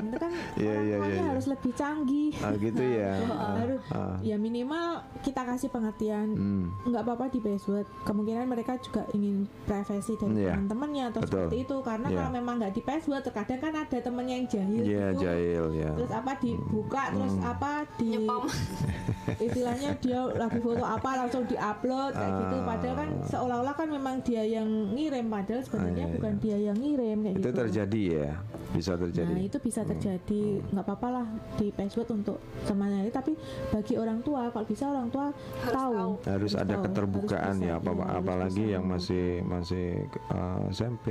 itu 0.00 0.16
kan 0.16 0.32
Iya, 0.56 0.70
orang 0.70 0.80
iya, 0.82 0.96
tuanya 0.96 1.12
iya, 1.12 1.20
iya. 1.20 1.28
harus 1.28 1.46
lebih 1.46 1.72
canggih 1.74 2.32
Ah, 2.40 2.52
gitu 2.54 2.80
ya. 2.82 3.12
Nah, 3.20 3.52
harus 3.54 3.82
Ah. 3.90 4.16
ya 4.20 4.36
minimal 4.36 4.86
kita 5.20 5.44
kasih 5.44 5.68
pengertian 5.68 6.28
Hmm. 6.30 6.64
nggak 6.82 7.02
apa-apa 7.02 7.28
di 7.28 7.38
password 7.38 7.84
kemungkinan 8.02 8.48
mereka 8.48 8.80
juga 8.80 9.04
ingin 9.12 9.44
privasi 9.62 10.16
dari 10.16 10.40
Iya. 10.40 10.56
teman-temannya 10.56 11.04
atau 11.06 11.20
Betul. 11.20 11.32
seperti 11.36 11.56
itu 11.60 11.76
karena 11.82 12.06
Iya. 12.06 12.16
kalau 12.16 12.30
memang 12.32 12.54
nggak 12.56 12.72
di 12.72 12.82
password 12.82 13.22
terkadang 13.22 13.60
kan 13.60 13.72
ada 13.78 13.98
temennya 14.00 14.34
yang 14.34 14.48
jahil 14.48 14.82
Iya, 14.82 15.06
gitu 15.06 15.20
jahil 15.22 15.64
ya. 15.76 15.90
terus 15.94 16.12
apa 16.14 16.32
dibuka 16.38 17.02
terus 17.12 17.34
Hmm. 17.34 17.44
apa 17.46 17.70
di 17.94 18.10
istilahnya 19.46 19.90
dia 19.96 20.20
lagi 20.32 20.58
foto 20.58 20.82
apa 20.82 21.10
langsung 21.18 21.44
diupload 21.44 22.12
kayak 22.14 22.32
gitu 22.38 22.56
Ah. 22.56 22.64
padahal 22.66 22.96
kan 22.96 23.10
seolah-olah 23.26 23.74
kan 23.74 23.88
memang 23.88 24.16
dia 24.22 24.42
yang 24.42 24.66
ngirim 24.90 25.28
padahal 25.28 25.60
sebenarnya 25.60 26.04
Ah, 26.04 26.08
iya, 26.08 26.14
bukan 26.16 26.32
iya. 26.32 26.39
Dia 26.40 26.56
yang 26.56 26.76
ngirim 26.76 27.18
kayak 27.20 27.36
Itu 27.36 27.48
gitu. 27.48 27.58
terjadi 27.60 28.02
ya. 28.08 28.30
Bisa 28.70 28.94
terjadi. 28.94 29.32
nah 29.34 29.42
itu 29.42 29.58
bisa 29.58 29.80
terjadi. 29.82 30.42
Nggak 30.70 30.84
apa-apa 30.86 31.08
lah 31.10 31.26
di 31.58 31.68
password 31.70 32.08
untuk 32.16 32.38
temannya 32.64 33.10
tapi 33.10 33.34
bagi 33.68 33.94
orang 33.98 34.22
tua 34.22 34.48
kalau 34.48 34.62
bisa 34.64 34.84
orang 34.88 35.10
tua 35.10 35.34
tahu, 35.66 36.22
harus 36.24 36.52
ada 36.54 36.78
tahu, 36.78 36.84
keterbukaan 36.86 37.54
harus 37.58 37.66
ya 37.66 37.74
apa 37.76 37.90
iya, 37.90 38.04
harus 38.06 38.18
apalagi 38.22 38.64
yang 38.70 38.84
masih 38.86 39.26
masih 39.42 39.86
uh, 40.30 40.62
SMP 40.70 41.06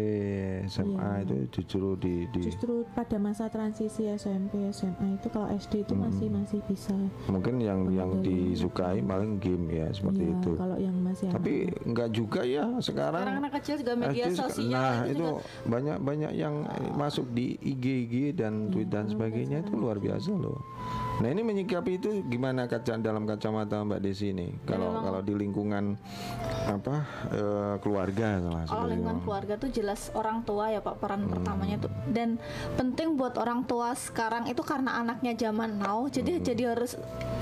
SMA 0.66 0.88
Iya. 1.20 1.28
itu 1.28 1.36
justru 1.60 1.88
di 2.00 2.16
di 2.32 2.42
justru 2.48 2.88
pada 2.96 3.18
masa 3.20 3.52
transisi 3.52 4.08
SMP 4.10 4.72
SMA 4.72 5.20
itu 5.20 5.28
kalau 5.28 5.48
SD 5.52 5.84
itu 5.84 5.94
masih 5.94 6.28
masih 6.32 6.60
bisa. 6.66 6.96
Mungkin 7.28 7.60
yang 7.60 7.92
yang 7.92 8.24
disukai 8.24 9.04
paling 9.04 9.38
game 9.38 9.68
ya 9.70 9.88
seperti 9.92 10.24
Iya, 10.26 10.34
itu. 10.40 10.52
kalau 10.56 10.78
yang 10.80 10.96
masih 10.96 11.28
tapi 11.30 11.54
enggak 11.84 12.10
juga 12.16 12.42
ya 12.48 12.64
sekarang. 12.80 13.24
Sekarang 13.28 13.42
anak 13.44 13.54
kecil 13.60 13.76
juga 13.84 13.94
media 14.00 14.26
sosial 14.32 14.72
nah 14.72 15.04
itu 15.04 15.19
itu 15.19 15.19
juga 15.20 15.44
banyak 15.68 15.98
banyak 16.00 16.32
yang 16.40 16.64
masuk 16.96 17.28
di 17.36 17.60
IG 17.60 17.86
IG 18.08 18.14
dan 18.40 18.72
tweet 18.72 18.88
dan 18.88 19.12
sebagainya 19.12 19.68
itu 19.68 19.76
luar 19.76 20.00
biasa 20.00 20.32
loh 20.32 20.60
nah 21.20 21.28
ini 21.28 21.42
menyikapi 21.42 21.92
itu 21.96 22.10
gimana 22.24 22.64
kaca 22.64 22.96
dalam 22.96 23.24
kacamata 23.24 23.84
Mbak 23.84 24.00
Desi 24.00 24.32
ini 24.32 24.56
kalau 24.64 25.00
kalau 25.00 25.20
di 25.20 25.36
lingkungan 25.36 26.00
apa 26.64 26.96
eh, 27.30 27.76
keluarga 27.80 28.40
lah 28.40 28.64
Kalau 28.64 28.88
seperti 28.88 28.92
lingkungan 28.94 29.18
itu. 29.18 29.24
keluarga 29.24 29.54
tuh 29.56 29.70
jelas 29.70 30.02
orang 30.14 30.42
tua 30.42 30.70
ya 30.70 30.80
Pak 30.80 30.96
peran 30.96 31.20
Hmm. 31.20 31.32
pertamanya 31.36 31.76
tuh 31.78 31.92
dan 32.08 32.40
penting 32.74 33.14
buat 33.14 33.36
orang 33.36 33.64
tua 33.64 33.92
sekarang 33.92 34.48
itu 34.48 34.64
karena 34.64 34.96
anaknya 34.98 35.36
zaman 35.36 35.76
now 35.76 36.08
jadi 36.08 36.40
Hmm. 36.40 36.46
jadi 36.46 36.64
harus 36.72 36.96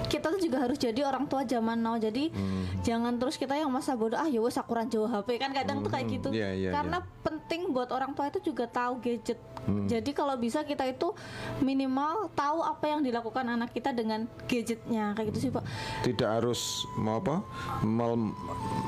kita 0.08 0.34
tuh 0.34 0.42
juga 0.42 0.58
harus 0.60 0.76
jadi 0.76 1.04
orang 1.04 1.28
tua 1.28 1.44
zaman 1.44 1.78
now 1.78 1.96
jadi 1.96 2.34
Hmm. 2.34 2.82
jangan 2.82 3.14
terus 3.16 3.38
kita 3.38 3.54
yang 3.54 3.70
masa 3.70 3.94
bodoh 3.94 4.18
ah 4.18 4.26
ya 4.26 4.42
wes 4.42 4.58
aku 4.58 4.74
jauh 4.86 5.06
HP 5.06 5.38
kan 5.38 5.54
kadang 5.54 5.82
tuh 5.82 5.90
kayak 5.90 6.08
gitu 6.10 6.30
Iya, 6.32 6.50
iya, 6.56 6.70
karena 6.72 6.98
penting 7.22 7.70
buat 7.70 7.90
orang 7.90 8.14
tua 8.14 8.26
itu 8.28 8.42
juga 8.44 8.66
tahu 8.66 8.98
gadget 9.00 9.38
Hmm. 9.68 9.84
jadi 9.86 10.16
kalau 10.16 10.34
bisa 10.34 10.64
kita 10.64 10.88
itu 10.88 11.12
minimal 11.60 12.32
tahu 12.32 12.64
apa 12.64 12.88
yang 12.88 13.04
dilakukan 13.04 13.44
anak 13.44 13.67
kita 13.70 13.92
dengan 13.92 14.26
gadgetnya 14.46 15.14
kayak 15.14 15.32
gitu 15.32 15.40
sih 15.48 15.52
Pak. 15.52 15.64
Tidak 16.04 16.30
harus 16.30 16.86
mau 16.96 17.20
apa 17.20 17.44
mel- 17.82 18.36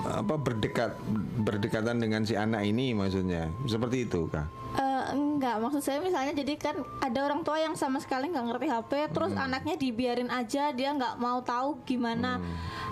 apa 0.06 0.36
berdekat 0.36 0.96
berdekatan 1.40 1.98
dengan 1.98 2.24
si 2.24 2.34
anak 2.34 2.64
ini 2.64 2.92
maksudnya. 2.92 3.48
Seperti 3.66 4.06
itu 4.06 4.28
kah 4.28 4.48
Eh, 4.70 5.04
enggak, 5.18 5.58
maksud 5.58 5.82
saya 5.82 5.98
misalnya 5.98 6.30
jadi 6.30 6.54
kan 6.54 6.78
ada 7.02 7.26
orang 7.26 7.42
tua 7.42 7.58
yang 7.58 7.74
sama 7.74 7.98
sekali 7.98 8.30
nggak 8.30 8.46
ngerti 8.54 8.68
HP, 8.70 8.92
terus 9.10 9.34
anaknya 9.34 9.74
dibiarin 9.74 10.30
aja, 10.30 10.70
dia 10.70 10.94
nggak 10.94 11.18
mau 11.18 11.42
tahu 11.42 11.82
gimana 11.84 12.38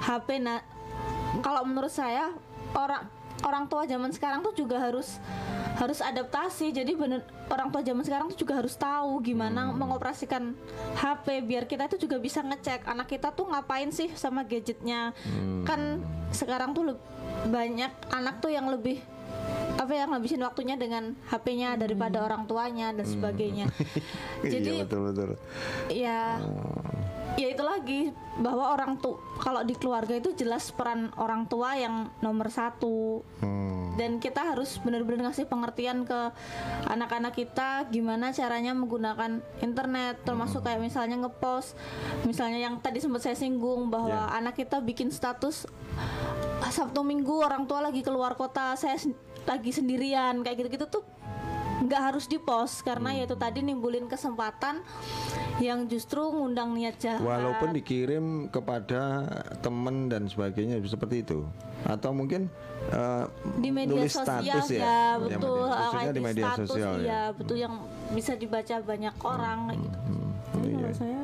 HP. 0.01 0.41
Nah, 0.41 0.57
kalau 1.45 1.61
menurut 1.61 1.93
saya 1.93 2.33
orang 2.73 3.05
orang 3.45 3.69
tua 3.69 3.85
zaman 3.85 4.09
sekarang 4.13 4.41
tuh 4.41 4.53
juga 4.55 4.81
harus 4.81 5.19
harus 5.77 6.01
adaptasi. 6.01 6.73
Jadi 6.73 6.97
bener 6.97 7.21
orang 7.51 7.69
tua 7.69 7.85
zaman 7.85 8.01
sekarang 8.01 8.33
tuh 8.33 8.39
juga 8.39 8.57
harus 8.57 8.73
tahu 8.73 9.21
gimana 9.21 9.69
mengoperasikan 9.73 10.57
HP 10.97 11.45
biar 11.45 11.69
kita 11.69 11.85
itu 11.91 12.07
juga 12.07 12.17
bisa 12.17 12.41
ngecek 12.41 12.89
anak 12.89 13.07
kita 13.11 13.29
tuh 13.33 13.45
ngapain 13.49 13.93
sih 13.93 14.09
sama 14.17 14.41
gadgetnya. 14.47 15.13
Kan 15.67 16.01
sekarang 16.33 16.73
tuh 16.73 16.97
banyak 17.47 17.91
anak 18.09 18.41
tuh 18.41 18.49
yang 18.49 18.67
lebih 18.67 18.99
apa 19.77 19.93
yang 19.93 20.09
ngabisin 20.09 20.41
waktunya 20.41 20.73
dengan 20.73 21.13
HP-nya 21.29 21.77
daripada 21.77 22.25
orang 22.25 22.49
tuanya 22.49 22.89
dan 22.91 23.05
sebagainya. 23.05 23.69
Jadi 24.43 24.81
iya 24.81 24.83
betul 24.83 25.01
betul 25.13 25.29
ya 25.93 26.41
ya 27.37 27.47
itu 27.47 27.61
lagi 27.61 28.01
bahwa 28.35 28.73
orang 28.73 28.97
tuh 28.97 29.15
kalau 29.37 29.61
di 29.61 29.73
keluarga 29.73 30.13
itu 30.13 30.33
jelas 30.33 30.69
peran 30.69 31.13
orang 31.15 31.45
tua 31.45 31.73
yang 31.73 32.09
nomor 32.19 32.49
satu 32.49 33.21
Hmm. 33.37 33.93
dan 33.93 34.17
kita 34.17 34.41
harus 34.43 34.77
benar-benar 34.77 35.29
ngasih 35.29 35.45
pengertian 35.45 36.01
ke 36.01 36.33
anak-anak 36.85 37.33
kita 37.33 37.85
gimana 37.87 38.29
caranya 38.29 38.73
menggunakan 38.73 39.37
internet 39.59 40.21
termasuk 40.21 40.61
kayak 40.61 40.77
misalnya 40.79 41.17
ngepost 41.19 41.73
misalnya 42.23 42.57
yang 42.59 42.77
tadi 42.77 42.97
sempat 42.97 43.21
saya 43.21 43.33
singgung 43.33 43.89
bahwa 43.89 44.09
Ya. 44.09 44.33
anak 44.33 44.53
kita 44.55 44.77
bikin 44.79 45.09
status 45.09 45.65
"Ah, 46.59 46.69
Sabtu 46.69 47.01
Minggu 47.01 47.37
orang 47.37 47.65
tua 47.65 47.81
lagi 47.81 48.01
keluar 48.01 48.33
kota 48.33 48.73
saya 48.73 48.97
lagi 49.45 49.69
sendirian 49.71 50.41
kayak 50.41 50.57
gitu-gitu 50.59 50.85
tuh 50.91 51.03
nggak 51.79 52.01
harus 52.03 52.25
dipost 52.25 52.81
karena 52.81 53.09
Hmm. 53.09 53.17
ya 53.17 53.23
itu 53.23 53.35
tadi 53.35 53.59
nimbulin 53.61 54.05
kesempatan 54.05 54.81
yang 55.57 55.85
justru 55.85 56.21
ngundang 56.23 56.73
niat 56.73 56.97
jahat. 56.97 57.19
Walaupun 57.19 57.69
dikirim 57.71 58.25
kepada 58.47 59.25
teman 59.59 60.07
dan 60.07 60.25
sebagainya 60.25 60.77
seperti 60.83 61.21
itu. 61.21 61.45
Atau 61.83 62.11
mungkin 62.11 62.49
eh, 62.87 63.25
di 63.57 63.69
media 63.69 63.89
nulis 63.91 64.09
sosial 64.11 64.39
status 64.39 64.67
ya, 64.69 64.79
ya, 64.79 64.85
Ya, 64.85 65.03
betul. 65.19 65.59
media- 65.59 65.67
ah, 65.67 65.81
khususnya 65.83 66.11
di 66.11 66.21
media 66.21 66.45
status 66.47 66.67
sosial 66.67 66.93
ya. 66.93 67.03
iya 67.03 67.21
betul 67.31 67.57
yang 67.57 67.73
bisa 68.09 68.31
dibaca 68.33 68.75
banyak 68.79 69.15
orang 69.19 69.59
kayak 69.67 69.79
gitu. 69.83 69.97
Hmm, 69.99 70.29
Tapi 70.57 70.67
iya. 70.67 70.77
kalau 70.79 70.93
saya 70.93 71.21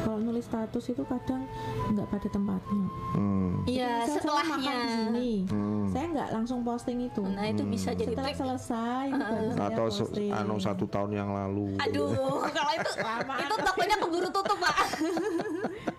kalau 0.00 0.18
nulis 0.20 0.44
status 0.44 0.84
itu 0.86 1.02
kadang 1.04 1.42
nggak 1.90 2.06
pada 2.06 2.28
tempatnya 2.28 2.84
Hmm, 3.12 3.52
Iya, 3.64 4.04
saya 4.04 4.18
setelahnya. 4.18 4.52
makan 4.52 4.74
di 4.76 4.88
sini 4.88 5.30
hmm. 5.48 5.86
saya 5.88 6.04
nggak 6.08 6.28
langsung 6.30 6.58
posting 6.62 6.98
itu 7.02 7.22
Nah, 7.26 7.44
itu 7.44 7.62
bisa 7.64 7.90
jadi 7.90 8.12
setelah 8.12 8.30
trik. 8.30 8.38
selesai 8.38 9.06
saya 9.10 9.66
atau 9.66 9.84
posting. 9.88 10.30
anu 10.30 10.56
satu 10.56 10.84
tahun 10.86 11.10
yang 11.12 11.30
lalu 11.30 11.74
Aduh, 11.80 12.10
kalau 12.56 12.72
itu 12.72 12.90
itu 13.36 13.54
tokonya 13.60 13.96
keburu 13.98 14.28
tutup, 14.28 14.56
Pak. 14.56 14.76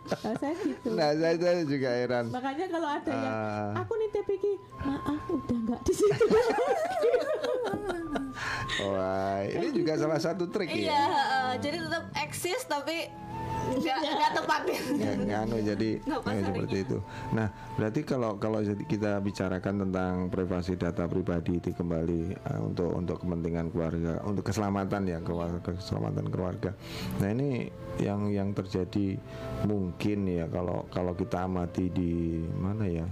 Kalau 0.07 0.35
saya 0.37 0.55
gitu 0.57 0.87
nah 0.89 1.11
saya, 1.11 1.35
saya 1.35 1.63
juga 1.65 1.89
heran 1.91 2.25
makanya 2.29 2.65
kalau 2.69 2.87
ada 2.87 3.11
yang 3.11 3.27
Ah. 3.27 3.71
aku 3.77 3.91
nitip 3.97 4.27
iki 4.29 4.51
maaf 4.79 5.19
udah 5.27 5.57
nggak 5.65 5.81
di 5.83 5.93
situ 5.93 6.25
salah 9.97 10.19
satu 10.19 10.47
trik 10.47 10.69
Iya, 10.69 10.87
ya. 10.87 11.01
heeh. 11.03 11.49
jadi 11.59 11.77
tetap 11.81 12.03
eksis 12.15 12.61
tapi 12.63 13.09
nggak 13.69 13.97
nggak 13.99 14.31
tepatnya. 14.33 14.79
Ya, 14.97 15.11
nganu 15.17 15.55
jadi 15.59 15.89
Nggak 15.99 16.21
ya, 16.23 16.41
seperti 16.43 16.77
itu. 16.83 16.97
Nah, 17.31 17.47
berarti 17.75 17.99
kalau 18.03 18.31
kalau 18.37 18.59
kita 18.63 19.19
bicarakan 19.19 19.75
tentang 19.83 20.11
privasi 20.27 20.75
data 20.75 21.03
pribadi 21.05 21.57
itu 21.57 21.71
kembali 21.71 22.21
eh, 22.33 22.59
untuk 22.59 22.93
untuk 22.93 23.17
kepentingan 23.19 23.67
keluarga, 23.69 24.21
untuk 24.23 24.43
keselamatan 24.43 25.01
ya 25.05 25.19
keluarga, 25.19 25.59
keselamatan 25.63 26.27
keluarga. 26.29 26.71
Nah, 27.19 27.29
ini 27.29 27.67
yang 27.97 28.29
yang 28.29 28.53
terjadi 28.53 29.17
mungkin 29.65 30.29
ya 30.29 30.45
kalau 30.47 30.85
kalau 30.87 31.17
kita 31.17 31.49
amati 31.49 31.89
di 31.89 32.13
mana 32.53 32.85
ya 32.85 33.05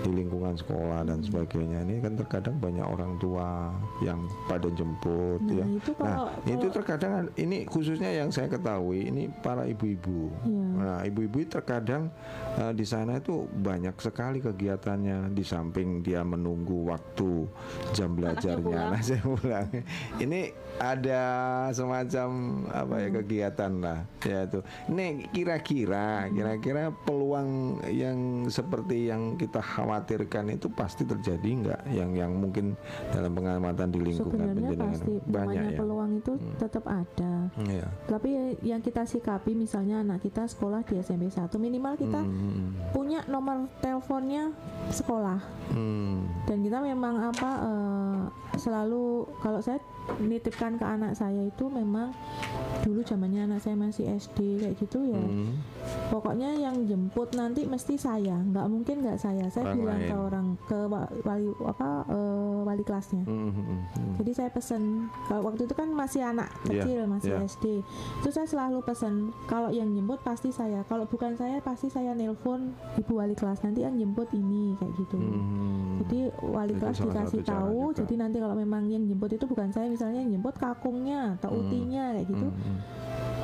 di 0.00 0.10
lingkungan 0.10 0.56
sekolah 0.56 1.04
dan 1.04 1.20
sebagainya 1.20 1.84
ini 1.84 2.00
kan 2.00 2.16
terkadang 2.16 2.56
banyak 2.56 2.84
orang 2.84 3.20
tua 3.20 3.68
yang 4.00 4.16
pada 4.48 4.72
jemput 4.72 5.44
Nah, 5.44 5.52
ya. 5.52 5.64
itu 5.68 5.92
nah, 5.92 6.00
kalau- 6.00 6.32
itu 6.48 6.56
kalau- 6.56 6.72
terkadang 6.72 7.12
ini 7.36 7.68
khususnya 7.68 8.08
yang 8.08 8.32
saya 8.32 8.48
ketahui 8.48 9.12
ini 9.12 9.28
para 9.44 9.68
ibu-ibu. 9.68 9.99
Iya. 10.02 10.66
Nah, 10.72 10.98
ibu-ibu 11.02 11.44
terkadang 11.44 12.08
eh, 12.56 12.72
di 12.72 12.82
sana 12.82 13.16
itu 13.16 13.44
banyak 13.50 13.92
sekali 13.96 14.38
kegiatannya 14.38 15.28
di 15.30 15.42
samping 15.42 16.00
dia 16.00 16.22
menunggu 16.22 16.86
waktu 16.86 17.44
jam 17.92 18.12
belajarnya. 18.12 18.80
Nah, 18.88 19.02
saya 19.04 19.20
pulang. 19.20 19.66
Ini 20.16 20.40
ada 20.76 21.22
semacam 21.70 22.28
apa 22.66 22.94
Hmm. 22.94 23.02
ya 23.02 23.08
kegiatan 23.14 23.72
lah 23.78 23.98
ya 24.18 24.40
itu. 24.44 24.60
Ini 24.88 25.06
kira-kira 25.30 26.06
Hmm. 26.22 26.32
kira-kira 26.32 26.82
peluang 27.00 27.50
yang 27.86 28.18
seperti 28.46 29.08
yang 29.08 29.34
kita 29.34 29.58
khawatirkan 29.58 30.50
itu 30.50 30.70
pasti 30.70 31.02
terjadi 31.02 31.48
nggak 31.60 31.80
yang 31.90 32.10
yang 32.14 32.32
mungkin 32.32 32.78
dalam 33.08 33.32
pengamatan 33.32 33.88
di 33.88 34.00
lingkungan 34.00 34.30
sebenarnya 34.30 34.54
penjenengan 34.54 34.92
pasti 34.94 35.12
banyak 35.26 35.64
ya. 35.66 35.76
peluang 35.76 36.10
itu 36.16 36.32
tetap 36.56 36.84
ada 36.86 37.32
Iya. 37.58 37.86
tapi 38.06 38.28
yang 38.62 38.80
kita 38.80 39.02
sikapi 39.02 39.52
misalnya 39.52 39.89
anak 39.96 40.20
kita 40.20 40.46
sekolah 40.46 40.80
di 40.82 40.94
SMP 40.96 41.26
1 41.26 41.50
minimal 41.56 41.94
kita 41.94 42.20
Hmm. 42.20 42.78
punya 42.90 43.26
nomor 43.26 43.66
teleponnya 43.78 44.54
sekolah 44.88 45.42
Hmm. 45.68 46.26
dan 46.44 46.62
kita 46.62 46.78
memang 46.78 47.18
apa 47.26 47.50
eh, 47.60 48.18
selalu 48.54 49.04
kalau 49.38 49.58
saya 49.58 49.82
nitipkan 50.18 50.74
ke 50.74 50.84
anak 50.84 51.12
saya 51.12 51.40
itu 51.40 51.64
memang 51.66 52.10
dulu 52.80 53.00
zamannya 53.00 53.44
anak 53.44 53.60
saya 53.60 53.76
masih 53.76 54.08
SD 54.10 54.38
kayak 54.58 54.74
gitu 54.76 55.04
ya 55.06 55.20
Hmm. 55.20 55.52
pokoknya 56.08 56.54
yang 56.54 56.84
jemput 56.84 57.30
nanti 57.32 57.62
mesti 57.62 57.94
saya 57.94 58.40
nggak 58.40 58.66
mungkin 58.66 59.00
nggak 59.00 59.16
saya 59.16 59.46
saya 59.48 59.68
Orang 59.68 59.78
bilang 59.78 60.00
ke 60.00 60.08
lain. 60.08 60.20
orang 60.22 60.46
ke 60.62 60.78
wa- 60.84 61.12
wali 61.22 61.48
apa 61.62 61.88
eh, 62.06 62.58
wali 62.62 62.82
kelasnya 62.82 63.22
Hmm, 63.22 63.48
hmm, 63.48 63.54
hmm, 63.54 63.80
hmm. 63.90 64.14
jadi 64.16 64.30
saya 64.34 64.50
pesen 64.50 64.82
kalau 65.24 65.42
waktu 65.44 65.62
itu 65.62 65.74
kan 65.74 65.88
masih 65.90 66.22
anak 66.22 66.48
Iya, 66.62 66.82
kecil 66.82 67.00
masih 67.06 67.30
iya. 67.30 67.40
SD 67.42 67.64
itu 68.16 68.28
saya 68.30 68.46
selalu 68.46 68.78
pesen 68.80 69.14
kalau 69.44 69.68
yang 69.68 69.88
jemput 69.90 70.20
pasti 70.20 70.48
saya 70.50 70.80
kalau 70.84 71.04
bukan 71.04 71.34
saya 71.34 71.60
pasti 71.60 71.86
saya 71.86 72.12
nelpon 72.12 72.70
ibu 72.96 73.12
wali 73.14 73.34
kelas 73.34 73.60
nanti 73.60 73.82
yang 73.82 73.94
jemput 73.94 74.28
ini 74.30 74.72
kayak 74.74 74.92
gitu 74.96 75.16
Hmm. 75.16 76.00
jadi 76.00 76.18
wali 76.40 76.72
kelas 76.74 76.96
dikasih 76.98 77.42
tahu 77.42 77.90
juga. 77.90 77.98
jadi 78.00 78.14
nanti 78.18 78.36
kalau 78.38 78.54
memang 78.54 78.86
yang 78.86 79.04
jemput 79.04 79.30
itu 79.30 79.44
bukan 79.44 79.68
saya 79.68 79.90
misalnya 80.00 80.24
jemput 80.26 80.56
kakungnya 80.56 81.36
atau 81.36 81.52
Hmm. 81.52 81.60
utinya 81.60 82.04
kayak 82.16 82.26
gitu 82.26 82.46
Hmm, 82.48 82.56
hmm. 82.56 82.78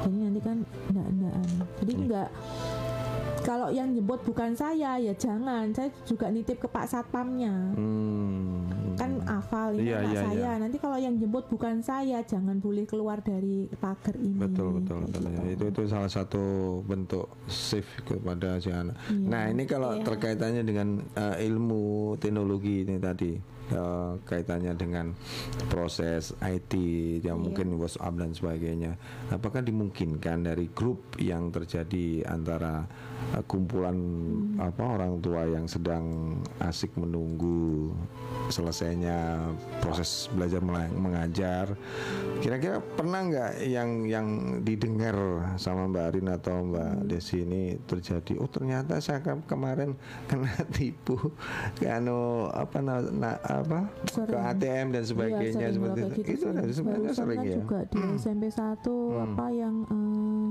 jadi 0.01 0.17
nanti 0.25 0.41
kan 0.41 0.57
enggak 0.89 1.07
enggak 1.13 1.35
jadi 1.77 1.93
Iya. 1.93 2.01
enggak 2.01 2.29
kalau 3.45 3.69
yang 3.71 3.93
jemput 3.93 4.21
bukan 4.25 4.57
saya 4.57 4.97
ya 4.97 5.13
jangan 5.13 5.71
saya 5.71 5.93
juga 6.03 6.33
nitip 6.33 6.57
ke 6.59 6.67
pak 6.67 6.89
satpamnya 6.89 7.77
Hmm. 7.77 8.65
kan 8.97 9.21
hafal 9.23 9.77
ini 9.77 9.93
Iya, 9.93 9.97
anak 10.01 10.09
iya, 10.09 10.21
saya. 10.23 10.33
iya. 10.33 10.53
Nanti 10.57 10.77
kalau 10.81 10.97
yang 10.97 11.15
jemput 11.15 11.45
bukan 11.47 11.85
saya, 11.85 12.25
jangan 12.25 12.57
boleh 12.57 12.89
keluar 12.89 13.21
dari 13.21 13.69
pagar 13.77 14.17
ini. 14.17 14.41
Betul 14.41 14.81
betul 14.81 15.05
betul 15.05 15.21
gitu. 15.21 15.37
ya. 15.37 15.53
Itu 15.53 15.65
itu 15.69 15.83
salah 15.85 16.09
satu 16.09 16.45
bentuk 16.81 17.29
shift 17.45 17.93
kepada 18.03 18.57
si 18.57 18.73
anak. 18.73 18.97
Iya. 19.07 19.29
Nah 19.29 19.43
ini 19.47 19.69
kalau 19.69 20.01
terkaitannya 20.01 20.65
dengan 20.65 20.89
eh, 21.13 21.45
ilmu 21.45 21.85
teknologi 22.17 22.83
ini 22.83 22.97
tadi 22.97 23.37
eh, 23.71 24.13
kaitannya 24.25 24.73
dengan 24.75 25.13
proses 25.67 26.35
IT 26.41 26.73
yang 27.23 27.43
mungkin 27.43 27.77
WhatsApp 27.77 28.19
dan 28.19 28.31
sebagainya. 28.33 28.93
Apakah 29.31 29.63
dimungkinkan 29.63 30.47
dari 30.47 30.71
grup 30.71 31.19
yang 31.19 31.51
terjadi 31.51 32.27
antara 32.27 32.87
eh, 33.35 33.45
kumpulan 33.47 33.97
Hmm. 33.97 34.61
apa 34.61 34.85
orang 34.85 35.21
tua 35.21 35.45
yang 35.49 35.69
sedang 35.69 36.37
asik 36.61 36.93
menunggu 36.97 37.93
selesainya 38.49 39.49
proses 39.81 40.31
belajar 40.33 40.61
mengajar 40.93 41.73
kira-kira 42.41 42.79
pernah 42.81 43.27
nggak 43.27 43.53
yang 43.67 44.07
yang 44.07 44.27
didengar 44.63 45.17
sama 45.59 45.89
Mbak 45.91 46.05
Arin 46.13 46.29
atau 46.31 46.57
Mbak 46.69 46.93
Desi 47.09 47.43
ini 47.43 47.75
terjadi 47.85 48.39
oh 48.39 48.49
ternyata 48.49 49.01
saya 49.01 49.21
ke- 49.21 49.45
kemarin 49.49 49.97
kena 50.31 50.53
tipu 50.77 51.17
kano 51.81 52.53
apa 52.53 52.79
na, 52.81 52.95
na- 53.03 53.41
apa 53.59 53.81
ke 54.03 54.11
Sering. 54.13 54.43
ATM 54.47 54.87
dan 54.91 55.03
Iya, 55.03 55.09
sebagainya 55.09 55.53
sering 55.67 55.75
seperti 55.75 56.01
itu. 56.01 56.23
gitu 56.27 56.47
itu 56.57 56.75
sebenarnya 56.75 57.13
sering 57.13 57.39
kan 57.39 57.47
ya? 57.47 57.57
juga 57.57 57.79
di 57.87 58.01
SMP 58.17 58.45
1 58.47 59.25
apa 59.25 59.47
yang 59.51 59.75
eh, 59.87 60.45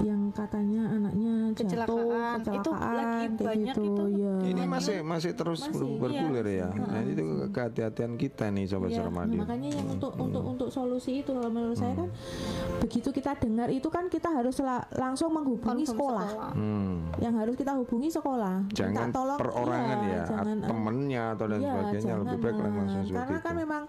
yang 0.00 0.30
katanya 0.30 0.82
anaknya 0.88 1.32
jatuh 1.52 1.60
Kecelakaan. 1.60 2.38
Itu 2.40 2.50
kecelakaan 2.62 2.94
lagi 2.94 3.26
kayak 3.26 3.30
banyak 3.42 3.74
gitu 3.74 3.82
itu. 3.84 4.04
ya 4.16 4.34
ini 4.42 4.62
masih 4.64 4.96
masih 5.02 5.32
terus 5.32 5.60
Masih, 5.60 5.74
ber- 5.74 5.98
bergulir 6.00 6.46
ya. 6.48 6.68
Nah 6.70 7.02
itu 7.02 7.24
kehati-hatian 7.50 8.12
kita 8.14 8.48
nih 8.48 8.64
sobat 8.64 8.90
Iya, 8.90 8.98
Sermadi. 9.00 9.34
nah, 9.34 9.44
makanya 9.44 9.68
yang 9.70 9.86
untuk 9.90 10.12
untuk 10.14 10.42
untuk 10.42 10.68
solusi 10.68 11.20
itu 11.20 11.30
kalau 11.30 11.50
menurut 11.50 11.74
saya 11.74 11.92
kan 11.94 12.08
begitu 12.78 13.08
kita 13.08 13.36
dengar 13.36 13.68
itu 13.68 13.86
kan 13.86 14.06
kita 14.06 14.30
harus 14.30 14.56
la- 14.58 14.86
langsung 14.92 15.30
menghubungi 15.30 15.84
Confirm 15.84 15.92
sekolah. 15.92 16.28
Hmm. 16.52 16.96
yang 17.18 17.34
harus 17.34 17.54
kita 17.54 17.72
hubungi 17.74 18.08
sekolah. 18.08 18.54
Minta 18.62 18.76
jangan 18.76 19.08
tolong 19.10 19.38
perorangan 19.38 19.98
iya, 20.00 20.12
ya 20.12 20.22
jangan, 20.26 20.56
eh, 20.56 20.66
temennya 20.66 21.24
atau 21.30 21.46
dan 21.46 21.58
iya, 21.58 21.70
sebagainya 21.70 22.14
lebih 22.16 22.38
baik 22.38 22.54
jangan, 22.54 22.70
langsung 22.70 23.02
seperti 23.02 23.18
karena 23.18 23.36
itu. 23.36 23.44
kan 23.44 23.54
memang 23.54 23.82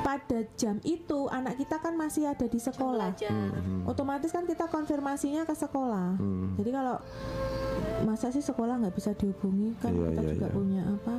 pada 0.00 0.38
jam 0.54 0.76
itu 0.82 1.18
anak 1.28 1.54
kita 1.56 1.76
kan 1.78 1.94
masih 1.94 2.22
ada 2.26 2.46
di 2.46 2.58
sekolah. 2.58 3.10
Hmm, 3.24 3.84
otomatis 3.84 4.30
kan 4.30 4.44
kita 4.44 4.66
konfirmasinya 5.24 5.42
ke 5.44 5.54
sekolah 5.56 6.08
Hmm. 6.20 6.52
jadi 6.56 6.70
kalau 6.70 6.96
masa 8.04 8.28
sih 8.28 8.44
sekolah 8.44 8.76
nggak 8.76 8.94
bisa 8.94 9.16
dihubungi 9.16 9.72
kan 9.80 9.90
Iya, 9.90 10.12
kita 10.12 10.20
iya, 10.20 10.30
juga 10.30 10.46
iya. 10.46 10.54
punya 10.54 10.82
apa 10.84 11.14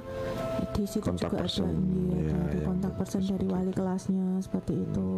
di 0.72 0.84
situ 0.86 1.02
Kontak 1.03 1.27
juga 1.27 1.41
person. 1.41 1.65
ada, 1.65 2.14
iya, 2.14 2.36
ada, 2.38 2.53
iya, 2.53 2.64
kontak 2.64 2.91
betul, 2.94 2.99
person 3.02 3.22
dari 3.26 3.45
wali 3.48 3.72
kelasnya 3.73 4.27
seperti 4.40 4.73
itu 4.77 5.10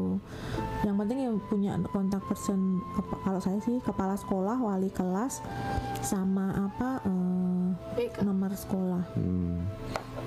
yang 0.81 0.95
penting 0.95 1.19
yang 1.19 1.35
punya 1.43 1.71
kontak 1.85 2.23
person 2.23 2.79
kalau 3.21 3.39
saya 3.39 3.59
sih 3.59 3.77
kepala 3.83 4.15
sekolah 4.15 4.55
wali 4.55 4.87
kelas 4.89 5.43
sama 5.99 6.71
apa 6.71 7.03
eh, 7.03 7.67
nomor 8.23 8.55
sekolah 8.55 9.03
Hmm. 9.13 9.59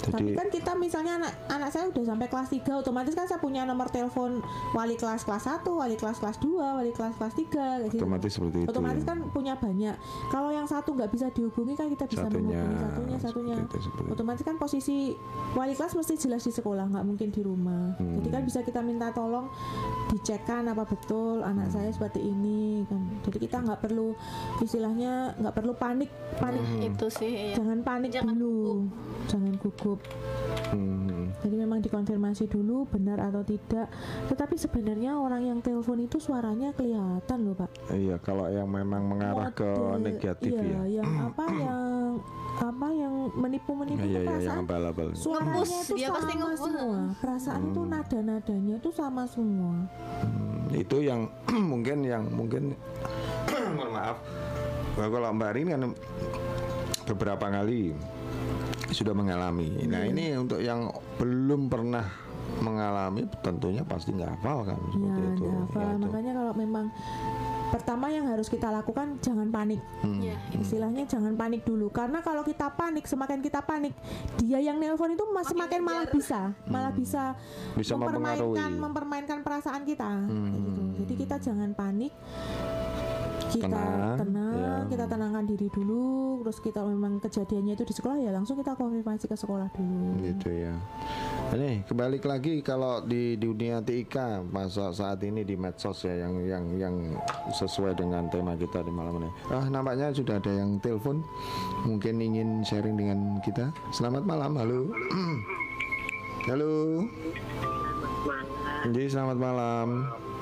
Tapi 0.00 0.16
jadi 0.22 0.32
kan 0.34 0.48
kita 0.48 0.72
misalnya 0.74 1.12
anak 1.20 1.32
anak 1.48 1.68
saya 1.68 1.84
udah 1.88 2.04
sampai 2.04 2.26
kelas 2.26 2.48
3 2.48 2.80
otomatis 2.80 3.12
kan 3.12 3.26
saya 3.28 3.36
punya 3.36 3.62
nomor 3.62 3.88
telepon 3.88 4.40
wali 4.72 4.96
kelas 4.96 5.22
kelas 5.22 5.44
1, 5.46 5.66
wali 5.66 5.96
kelas 5.96 6.18
kelas 6.18 6.36
2, 6.40 6.48
wali 6.80 6.90
kelas 6.90 7.14
kelas 7.16 7.34
3 7.36 7.48
kayak 7.50 7.88
gitu. 7.92 8.00
otomatis 8.00 8.32
seperti 8.32 8.58
itu 8.64 8.68
Otomatis 8.70 9.02
kan 9.02 9.18
punya 9.30 9.54
banyak. 9.54 9.94
Kalau 10.30 10.50
yang 10.50 10.64
satu 10.64 10.94
nggak 10.94 11.10
bisa 11.10 11.26
dihubungi 11.30 11.74
kan 11.74 11.86
kita 11.88 12.04
bisa 12.06 12.24
Satunya, 12.24 12.60
menghubungi 12.62 12.76
satunya, 12.80 13.18
satunya. 13.18 13.56
seperti 13.58 13.76
itu, 13.76 13.84
seperti 13.84 14.02
itu. 14.06 14.12
Otomatis 14.14 14.42
kan 14.46 14.56
posisi 14.56 14.96
wali 15.52 15.74
kelas 15.74 15.92
mesti 15.94 16.14
jelas 16.16 16.42
di 16.42 16.52
sekolah, 16.54 16.84
nggak 16.88 17.04
mungkin 17.04 17.28
di 17.28 17.40
rumah. 17.42 17.98
Hmm. 17.98 18.16
Jadi 18.22 18.28
kan 18.30 18.42
bisa 18.46 18.60
kita 18.62 18.80
minta 18.80 19.10
tolong 19.10 19.50
dicekkan 20.08 20.64
apa 20.66 20.86
betul 20.86 21.42
anak 21.42 21.66
Hmm. 21.66 21.74
saya 21.76 21.90
seperti 21.90 22.22
ini 22.22 22.86
kan. 22.86 23.02
Jadi 23.26 23.38
kita 23.42 23.60
nggak 23.60 23.80
perlu 23.80 24.14
istilahnya 24.60 25.34
nggak 25.36 25.54
perlu 25.54 25.72
panik, 25.74 26.10
panik. 26.38 26.62
Hmm. 26.62 26.86
itu 26.86 27.06
sih 27.10 27.32
ya. 27.52 27.58
Jangan 27.58 27.82
panik 27.82 28.10
Jangan 28.10 28.36
dulu. 28.36 28.86
Jangan 29.26 29.52
gugup. 29.58 29.89
Hmm. 30.70 31.32
Jadi 31.40 31.56
memang 31.56 31.80
dikonfirmasi 31.80 32.46
dulu 32.46 32.86
benar 32.86 33.18
atau 33.22 33.42
tidak. 33.42 33.90
Tetapi 34.28 34.54
sebenarnya 34.54 35.16
orang 35.16 35.42
yang 35.42 35.58
telepon 35.58 35.98
itu 35.98 36.18
suaranya 36.18 36.70
kelihatan 36.70 37.38
loh 37.42 37.54
pak. 37.56 37.70
iya 37.90 38.16
kalau 38.18 38.46
yang 38.46 38.68
memang 38.68 39.02
mengarah 39.02 39.50
ke 39.50 39.66
Mode- 39.66 40.04
negatif 40.04 40.52
iya, 40.52 40.62
ya 40.62 41.02
yang 41.02 41.10
apa 41.32 41.44
yang 41.50 41.80
apa 42.60 42.86
yang 42.92 43.14
menipu-menipu 43.34 44.04
iya 44.04 44.20
itu 44.20 44.20
iya 44.20 44.20
yang 44.20 44.36
perasaan 44.36 44.64
abal-abal 44.66 45.08
suaranya 45.16 45.50
Ngebus, 45.56 45.70
itu 45.80 45.94
dia 45.96 46.08
pasti 46.10 46.32
sama 46.32 46.42
ngebus. 46.44 46.60
semua. 46.60 46.98
Perasaan 47.18 47.60
itu 47.64 47.80
nada-nadanya 47.82 48.74
itu 48.76 48.90
sama 48.92 49.22
semua. 49.26 49.74
Hmm, 50.20 50.64
itu 50.70 50.96
yang 51.00 51.20
mungkin 51.72 51.98
yang 52.04 52.22
mungkin 52.28 52.62
mohon 53.78 53.90
maaf 53.90 54.16
kalau 54.94 55.32
Mbak 55.32 55.50
Rin 55.56 55.68
kan 55.70 55.82
beberapa 57.06 57.46
kali 57.48 57.96
sudah 58.90 59.12
mengalami. 59.12 59.70
Nah 59.82 60.00
Iya. 60.00 60.10
ini 60.10 60.24
untuk 60.34 60.58
yang 60.58 60.90
belum 61.16 61.66
pernah 61.66 62.04
mengalami 62.52 63.24
tentunya 63.40 63.80
pasti 63.80 64.10
nggak 64.10 64.30
hafal 64.34 64.66
kan 64.66 64.76
Ya, 64.76 64.90
seperti 64.90 65.20
itu. 65.32 65.44
nggak 65.44 65.60
hafal. 65.64 65.80
Ya, 65.80 65.88
itu. 65.88 66.02
makanya 66.02 66.32
kalau 66.34 66.52
memang 66.52 66.86
pertama 67.70 68.06
yang 68.08 68.26
harus 68.26 68.46
kita 68.46 68.66
lakukan 68.68 69.14
jangan 69.20 69.46
panik. 69.48 69.78
Hmm. 70.00 70.18
Ya, 70.18 70.34
Istilahnya 70.52 71.06
jangan 71.06 71.32
panik 71.32 71.62
dulu 71.62 71.86
karena 71.88 72.18
kalau 72.18 72.42
kita 72.42 72.66
panik 72.68 73.06
semakin 73.06 73.38
kita 73.38 73.62
panik 73.62 73.94
dia 74.36 74.58
yang 74.58 74.76
nelpon 74.76 75.14
itu 75.14 75.22
mas- 75.28 75.46
semakin 75.46 75.78
malah 75.80 76.04
bisa 76.04 76.50
malah 76.66 76.90
bisa, 76.90 77.32
Hmm. 77.32 77.78
Bisa 77.78 77.94
mempermainkan 77.94 78.42
mempengaruhi. 78.42 78.82
mempermainkan 78.82 79.38
perasaan 79.40 79.82
kita 79.84 80.10
Hmm. 80.26 80.50
kayak 80.50 80.62
gitu. 80.66 80.82
Jadi 80.98 81.12
kita 81.16 81.36
jangan 81.40 81.70
panik 81.72 82.10
kita 83.50 83.66
Tenang, 83.66 84.16
tenang, 84.22 84.54
ya. 84.54 84.74
kita 84.86 85.04
tenangkan 85.10 85.44
diri 85.44 85.68
dulu 85.74 86.38
terus 86.46 86.58
kita 86.62 86.80
memang 86.86 87.18
kejadiannya 87.18 87.74
itu 87.74 87.84
di 87.84 87.94
sekolah 87.98 88.16
ya 88.22 88.30
langsung 88.30 88.54
kita 88.54 88.78
konfirmasi 88.78 89.26
ke 89.26 89.36
sekolah 89.36 89.66
dulu 89.74 90.22
gitu 90.22 90.48
ya. 90.54 90.74
Ini 91.50 91.82
kembali 91.90 92.22
lagi 92.22 92.62
kalau 92.62 93.02
di 93.02 93.34
dunia 93.34 93.82
TIK 93.82 94.46
masa 94.54 94.94
saat 94.94 95.18
ini 95.26 95.42
di 95.42 95.58
medsos 95.58 96.06
ya 96.06 96.14
yang 96.14 96.34
yang 96.46 96.64
yang 96.78 96.94
sesuai 97.50 97.98
dengan 97.98 98.30
tema 98.30 98.54
kita 98.54 98.86
di 98.86 98.92
malam 98.94 99.18
ini. 99.18 99.30
Ah 99.50 99.66
nampaknya 99.66 100.14
sudah 100.14 100.38
ada 100.38 100.52
yang 100.54 100.78
telepon 100.78 101.26
mungkin 101.82 102.22
ingin 102.22 102.62
sharing 102.62 102.94
dengan 102.94 103.42
kita. 103.42 103.74
Selamat 103.90 104.22
malam, 104.22 104.54
halo. 104.54 104.80
halo. 106.48 107.02
malam. 108.22 108.94
Jadi 108.94 109.06
selamat 109.10 109.36
malam. 109.36 109.88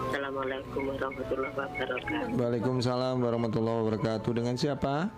Assalamualaikum 0.09 0.83
warahmatullahi 0.89 1.53
wabarakatuh. 1.53 2.33
Waalaikumsalam 2.33 3.17
warahmatullahi 3.21 3.77
wabarakatuh. 3.85 4.31
Dengan 4.33 4.57
siapa? 4.57 5.13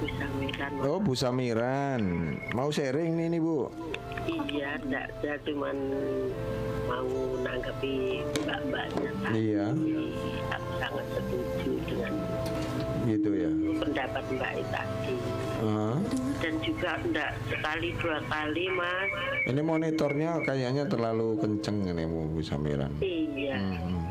Bisa 0.00 0.24
Miran. 0.40 0.70
Oh, 0.80 0.96
Bu 0.96 1.12
Samiran. 1.12 2.02
Mau 2.56 2.72
sharing 2.72 3.20
nih 3.20 3.36
nih, 3.36 3.40
Bu. 3.44 3.68
Iya, 4.48 4.80
enggak 4.80 5.12
saya 5.20 5.36
cuman 5.44 5.76
mau 6.88 7.08
nanggapi 7.44 8.24
mbak-mbaknya 8.40 9.10
tadi. 9.20 9.36
Iya. 9.44 9.66
Aku 10.56 10.70
sangat 10.80 11.06
setuju 11.12 11.72
dengan 11.84 12.12
Gitu 13.04 13.28
ya. 13.30 13.50
pendapat 13.76 14.24
mbak 14.32 14.52
tadi. 14.72 15.14
Ah. 15.60 16.00
Dan 16.36 16.54
juga 16.60 17.00
enggak 17.00 17.30
sekali 17.46 17.88
dua 17.96 18.18
kali 18.22 18.64
mas. 18.68 19.08
Ini 19.46 19.60
monitornya 19.60 20.30
kayaknya 20.42 20.84
terlalu 20.84 21.36
kenceng 21.36 21.80
nih 21.82 22.04
Bu 22.04 22.28
Bu 22.28 22.40
Samiran. 22.40 22.92
Iya, 23.00 23.56
Hmm. 23.56 24.04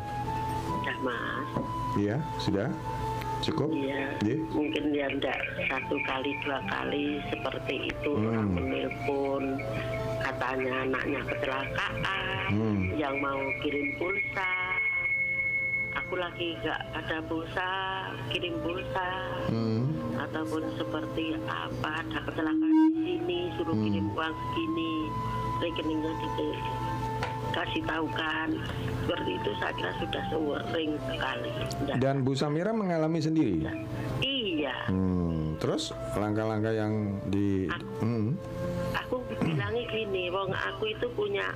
udah 0.73 0.97
mas. 0.99 1.49
Iya, 1.95 2.15
sudah? 2.37 2.69
Cukup? 3.39 3.69
Iya. 3.69 4.17
Iya. 4.19 4.37
Mungkin 4.49 4.83
ya 4.89 5.07
enggak 5.07 5.37
satu 5.65 5.95
kali 6.01 6.33
dua 6.41 6.59
kali 6.65 7.21
seperti 7.29 7.75
itu 7.87 8.11
Hmm. 8.11 8.27
orang 8.27 8.49
menelpon 8.51 9.43
katanya 10.17 10.73
anaknya 10.81 11.21
kecelakaan 11.25 12.49
Hmm. 12.49 12.79
yang 12.95 13.15
mau 13.19 13.37
kirim 13.59 13.93
pulsa 13.95 14.74
aku 15.95 16.13
lagi 16.15 16.59
gak 16.59 16.79
ada 16.93 17.17
pulsa 17.23 17.69
kirim 18.29 18.55
pulsa 18.59 19.07
Hmm. 19.47 19.87
ataupun 20.17 20.63
seperti 20.75 21.37
apa 21.45 22.01
ada 22.01 22.19
kecelakaan 22.21 22.59
di 22.91 23.17
sini 23.17 23.39
suruh 23.55 23.73
Hmm. 23.73 23.83
kirim 23.83 24.05
uang 24.11 24.33
segini 24.33 24.93
rekeningnya 25.57 26.11
dikasih 26.19 27.83
tahu 27.83 28.05
kan 28.11 28.49
seperti 28.99 29.31
itu 29.33 29.49
saya 29.55 29.71
kira 29.73 29.91
sudah 29.95 30.23
sering 30.67 30.91
sekali 31.05 31.51
Nggak- 31.79 31.97
Dan 31.97 32.15
Bu 32.21 32.33
Samira 32.33 32.71
mengalami 32.71 33.19
sendiri. 33.19 33.63
iya 34.19 34.75
Hmm. 34.87 35.55
Terus 35.55 35.89
langkah-langkah 36.13 36.69
yang 36.69 36.93
di 37.25 37.71
hmm. 37.97 38.35
aku 38.93 39.15
bilangnya 39.39 39.83
gini 39.87 40.27
wong 40.27 40.51
aku 40.51 40.83
itu 40.89 41.07
punya 41.09 41.47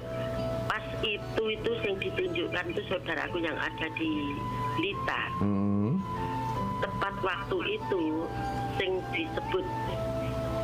itu 1.02 1.44
itu 1.50 1.72
yang 1.82 1.96
ditunjukkan 1.98 2.66
itu 2.70 2.82
saudaraku 2.88 3.38
yang 3.40 3.56
ada 3.56 3.88
di 3.96 4.12
Blitar 4.76 5.30
Hmm. 5.40 6.00
tepat 6.80 7.14
waktu 7.20 7.58
itu 7.76 8.04
sing 8.76 9.00
disebut 9.12 9.66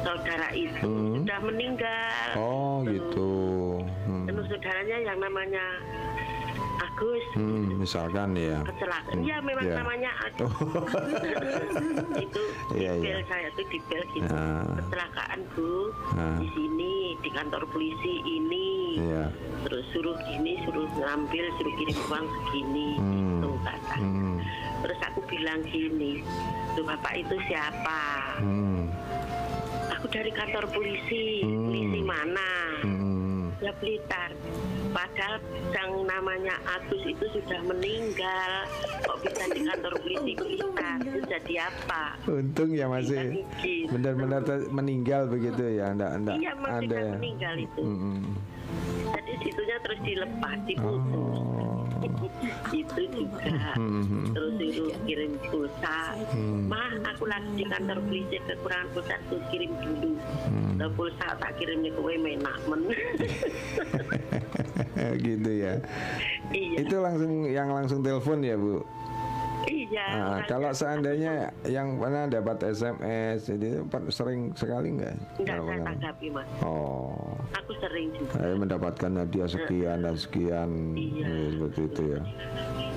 saudara 0.02 0.50
itu 0.54 0.88
Hmm. 0.88 1.14
sudah 1.20 1.40
meninggal. 1.44 2.28
Oh 2.38 2.84
gitu. 2.86 3.32
Hmm. 4.06 4.24
Saudaranya 4.46 4.98
yang 5.02 5.20
namanya 5.20 5.66
Agus 6.96 7.24
Hmm, 7.36 7.76
misalkan 7.76 8.40
ya. 8.40 8.64
kecelakaan. 8.64 9.20
Iya 9.20 9.44
memang 9.44 9.68
ya. 9.68 9.76
namanya 9.84 10.12
Agus. 10.24 10.48
itu 12.16 12.42
Iya, 12.72 12.92
di 12.96 13.04
iya. 13.04 13.20
bel 13.20 13.22
saya 13.28 13.48
tuh 13.52 13.66
bel 13.68 14.04
gitu. 14.16 14.32
Ah. 14.32 14.64
Kecelakaan 14.80 15.40
bu 15.52 15.92
Ah. 16.16 16.40
di 16.40 16.48
sini 16.56 16.94
di 17.20 17.30
kantor 17.30 17.68
polisi 17.68 18.24
ini. 18.24 18.70
Iya. 18.96 19.28
Terus 19.68 19.84
suruh 19.92 20.16
gini, 20.24 20.56
suruh 20.64 20.88
ngambil, 20.88 21.46
suruh 21.60 21.74
kirim 21.76 22.00
uang 22.08 22.26
segini, 22.32 22.90
Hmm. 22.96 23.20
gitu 23.44 23.50
kata. 23.60 23.96
Hmm. 24.00 24.36
Terus 24.80 25.00
aku 25.04 25.20
bilang 25.28 25.60
gini, 25.68 26.24
tuh 26.74 26.84
bapak 26.86 27.12
itu 27.18 27.36
siapa? 27.44 28.04
Hmm. 28.40 28.88
Aku 29.92 30.08
dari 30.08 30.32
kantor 30.32 30.64
polisi, 30.72 31.44
Hmm. 31.44 31.68
polisi 31.68 32.00
mana? 32.00 32.50
Hmm. 32.80 33.05
Ya 33.64 33.72
Blitar. 33.80 34.32
Padahal 34.92 35.40
yang 35.72 35.92
namanya 36.08 36.56
Agus 36.68 37.04
itu 37.04 37.26
sudah 37.36 37.60
meninggal. 37.64 38.52
Kok 39.04 39.18
bisa 39.24 39.44
di 39.52 39.62
kantor 39.64 39.94
polisi 40.00 40.32
Blitar? 40.36 40.98
Itu 41.04 41.20
jadi 41.28 41.54
apa? 41.68 42.04
Untung 42.28 42.72
ya 42.72 42.88
masih 42.88 43.44
gitu. 43.64 43.92
benar-benar 43.96 44.44
meninggal 44.72 45.28
begitu 45.28 45.80
ya, 45.80 45.92
enggak 45.92 46.12
enggak 46.20 46.36
Iya 46.40 46.52
masih 46.60 46.88
kan 46.88 47.00
ya. 47.00 47.12
meninggal 47.16 47.54
itu. 47.60 47.82
Hmm. 47.84 48.24
Jadi 49.16 49.32
situnya 49.40 49.78
terus 49.84 50.00
dilepas, 50.04 50.58
diputus. 50.68 51.38
Oh. 51.40 51.55
Itu 52.72 53.02
juga 53.10 53.74
Hmm. 53.76 54.32
terus 54.32 54.54
suruh 54.72 55.00
kirim 55.04 55.32
pulsa 55.46 56.16
Hmm. 56.32 56.68
mah 56.68 56.90
aku 57.06 57.26
lagi 57.26 57.50
di 57.54 57.66
kantor 57.66 58.00
polisi 58.02 58.38
kekurangan 58.42 58.88
pulsa 58.92 59.16
tuh 59.28 59.40
kirim 59.50 59.72
dulu 59.78 60.12
Hmm. 60.48 60.80
Pulsa 60.94 61.36
tak 61.36 61.52
kirim 61.56 61.82
nih 61.82 61.92
kowe 61.92 62.14
menak 62.16 62.58
men 62.66 62.82
gitu 65.18 65.52
ya. 65.52 65.74
iya 66.52 66.78
Itu 66.80 66.96
langsung 66.98 67.32
yang 67.46 67.70
langsung 67.70 68.00
telepon 68.00 68.40
ya, 68.40 68.56
Bu. 68.56 68.84
Iya 69.66 70.06
Nah, 70.08 70.40
kalau 70.46 70.72
seandainya 70.72 71.34
yang 71.66 71.98
pernah 71.98 72.26
dapat 72.26 72.58
SMS, 72.68 73.48
jadi 73.48 73.82
sering 74.10 74.54
sekali 74.54 74.92
enggak? 74.92 75.16
enggak 75.36 75.56
Kalau 75.56 75.66
saya 75.66 75.82
tanggapi 75.84 76.28
mas 76.30 76.48
Oh, 76.60 77.36
aku 77.52 77.72
sering 77.80 78.08
juga 78.12 78.34
saya 78.36 78.54
mendapatkan 78.54 79.12
hadiah 79.18 79.50
sekian 79.50 79.98
dan 80.00 80.16
sekian, 80.16 80.70
Iya. 80.94 81.26
Ya, 81.26 81.46
seperti 81.50 81.82
itu 81.86 82.02
ya. 82.08 82.22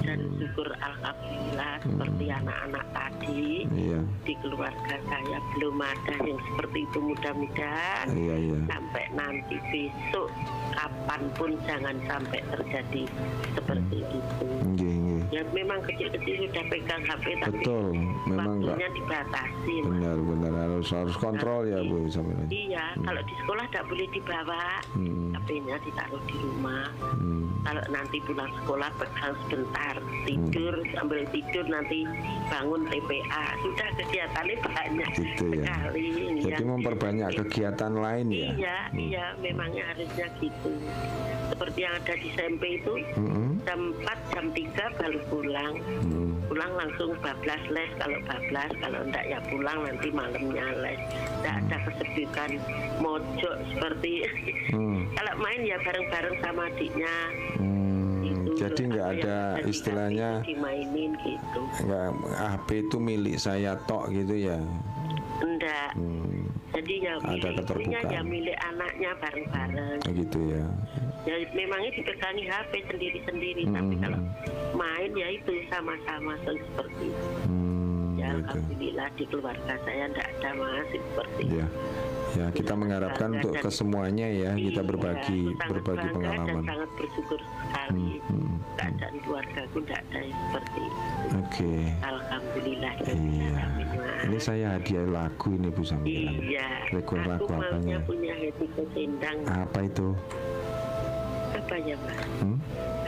dan 0.01 0.20
syukur 0.32 0.68
alhamdulillah 0.74 1.74
seperti 1.82 2.24
anak-anak 2.30 2.86
tadi 2.90 3.47
Iya, 3.68 4.01
di 4.22 4.35
keluarga 4.39 4.97
saya 5.05 5.39
belum 5.52 5.76
ada 5.76 6.14
yang 6.22 6.40
seperti 6.40 6.78
itu 6.82 6.98
mudah-mudahan 7.02 8.06
iya, 8.10 8.36
iya. 8.39 8.59
sampai 8.66 9.05
nanti 9.12 9.56
besok 9.68 10.28
kapan 10.72 11.22
pun 11.35 11.51
jangan 11.62 11.97
sampai 12.06 12.40
terjadi 12.47 13.02
seperti 13.52 13.97
itu 14.01 14.18
Nggih, 14.64 14.64
nggih. 14.64 14.88
Ya 15.28 15.44
memang 15.50 15.84
kecil-kecil 15.84 16.34
sudah 16.42 16.64
pegang 16.66 17.02
HP 17.02 17.24
tapi 17.38 17.52
Betul, 17.59 17.92
memang 18.24 18.46
enggak 18.59 18.72
waktunya 18.72 18.88
dibatasi 18.94 19.74
Mas. 19.74 19.88
benar-benar 19.90 20.52
harus 20.59 20.88
harus 20.88 21.16
kontrol 21.16 21.62
ya, 21.64 21.78
Bu, 21.82 22.09
sampai 22.09 22.32
iya 22.48 22.84
kalau 22.98 23.20
di 23.20 23.34
sekolah 23.36 23.64
tidak 23.68 23.84
boleh 23.86 24.06
dibawa 24.09 24.62
Hmm. 24.90 25.30
HP-nya 25.30 25.76
ditaruh 25.78 26.22
di 26.24 26.34
rumah 26.38 26.88
Hmm. 27.12 27.44
kalau 27.60 27.82
nanti 27.88 28.16
pulang 28.20 28.48
sekolah 28.56 28.88
pegang 28.94 29.34
sebentar 29.42 29.94
tidur 30.24 30.74
sambil 30.90 31.20
tidur 31.28 31.64
nanti 31.66 32.09
bangun 32.48 32.82
TPA 32.88 33.44
sudah 33.59 33.88
kegiatannya 33.94 34.56
banyak 34.59 35.10
Gitu 35.14 35.44
ya. 35.55 35.64
sekali 35.68 36.09
Jadi 36.40 36.56
ya. 36.56 36.66
memperbanyak 36.66 37.28
kegiatan 37.36 37.92
lain 37.92 38.26
ya. 38.30 38.48
Iya, 38.50 38.78
iya, 38.94 39.24
memangnya 39.36 39.84
harusnya 39.86 40.26
gitu. 40.38 40.72
Seperti 41.48 41.78
yang 41.80 41.94
ada 41.96 42.14
di 42.14 42.28
SMP 42.30 42.62
itu, 42.78 42.92
Mm-mm. 43.14 43.59
jam 43.64 43.80
4, 43.98 44.18
jam 44.30 44.46
3 44.50 44.84
baru 44.94 45.18
pulang. 45.27 45.74
Hmm. 45.82 46.39
Pulang 46.49 46.73
langsung 46.78 47.12
bablas 47.20 47.62
les, 47.69 47.90
kalau 48.01 48.19
bablas, 48.24 48.70
kalau 48.81 48.99
enggak 49.05 49.24
ya 49.28 49.39
pulang 49.53 49.78
nanti 49.85 50.09
malamnya 50.15 50.66
les. 50.81 51.01
Enggak 51.40 51.55
ada 51.66 51.77
kesepikan 51.89 52.51
mojok 53.03 53.57
seperti 53.74 54.12
Hmm. 54.73 55.07
kalau 55.19 55.35
main 55.43 55.61
ya 55.66 55.77
bareng-bareng 55.82 56.36
sama 56.40 56.62
adiknya. 56.70 57.15
Hmm. 57.59 58.23
Gitu. 58.24 58.51
Jadi 58.61 58.82
nggak 58.93 59.09
ada 59.19 59.36
istilahnya 59.65 60.28
dimainin 60.45 61.16
gitu. 61.23 61.61
nggak 61.86 62.07
HP 62.36 62.69
itu 62.89 62.97
milik 62.99 63.36
saya 63.40 63.78
tok 63.86 64.11
gitu 64.12 64.35
ya. 64.35 64.59
Enggak. 65.39 65.90
Hmm. 65.95 66.38
Jadi 66.69 66.95
ya 67.01 67.15
Ada 67.19 67.49
istrinya 67.51 67.59
keterbukaan. 67.99 68.11
ya 68.11 68.20
milik 68.23 68.59
anaknya 68.62 69.11
bareng-bareng. 69.19 69.99
Gitu 70.07 70.39
ya. 70.49 70.65
ya 71.27 71.35
memangnya 71.51 71.90
dipegangi 71.93 72.45
HP 72.47 72.73
sendiri-sendiri 72.86 73.62
tapi 73.66 73.95
Hmm. 73.95 74.03
kalau 74.03 74.20
main 74.74 75.11
ya 75.12 75.28
itu 75.31 75.53
sama-sama 75.66 76.32
seperti 76.40 77.05
itu. 77.07 77.27
Hmm. 77.45 78.16
ya 78.16 78.35
Gitu. 78.35 78.51
alhamdulillah 78.51 79.09
di 79.12 79.24
keluarga 79.27 79.74
saya 79.78 80.05
tidak 80.09 80.27
ada 80.32 80.51
masih 80.55 81.01
seperti 81.05 81.43
itu. 81.45 81.57
Ya. 81.57 81.66
Ya, 82.31 82.47
kita 82.51 82.73
mengharapkan 82.73 83.28
untuk 83.32 83.57
ke 83.57 83.69
semuanya 83.69 84.27
ya 84.27 84.53
kita 84.53 84.78
Iya, 84.78 84.86
berbagi 84.86 85.40
aku 85.43 85.57
sangat 85.57 85.69
berbagi 85.73 86.09
pengalaman. 86.12 86.47
dan 86.55 86.66
sangat 86.66 86.90
bersyukur 86.95 87.40
sekali 87.40 88.09
Hmm. 88.23 88.57
keadaan 88.77 89.15
keluargaku 89.19 89.77
tidak 89.81 90.01
ada 90.03 90.19
yang 90.20 90.39
seperti 90.45 90.78
itu. 90.78 90.99
Oke. 91.35 91.73
alhamdulillah 92.03 92.93
Iya. 93.01 93.57
Ini 94.28 94.36
saya 94.36 94.76
hadiah 94.76 95.09
lagu 95.09 95.56
ini 95.56 95.72
Bu 95.72 95.80
Samira. 95.80 96.28
iya 96.36 96.68
aku 96.92 97.16
lagu 97.16 97.48
apanya? 97.48 97.96
maunya 97.96 97.98
punya 98.05 98.34
hati 98.36 98.66
kesendang 98.76 99.38
Apa 99.48 99.78
itu? 99.82 100.09
apa 101.48 101.74
ya 101.80 101.96
mas 102.05 102.20
Hmm? 102.38 102.56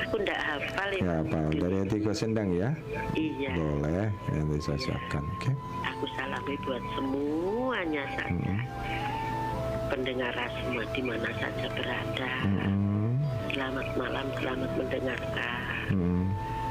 aku 0.00 0.14
tidak 0.24 0.40
hafal 0.42 0.88
ya, 0.90 1.00
Ya 1.00 1.12
apa? 1.20 1.38
Dari 1.54 1.76
hati 1.84 1.96
sendang 2.10 2.48
ya? 2.56 2.72
iya 3.12 3.52
Boleh. 3.52 4.08
Nanti 4.32 4.56
saya 4.58 4.80
siapkan. 4.80 5.22
Oke. 5.36 5.52
Aku 5.86 6.04
salami 6.16 6.54
buat 6.64 6.82
semuanya 6.96 8.04
saja. 8.16 8.32
Hmm. 8.32 8.58
Pendengar 9.92 10.32
semua 10.56 10.84
di 10.88 11.02
mana 11.04 11.30
saja 11.36 11.66
berada. 11.68 12.32
Hmm. 12.48 13.20
Selamat 13.52 13.88
malam, 13.94 14.26
selamat 14.40 14.70
mendengarkan 14.72 15.84
Hmm. 15.92 16.24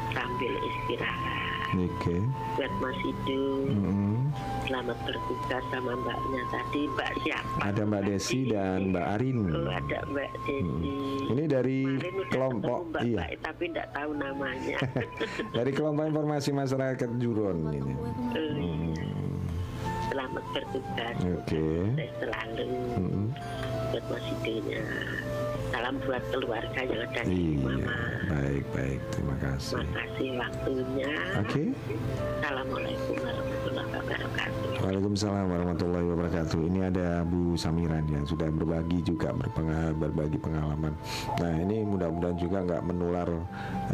sambil 0.10 0.54
istirahat. 0.58 1.39
Oke. 1.70 2.18
Buat 2.58 2.74
Mas 2.82 2.98
Idu, 3.06 3.70
Hmm. 3.70 4.34
selamat 4.66 4.98
bertugas 5.06 5.64
sama 5.70 5.94
mbaknya 5.96 6.44
tadi. 6.50 6.82
Mbak 6.90 7.12
siapa? 7.22 7.58
Ada 7.62 7.82
Mbak 7.86 8.02
Desi 8.04 8.40
dan 8.50 8.90
Mbak 8.90 9.06
Arin. 9.14 9.38
Oh, 9.48 9.70
ada 9.70 10.00
Mbak 10.04 10.30
Desi. 10.40 10.58
Ini 11.30 11.44
dari 11.46 11.80
kelompok 12.28 12.90
Mbak 12.90 13.04
iya, 13.06 13.18
Mbak, 13.22 13.30
tapi 13.46 13.64
tidak 13.70 13.88
tahu 13.94 14.12
namanya. 14.14 14.78
dari 15.58 15.72
kelompok 15.72 16.06
informasi 16.10 16.50
masyarakat 16.52 17.10
Juron 17.18 17.58
ini. 17.70 17.94
Eh, 18.34 18.94
Selamat 20.10 20.42
bertugas. 20.52 21.16
Oke. 21.22 21.66
Saya 21.94 22.12
selalu 22.18 22.66
Hmm. 22.98 23.26
buat 23.94 24.04
Mas 24.10 24.26
Idunya. 24.42 24.82
Salam 25.80 25.96
buat 26.04 26.20
keluarga 26.36 26.80
yang 26.84 27.08
ada 27.08 27.24
di 27.24 27.56
Iya, 27.56 27.64
Mama. 27.64 27.96
baik 28.28 28.66
baik, 28.76 29.00
terima 29.16 29.36
kasih. 29.40 29.80
Makasih 29.80 30.30
waktunya. 30.36 31.12
Oke, 31.40 31.64
Assalamualaikum 32.44 33.16
warahmatullahi 33.24 33.90
wabarakatuh. 33.96 34.70
Waalaikumsalam 34.84 35.46
warahmatullahi 35.48 36.06
wabarakatuh. 36.12 36.60
Ini 36.68 36.80
ada 36.92 37.08
Bu 37.24 37.56
Samiran 37.56 38.04
yang 38.12 38.28
sudah 38.28 38.52
berbagi 38.52 39.00
juga 39.08 39.32
berpengal 39.32 39.96
berbagi 39.96 40.36
pengalaman. 40.36 41.00
Nah 41.40 41.54
ini 41.64 41.88
mudah-mudahan 41.88 42.36
juga 42.36 42.58
nggak 42.60 42.84
menular 42.84 43.30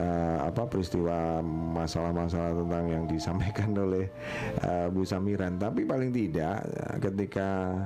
eh, 0.02 0.38
apa 0.42 0.66
peristiwa 0.66 1.46
masalah-masalah 1.86 2.66
tentang 2.66 2.86
yang 2.90 3.04
disampaikan 3.06 3.78
oleh 3.78 4.10
eh, 4.66 4.90
Bu 4.90 5.06
Samiran. 5.06 5.62
Tapi 5.62 5.86
paling 5.86 6.10
tidak 6.10 6.66
eh, 6.66 6.98
ketika 6.98 7.78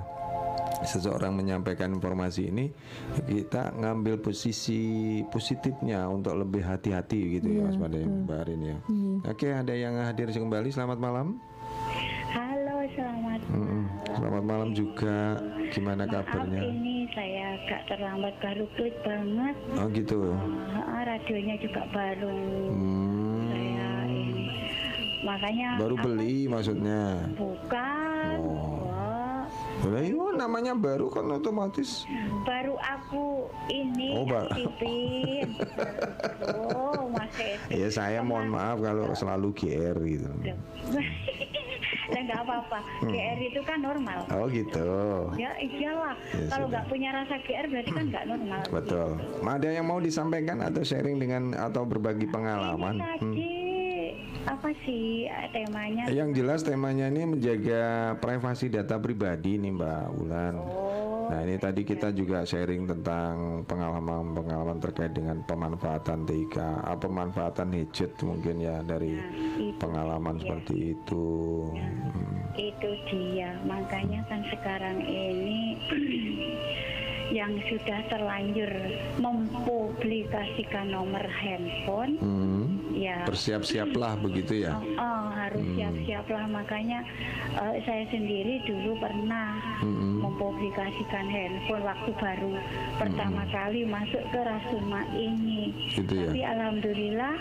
seseorang 0.81 1.33
menyampaikan 1.33 1.91
informasi 1.91 2.47
ini 2.47 2.71
kita 3.21 3.75
ngambil 3.75 4.17
posisi 4.17 4.79
positifnya 5.25 6.05
untuk 6.05 6.35
lebih 6.35 6.61
hati-hati 6.61 7.37
gitu 7.37 7.47
ya 7.51 7.63
Mas 7.63 7.75
Pada 7.75 7.99
Mbak 7.99 8.37
Arin 8.39 8.61
ya. 8.63 8.77
Oke 9.23 9.47
ada 9.49 9.73
yang 9.73 9.99
hadir 9.99 10.29
kembali 10.29 10.69
selamat 10.69 10.97
malam. 10.97 11.27
Halo, 12.29 12.77
selamat 12.89 13.39
Mm-mm. 13.49 13.83
Selamat 14.09 14.43
malam 14.43 14.69
juga. 14.71 15.41
Gimana 15.69 16.03
Maaf 16.03 16.25
kabarnya? 16.25 16.61
ini 16.63 16.95
saya 17.11 17.57
agak 17.57 17.81
terlambat 17.87 18.33
baru 18.39 18.65
klik 18.73 18.95
banget. 19.01 19.55
Oh 19.75 19.87
gitu. 19.89 20.19
Ah, 20.79 21.03
radionya 21.03 21.55
juga 21.57 21.81
baru 21.89 22.37
saya 23.45 23.89
Hmm. 24.07 24.07
ini. 24.07 24.47
Makanya 25.19 25.67
Baru 25.77 25.95
apa- 25.95 26.05
beli 26.07 26.47
maksudnya. 26.47 27.01
bukan. 27.35 28.35
Oh. 28.39 28.78
Lah 29.87 30.03
iya 30.03 30.25
namanya 30.35 30.73
baru 30.75 31.07
kan 31.07 31.23
otomatis. 31.31 32.03
baru 32.43 32.75
aku 32.75 33.47
ini 33.71 34.11
Oh, 34.19 34.25
aktifin. 34.27 35.55
Oh, 36.75 37.07
masih 37.15 37.55
Ya 37.71 37.87
saya 37.87 38.19
mohon 38.19 38.51
maaf 38.51 38.83
kalau 38.83 39.15
selalu 39.15 39.55
GR 39.55 39.95
gitu. 40.03 40.27
Lah 42.09 42.21
nggak 42.25 42.41
apa-apa. 42.41 42.79
Hmm. 43.05 43.11
GR 43.13 43.39
itu 43.39 43.61
kan 43.63 43.77
normal. 43.79 44.19
Oh 44.33 44.49
gitu. 44.49 44.89
Ya 45.37 45.53
iyalah. 45.61 46.17
Ya, 46.33 46.45
Kalau 46.49 46.65
nggak 46.67 46.85
punya 46.89 47.09
rasa 47.13 47.35
GR 47.45 47.65
berarti 47.69 47.91
kan 47.93 48.05
nggak 48.09 48.25
normal. 48.25 48.61
Betul. 48.73 49.09
Ada 49.45 49.69
yang 49.79 49.85
mau 49.87 49.99
disampaikan 50.01 50.57
atau 50.65 50.81
sharing 50.81 51.21
dengan 51.21 51.53
atau 51.53 51.85
berbagi 51.85 52.25
Ini 52.25 52.33
pengalaman? 52.33 52.95
Hmm. 53.21 53.33
Apa 54.49 54.69
sih 54.81 55.29
eh, 55.29 55.47
temanya? 55.53 56.09
Yang 56.09 56.29
jelas 56.41 56.59
temanya 56.65 57.05
ini 57.05 57.37
menjaga 57.37 58.17
privasi 58.17 58.73
data 58.73 58.97
pribadi 58.97 59.61
nih 59.61 59.71
Mbak 59.77 60.03
Wulan. 60.17 60.55
Nah 61.29 61.45
ini 61.45 61.61
tadi 61.61 61.85
kita 61.85 62.09
juga 62.09 62.41
sharing 62.41 62.89
tentang 62.89 63.61
pengalaman-pengalaman 63.69 64.81
terkait 64.81 65.13
dengan 65.13 65.45
pemanfaatan 65.45 66.25
TIK, 66.25 66.57
ah, 66.57 66.97
pemanfaatan 66.97 67.69
hijat 67.69 68.17
mungkin 68.25 68.57
ya 68.57 68.81
dari 68.81 69.13
itu 69.61 69.77
pengalaman 69.77 70.41
dia. 70.41 70.41
seperti 70.41 70.75
itu. 70.97 71.27
Hmm. 71.77 72.37
Itu 72.57 72.89
dia. 73.13 73.53
Makanya 73.61 74.25
kan 74.25 74.41
sekarang 74.49 75.05
ini 75.05 75.77
yang 77.29 77.61
sudah 77.69 77.99
terlanjur 78.09 78.69
mempublikasikan 79.17 80.89
nomor 80.89 81.21
handphone 81.23 82.17
Hmm. 82.19 82.65
ya 82.91 83.23
Bersiap-siaplah 83.23 84.17
begitu 84.19 84.65
ya. 84.65 84.75
Oh, 84.75 84.83
oh, 84.97 85.25
harus 85.29 85.63
siap-siap 85.73 86.25
lah 86.27 86.45
makanya 86.45 87.05
eh, 87.53 87.81
saya 87.85 88.03
sendiri 88.09 88.61
dulu 88.65 88.97
pernah 88.97 89.57
Hmm. 89.79 90.19
mempublikasikan 90.21 91.25
handphone 91.25 91.83
waktu 91.83 92.11
baru 92.17 92.53
pertama 92.97 93.43
kali 93.47 93.85
masuk 93.85 94.21
ke 94.29 94.39
Rasuma 94.39 95.05
ini. 95.13 95.71
Gitu 95.89 96.11
ya. 96.11 96.27
Tapi 96.27 96.41
alhamdulillah 96.43 97.35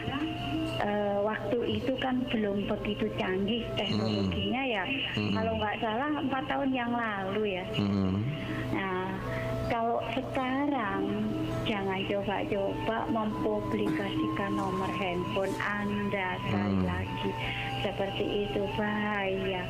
eh, 0.79 1.19
waktu 1.21 1.59
itu 1.75 1.93
kan 1.99 2.23
belum 2.29 2.69
begitu 2.69 3.11
canggih 3.17 3.65
teknologinya 3.75 4.63
ya. 4.65 4.85
Kalau 5.17 5.53
nggak 5.57 5.77
salah 5.81 6.11
empat 6.19 6.45
tahun 6.47 6.71
yang 6.71 6.93
lalu 6.93 7.59
ya. 7.59 7.65
Hmm. 7.75 8.23
Nah, 8.69 9.18
kalau 9.69 10.01
sekarang 10.17 11.29
jangan 11.69 12.01
coba-coba 12.09 12.97
mempublikasikan 13.13 14.57
nomor 14.57 14.89
handphone 14.97 15.53
Anda 15.61 16.41
sekali 16.49 16.81
lagi 16.85 17.31
seperti 17.85 18.25
itu 18.49 18.65
bahaya. 18.75 19.63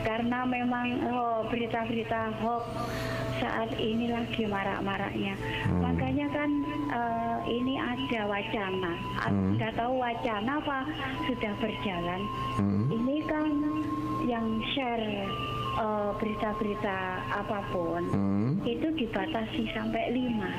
Karena 0.00 0.48
memang 0.48 0.96
oh, 1.12 1.44
berita-berita 1.48 2.32
hoax 2.40 2.64
saat 3.40 3.72
ini 3.80 4.12
lagi 4.12 4.44
marak-maraknya. 4.44 5.36
Makanya 5.80 6.26
kan 6.32 6.50
eh, 6.92 7.38
ini 7.48 7.80
ada 7.80 8.28
wacana. 8.28 8.92
Anda 9.24 9.68
tahu 9.76 10.00
wacana 10.00 10.60
apa 10.60 10.78
sudah 11.28 11.52
berjalan. 11.60 12.20
Hmm. 12.60 12.84
Ini 12.92 13.16
kan 13.24 13.48
yang 14.28 14.60
share 14.76 15.28
eh, 15.80 16.10
berita-berita 16.14 16.98
apa 17.26 17.58
pun 17.70 18.02
Hmm. 18.06 18.52
itu 18.62 18.92
dibatasi 18.94 19.72
sampai 19.72 20.12
lima 20.12 20.50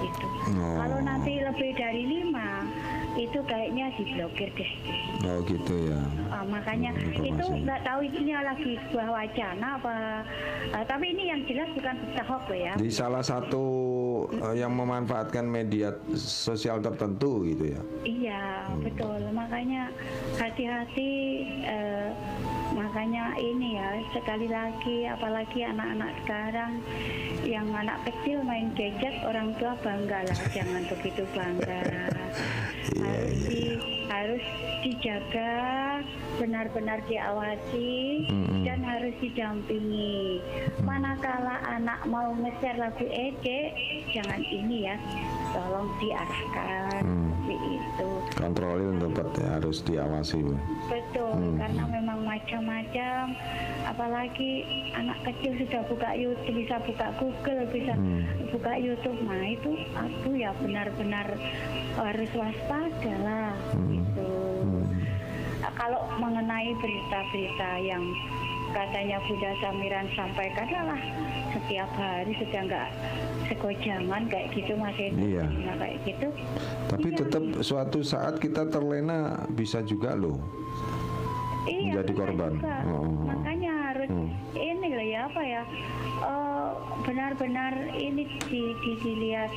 gitu. 0.00 0.26
Oh. 0.56 0.80
Kalau 0.80 0.98
nanti 0.98 1.38
lebih 1.38 1.76
dari 1.76 2.02
lima 2.02 2.64
itu 3.12 3.36
kayaknya 3.44 3.92
diblokir 3.94 4.48
deh. 4.54 4.72
Oh 5.20 5.44
gitu 5.44 5.74
ya. 5.84 6.00
Ah, 6.30 6.40
makanya 6.42 6.94
Hmm, 6.94 7.20
itu 7.20 7.44
nggak 7.60 7.82
tahu 7.82 8.00
ini 8.02 8.32
lagi 8.32 8.80
sebuah 8.80 9.08
wacana 9.12 9.66
apa. 9.76 9.96
Ah, 10.72 10.84
tapi 10.86 11.12
ini 11.12 11.28
yang 11.28 11.40
jelas 11.44 11.68
bukan 11.74 11.94
berita 11.98 12.22
hoax 12.24 12.44
ya. 12.50 12.72
Di 12.78 12.88
salah 12.88 13.20
satu 13.20 13.64
eh, 14.32 14.56
yang 14.56 14.72
memanfaatkan 14.72 15.44
media 15.44 15.92
sosial 16.16 16.80
tertentu 16.80 17.44
gitu 17.44 17.76
ya. 17.76 17.80
Iya 18.02 18.42
betul. 18.80 19.20
Makanya 19.30 19.92
hati-hati. 20.40 21.12
eh, 21.60 22.08
makanya 22.70 23.34
ini 23.36 23.76
ya 23.76 23.98
sekali 24.14 24.46
lagi 24.46 25.06
apalagi 25.10 25.66
anak-anak 25.66 26.10
sekarang 26.22 26.72
yang 27.42 27.66
anak 27.74 27.98
kecil 28.06 28.42
main 28.46 28.70
gadget 28.78 29.14
orang 29.26 29.50
tua 29.58 29.74
bangga 29.82 30.22
lah 30.22 30.40
jangan 30.54 30.82
begitu 30.86 31.22
bangga. 31.34 31.82
Harus 33.00 33.38
di, 33.46 33.99
harus 34.10 34.42
dijaga 34.82 35.54
benar-benar 36.42 36.98
diawasi 37.06 38.26
dan 38.66 38.82
harus 38.82 39.14
didampingi 39.22 40.42
manakala 40.82 41.62
anak 41.70 42.02
mau 42.10 42.34
nge-share 42.34 42.82
lagu 42.82 43.06
Ede 43.06 43.70
jangan 44.10 44.42
ini 44.42 44.90
ya 44.90 44.96
tolong 45.54 45.88
diarahkan 46.02 47.30
seperti 47.50 47.82
itu 47.82 48.10
Kontrolin 48.38 48.96
tempat 49.02 49.26
ya, 49.36 49.48
harus 49.58 49.78
diawasi. 49.84 50.38
Bu. 50.40 50.54
Betul, 50.88 51.58
karena 51.58 51.84
memang 51.90 52.22
macam-macam. 52.24 53.34
Apalagi 53.84 54.64
anak 54.94 55.18
kecil 55.26 55.66
sudah 55.66 55.82
buka 55.90 56.10
YouTube, 56.14 56.56
bisa 56.62 56.78
buka 56.86 57.10
Google, 57.18 57.66
bisa 57.74 57.94
buka 58.54 58.72
YouTube. 58.78 59.18
Nah 59.26 59.44
itu 59.50 59.70
aku 59.92 60.38
ya 60.38 60.54
benar-benar 60.56 61.26
harus 61.98 62.30
waspada 62.32 63.14
lah. 63.20 63.52
Gitu. 64.20 64.80
Nah, 65.60 65.72
Kalau 65.72 66.00
mengenai 66.16 66.72
berita-berita 66.74 67.70
yang 67.80 68.04
katanya 68.70 69.18
Bunda 69.20 69.50
Samiran 69.58 70.06
sampaikan 70.14 70.66
lah 70.86 71.00
setiap 71.50 71.90
hari 71.92 72.30
sudah 72.38 72.60
nggak 72.62 72.88
sekojangan 73.48 74.22
kayak 74.24 74.46
gitu 74.54 74.72
masih 74.74 75.10
Iya. 75.10 75.42
terima 75.42 75.74
kayak 75.74 75.98
gitu 76.06 76.26
Tapi 76.86 77.08
Iya. 77.08 77.18
tetap 77.18 77.42
suatu 77.60 77.98
saat 78.00 78.38
kita 78.38 78.68
terlena 78.68 79.18
bisa 79.50 79.82
juga 79.82 80.14
loh. 80.14 80.38
Iya, 81.62 81.92
menjadi 81.92 82.12
korban. 82.14 82.52
juga. 82.56 82.76
Oh. 82.88 83.04
Makanya 83.26 83.72
harus 83.84 84.08
Hmm. 84.08 84.30
ini 84.54 84.88
loh 84.88 85.06
ya 85.06 85.20
apa 85.26 85.42
ya 85.44 85.62
eh, 86.20 86.70
benar-benar 87.02 87.72
ini 87.92 88.22
di, 88.46 88.62
di, 88.76 88.92
dilihat 88.98 89.50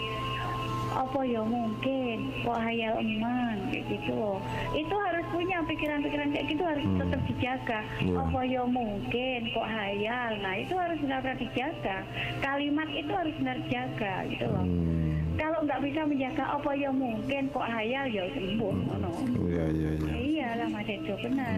apa 0.94 1.20
ya 1.24 1.42
mungkin 1.42 2.16
kok 2.40 2.56
hayal 2.56 2.94
eman 2.96 3.58
kayak 3.70 3.86
gitu 3.90 4.12
loh 4.14 4.38
itu 4.72 4.94
harus 4.94 5.26
punya 5.30 5.58
pikiran-pikiran 5.64 6.30
kayak 6.30 6.48
gitu 6.48 6.64
harus 6.64 6.86
tetap 6.86 7.22
dijaga 7.26 7.80
Iya. 8.00 8.16
apa 8.20 8.40
ya 8.44 8.62
mungkin 8.64 9.40
kok 9.50 9.68
hayal 9.68 10.32
nah 10.40 10.54
itu 10.56 10.74
harus 10.74 10.98
benar-benar 11.00 11.38
dijaga 11.38 11.98
kalimat 12.40 12.88
itu 12.90 13.12
harus 13.12 13.34
benar 13.36 13.58
dijaga 13.60 14.14
gitu 14.30 14.46
loh 14.48 14.62
Hmm. 14.64 15.18
kalau 15.34 15.60
nggak 15.62 15.82
bisa 15.82 16.02
menjaga 16.06 16.44
apa 16.48 16.72
ya 16.74 16.90
mungkin 16.90 17.42
kok 17.50 17.66
hayal 17.66 18.06
ya 18.06 18.24
sembuh 18.30 18.74
ngono. 18.86 19.12
Iya 19.44 19.66
iya 19.68 19.90
iya. 19.92 20.12
Iya 20.14 20.48
lah 20.56 20.68
Mas 20.70 20.86
Edo 20.86 21.18
benar. 21.18 21.58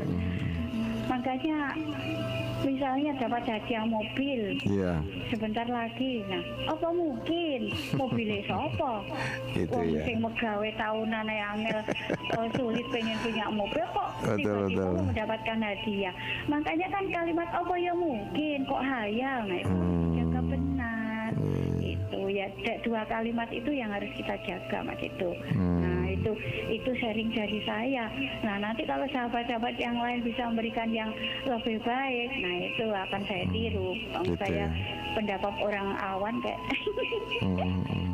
Makanya 1.06 1.58
misalnya 2.62 3.12
dapat 3.16 3.44
hadiah 3.46 3.86
mobil 3.86 4.58
Iya. 4.66 4.98
sebentar 5.30 5.66
lagi, 5.66 6.26
nah 6.26 6.42
apa 6.68 6.88
mungkin 6.90 7.70
mobilnya 7.94 8.42
sopo? 8.44 9.06
Itu 9.54 9.70
Wong 9.70 9.90
ya. 9.92 10.02
sing 10.02 10.18
megawe 10.18 10.70
tahunan 10.74 11.26
ae 11.28 11.42
angel 11.46 11.80
eh, 12.36 12.48
sulit 12.54 12.86
pengen 12.90 13.18
punya 13.22 13.46
mobil 13.48 13.86
kok 13.86 14.10
tiba-tiba 14.34 14.86
mendapatkan 14.98 15.58
hadiah. 15.62 16.14
Makanya 16.46 16.88
kan 16.90 17.04
kalimat 17.08 17.50
apa 17.50 17.74
ya 17.76 17.94
mungkin 17.94 18.58
kok 18.66 18.82
hayal, 18.82 19.40
nah 19.46 19.60
itu 19.62 19.70
Hmm. 19.70 20.50
benar. 20.50 21.30
Itu 22.06 22.30
ya 22.30 22.46
da- 22.62 22.80
dua 22.82 23.02
kalimat 23.06 23.50
itu 23.50 23.70
yang 23.70 23.90
harus 23.90 24.10
kita 24.14 24.38
jaga 24.42 24.80
Mas 24.82 25.02
itu. 25.02 25.30
Hmm. 25.52 25.82
Nah 25.82 26.06
itu 26.08 26.32
itu 26.70 26.90
sharing 26.96 27.30
dari 27.32 27.60
saya. 27.64 28.08
Nah 28.42 28.62
nanti 28.62 28.86
kalau 28.86 29.06
sahabat-sahabat 29.10 29.76
yang 29.76 29.98
lain 29.98 30.22
bisa 30.22 30.46
memberikan 30.48 30.90
yang 30.90 31.10
lebih 31.44 31.82
baik, 31.82 32.30
nah 32.40 32.56
itu 32.62 32.86
akan 32.88 33.22
saya 33.26 33.46
tiru. 33.50 33.90
Om 34.14 34.24
Gitu 34.26 34.38
saya 34.40 34.66
ya. 34.66 34.68
pendapat 35.14 35.54
orang 35.60 35.88
awan 35.98 36.36
kayak 36.40 36.60
Hmm, 37.42 37.58
hmm. 37.58 38.08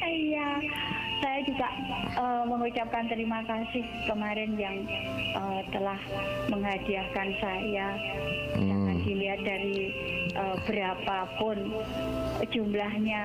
Iya, 0.06 0.48
saya 1.20 1.40
juga 1.44 1.68
eh, 2.16 2.44
mengucapkan 2.44 3.04
terima 3.08 3.40
kasih 3.48 3.84
kemarin 4.08 4.56
yang 4.56 4.76
eh, 5.36 5.60
telah 5.72 6.00
menghadiahkan 6.52 7.28
saya. 7.40 7.88
Jangan 8.56 8.96
dilihat 9.04 9.40
dari 9.44 9.92
eh, 10.32 10.56
berapapun 10.68 11.76
jumlahnya, 12.52 13.22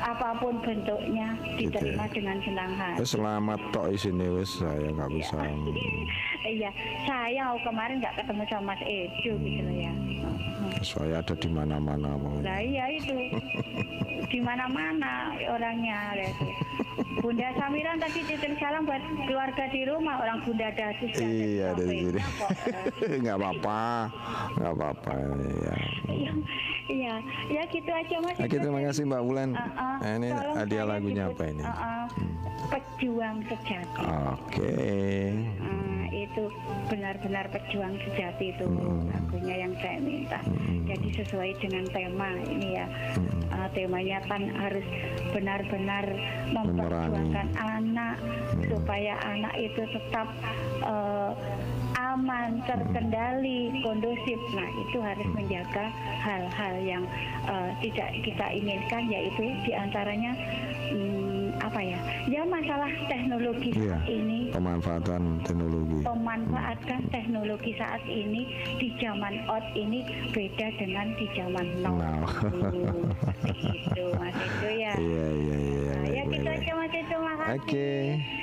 apa 0.00 0.28
pun 0.40 0.54
bentuknya, 0.64 1.36
diterima 1.60 2.04
dengan 2.08 2.36
senang 2.40 2.72
hati. 2.74 3.04
Selamat 3.04 3.60
tok 3.70 3.92
isine 3.92 4.26
wes 4.32 4.60
saya 4.60 4.88
nggak 4.92 5.10
bisa. 5.12 5.36
Iya, 6.40 6.72
saya 7.06 7.52
kemarin 7.62 8.00
nggak 8.00 8.16
ketemu 8.16 8.42
sama 8.48 8.74
Mas 8.74 8.82
Edo 8.82 9.32
gitu 9.38 9.60
loh 9.60 9.76
ya. 9.76 9.92
Saya 10.82 11.22
ada 11.22 11.34
di 11.36 11.46
mana-mana 11.52 12.16
mau. 12.16 12.42
Nah 12.42 12.58
iya 12.58 12.90
itu 12.90 13.12
di 14.32 14.40
mana-mana 14.42 15.36
orangnya 15.46 16.16
ya. 16.16 16.32
Bunda 17.20 17.52
Samiran 17.54 18.00
tadi 18.00 18.24
titip 18.24 18.56
salam 18.56 18.88
buat 18.88 19.02
keluarga 19.28 19.64
di 19.68 19.84
rumah 19.84 20.24
orang 20.24 20.40
Bunda 20.42 20.72
yang 20.72 20.96
Iya 21.04 21.68
dari 21.76 21.96
sini. 22.08 22.20
Nggak 23.22 23.36
apa-apa, 23.36 23.80
nggak 24.56 24.72
apa-apa 24.74 25.10
ya. 25.12 25.74
Iya, 26.08 26.32
Iya, 26.90 27.14
ya 27.46 27.62
gitu 27.70 27.90
aja 27.90 28.16
Mas. 28.18 28.34
Oke, 28.34 28.56
terima 28.58 28.80
kasih 28.82 29.02
Mbak 29.06 29.22
Wulan. 29.22 29.50
Uh, 29.54 29.62
uh, 29.78 29.89
Nah, 29.98 30.12
ini 30.14 30.28
hadiah 30.30 30.86
lagunya 30.86 31.24
disebut, 31.26 31.40
apa 31.40 31.44
ini? 31.50 31.62
uh, 31.66 31.72
uh, 31.74 32.04
Pejuang 32.70 33.36
sejati. 33.50 34.04
Oke. 34.06 34.74
Ah, 35.58 36.04
itu 36.14 36.44
benar-benar 36.86 37.50
pejuang 37.50 37.98
sejati 38.06 38.54
itu 38.54 38.64
lagunya 39.10 39.66
yang 39.66 39.72
saya 39.82 39.98
minta. 39.98 40.38
Jadi 40.86 41.08
sesuai 41.18 41.50
dengan 41.58 41.84
tema 41.90 42.30
ini 42.46 42.78
ya. 42.78 42.86
Ah, 43.50 43.66
temanya 43.74 44.22
kan 44.30 44.46
harus 44.54 44.86
benar-benar 45.34 46.06
memperjuangkan 46.54 47.48
anak 47.58 48.16
supaya 48.70 49.18
anak 49.26 49.54
itu 49.58 49.82
tetap 49.90 50.28
eh, 50.86 51.30
aman, 52.00 52.64
terkendali, 52.64 53.60
kondusif. 53.82 54.38
Nah, 54.52 54.68
itu 54.78 54.98
harus 54.98 55.28
menjaga 55.30 55.92
hal-hal 56.18 56.74
yang 56.80 57.04
eh, 57.44 57.70
tidak 57.80 58.08
kita 58.22 58.46
inginkan 58.50 59.02
yaitu 59.06 59.44
di 59.62 59.72
antaranya 59.72 60.32
hmm, 60.88 61.60
apa 61.60 61.80
ya? 61.80 61.98
Ya 62.26 62.42
masalah 62.44 62.88
teknologi 63.06 63.70
Iya. 63.70 63.96
saat 63.96 64.08
ini 64.08 64.38
Pemanfaatan 64.50 65.22
teknologi. 65.44 65.98
memanfaatkan 66.02 67.00
teknologi 67.08 67.72
saat 67.76 68.02
ini 68.04 68.42
di 68.76 68.88
zaman 68.96 69.44
out 69.46 69.62
ini 69.74 70.02
beda 70.30 70.66
dengan 70.76 71.06
di 71.14 71.26
zaman 71.36 71.66
now. 71.80 71.94
Now. 71.94 72.22
Hmm, 72.48 73.12
Begitu 73.46 74.04
Mas 74.16 74.36
itu 74.36 74.68
ya. 74.74 74.94
Iya, 74.96 75.26
iya, 75.32 75.56
iya. 75.58 75.92
Nah, 75.92 76.08
ya 76.08 76.22
gitu 76.24 76.48
baik, 76.48 76.60
aja 76.60 76.72
Mas 76.74 76.94
itu 76.94 77.16
makasih. 77.18 77.58
Oke. 77.60 77.90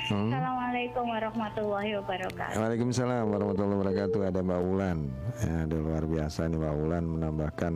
Hmm. 0.08 0.32
Assalamualaikum 0.32 1.04
warahmatullahi 1.04 1.90
wabarakatuh. 2.00 2.56
Waalaikumsalam 2.56 3.24
warahmatullahi 3.28 3.76
wabarakatuh. 3.76 4.20
Ada 4.32 4.40
Mbak 4.40 4.60
Wulan. 4.64 4.98
Ya, 5.44 5.54
ada 5.68 5.76
luar 5.76 6.04
biasa 6.08 6.40
nih 6.48 6.56
Mbak 6.56 6.74
Wulan 6.80 7.04
menambahkan 7.04 7.72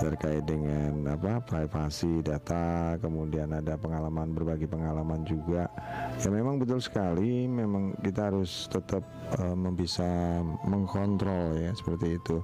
terkait 0.00 0.44
dengan 0.48 1.12
apa 1.12 1.44
privasi 1.44 2.24
data, 2.24 2.96
kemudian 3.04 3.52
ada 3.52 3.76
pengalaman 3.76 4.32
berbagi 4.32 4.64
pengalaman 4.64 5.28
juga. 5.28 5.68
Ya 6.16 6.32
memang 6.32 6.56
betul 6.56 6.80
sekali. 6.80 7.44
Memang 7.44 7.92
kita 8.00 8.32
harus 8.32 8.64
tetap 8.72 9.04
eh, 9.36 9.72
bisa 9.76 10.40
mengkontrol 10.64 11.52
ya 11.60 11.76
seperti 11.76 12.16
itu. 12.16 12.40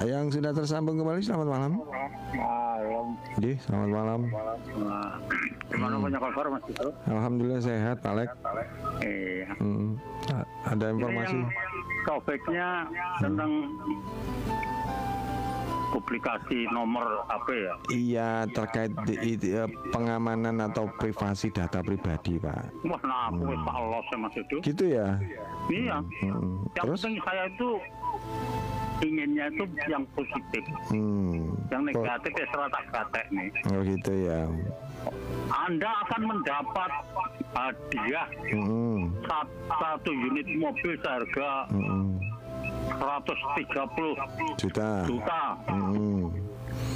Yang 0.00 0.40
sudah 0.40 0.56
tersambung 0.56 0.96
kembali 0.96 1.20
selamat 1.20 1.48
malam. 1.52 1.72
Malam. 2.32 3.06
Selamat 3.64 3.90
malam. 3.90 4.20
Nah, 4.78 5.18
gimana 5.68 5.94
punya 5.98 6.18
kabar 6.22 6.46
Mas 6.48 6.64
itu? 6.70 6.88
Alhamdulillah 7.10 7.62
sehat, 7.62 7.98
Alek. 8.06 8.30
Iya. 9.00 9.48
Hmm, 9.58 9.98
ada 10.64 10.86
informasi? 10.88 11.34
Ini 11.34 11.42
yang 11.42 11.44
topiknya 12.04 12.68
tentang 13.18 13.50
publikasi 15.90 16.66
nomor 16.68 17.06
HP 17.30 17.48
ya. 17.54 17.74
Iya 17.88 18.28
terkait 18.50 18.90
di, 19.06 19.14
i- 19.14 19.54
eh, 19.54 19.64
pengamanan 19.88 20.58
atau 20.60 20.90
privasi 20.98 21.54
data 21.54 21.78
pribadi 21.80 22.34
pak. 22.36 22.66
Wah, 22.82 22.98
nah 23.06 23.30
aku 23.30 23.46
wis 23.46 23.60
tak 23.62 23.76
los 23.78 24.06
ya 24.10 24.16
Mas 24.18 24.34
itu. 24.34 24.56
Gitu 24.60 24.84
ya. 24.90 25.08
Iya. 25.70 25.96
Hmm, 26.20 26.66
Yang 26.74 26.82
Terus? 26.82 26.98
penting 26.98 27.16
saya 27.22 27.42
itu 27.46 27.68
inginnya 29.00 29.50
itu 29.50 29.64
yang 29.86 30.04
positif. 30.12 30.62
Hmm. 30.88 31.56
Yang 31.68 31.82
negatif 31.90 32.32
ya 32.32 32.46
serata 32.50 32.80
gatek 32.88 33.26
nih. 33.30 33.48
Oh 33.68 33.80
gitu 33.82 34.12
ya. 34.22 34.40
Anda 35.50 35.90
akan 36.06 36.20
mendapat 36.24 36.90
hadiah 37.52 38.26
Hmm, 38.50 39.12
sat- 39.24 39.52
satu 39.68 40.10
unit 40.10 40.48
mobil 40.54 40.96
seharga 40.98 41.68
hmm, 41.68 42.16
130 42.96 44.16
Juta. 44.56 44.90
juta. 45.04 45.42
Hmm, 45.68 46.32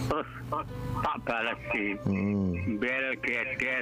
Terus 0.09 0.29
tak 1.05 1.17
balas 1.23 1.59
sih. 1.71 1.91
hmm. 2.03 2.81
bel. 2.81 3.07
Ya. 3.21 3.79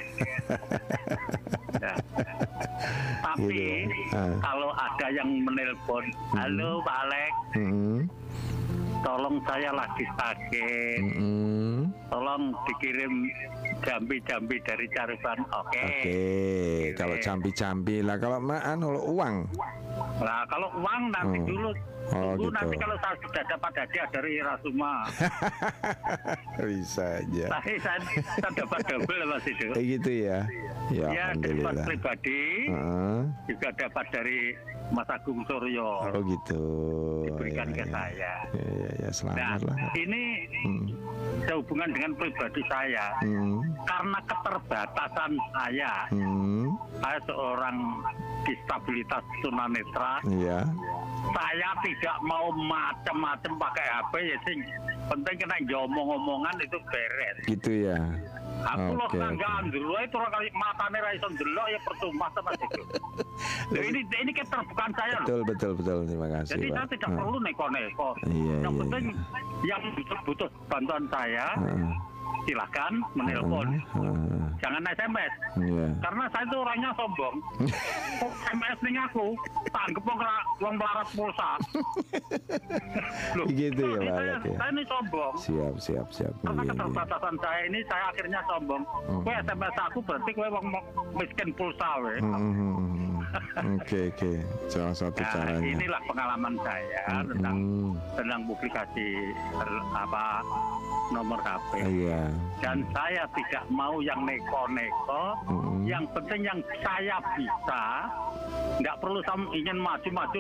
Tapi 3.27 3.87
Gitu. 3.87 4.17
Ah. 4.17 4.37
kalau 4.41 4.71
ada 4.73 5.07
yang 5.13 5.29
menelpon, 5.43 6.05
halo 6.33 6.81
Pak 6.83 6.97
Alek, 7.07 7.33
Hmm, 7.57 7.99
tolong 9.07 9.39
saya 9.47 9.71
lagi 9.71 10.03
sakit, 10.13 11.01
hmm. 11.15 11.79
tolong 12.11 12.43
dikirim 12.67 13.15
jambi-jambi 13.81 14.59
dari 14.61 14.87
Caruban, 14.91 15.39
oke? 15.47 15.79
Oke, 15.79 16.27
kalau 16.95 17.15
campi-campi 17.17 18.03
lah 18.03 18.19
kalau 18.19 18.43
maan 18.43 18.83
kalau 18.83 19.03
uang. 19.07 19.37
Nah 20.19 20.43
kalau 20.45 20.69
uang 20.75 21.03
nanti 21.09 21.39
Oh. 21.39 21.47
dulu, 21.47 21.71
Oh, 22.07 22.39
tunggu 22.39 22.47
gitu. 22.47 22.55
nanti 22.55 22.75
kalau 22.77 22.97
saya 22.97 23.15
sudah 23.19 23.43
dapat 23.47 23.73
hadiah 23.77 24.07
dari 24.13 24.33
Rasuma, 24.39 24.95
Bisa 26.61 27.19
aja. 27.19 27.47
tapi 27.51 27.73
saya, 27.79 27.99
saya 28.25 28.51
dapat 28.55 28.81
double 28.87 29.23
mas 29.27 29.45
itu. 29.45 29.67
Kayak 29.71 29.87
gitu 29.99 30.11
ya. 30.23 30.39
Ya, 30.87 31.07
Ya 31.11 31.25
alhamdulillah. 31.31 31.83
pribadi, 31.85 32.43
Heeh. 32.71 33.19
juga 33.51 33.69
dapat 33.75 34.07
dari 34.13 34.39
Mas 34.87 35.09
Agung 35.11 35.43
Suryo. 35.43 35.91
Oh 36.07 36.23
gitu. 36.23 36.63
diberikan 37.27 37.69
Ya, 37.69 37.75
ke 37.75 37.83
ya. 37.83 37.91
saya. 37.91 38.33
Ya, 38.55 38.69
ya, 38.71 38.91
ya, 38.97 39.07
Nah, 39.07 39.13
selamat 39.13 39.61
lah. 39.63 39.77
ini 39.95 40.23
Hmm. 40.65 40.87
sehubungan 41.45 41.89
dengan 41.93 42.11
pribadi 42.15 42.63
saya. 42.67 43.07
Hmm. 43.21 43.61
Karena 43.85 44.19
keterbatasan 44.25 45.33
saya, 45.53 45.93
Hmm. 46.11 46.67
saya 46.99 47.19
seorang 47.25 47.77
disabilitas 48.43 49.23
tunanetra, 49.41 50.13
Iya. 50.25 50.59
Saya 51.35 51.71
tidak 51.83 52.17
mau 52.23 52.47
macam-macam 52.53 53.53
pakai 53.59 53.87
HP 53.87 54.13
ya 54.23 54.37
sing 54.47 54.59
penting 55.07 55.35
kena 55.39 55.57
ngomong-ngomongan 55.63 56.55
itu 56.61 56.79
beres. 56.91 57.37
Gitu 57.47 57.71
ya. 57.87 57.99
Aku 58.57 58.97
loh 58.97 59.05
Oke, 59.07 59.21
tangga 59.21 59.47
oke. 59.47 59.59
andelo 59.63 59.95
itu 60.01 60.17
orang 60.17 60.33
kali 60.33 60.49
matane 60.57 60.99
ra 60.99 61.11
iso 61.13 61.29
ndelok 61.29 61.67
ya 61.71 61.79
percuma 61.85 62.27
sama 62.33 62.51
itu. 62.57 62.83
Loh, 63.67 63.83
ini 63.83 64.01
ini 64.01 64.33
keterbukaan 64.33 64.93
saya 64.97 65.19
loh. 65.21 65.27
Betul 65.29 65.41
betul 65.45 65.73
betul. 65.77 65.99
Terima 66.09 66.29
kasih 66.31 66.51
Jadi 66.57 66.67
Pak. 66.67 66.75
saya 66.75 66.87
tidak 66.89 67.11
Nah, 67.11 67.17
perlu 67.21 67.39
neko-neko. 67.43 68.09
Iya, 68.25 68.55
yang 68.63 68.73
iya, 68.73 68.81
penting 68.81 69.05
yang 69.67 69.83
butuh, 69.93 70.19
butuh 70.25 70.49
bantuan 70.67 71.05
saya, 71.11 71.47
silakan 72.43 72.93
menelpon. 73.13 73.69
heeh, 73.75 74.45
Jangan 74.57 74.83
SMS. 74.89 75.33
Iya. 75.59 75.87
Karena 75.99 76.25
saya 76.29 76.45
itu 76.45 76.57
orangnya 76.57 76.91
sombong. 76.95 77.37
SMS 78.49 78.79
ning 78.81 78.97
aku, 78.99 79.27
tanggep 79.69 80.03
wong 80.03 80.19
ra- 80.19 80.47
wong 80.59 80.75
melarat 80.75 81.09
pulsa. 81.13 81.51
Loh, 83.37 83.47
Gitu 83.49 83.83
ya, 83.83 83.99
Pak 83.99 84.11
saya, 84.11 84.35
ya? 84.39 84.55
saya 84.55 84.71
ini 84.71 84.83
sombong. 84.87 85.35
Siap 85.37 85.75
siap 85.79 86.07
siap. 86.11 86.33
Karena 86.41 86.55
Iya, 86.57 86.65
iya. 86.65 86.73
keterbatasan 86.73 87.35
saya 87.39 87.61
ini 87.65 87.81
saya 87.85 88.05
akhirnya 88.09 88.41
sombong. 88.47 88.83
Hmm. 89.05 89.23
SMS 89.37 89.75
aku 89.83 89.99
berarti 90.03 90.31
kowe 90.33 90.49
wong 90.51 90.67
miskin 91.13 91.49
pulsa 91.53 91.89
we. 91.99 92.15
Hmm, 92.17 92.33
hmm, 92.33 92.53
hmm, 92.53 92.75
hmm. 92.79 93.77
Oke 93.77 94.01
oke. 94.09 94.33
Salah 94.67 94.95
satu 94.95 95.19
Nah, 95.19 95.31
caranya. 95.31 95.61
inilah 95.67 96.01
pengalaman 96.07 96.55
saya 96.63 97.03
tentang 97.27 97.57
Hmm. 97.59 97.93
tentang 98.15 98.41
publikasi 98.47 99.07
ter- 99.53 99.87
apa 99.93 100.25
nomor 101.09 101.39
HP. 101.39 101.71
Iya. 101.83 102.16
Dan 102.57 102.77
saya 102.91 103.23
tidak 103.33 103.65
mau 103.69 104.01
yang 104.01 104.25
neko-neko. 104.25 105.25
Hmm. 105.47 105.85
Yang 105.87 106.05
penting 106.13 106.41
yang 106.43 106.59
saya 106.81 107.17
bisa, 107.37 107.83
nggak 108.77 108.97
perlu 108.99 109.23
sam 109.23 109.47
ingin 109.53 109.77
maju-maju 109.77 110.39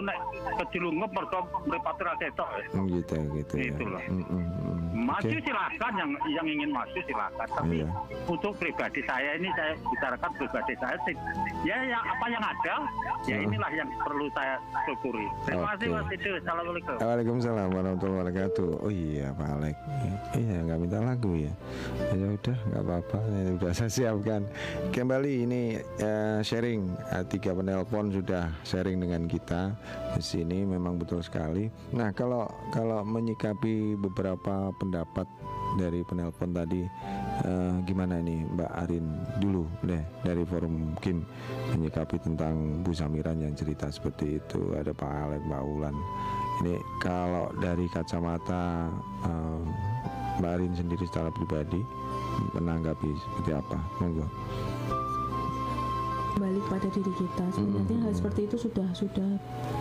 kecilungup 0.59 1.11
mergo 1.13 1.39
mripate 1.65 2.03
ra 2.03 2.15
ketok. 2.17 2.51
ya. 2.53 2.65
Hmm, 2.73 2.87
Gitu 2.89 3.15
gitu 3.33 3.53
ya. 3.55 3.65
Gitu 3.69 3.83
loh. 3.85 4.03
Hmm, 4.03 4.25
hmm, 4.25 4.43
hmm. 4.43 4.75
Maju 4.97 5.29
Oke. 5.29 5.45
silakan 5.45 5.93
yang 5.95 6.11
yang 6.27 6.47
ingin 6.49 6.71
maju 6.73 6.99
silakan. 6.99 7.49
Tapi 7.53 7.77
Iya. 7.79 7.89
untuk 8.27 8.53
pribadi 8.57 9.01
saya 9.05 9.37
ini 9.37 9.53
saya 9.53 9.73
bicarakan 9.79 10.31
pribadi 10.35 10.75
saya 10.75 10.97
sih. 11.05 11.15
Ya 11.63 11.77
ya 11.85 11.99
apa 12.01 12.27
yang 12.27 12.43
ada, 12.43 12.75
ya 13.23 13.37
Hmm. 13.37 13.47
inilah 13.47 13.71
yang 13.71 13.89
perlu 14.01 14.27
saya 14.33 14.57
syukuri. 14.83 15.27
Terima 15.45 15.77
kasih. 15.77 15.87
Mas 15.93 16.11
Idu. 16.11 16.31
Assalamualaikum. 16.41 16.95
Waalaikumsalam 16.99 17.69
warahmatullahi 17.71 18.19
wabarakatuh. 18.19 18.69
Oh 18.83 18.91
iya 18.91 19.31
Pak 19.31 19.49
Alek. 19.53 19.77
Iya 20.35 20.57
nggak 20.65 20.79
minta 20.81 20.99
lagu 20.99 21.33
ya. 21.39 21.53
Ya 22.13 22.27
udah 22.31 22.57
nggak 22.73 22.83
apa-apa. 22.83 23.19
Ini 23.31 23.51
udah 23.59 23.71
saya 23.73 23.91
siapkan. 23.91 24.43
Kembali 24.93 25.33
ini 25.47 25.63
eh, 26.01 26.41
sharing 26.45 26.97
Eh, 27.17 27.25
tiga 27.31 27.55
penelpon 27.55 28.11
sudah 28.11 28.51
sharing 28.67 28.99
dengan 28.99 29.25
kita 29.31 29.73
di 30.19 30.23
sini 30.23 30.67
memang 30.67 30.99
betul 30.99 31.23
sekali. 31.23 31.71
Nah 31.95 32.11
kalau 32.13 32.51
kalau 32.75 33.07
menyikapi 33.07 33.95
beberapa 33.97 34.75
pendapat 34.77 35.25
dari 35.77 36.03
penelpon 36.03 36.51
tadi 36.57 36.83
eh, 37.47 37.75
gimana 37.85 38.19
ini 38.19 38.43
Mbak 38.49 38.73
Arin 38.87 39.07
dulu 39.39 39.65
deh 39.85 40.03
dari 40.25 40.43
forum 40.49 40.97
Kim 40.99 41.23
menyikapi 41.77 42.17
tentang 42.23 42.81
Bu 42.81 42.91
Samiran 42.97 43.39
yang 43.39 43.53
cerita 43.53 43.87
seperti 43.93 44.41
itu 44.41 44.73
ada 44.73 44.91
Pak 44.97 45.11
Alek 45.11 45.43
Mbak 45.45 45.63
Ulan 45.63 45.97
ini 46.65 46.75
kalau 47.05 47.53
dari 47.61 47.87
kacamata 47.93 48.89
eh, 49.29 49.63
Mbak 50.37 50.51
Arin 50.53 50.73
sendiri 50.77 51.05
secara 51.09 51.33
pribadi 51.33 51.81
menanggapi 52.53 53.09
seperti 53.17 53.51
apa? 53.57 53.79
Monggo. 53.99 54.27
Kembali 56.37 56.61
kepada 56.69 56.87
diri 56.93 57.13
kita. 57.17 57.45
Sebenarnya 57.57 57.99
hal 58.05 58.13
seperti 58.13 58.41
itu 58.45 58.57
sudah 58.61 58.89
sudah 58.93 59.31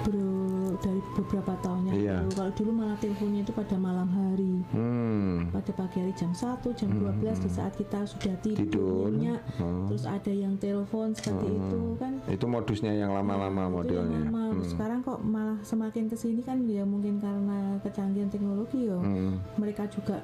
ber- 0.08 0.55
dari 0.76 1.00
beberapa 1.14 1.54
tahun 1.60 1.82
yang 1.86 1.96
lalu. 2.18 2.30
Kalau 2.32 2.52
dulu 2.54 2.72
malah 2.74 2.98
teleponnya 2.98 3.42
itu 3.42 3.52
pada 3.52 3.76
malam 3.76 4.08
hari. 4.08 4.54
Hmm. 4.68 5.48
pada 5.52 5.72
pagi 5.72 5.98
hari 5.98 6.14
jam 6.14 6.32
1, 6.32 6.44
jam 6.74 6.90
12 6.92 7.12
di 7.38 7.50
saat 7.50 7.74
kita 7.74 8.04
sudah 8.04 8.36
tidur, 8.38 8.60
Tidur. 8.60 9.04
nyenyak. 9.10 9.42
Hmm. 9.56 9.86
terus 9.86 10.04
ada 10.06 10.30
yang 10.30 10.56
telepon 10.56 11.12
seperti 11.12 11.48
itu 11.50 11.80
kan 11.96 12.14
Itu 12.26 12.46
modusnya 12.46 12.92
yang 12.92 13.12
lama-lama 13.12 13.62
yang 13.62 13.74
modelnya. 13.74 14.20
lama. 14.24 14.44
Hmm. 14.52 14.64
sekarang 14.66 15.00
kok 15.02 15.20
malah 15.22 15.60
semakin 15.62 16.08
ke 16.08 16.16
sini 16.16 16.42
kan 16.42 16.64
ya 16.64 16.84
mungkin 16.84 17.18
karena 17.18 17.58
kecanggihan 17.80 18.28
teknologi 18.28 18.88
ya 18.88 18.98
Hmm. 18.98 19.38
mereka 19.56 19.86
juga 19.88 20.20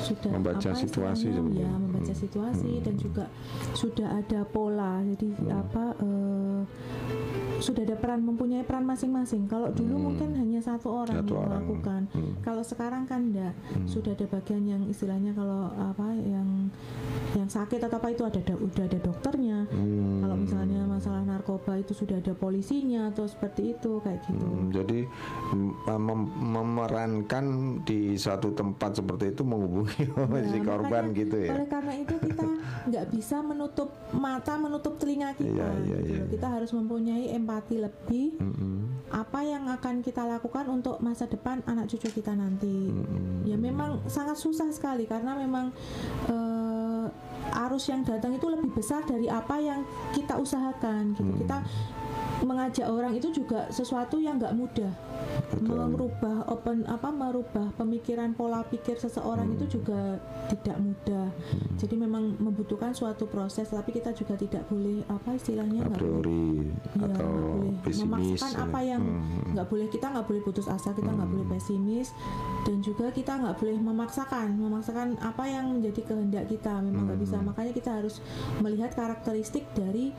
sudah 0.00 0.30
Membaca 0.30 0.68
apa 0.68 0.78
situasi 0.78 1.28
sebenarnya. 1.28 1.62
ya 1.62 1.70
membaca 1.72 2.08
Hmm. 2.08 2.20
situasi 2.20 2.70
dan 2.80 2.94
juga 2.96 3.24
sudah 3.72 4.08
ada 4.16 4.40
pola 4.44 5.00
jadi 5.04 5.28
apa 5.48 5.84
eh, 5.96 6.60
sudah 7.58 7.82
ada 7.82 7.94
peran 7.94 8.20
mempunyai 8.20 8.62
peran 8.62 8.82
masing-masing 8.82 9.44
kalau 9.44 9.68
dulu 9.70 9.96
mungkin 10.10 10.34
hanya 10.34 10.58
satu 10.58 10.88
orang 10.94 11.16
Hmm. 11.16 11.22
Satu 11.22 11.30
yang 11.30 11.38
orang. 11.38 11.50
melakukan 11.56 12.00
Hmm. 12.10 12.32
kalau 12.40 12.62
sekarang 12.62 13.02
kan 13.04 13.20
enggak 13.26 13.52
sudah 13.84 14.12
ada 14.12 14.26
bagian 14.26 14.62
yang 14.62 14.82
istilahnya 14.84 15.32
kalau 15.32 15.68
apa 15.72 16.06
yang 16.14 16.68
yang 17.32 17.46
sakit 17.46 17.78
atau 17.80 17.96
apa 17.96 18.08
itu 18.08 18.22
ada 18.22 18.38
ada- 18.38 18.58
udah 18.58 18.84
ada 18.84 18.98
dokternya 18.98 19.58
Hmm. 19.66 20.20
kalau 20.20 20.36
misalnya 20.36 20.80
masalah 20.84 21.22
narkoba 21.22 21.76
itu 21.76 21.92
sudah 21.92 22.16
ada 22.16 22.32
polisinya 22.32 23.08
atau 23.08 23.24
seperti 23.24 23.72
itu 23.72 24.00
kayak 24.00 24.20
gitu 24.24 24.42
Hmm, 24.42 24.68
jadi 24.70 25.04
mem- 25.88 26.32
memerankan 26.36 27.44
di 27.82 28.14
satu 28.14 28.52
tempat 28.52 28.94
seperti 28.94 29.30
itu 29.30 29.42
menghubungi 29.42 29.94
si 30.46 30.56
Nah, 30.56 30.64
korban 30.64 30.88
makanya 31.06 31.18
gitu 31.18 31.36
ya. 31.38 31.50
Oleh 31.52 31.68
karena 31.68 31.92
itu 31.94 32.14
kita 32.18 32.44
nggak 32.88 33.06
bisa 33.08 33.36
menutup 33.40 33.88
mata, 34.12 34.54
menutup 34.56 34.96
telinga 34.96 35.32
kita. 35.32 35.52
Iya, 35.52 35.68
iya, 35.82 35.98
gitu 35.98 36.10
iya. 36.10 36.18
loh. 36.18 36.28
Kita 36.30 36.46
harus 36.48 36.70
mempunyai 36.70 37.24
empati 37.46 37.78
lebih. 37.78 38.34
Mm-mm. 38.42 39.06
Apa 39.14 39.46
yang 39.46 39.70
akan 39.70 40.02
kita 40.02 40.26
lakukan 40.26 40.66
untuk 40.66 40.98
masa 40.98 41.30
depan 41.30 41.62
anak 41.70 41.86
cucu 41.86 42.10
kita 42.10 42.34
nanti? 42.34 42.90
Mm-mm. 42.90 43.46
Ya 43.46 43.54
memang 43.54 44.02
sangat 44.10 44.34
susah 44.34 44.66
sekali 44.74 45.06
karena 45.06 45.38
memang 45.38 45.70
eh, 46.26 47.06
arus 47.70 47.86
yang 47.86 48.02
datang 48.02 48.34
itu 48.34 48.50
lebih 48.50 48.74
besar 48.74 49.06
dari 49.06 49.30
apa 49.30 49.62
yang 49.62 49.86
kita 50.10 50.34
usahakan. 50.34 51.14
Gitu. 51.14 51.22
Hmm. 51.22 51.38
Kita 51.38 51.56
mengajak 52.42 52.86
orang 52.90 53.14
itu 53.16 53.32
juga 53.32 53.70
sesuatu 53.72 54.20
yang 54.20 54.36
nggak 54.36 54.52
mudah 54.52 54.92
Betul. 55.46 55.88
merubah 55.88 56.48
open 56.50 56.82
apa 56.90 57.08
merubah 57.08 57.70
pemikiran 57.78 58.34
pola 58.34 58.66
pikir 58.66 58.98
seseorang 58.98 59.54
itu 59.54 59.78
juga 59.78 60.18
tidak 60.50 60.76
mudah 60.80 61.28
jadi 61.78 61.94
memang 61.96 62.36
membutuhkan 62.40 62.90
suatu 62.92 63.30
proses 63.30 63.70
tapi 63.70 63.94
kita 63.94 64.10
juga 64.12 64.34
tidak 64.34 64.66
boleh 64.66 65.06
apa 65.06 65.38
istilahnya 65.38 65.86
nggak 65.86 66.02
boleh 66.02 66.66
ya, 66.98 67.06
atau 67.06 67.06
nggak 67.06 67.20
boleh 67.30 67.72
pesimis. 67.84 68.02
memaksakan 68.02 68.52
ya. 68.52 68.64
apa 68.66 68.80
yang 68.82 69.02
Hmm. 69.06 69.54
nggak 69.54 69.66
boleh 69.70 69.86
kita 69.88 70.06
nggak 70.12 70.26
boleh 70.26 70.42
putus 70.42 70.66
asa 70.66 70.90
kita 70.92 71.08
nggak 71.08 71.30
boleh 71.30 71.46
pesimis 71.46 72.08
dan 72.66 72.78
juga 72.82 73.06
kita 73.14 73.32
nggak 73.38 73.56
boleh 73.56 73.76
memaksakan 73.78 74.48
memaksakan 74.58 75.08
apa 75.22 75.44
yang 75.46 75.70
menjadi 75.78 76.00
kehendak 76.04 76.44
kita 76.50 76.82
memang 76.82 77.06
nggak 77.06 77.20
bisa 77.22 77.38
makanya 77.40 77.72
kita 77.72 77.90
harus 78.02 78.18
melihat 78.60 78.92
karakteristik 78.92 79.64
dari 79.72 80.10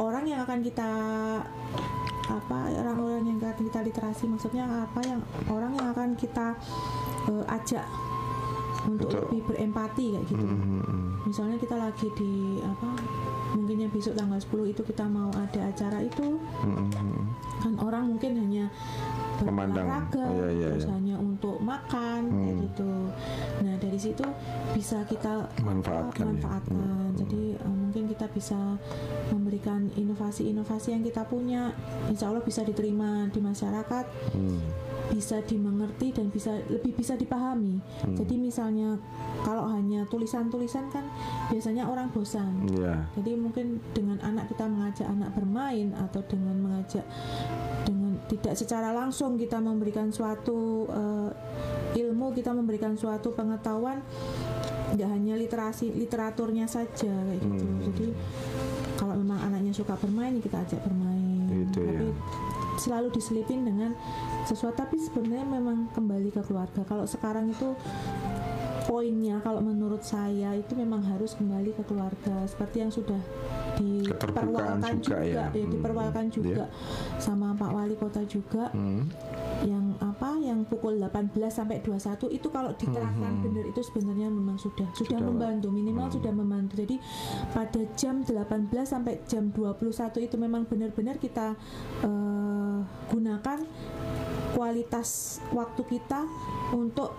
orang 0.00 0.24
yang 0.24 0.40
akan 0.42 0.64
kita 0.64 0.90
apa 2.32 2.72
orang-orang 2.72 3.28
yang 3.28 3.38
akan 3.40 3.64
kita 3.68 3.80
literasi? 3.84 4.24
Maksudnya 4.28 4.64
apa 4.64 5.00
yang 5.04 5.20
orang 5.52 5.72
yang 5.76 5.86
akan 5.92 6.16
kita 6.16 6.56
eh, 7.28 7.44
ajak 7.52 7.84
untuk 8.88 9.08
Betul. 9.10 9.20
lebih 9.28 9.40
berempati 9.52 10.04
kayak 10.16 10.26
gitu? 10.26 10.46
Hmm, 10.46 10.82
hmm, 10.82 11.08
misalnya 11.28 11.56
kita 11.60 11.76
lagi 11.78 12.08
di 12.18 12.58
apa 12.64 12.88
mungkin 13.52 13.76
yang 13.78 13.90
besok 13.90 14.14
tanggal 14.14 14.38
10 14.38 14.48
itu 14.68 14.82
kita 14.82 15.04
mau 15.04 15.28
ada 15.30 15.60
acara 15.64 15.98
itu 16.00 16.40
hmm, 16.62 16.72
hmm, 16.72 16.88
hmm. 16.90 17.24
kan 17.58 17.72
orang 17.78 18.04
mungkin 18.08 18.32
hanya 18.36 18.64
Memandang. 19.38 19.84
berolahraga 19.84 20.24
Oh, 20.24 20.38
iya, 20.38 20.48
iya, 20.50 20.68
terus 20.70 20.86
iya. 20.86 20.94
hanya 20.94 21.16
untuk 21.16 21.56
makan 21.58 22.20
kayak 22.30 22.52
Hmm. 22.52 22.62
gitu 22.62 22.92
nah 23.60 23.74
dari 23.76 23.98
situ 23.98 24.24
bisa 24.72 24.98
kita 25.04 25.32
Manfaatkan 25.58 26.22
ya. 26.22 26.30
manfaatkan 26.32 26.78
Hmm. 27.04 27.16
jadi 27.18 27.42
eh, 27.56 27.74
mungkin 27.74 28.04
kita 28.08 28.26
bisa 28.28 28.60
memberikan 29.28 29.90
inovasi-inovasi 29.92 30.88
yang 30.90 31.02
kita 31.02 31.22
punya 31.22 31.74
insya 32.06 32.28
Allah 32.28 32.40
bisa 32.40 32.62
diterima 32.62 33.28
di 33.28 33.40
masyarakat 33.40 34.04
Hmm. 34.32 34.62
Bisa 35.12 35.44
dimengerti 35.44 36.08
dan 36.10 36.32
bisa 36.32 36.56
lebih 36.72 36.96
bisa 36.96 37.12
dipahami 37.14 37.76
Hmm. 38.02 38.16
jadi 38.16 38.34
misalnya 38.34 38.96
kalau 39.44 39.68
hanya 39.68 40.08
tulisan-tulisan 40.08 40.88
kan 40.88 41.04
biasanya 41.52 41.84
orang 41.84 42.08
bosan 42.10 42.64
Iya. 42.72 43.04
jadi 43.20 43.36
mungkin 43.36 43.78
dengan 43.92 44.16
anak 44.24 44.48
kita 44.48 44.64
mengajak 44.64 45.06
anak 45.06 45.30
bermain 45.36 45.92
atau 45.92 46.24
dengan 46.24 46.56
mengajak 46.56 47.04
dengan 47.84 48.16
tidak 48.26 48.56
secara 48.56 48.90
langsung 48.90 49.36
kita 49.36 49.60
memberikan 49.60 50.08
suatu 50.08 50.88
eh, 50.88 51.30
ilmu, 51.92 52.32
kita 52.32 52.56
memberikan 52.56 52.96
suatu 52.96 53.36
pengetahuan 53.36 54.00
nggak 54.92 55.08
hanya 55.08 55.34
literasi 55.36 55.92
literaturnya 55.92 56.64
saja 56.64 57.12
kayak 57.12 57.40
gitu. 57.40 57.64
Hmm. 57.64 57.80
Jadi 57.92 58.06
kalau 58.96 59.14
memang 59.16 59.40
anaknya 59.40 59.72
suka 59.72 59.96
bermain, 59.96 60.36
ya 60.36 60.42
kita 60.42 60.56
ajak 60.64 60.80
bermain. 60.84 61.48
Gitu 61.52 61.80
ya. 61.84 61.88
tapi 61.92 62.06
selalu 62.80 63.08
diselipin 63.12 63.68
dengan 63.68 63.92
sesuatu 64.46 64.82
tapi 64.82 64.98
sebenarnya 64.98 65.46
memang 65.46 65.90
kembali 65.94 66.30
ke 66.34 66.42
keluarga. 66.44 66.82
Kalau 66.82 67.06
sekarang 67.06 67.50
itu 67.50 67.74
poinnya 68.82 69.38
kalau 69.40 69.60
menurut 69.60 70.00
saya 70.00 70.52
itu 70.52 70.72
memang 70.72 71.00
harus 71.02 71.32
kembali 71.32 71.70
ke 71.72 71.82
keluarga 71.82 72.42
seperti 72.44 72.80
yang 72.80 72.90
sudah 72.90 73.18
diperwalkan 73.76 74.98
juga 74.98 75.22
ya. 75.22 75.46
Hmm. 75.48 75.70
diperwalkan 75.70 76.24
Iya. 76.24 76.32
juga 76.32 76.64
sama 77.16 77.54
Pak 77.54 77.70
Wali 77.70 77.94
Kota 77.94 78.22
juga 78.24 78.68
Hmm. 78.70 79.08
yang 79.62 79.94
apa 79.98 80.34
yang 80.38 80.64
pukul 80.64 80.98
18 80.98 81.30
sampai 81.52 81.78
21 81.78 82.26
itu 82.28 82.48
kalau 82.48 82.74
diterapkan 82.74 83.32
benar 83.40 83.64
itu 83.64 83.80
sebenarnya 83.80 84.28
memang 84.28 84.58
sudah 84.58 84.86
sudah, 84.92 85.18
Hmm. 85.18 85.18
Sudah, 85.18 85.18
membantu 85.22 85.68
minimal 85.70 86.06
Hmm. 86.08 86.16
sudah 86.18 86.32
membantu 86.32 86.72
jadi 86.78 86.96
pada 87.50 87.80
jam 87.94 88.14
18 88.20 88.86
sampai 88.88 89.22
jam 89.24 89.50
21 89.50 90.20
itu 90.20 90.36
memang 90.36 90.66
benar-benar 90.66 91.16
kita 91.16 91.54
eh, 92.02 92.78
gunakan 93.08 93.58
kualitas 94.52 95.08
waktu 95.50 95.82
kita 95.86 96.26
untuk 96.72 97.14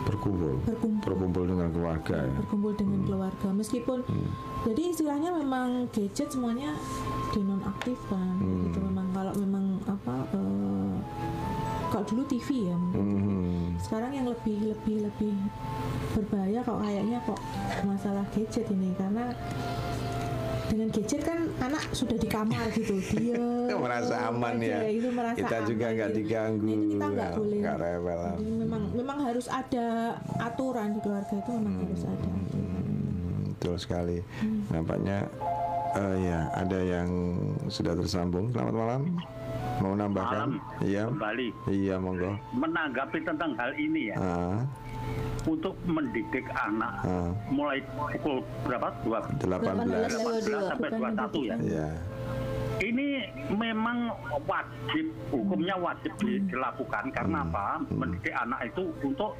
Berkumpul. 0.00 0.54
berkumpul 0.62 1.04
Berkumpul 1.04 1.44
dengan 1.46 1.68
keluarga 1.68 2.16
ya. 2.20 2.32
berkumpul 2.36 2.72
dengan 2.72 3.00
keluarga 3.02 3.48
meskipun 3.50 3.98
jadi 4.62 4.82
istilahnya 4.88 5.30
memang 5.32 5.68
gadget 5.88 6.28
semuanya 6.28 6.74
dinonaktifkan 7.32 8.28
Hmm. 8.38 8.64
gitu 8.64 8.78
memang 8.80 9.06
kalau 9.10 9.32
memang 9.34 9.64
apa 9.84 10.14
eh, 10.30 10.94
kalau 11.88 12.04
dulu 12.04 12.22
TV 12.24 12.68
ya. 12.68 12.76
Hmm. 12.76 13.74
sekarang 13.78 14.12
yang 14.12 14.26
lebih 14.26 14.58
lebih 14.68 14.96
lebih 15.04 15.34
berbahaya 16.10 16.60
kok 16.60 16.78
kayaknya 16.78 17.18
kok 17.22 17.40
masalah 17.82 18.24
gadget 18.30 18.66
ini 18.68 18.90
karena 18.92 19.30
dengan 20.68 20.88
gadget 20.90 21.22
kan 21.22 21.38
anak 21.60 21.82
sudah 21.90 22.14
di 22.14 22.28
kamar 22.28 22.66
gitu 22.70 22.94
dia 23.64 23.74
merasa 23.74 24.14
aman 24.28 24.54
ya. 24.58 24.84
itu 24.84 25.08
merasa 25.08 25.36
Kita 25.36 25.56
juga 25.64 25.86
nggak 25.90 26.10
gitu. 26.10 26.18
diganggu. 26.18 26.62
Nah, 26.62 26.74
ini 26.74 26.84
kita 26.86 26.96
nggak 26.98 27.12
nggak- 27.14 27.36
boleh 27.36 27.56
nggak 27.58 27.76
rewel. 27.78 28.20
Jadi 28.34 28.52
memang 28.54 28.82
memang 28.92 29.18
harus 29.22 29.46
ada 29.46 29.86
aturan 30.38 30.88
di 30.90 31.00
keluarga 31.00 31.34
itu 31.34 31.50
memang 31.50 31.74
harus 31.80 32.02
ada 32.02 32.28
aturan. 32.28 32.42
Hmm, 32.48 33.38
betul 33.50 33.74
sekali. 33.76 34.18
Hmm. 34.38 34.62
Nampaknya 34.70 35.18
eh, 35.94 36.16
ya 36.22 36.38
ada 36.52 36.78
yang 36.78 37.08
sudah 37.66 37.92
tersambung. 37.94 38.50
Selamat 38.50 38.74
malam. 38.74 39.02
Mau 39.78 39.94
nambahkan? 39.94 40.48
Malam. 40.50 40.82
Iya. 40.82 41.04
Kembali 41.06 41.48
Iya, 41.68 41.94
monggo. 41.96 42.34
menanggapi 42.52 43.18
tentang 43.22 43.54
hal 43.54 43.70
ini 43.74 44.10
ya, 44.10 44.16
Ah, 44.16 44.58
untuk 45.48 45.74
mendidik 45.88 46.44
anak 46.52 47.00
ah, 47.08 47.32
mulai 47.48 47.80
pukul 48.12 48.44
berapa? 48.68 48.92
Dua 49.06 49.24
18. 49.40 49.88
18 50.12 50.68
sampai 50.68 50.88
Bukan 50.92 51.12
21 51.16 51.48
ya. 51.48 51.56
Iya. 51.62 51.88
Ini 52.78 53.08
memang 53.50 54.07
wajib, 54.40 55.06
hukumnya 55.28 55.74
wajib 55.74 56.12
di- 56.18 56.42
dilakukan 56.44 57.04
karena 57.10 57.42
apa? 57.42 57.80
Mendidik 57.88 58.32
anak 58.32 58.60
itu 58.66 58.82
untuk 59.00 59.32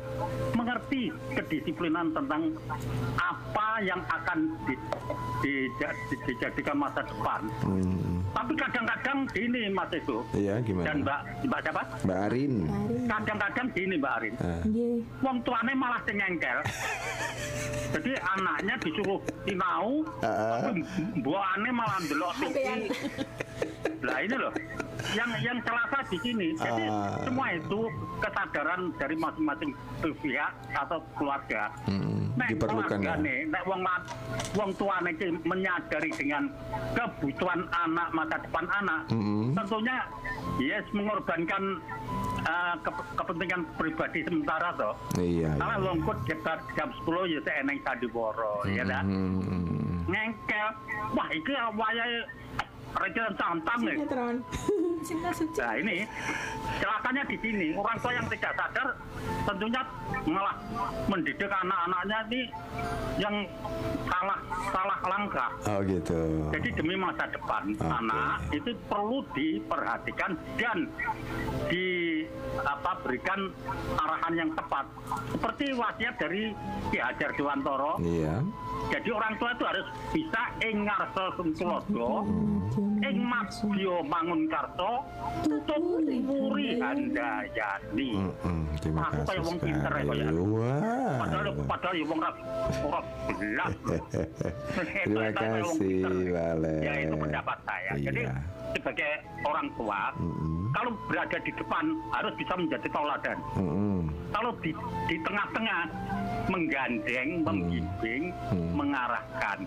mengerti 0.52 1.08
kedisiplinan 1.32 2.10
tentang 2.10 2.52
apa 3.14 3.68
yang 3.80 4.00
akan 4.04 4.38
di- 4.64 4.80
di- 5.40 5.70
di- 5.70 6.22
dijadikan 6.24 6.76
masa 6.76 7.00
depan. 7.02 7.40
Hmm, 7.62 8.20
Tapi 8.28 8.52
kadang-kadang 8.54 9.24
gini 9.30 9.66
Mas 9.68 9.88
itu 9.90 10.20
Iya, 10.32 10.60
dan? 10.60 11.00
Mbak 11.00 11.20
Mbak 11.48 11.60
siapa? 11.64 11.82
Mbak 12.04 12.18
Arin. 12.28 12.52
Kadang-kadang 13.08 13.66
gini 13.72 13.94
Mbak 13.96 14.12
Arin. 14.14 14.34
Ah, 14.38 14.60
Nggih. 14.62 14.96
Wong 15.20 15.36
tuane 15.42 15.72
malah 15.72 16.00
sing 16.04 16.16
ngengkel. 16.16 16.58
Jadi 17.88 18.12
anaknya 18.20 18.74
disuruh 18.78 19.16
sinau, 19.42 20.04
Ah. 20.20 20.60
tapi 20.60 20.84
buahane 21.18 21.70
malah 21.72 21.96
ndelok 22.04 22.32
TV. 22.36 22.56
Lah 23.98 24.18
ini 24.20 24.36
loh, 24.36 24.52
yang 25.14 25.30
yang 25.40 25.58
celaka 25.62 26.02
di 26.08 26.18
sini. 26.20 26.48
Jadi 26.54 26.84
Ah. 26.84 27.16
semua 27.22 27.46
itu 27.50 27.80
kesadaran 28.18 28.90
dari 28.96 29.14
masing-masing 29.14 29.70
pihak 30.20 30.52
atau 30.74 30.98
keluarga. 31.14 31.70
hmm, 31.86 32.34
Nek 32.34 32.48
diperlukan 32.52 32.98
ya. 32.98 33.14
keluargane, 33.18 33.36
nek 33.48 33.62
wong 33.64 33.82
wong 34.54 34.70
tuane 34.74 35.10
ki 35.14 35.26
menyadari 35.42 36.10
dengan 36.14 36.50
kebutuhan 36.92 37.66
anak 37.72 38.08
masa 38.12 38.36
depan 38.38 38.66
anak, 38.68 39.02
Mm-mm. 39.10 39.54
tentunya 39.54 39.96
yes 40.58 40.86
mengorbankan 40.90 41.82
eh, 42.40 42.74
ke- 42.80 43.06
kepentingan 43.14 43.66
pribadi 43.74 44.22
sementara 44.22 44.70
toh. 44.72 44.94
Iya. 45.16 45.50
Karena 45.58 45.74
iya. 45.74 45.84
longkut 45.84 46.16
jam, 46.24 46.38
jam 46.72 46.88
10 47.02 47.26
ya 47.26 47.38
saya 47.42 47.56
eneng 47.60 47.78
sandiwara, 47.82 48.52
ya 48.64 48.84
kan? 48.86 49.04
Hmm, 49.04 49.36
hmm, 49.36 49.62
hmm. 49.66 49.98
Ngengkel, 50.06 50.68
wah 51.12 51.28
iki 51.28 51.52
wayahe 51.52 52.18
rencana 52.98 53.30
santam 53.38 53.78
nih. 53.86 53.96
Nah 54.98 55.72
ini 55.78 55.96
celakanya 56.82 57.22
di 57.30 57.36
sini 57.38 57.66
orang 57.78 57.96
tua 58.02 58.12
yang 58.12 58.26
tidak 58.28 58.52
sadar 58.58 58.88
tentunya 59.46 59.82
malah 60.28 60.56
mendidik 61.08 61.48
anak-anaknya 61.48 62.18
ini 62.28 62.42
yang 63.16 63.34
salah 64.10 64.38
salah 64.68 64.98
langkah. 65.06 65.50
Oh 65.70 65.80
gitu. 65.86 66.20
Jadi 66.52 66.68
demi 66.76 66.94
masa 66.98 67.24
depan 67.30 67.72
Oke. 67.72 67.86
anak 67.86 68.36
itu 68.52 68.70
perlu 68.90 69.18
diperhatikan 69.32 70.30
dan 70.60 70.78
di 71.72 71.86
apa 72.60 72.92
berikan 73.06 73.48
arahan 73.96 74.34
yang 74.36 74.50
tepat. 74.52 74.84
Seperti 75.32 75.64
wasiat 75.72 76.14
dari 76.20 76.52
Ki 76.92 76.98
Hajar 77.00 77.30
Dewantoro. 77.38 77.96
Iya. 78.02 78.44
Jadi 78.92 79.08
orang 79.12 79.32
tua 79.40 79.50
itu 79.56 79.64
harus 79.64 79.86
bisa 80.12 80.42
ingar 80.64 81.00
sesuatu 81.12 82.24
ing 82.98 83.18
mabyo 83.22 83.94
mangun 84.04 84.48
karto 84.48 84.92
tutut 85.44 85.82
muri 86.24 86.80
handayani. 86.80 88.10
Terima 88.78 89.10
Aku 89.10 89.20
kayak 89.26 89.26
kasih 89.26 89.42
wong 89.42 89.58
pinter 89.58 89.92
ya, 89.92 90.02
kayak. 90.06 90.30
Wah. 90.38 91.16
Padahal 91.18 91.46
padahal 91.66 91.94
ya 91.94 92.04
wong 92.06 92.18
ora 92.22 92.30
ora 92.84 93.00
belas. 93.34 93.72
Terima 95.04 95.28
kasih. 95.34 96.02
Valen. 96.32 96.80
Ya 96.82 96.92
itu 97.02 97.14
pendapat 97.16 97.58
saya. 97.66 97.92
Jadi 97.98 98.22
Iya. 98.28 98.34
sebagai 98.76 99.10
orang 99.48 99.68
tua 99.80 100.12
kalau 100.76 100.92
berada 101.08 101.38
di 101.40 101.52
depan 101.56 101.84
harus 102.12 102.32
bisa 102.36 102.52
menjadi 102.54 102.88
tauladan. 102.92 103.38
Kalau 104.28 104.52
di 104.60 104.70
di 105.08 105.16
tengah-tengah 105.24 105.80
menggandeng, 106.48 107.28
membimbing, 107.44 108.22
mengarahkan. 108.76 109.58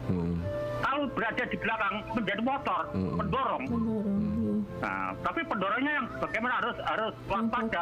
Kalau 0.82 1.06
berada 1.14 1.44
di 1.46 1.58
belakang 1.58 1.96
menjadi 2.12 2.42
motor, 2.42 2.82
Hmm. 2.92 3.14
Mendorong, 3.16 3.62
iya. 3.62 3.78
Nah, 4.82 5.14
tapi 5.22 5.46
pendorongnya 5.46 5.94
yang 5.94 6.08
bagaimana 6.18 6.54
harus 6.58 6.78
harus 6.82 7.14
waspada, 7.30 7.82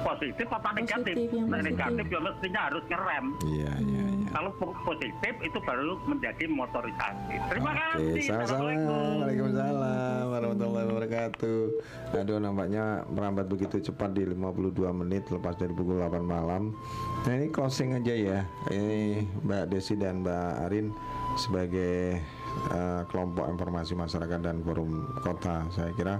positif 0.00 0.46
apa 0.48 0.68
negatif? 0.72 1.14
Positif, 1.14 1.36
yang 1.36 1.46
Nah, 1.46 1.60
positif. 1.60 1.76
negatif 1.76 2.04
ya 2.08 2.20
mestinya 2.20 2.60
harus 2.64 2.84
ngerem. 2.88 3.24
Iya, 3.44 3.72
iya, 3.78 4.04
iya. 4.08 4.28
Kalau 4.30 4.50
po- 4.56 4.76
positif 4.82 5.34
itu 5.38 5.58
baru 5.60 5.92
menjadi 6.06 6.44
motorisasi. 6.48 7.34
Terima 7.46 7.70
Oke, 7.70 7.80
kasih. 7.82 8.22
sama-sama. 8.24 8.40
Assalamualaikum. 8.40 9.12
Waalaikumsalam 9.20 10.22
warahmatullahi 10.30 10.86
wabarakatuh. 10.86 11.60
Aduh, 12.16 12.38
nampaknya 12.38 12.84
merambat 13.06 13.46
begitu 13.46 13.76
cepat 13.82 14.10
di 14.12 14.22
52 14.24 14.90
menit 14.94 15.28
lepas 15.28 15.54
dari 15.54 15.70
pukul 15.70 15.98
8 15.98 16.22
malam. 16.22 16.72
Nah, 17.20 17.32
ini 17.32 17.46
closing 17.48 17.92
aja 17.92 18.14
ya. 18.14 18.38
Ini 18.66 19.00
Mbak 19.44 19.64
Desi 19.68 19.94
dan 19.94 20.22
Mbak 20.22 20.48
Arin 20.64 20.86
sebagai 21.36 22.22
eh, 22.72 23.02
kelompok 23.08 23.46
informasi 23.48 23.96
masyarakat 23.96 24.40
dan 24.40 24.62
forum 24.64 25.06
kota. 25.20 25.66
Saya 25.72 25.90
kira 25.94 26.18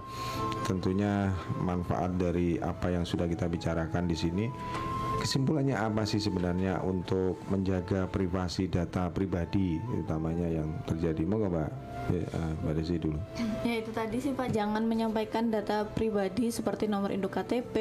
tentunya 0.64 1.30
manfaat 1.60 2.16
dari 2.16 2.56
apa 2.60 2.92
yang 2.92 3.04
sudah 3.06 3.28
kita 3.28 3.46
bicarakan 3.50 4.06
di 4.06 4.16
sini 4.16 4.46
Kesimpulannya 5.20 5.76
apa 5.76 6.08
sih 6.08 6.16
sebenarnya 6.16 6.80
untuk 6.80 7.36
menjaga 7.52 8.08
privasi 8.08 8.72
data 8.72 9.12
pribadi 9.12 9.76
utamanya 9.92 10.48
yang 10.48 10.80
terjadi? 10.88 11.28
Moga 11.28 11.52
Mbak 11.52 11.70
ya, 12.08 12.24
eh, 12.24 12.52
Mbak 12.64 12.72
Desi 12.72 12.96
dulu. 12.96 13.18
Ya 13.60 13.74
itu 13.76 13.90
tadi 13.92 14.16
sih 14.18 14.32
Pak, 14.32 14.48
jangan 14.50 14.82
menyampaikan 14.88 15.52
data 15.52 15.84
pribadi 15.84 16.48
seperti 16.48 16.88
nomor 16.88 17.12
induk 17.12 17.36
KTP, 17.36 17.74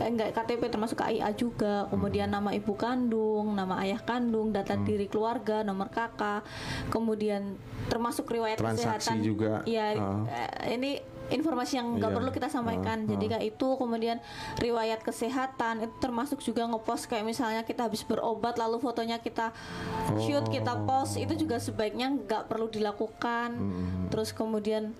eh, 0.00 0.02
enggak 0.02 0.34
KTP 0.34 0.66
termasuk 0.66 0.98
KIA 0.98 1.30
juga, 1.32 1.86
kemudian 1.86 2.26
nama 2.26 2.50
ibu 2.50 2.74
kandung, 2.74 3.54
nama 3.54 3.78
ayah 3.86 4.02
kandung, 4.02 4.50
data 4.50 4.74
diri 4.74 5.06
keluarga, 5.06 5.62
nomor 5.62 5.86
kakak, 5.88 6.42
kemudian 6.88 7.54
termasuk 7.86 8.26
riwayat 8.26 8.58
Transaksi 8.58 9.06
kesehatan. 9.06 9.16
juga, 9.22 9.52
Ya 9.64 9.94
eh, 9.94 10.74
ini 10.74 11.11
informasi 11.34 11.72
yang 11.80 11.96
nggak 11.96 12.10
Iya, 12.12 12.16
perlu 12.20 12.30
kita 12.30 12.48
sampaikan. 12.48 12.98
ah, 13.04 13.08
Jadi 13.08 13.24
ah. 13.24 13.30
kayak 13.36 13.44
itu 13.56 13.68
kemudian 13.78 14.16
riwayat 14.58 15.00
kesehatan 15.00 15.88
itu 15.88 15.94
termasuk 15.98 16.38
juga 16.40 16.68
ngepost 16.68 17.08
kayak 17.08 17.24
misalnya 17.24 17.62
kita 17.64 17.88
habis 17.88 18.04
berobat 18.04 18.58
lalu 18.60 18.76
fotonya 18.78 19.18
kita 19.22 19.50
shoot 20.20 20.46
kita 20.48 20.84
post 20.84 21.16
itu 21.16 21.32
juga 21.34 21.56
sebaiknya 21.58 22.12
nggak 22.12 22.48
perlu 22.50 22.68
dilakukan. 22.68 23.56
Terus 24.12 24.30
kemudian 24.36 24.92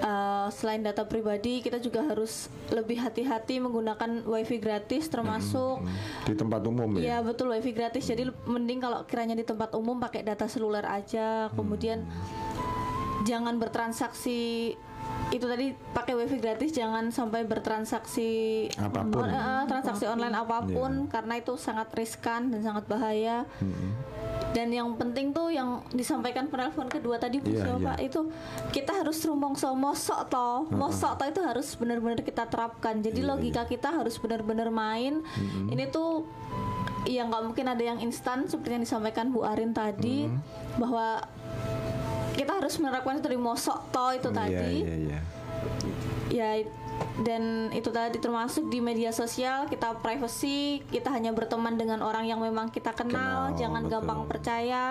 uh, 0.00 0.48
selain 0.52 0.80
data 0.80 1.04
pribadi 1.04 1.60
kita 1.60 1.78
juga 1.78 2.04
harus 2.06 2.48
lebih 2.72 3.00
hati-hati 3.00 3.60
menggunakan 3.60 4.24
wifi 4.24 4.58
gratis 4.58 5.10
termasuk 5.10 5.82
Di 6.24 6.34
tempat 6.34 6.64
umum 6.64 6.96
Iya 6.96 7.20
ya. 7.20 7.26
betul 7.26 7.52
wifi 7.52 7.72
gratis 7.74 8.06
jadi 8.08 8.28
mending 8.46 8.80
kalau 8.80 9.04
kiranya 9.04 9.36
di 9.36 9.44
tempat 9.44 9.74
umum 9.76 9.98
pakai 10.00 10.24
data 10.24 10.46
seluler 10.48 10.86
aja 10.86 11.50
kemudian 11.54 12.06
jangan 13.28 13.60
bertransaksi 13.60 14.74
itu 15.30 15.46
tadi 15.46 15.70
pakai 15.94 16.18
wifi 16.18 16.42
gratis 16.42 16.74
jangan 16.74 17.14
sampai 17.14 17.46
bertransaksi 17.46 18.66
Apa 18.74 19.06
pun. 19.06 19.22
on- 19.22 19.30
eh, 19.30 19.62
transaksi 19.64 20.04
online 20.10 20.34
apa 20.34 20.66
pun 20.66 21.06
karena 21.06 21.38
itu 21.38 21.54
sangat 21.54 21.94
riskan 21.94 22.50
dan 22.50 22.60
sangat 22.60 22.84
bahaya. 22.90 23.46
Dan 24.50 24.74
yang 24.74 24.98
penting 24.98 25.30
tuh 25.30 25.54
yang 25.54 25.78
disampaikan 25.94 26.50
penelpon 26.50 26.90
kedua 26.90 27.22
tadi 27.22 27.38
Bu 27.38 27.54
iya. 27.54 27.70
Pak 27.70 28.02
itu 28.02 28.26
kita 28.74 28.90
harus 28.90 29.22
rumongso 29.22 29.70
mosok 29.78 30.26
toh. 30.26 30.66
Mosok 30.66 31.22
toh 31.22 31.26
itu 31.30 31.40
harus 31.46 31.78
benar-benar 31.78 32.18
kita 32.18 32.50
terapkan. 32.50 32.98
Jadi 32.98 33.22
Iya, 33.22 33.30
logika 33.30 33.62
kita 33.70 33.94
harus 33.94 34.18
benar-benar 34.18 34.74
main. 34.74 35.22
Ini 35.70 35.94
tuh 35.94 36.26
ya 37.06 37.24
nggak 37.24 37.42
mungkin 37.46 37.64
ada 37.64 37.80
yang 37.80 38.02
instan 38.02 38.50
seperti 38.50 38.74
yang 38.74 38.84
disampaikan 38.84 39.30
Bu 39.30 39.46
Arin 39.46 39.70
tadi 39.70 40.26
bahwa 40.76 41.22
kita 42.40 42.56
harus 42.56 42.80
menerapkan 42.80 43.20
itu 43.20 43.24
dari 43.28 43.36
mosok 43.36 43.92
toh 43.92 44.16
itu 44.16 44.32
Iya, 44.32 44.38
tadi 44.40 44.72
iya, 44.80 44.94
iya. 44.96 45.20
ya 46.32 46.50
dan 47.20 47.68
itu 47.72 47.88
tadi 47.92 48.16
termasuk 48.20 48.68
di 48.68 48.80
media 48.80 49.12
sosial 49.12 49.68
kita 49.68 50.00
privacy 50.00 50.84
kita 50.88 51.12
hanya 51.12 51.32
berteman 51.36 51.76
dengan 51.76 52.00
orang 52.00 52.28
yang 52.28 52.40
memang 52.40 52.72
kita 52.72 52.92
kenal, 52.96 53.52
Kenal, 53.52 53.60
jangan 53.60 53.82
betul. 53.84 53.92
gampang 54.00 54.20
percaya 54.28 54.84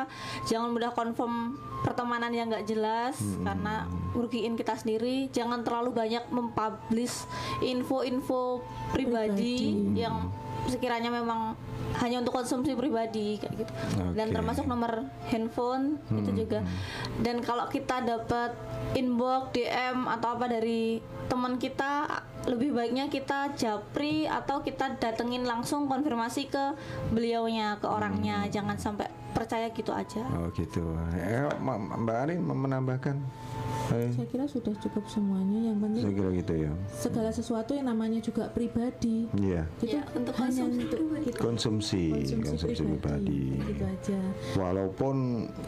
jangan 0.45 0.69
mudah 0.73 0.93
confirm 0.93 1.57
pertemanan 1.85 2.33
yang 2.33 2.49
nggak 2.49 2.65
jelas 2.69 3.17
karena 3.41 3.85
merugiin 4.13 4.53
kita 4.57 4.77
sendiri 4.77 5.29
jangan 5.33 5.61
terlalu 5.65 5.95
banyak 5.95 6.25
mempublish 6.29 7.25
info-info 7.61 8.61
pribadi, 8.93 9.93
yang 9.95 10.29
sekiranya 10.67 11.07
memang 11.13 11.55
hanya 12.03 12.21
untuk 12.21 12.35
konsumsi 12.35 12.75
pribadi 12.75 13.39
kayak 13.39 13.65
gitu. 13.65 13.73
Dan 14.13 14.29
Oke. 14.29 14.35
termasuk 14.35 14.65
nomor 14.67 15.07
handphone 15.31 15.97
itu 16.11 16.45
juga. 16.45 16.61
dan 17.23 17.41
kalau 17.41 17.65
kita 17.71 18.03
dapat 18.03 18.53
inbox 18.93 19.55
DM 19.55 20.05
atau 20.05 20.35
apa 20.35 20.45
dari 20.49 20.99
teman 21.29 21.61
kita 21.61 22.23
lebih 22.45 22.71
baiknya 22.71 23.07
kita 23.07 23.51
japri 23.53 24.23
atau 24.23 24.59
kita 24.59 24.95
datengin 24.95 25.43
langsung 25.43 25.85
konfirmasi 25.85 26.47
ke 26.47 26.65
beliaunya 27.09 27.75
ke 27.75 27.85
orangnya 27.85 28.47
jangan 28.47 28.75
sampai 28.75 29.07
percaya 29.29 29.69
gitu 29.69 29.91
aja 29.91 30.25
Oh 30.31 30.49
gitu. 30.51 30.81
Eh, 31.13 31.45
Mbak 31.61 32.17
Arin 32.17 32.41
mau 32.41 32.57
menambahkan? 32.57 33.13
Eh, 33.89 34.09
Saya 34.11 34.25
kira 34.25 34.45
sudah 34.45 34.73
cukup 34.75 35.05
semuanya. 35.05 35.69
Yang 35.69 35.77
penting 35.79 36.01
saya 36.01 36.13
kira 36.15 36.29
gitu 36.35 36.53
ya. 36.59 36.71
segala 36.91 37.29
sesuatu 37.29 37.71
yang 37.73 37.87
namanya 37.87 38.17
juga 38.19 38.45
pribadi 38.47 39.29
Iya. 39.33 39.65
itu 39.79 39.97
Ya, 39.97 40.03
untuk 40.11 40.33
hanya 40.35 40.65
konsumsi 40.65 40.81
untuk 40.81 40.99
kita 41.21 41.37
Konsumsi, 41.39 42.05
konsumsi, 42.37 42.81
pribadi. 42.83 43.43
Gitu 43.59 43.83
aja. 43.83 44.19
Walaupun 44.55 45.15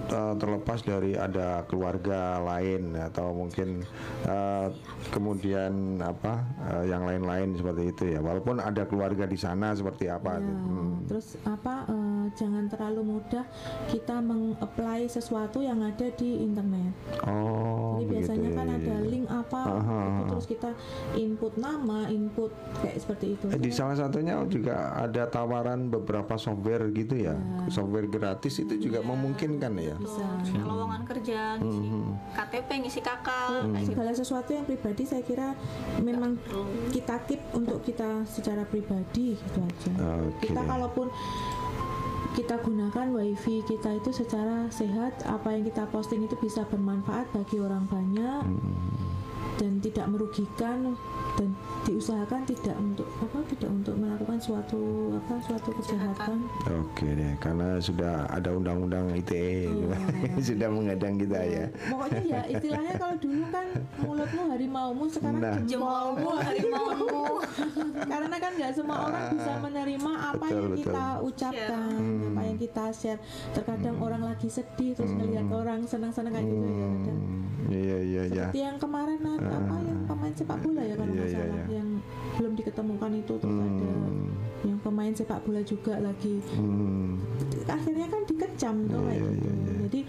eh, 0.10 0.34
terlepas 0.38 0.80
dari 0.82 1.12
ada 1.14 1.62
keluarga 1.66 2.42
lain 2.42 2.94
atau 2.96 3.30
mungkin 3.32 3.86
eh, 4.26 4.68
kemudian 5.12 5.98
apa 6.00 6.46
eh, 6.70 6.84
yang 6.90 7.04
lain-lain 7.08 7.58
seperti 7.58 7.84
itu 7.90 8.04
ya. 8.14 8.20
Walaupun 8.22 8.62
ada 8.62 8.84
keluarga 8.86 9.26
di 9.26 9.38
sana 9.38 9.74
seperti 9.74 10.06
apa. 10.10 10.38
Ya, 10.38 10.52
Hmm. 10.52 11.06
Terus 11.10 11.38
apa 11.48 11.86
eh, 11.90 12.01
jangan 12.36 12.68
terlalu 12.72 13.18
mudah 13.18 13.46
kita 13.90 14.20
mengapply 14.24 15.08
sesuatu 15.08 15.60
yang 15.64 15.82
ada 15.84 16.08
di 16.14 16.44
internet. 16.44 16.94
Oh, 17.28 18.00
Jadi 18.00 18.06
begitu 18.08 18.14
biasanya 18.14 18.50
ya, 18.50 18.58
kan 18.58 18.68
ya, 18.68 18.76
ada 18.78 18.96
ya. 18.96 19.10
link 19.10 19.26
apa 19.28 19.62
Aha, 19.62 20.00
gitu, 20.02 20.24
terus 20.32 20.46
kita 20.48 20.70
input 21.18 21.54
nama, 21.60 22.00
input 22.10 22.52
kayak 22.82 22.98
seperti 23.00 23.26
itu. 23.36 23.46
Eh, 23.52 23.62
di 23.62 23.72
salah 23.72 23.96
satunya 23.98 24.40
juga 24.48 24.96
ada 24.96 25.28
tawaran 25.28 25.92
beberapa 25.92 26.36
software 26.36 26.90
gitu 26.96 27.20
ya, 27.20 27.36
software 27.68 28.08
gratis 28.08 28.62
itu 28.62 28.90
juga 28.90 29.04
memungkinkan 29.04 29.74
ya. 29.78 29.96
Bisa. 30.00 30.26
Kayak 30.48 30.66
lowongan 30.68 31.02
kerja 31.08 31.42
ngisi 31.60 31.90
KTP 32.32 32.70
ngisi 32.86 33.02
kakak 33.04 33.68
gitu. 33.78 33.94
Segala 33.94 34.12
sesuatu 34.16 34.50
yang 34.56 34.66
pribadi 34.66 35.04
saya 35.04 35.24
kira 35.26 35.54
memang 36.00 36.40
kita 36.96 37.20
keep 37.28 37.42
untuk 37.54 37.84
kita 37.84 38.24
secara 38.26 38.64
pribadi 38.66 39.36
gitu 39.36 39.60
aja. 39.62 39.94
Oke. 40.28 40.50
Kita 40.50 40.62
kalaupun 40.64 41.08
kita 42.32 42.64
gunakan 42.64 43.12
wifi 43.12 43.60
kita 43.68 44.00
itu 44.00 44.16
secara 44.16 44.72
sehat 44.72 45.20
apa 45.28 45.52
yang 45.52 45.68
kita 45.68 45.84
posting 45.92 46.24
itu 46.24 46.40
bisa 46.40 46.64
bermanfaat 46.64 47.28
bagi 47.36 47.60
orang 47.60 47.84
banyak 47.92 48.48
dan 49.60 49.84
tidak 49.84 50.08
merugikan 50.08 50.96
dan 51.34 51.50
diusahakan 51.82 52.42
tidak 52.44 52.76
untuk 52.76 53.08
apa 53.18 53.40
tidak 53.48 53.70
untuk 53.72 53.96
melakukan 53.96 54.38
suatu 54.38 54.82
apa 55.14 55.34
suatu 55.40 55.70
kejahatan. 55.74 56.38
Oke 56.70 57.08
deh, 57.10 57.34
karena 57.38 57.78
sudah 57.78 58.28
ada 58.28 58.52
undang-undang 58.52 59.10
ITE 59.14 59.72
sudah 60.48 60.68
mengadang 60.68 61.16
kita 61.16 61.40
ya. 61.42 61.66
pokoknya 61.88 62.22
ya 62.22 62.42
istilahnya 62.48 62.94
kalau 62.96 63.16
dulu 63.18 63.44
kan 63.48 63.66
mulutmu 63.98 64.42
harimaumu 64.50 65.06
sekarang 65.08 65.40
Nah. 65.42 65.58
jempolmu 65.64 66.30
harimaumu. 66.38 67.24
Karena 68.12 68.36
kan 68.36 68.52
nggak 68.54 68.74
semua 68.74 68.98
orang 69.06 69.24
bisa 69.32 69.52
menerima 69.58 70.12
apa 70.28 70.44
Betul, 70.44 70.54
yang 70.54 70.66
betul. 70.68 70.80
kita 70.84 71.04
ucapkan 71.22 71.82
apa 72.28 72.42
yang 72.44 72.58
kita 72.60 72.86
share. 72.92 73.22
Terkadang 73.52 73.96
orang 73.98 74.24
lagi 74.24 74.48
sedih 74.48 74.92
terus 74.94 75.12
melihat 75.12 75.48
orang 75.48 75.82
senang-senang 75.84 76.32
kayak 76.32 76.46
gitu 76.46 76.68
ya 76.68 76.90
Hmm, 76.92 77.70
Iya 77.70 77.98
iya 78.02 78.22
iya. 78.26 78.44
seperti 78.44 78.60
yang 78.60 78.76
kemarin 78.76 79.20
ada 79.22 79.48
apa 79.54 79.76
yang 79.80 80.00
pemain 80.04 80.34
sepak 80.34 80.58
bola 80.60 80.82
ya 80.82 80.94
kalau 80.94 81.14
Iya, 81.14 81.21
iya, 81.24 81.34
salah 81.38 81.58
iya. 81.62 81.78
yang 81.78 81.90
belum 82.38 82.54
diketemukan 82.56 83.12
itu 83.16 83.34
terus 83.38 83.58
ada 83.58 83.90
yang 84.62 84.80
pemain 84.80 85.12
sepak 85.12 85.40
bola 85.42 85.62
juga 85.62 85.98
lagi 85.98 86.38
Hmm, 86.54 87.18
akhirnya 87.66 88.08
kan 88.08 88.22
dikecam 88.26 88.76
tuh 88.88 89.02
kayak 89.04 89.18
Iya, 89.18 89.30
gitu. 89.32 89.42
iya, 89.42 89.52
iya. 89.52 89.74
jadi 89.88 90.02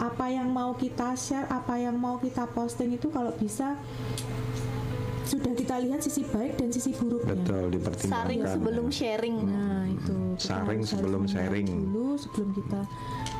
apa 0.00 0.26
yang 0.26 0.48
mau 0.48 0.72
kita 0.72 1.12
share 1.12 1.44
apa 1.46 1.76
yang 1.76 1.92
mau 1.94 2.16
kita 2.16 2.48
posting 2.50 2.96
itu 2.96 3.12
kalau 3.12 3.34
bisa 3.36 3.76
sudah 5.30 5.52
kita 5.54 5.78
lihat 5.78 6.00
sisi 6.00 6.26
baik 6.26 6.58
dan 6.58 6.68
sisi 6.68 6.90
buruknya 6.92 7.38
betul 7.38 7.70
dipertimbangkan. 7.70 8.18
Saring 8.26 8.42
sebelum 8.44 8.86
ya. 8.86 8.92
sharing. 8.92 9.36
nah 9.46 9.84
itu 9.86 10.16
kita 10.34 10.48
Saring 10.50 10.80
sebelum 10.82 11.22
sharing. 11.24 11.68
dulu 11.70 12.18
sebelum 12.18 12.48
kita 12.50 12.80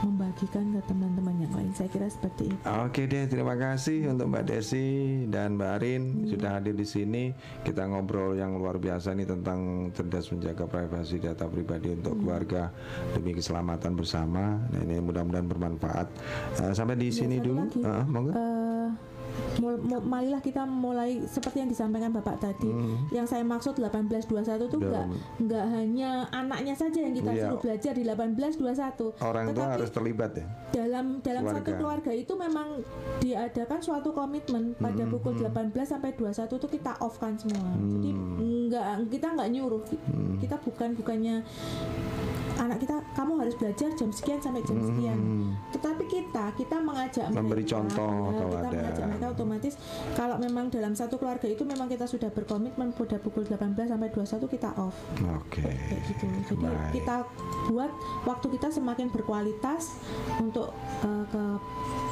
membagikan 0.01 0.65
ke 0.71 0.81
teman-teman 0.87 1.35
yang 1.37 1.53
lain 1.53 1.71
saya 1.71 1.89
kira 1.89 2.07
seperti 2.07 2.49
itu 2.49 2.63
Oke 2.65 3.05
deh, 3.05 3.27
terima 3.27 3.53
kasih 3.53 4.09
untuk 4.09 4.31
Mbak 4.31 4.45
Desi 4.47 4.87
dan 5.27 5.59
Mbak 5.59 5.71
Arin 5.75 6.03
sudah 6.25 6.51
hadir 6.55 6.73
di 6.73 6.85
sini. 6.85 7.35
Kita 7.61 7.85
ngobrol 7.85 8.33
yang 8.35 8.55
luar 8.55 8.77
biasa 8.77 9.13
nih 9.13 9.27
tentang 9.27 9.61
cerdas 9.91 10.31
menjaga 10.31 10.65
privasi 10.65 11.19
data 11.19 11.45
pribadi 11.45 11.91
untuk 11.91 12.17
keluarga 12.17 12.71
demi 13.13 13.33
keselamatan 13.33 13.93
bersama. 13.93 14.57
Nah 14.63 14.81
ini 14.81 14.99
mudah-mudahan 14.99 15.45
bermanfaat. 15.45 16.07
Eh, 16.61 16.73
sampai 16.73 16.95
di 16.95 17.11
sini 17.11 17.37
satu 17.37 17.47
dulu. 17.47 17.61
lagi. 17.61 17.79
Monggo. 18.07 18.31
Mul- 18.31 18.47
mul- 18.47 18.60
marilah 20.03 20.39
kita 20.39 20.65
mulai 20.65 21.21
seperti 21.25 21.61
yang 21.61 21.69
disampaikan 21.69 22.11
Bapak 22.11 22.41
tadi. 22.41 22.71
Yang 23.11 23.27
saya 23.29 23.45
maksud 23.45 23.77
1821 23.77 24.31
itu 24.63 24.77
enggak 24.79 25.07
enggak 25.39 25.65
hanya 25.71 26.11
anaknya 26.31 26.75
saja 26.75 26.99
yang 26.99 27.13
kita 27.13 27.31
Iya. 27.31 27.43
suruh 27.47 27.61
belajar 27.61 27.93
di 27.93 28.05
1821. 28.05 29.15
Orang 29.21 29.53
tua 29.53 29.67
harus 29.71 29.91
terlibat 29.91 30.33
ya. 30.35 30.47
dalam 30.71 31.19
dalam 31.21 31.43
Keluarga. 31.43 31.61
satu 31.61 31.71
keluarga 31.75 32.11
itu 32.13 32.33
memang 32.33 32.69
diadakan 33.19 33.81
suatu 33.81 34.11
komitmen 34.11 34.73
pada 34.77 35.03
Hmm, 35.03 35.13
pukul 35.13 35.35
18 35.35 35.75
sampai 35.85 36.11
21 36.13 36.57
itu 36.57 36.69
kita 36.71 36.95
off 36.99 37.19
kan 37.19 37.35
semua. 37.35 37.75
Jadi 37.77 38.11
Hmm. 38.11 38.39
enggak 38.39 38.85
kita 39.09 39.27
enggak 39.31 39.49
nyuruh. 39.51 39.83
Kita 40.39 40.57
bukan 40.57 40.95
bukannya 40.95 41.43
harus 43.51 43.59
belajar 43.59 43.91
jam 43.93 44.11
sekian 44.11 44.39
sampai 44.39 44.63
jam 44.63 44.79
sekian. 44.79 45.19
Tetapi 45.71 46.05
kita 46.07 46.45
kita 46.55 46.77
mengajak 46.79 47.27
Hmm. 47.27 47.37
Memberi 47.37 47.61
mereka, 47.61 47.75
contoh 47.77 48.07
ya, 48.07 48.31
kalau 48.31 48.49
kita 48.49 48.63
ada. 48.63 48.79
mengajak 48.79 49.05
mereka 49.05 49.27
otomatis 49.29 49.75
kalau 50.15 50.37
memang 50.39 50.65
dalam 50.69 50.93
satu 50.95 51.15
keluarga 51.17 51.47
itu 51.47 51.63
memang 51.63 51.87
kita 51.87 52.07
sudah 52.07 52.31
berkomitmen 52.31 52.93
pada 52.93 53.19
pukul 53.19 53.43
18 53.43 53.75
sampai 53.85 54.09
21 54.09 54.47
kita 54.47 54.71
off 54.77 54.95
Oke. 55.19 55.59
kayak 55.61 56.01
gitu. 56.07 56.27
Jadi 56.47 56.63
Baik. 56.63 56.91
kita 56.95 57.17
buat 57.67 57.91
waktu 58.25 58.47
kita 58.53 58.69
semakin 58.71 59.11
berkualitas 59.11 59.99
untuk 60.39 60.71
eh, 61.03 61.57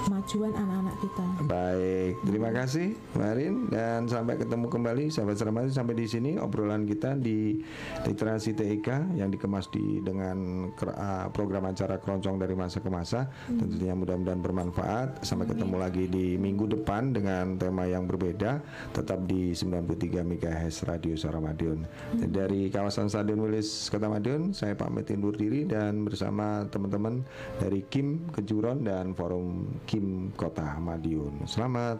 kemajuan 0.08 0.56
anak-anak 0.56 0.96
kita. 1.04 1.24
Baik, 1.44 2.14
terima 2.24 2.48
kasih 2.48 2.96
Mbak 3.12 3.28
Arin. 3.28 3.54
Dan 3.68 4.00
sampai 4.08 4.40
ketemu 4.40 4.66
kembali 4.72 5.04
sahabat 5.12 5.36
selamat 5.36 5.76
sampai 5.76 5.94
di 6.00 6.06
sini 6.08 6.30
obrolan 6.40 6.88
kita 6.88 7.12
di 7.20 7.60
literasi 8.08 8.56
TIK 8.56 9.20
yang 9.20 9.28
dikemas 9.28 9.68
di 9.68 10.00
dengan 10.00 10.68
ah, 10.96 11.28
program 11.28 11.68
acara 11.68 12.00
keroncong 12.00 12.40
dari 12.40 12.56
masa 12.56 12.80
ke 12.80 12.88
masa. 12.88 13.28
Tentunya 13.52 13.92
mudah-mudahan 13.92 14.40
bermanfaat. 14.40 15.20
Sampai 15.28 15.44
ketemu 15.44 15.76
lagi 15.76 16.08
di 16.08 16.40
minggu 16.40 16.72
depan 16.72 17.12
dengan 17.12 17.60
tema 17.60 17.84
yang 17.84 18.08
berbeda 18.08 18.64
tetap 18.96 19.28
di 19.28 19.52
93 19.52 20.24
MHz 20.24 20.88
Radio 20.88 21.20
Suara 21.20 21.36
Madiun. 21.36 21.84
Dari 22.16 22.72
kawasan 22.72 23.12
Stadion 23.12 23.44
Wilis 23.44 23.92
Kota 23.92 24.08
Madiun 24.08 24.56
saya 24.56 24.72
pamit 24.72 25.12
undur 25.12 25.36
diri 25.36 25.68
dan 25.68 26.00
bersama 26.08 26.64
teman-teman 26.72 27.20
dari 27.60 27.84
Kim 27.92 28.24
Kejuron 28.32 28.86
dan 28.86 29.12
Forum 29.12 29.68
Kim 29.84 29.97
Kota 30.34 30.76
Madiun. 30.78 31.44
Selamat 31.48 31.98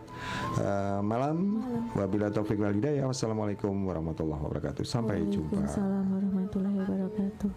eh, 0.59 1.01
malam. 1.03 1.63
Wabila 1.97 2.31
taufik 2.33 2.61
wal 2.61 2.77
hidayah. 2.77 3.07
Wassalamualaikum 3.09 3.73
warahmatullahi 3.87 4.43
wabarakatuh. 4.43 4.85
Sampai 4.87 5.25
jumpa. 5.29 5.59
Waalaikumsalam 5.59 6.05
warahmatullahi 6.13 6.77
wabarakatuh. 6.83 7.51